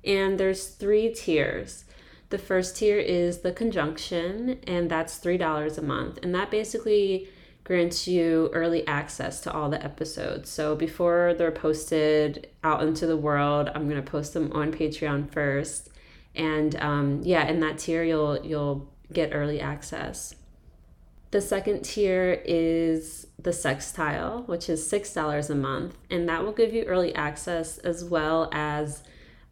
And 0.04 0.40
there's 0.40 0.68
three 0.68 1.14
tiers. 1.14 1.86
The 2.30 2.38
first 2.38 2.78
tier 2.78 2.98
is 2.98 3.40
the 3.40 3.54
conjunction, 3.54 4.60
and 4.68 4.90
that's 4.90 5.20
$3 5.20 5.78
a 5.78 5.82
month. 5.82 6.20
And 6.22 6.36
that 6.36 6.52
basically 6.52 7.30
grants 7.68 8.08
you 8.08 8.50
early 8.54 8.88
access 8.88 9.42
to 9.42 9.52
all 9.52 9.70
the 9.70 9.84
episodes. 9.84 10.50
So 10.50 10.74
before 10.74 11.36
they're 11.38 11.52
posted 11.52 12.48
out 12.64 12.82
into 12.82 13.06
the 13.06 13.18
world, 13.18 13.70
I'm 13.76 13.90
gonna 13.90 14.02
post 14.02 14.34
them 14.34 14.54
on 14.54 14.72
Patreon 14.72 15.30
first. 15.34 15.90
And 16.34 16.78
um, 16.78 17.22
yeah, 17.24 17.46
in 17.46 17.60
that 17.60 17.78
tier, 17.80 18.06
you'll 18.06 18.40
you'll 18.46 18.90
get 19.12 19.32
early 19.36 19.60
access. 19.60 20.34
The 21.32 21.42
second 21.42 21.82
tier 21.84 22.42
is 22.46 23.28
the 23.38 23.52
Sextile, 23.52 24.44
which 24.46 24.70
is 24.70 24.90
$6 24.90 25.50
a 25.50 25.56
month, 25.56 25.98
and 26.10 26.30
that 26.30 26.46
will 26.46 26.54
give 26.54 26.74
you 26.74 26.86
early 26.86 27.14
access 27.16 27.80
as 27.80 28.02
well 28.02 28.50
as 28.54 29.04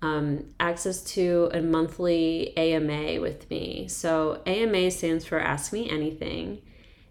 um, 0.02 0.46
access 0.58 1.04
to 1.16 1.50
a 1.54 1.62
monthly 1.62 2.56
AMA 2.56 3.20
with 3.20 3.50
me. 3.50 3.90
So, 3.90 4.42
AMA 4.46 4.90
stands 4.92 5.26
for 5.26 5.38
Ask 5.38 5.74
Me 5.74 5.90
Anything, 5.90 6.62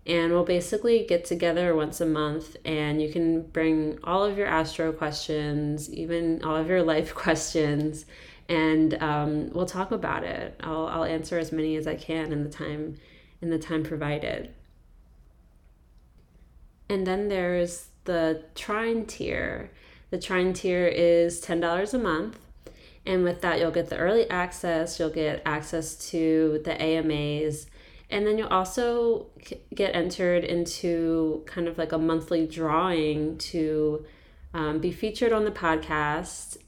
and 0.06 0.32
we'll 0.32 0.44
basically 0.44 1.04
get 1.06 1.24
together 1.24 1.74
once 1.74 2.00
a 2.00 2.06
month 2.06 2.56
and 2.64 3.00
you 3.00 3.10
can 3.10 3.42
bring 3.42 3.98
all 4.04 4.24
of 4.24 4.36
your 4.36 4.46
astro 4.46 4.92
questions, 4.92 5.92
even 5.92 6.42
all 6.44 6.56
of 6.56 6.68
your 6.68 6.82
life 6.82 7.14
questions, 7.14 8.04
and 8.48 9.02
um, 9.02 9.50
we'll 9.50 9.66
talk 9.66 9.90
about 9.90 10.24
it. 10.24 10.60
I'll, 10.62 10.86
I'll 10.86 11.04
answer 11.04 11.38
as 11.38 11.52
many 11.52 11.76
as 11.76 11.86
I 11.86 11.94
can 11.94 12.32
in 12.32 12.44
the 12.44 12.50
time 12.50 12.96
in 13.40 13.50
the 13.50 13.58
time 13.58 13.82
provided. 13.82 14.50
And 16.88 17.06
then 17.06 17.28
there's 17.28 17.88
the 18.04 18.42
Trine 18.54 19.06
tier. 19.06 19.70
The 20.10 20.18
Trine 20.18 20.52
tier 20.52 20.86
is 20.86 21.42
$10 21.42 21.94
a 21.94 21.98
month. 21.98 22.38
And 23.06 23.22
with 23.22 23.42
that, 23.42 23.58
you'll 23.58 23.70
get 23.70 23.90
the 23.90 23.98
early 23.98 24.28
access, 24.30 24.98
you'll 24.98 25.10
get 25.10 25.42
access 25.44 26.10
to 26.10 26.62
the 26.64 26.80
AMAs, 26.80 27.66
and 28.14 28.24
then 28.24 28.38
you'll 28.38 28.46
also 28.46 29.26
get 29.74 29.92
entered 29.92 30.44
into 30.44 31.42
kind 31.46 31.66
of 31.66 31.76
like 31.76 31.90
a 31.90 31.98
monthly 31.98 32.46
drawing 32.46 33.36
to 33.38 34.06
um, 34.54 34.78
be 34.78 34.92
featured 34.92 35.32
on 35.32 35.44
the 35.44 35.50
podcast 35.50 36.58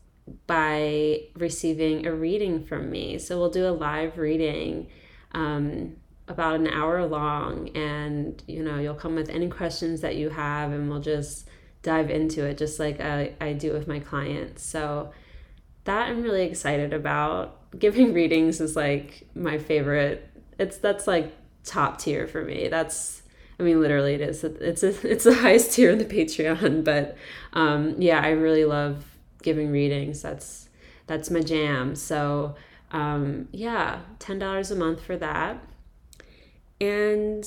by 0.49 1.21
receiving 1.37 2.05
a 2.05 2.13
reading 2.13 2.65
from 2.65 2.91
me. 2.91 3.17
So 3.21 3.39
we'll 3.39 3.51
do 3.51 3.69
a 3.69 3.71
live 3.71 4.19
reading 4.19 4.89
um, 5.31 5.95
about 6.27 6.57
an 6.57 6.67
hour 6.67 7.07
long 7.07 7.69
and 7.77 8.43
you 8.49 8.65
know 8.65 8.81
you'll 8.81 8.95
come 8.95 9.15
with 9.15 9.29
any 9.29 9.49
questions 9.49 10.01
that 10.01 10.17
you 10.17 10.31
have 10.31 10.73
and 10.73 10.91
we'll 10.91 11.01
just 11.01 11.47
dive 11.85 12.11
into 12.11 12.45
it 12.45 12.59
just 12.59 12.81
like 12.81 13.01
I, 13.01 13.35
I 13.41 13.53
do 13.53 13.73
with 13.73 13.87
my 13.87 14.01
clients 14.01 14.65
so 14.65 15.13
that 15.85 16.09
i'm 16.09 16.23
really 16.23 16.43
excited 16.43 16.93
about 16.93 17.79
giving 17.79 18.13
readings 18.21 18.61
is 18.61 18.75
like 18.75 19.29
my 19.37 19.59
favorite 19.59 20.36
it's 20.59 20.79
that's 20.79 21.07
like 21.07 21.35
top 21.65 21.99
tier 21.99 22.27
for 22.27 22.45
me 22.45 22.69
that's 22.69 23.23
i 23.59 23.63
mean 23.63 23.81
literally 23.81 24.15
it 24.15 24.21
is 24.21 24.45
it's 24.45 24.83
a, 24.83 25.11
it's 25.11 25.25
the 25.25 25.35
highest 25.43 25.73
tier 25.73 25.91
in 25.91 25.99
the 25.99 26.05
patreon 26.05 26.85
but 26.85 27.17
um, 27.53 27.95
yeah 28.01 28.21
i 28.21 28.31
really 28.31 28.65
love 28.65 29.05
giving 29.43 29.71
readings 29.71 30.23
that's 30.23 30.69
that's 31.07 31.31
my 31.31 31.41
jam 31.41 31.95
so 31.95 32.55
um, 32.93 33.49
yeah 33.53 34.01
$10 34.21 34.71
a 34.71 34.75
month 34.75 35.01
for 35.01 35.17
that 35.17 35.59
and 36.81 37.47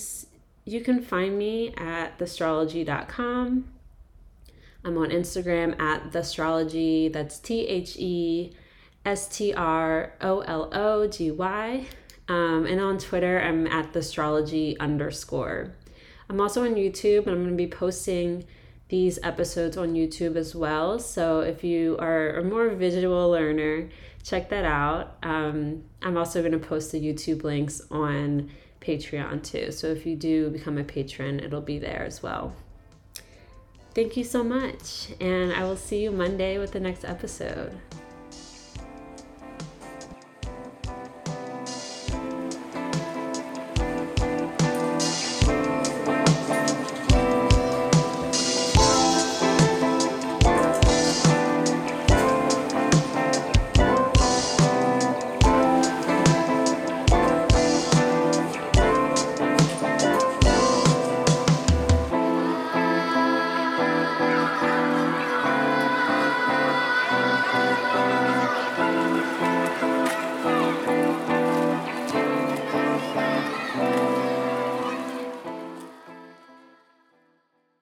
you 0.70 0.82
can 0.82 1.02
find 1.02 1.38
me 1.38 1.74
at 1.78 2.18
thestrology.com. 2.20 3.66
I'm 4.86 4.98
on 4.98 5.10
Instagram 5.10 5.80
at 5.80 6.12
thestrology. 6.12 7.10
That's 7.10 7.40
T 7.40 7.66
H 7.68 7.98
E 7.98 8.54
S 9.04 9.28
T 9.28 9.54
R 9.54 10.14
O 10.22 10.42
L 10.42 10.70
O 10.72 11.08
G 11.08 11.32
Y. 11.32 11.86
Um, 12.30 12.66
and 12.66 12.80
on 12.80 12.98
Twitter, 13.00 13.42
I'm 13.42 13.68
at 13.68 13.92
thestrology 13.92 14.80
underscore. 14.80 15.74
I'm 16.30 16.40
also 16.40 16.64
on 16.64 16.76
YouTube 16.76 17.26
and 17.26 17.30
I'm 17.30 17.44
going 17.44 17.50
to 17.50 17.56
be 17.56 17.68
posting 17.68 18.46
these 18.90 19.20
episodes 19.24 19.78
on 19.78 19.94
YouTube 19.94 20.36
as 20.36 20.56
well. 20.56 21.00
So 21.00 21.42
if 21.42 21.64
you 21.64 21.98
are 22.00 22.38
a 22.38 22.44
more 22.44 22.70
visual 22.70 23.32
learner, 23.32 23.90
check 24.24 24.50
that 24.50 24.66
out. 24.66 25.18
Um, 25.24 25.84
I'm 26.02 26.18
also 26.18 26.42
going 26.42 26.52
to 26.54 26.60
post 26.60 26.92
the 26.92 27.02
YouTube 27.02 27.44
links 27.44 27.82
on 27.92 28.52
Patreon 28.80 29.44
too. 29.44 29.72
So 29.72 29.88
if 29.88 30.06
you 30.06 30.16
do 30.16 30.50
become 30.50 30.78
a 30.78 30.84
patron, 30.84 31.40
it'll 31.40 31.62
be 31.62 31.80
there 31.80 32.04
as 32.04 32.22
well. 32.24 32.54
Thank 33.96 34.16
you 34.16 34.24
so 34.24 34.44
much, 34.44 35.10
and 35.20 35.52
I 35.52 35.64
will 35.64 35.76
see 35.76 36.04
you 36.04 36.12
Monday 36.12 36.60
with 36.60 36.72
the 36.72 36.80
next 36.80 37.04
episode. 37.04 37.76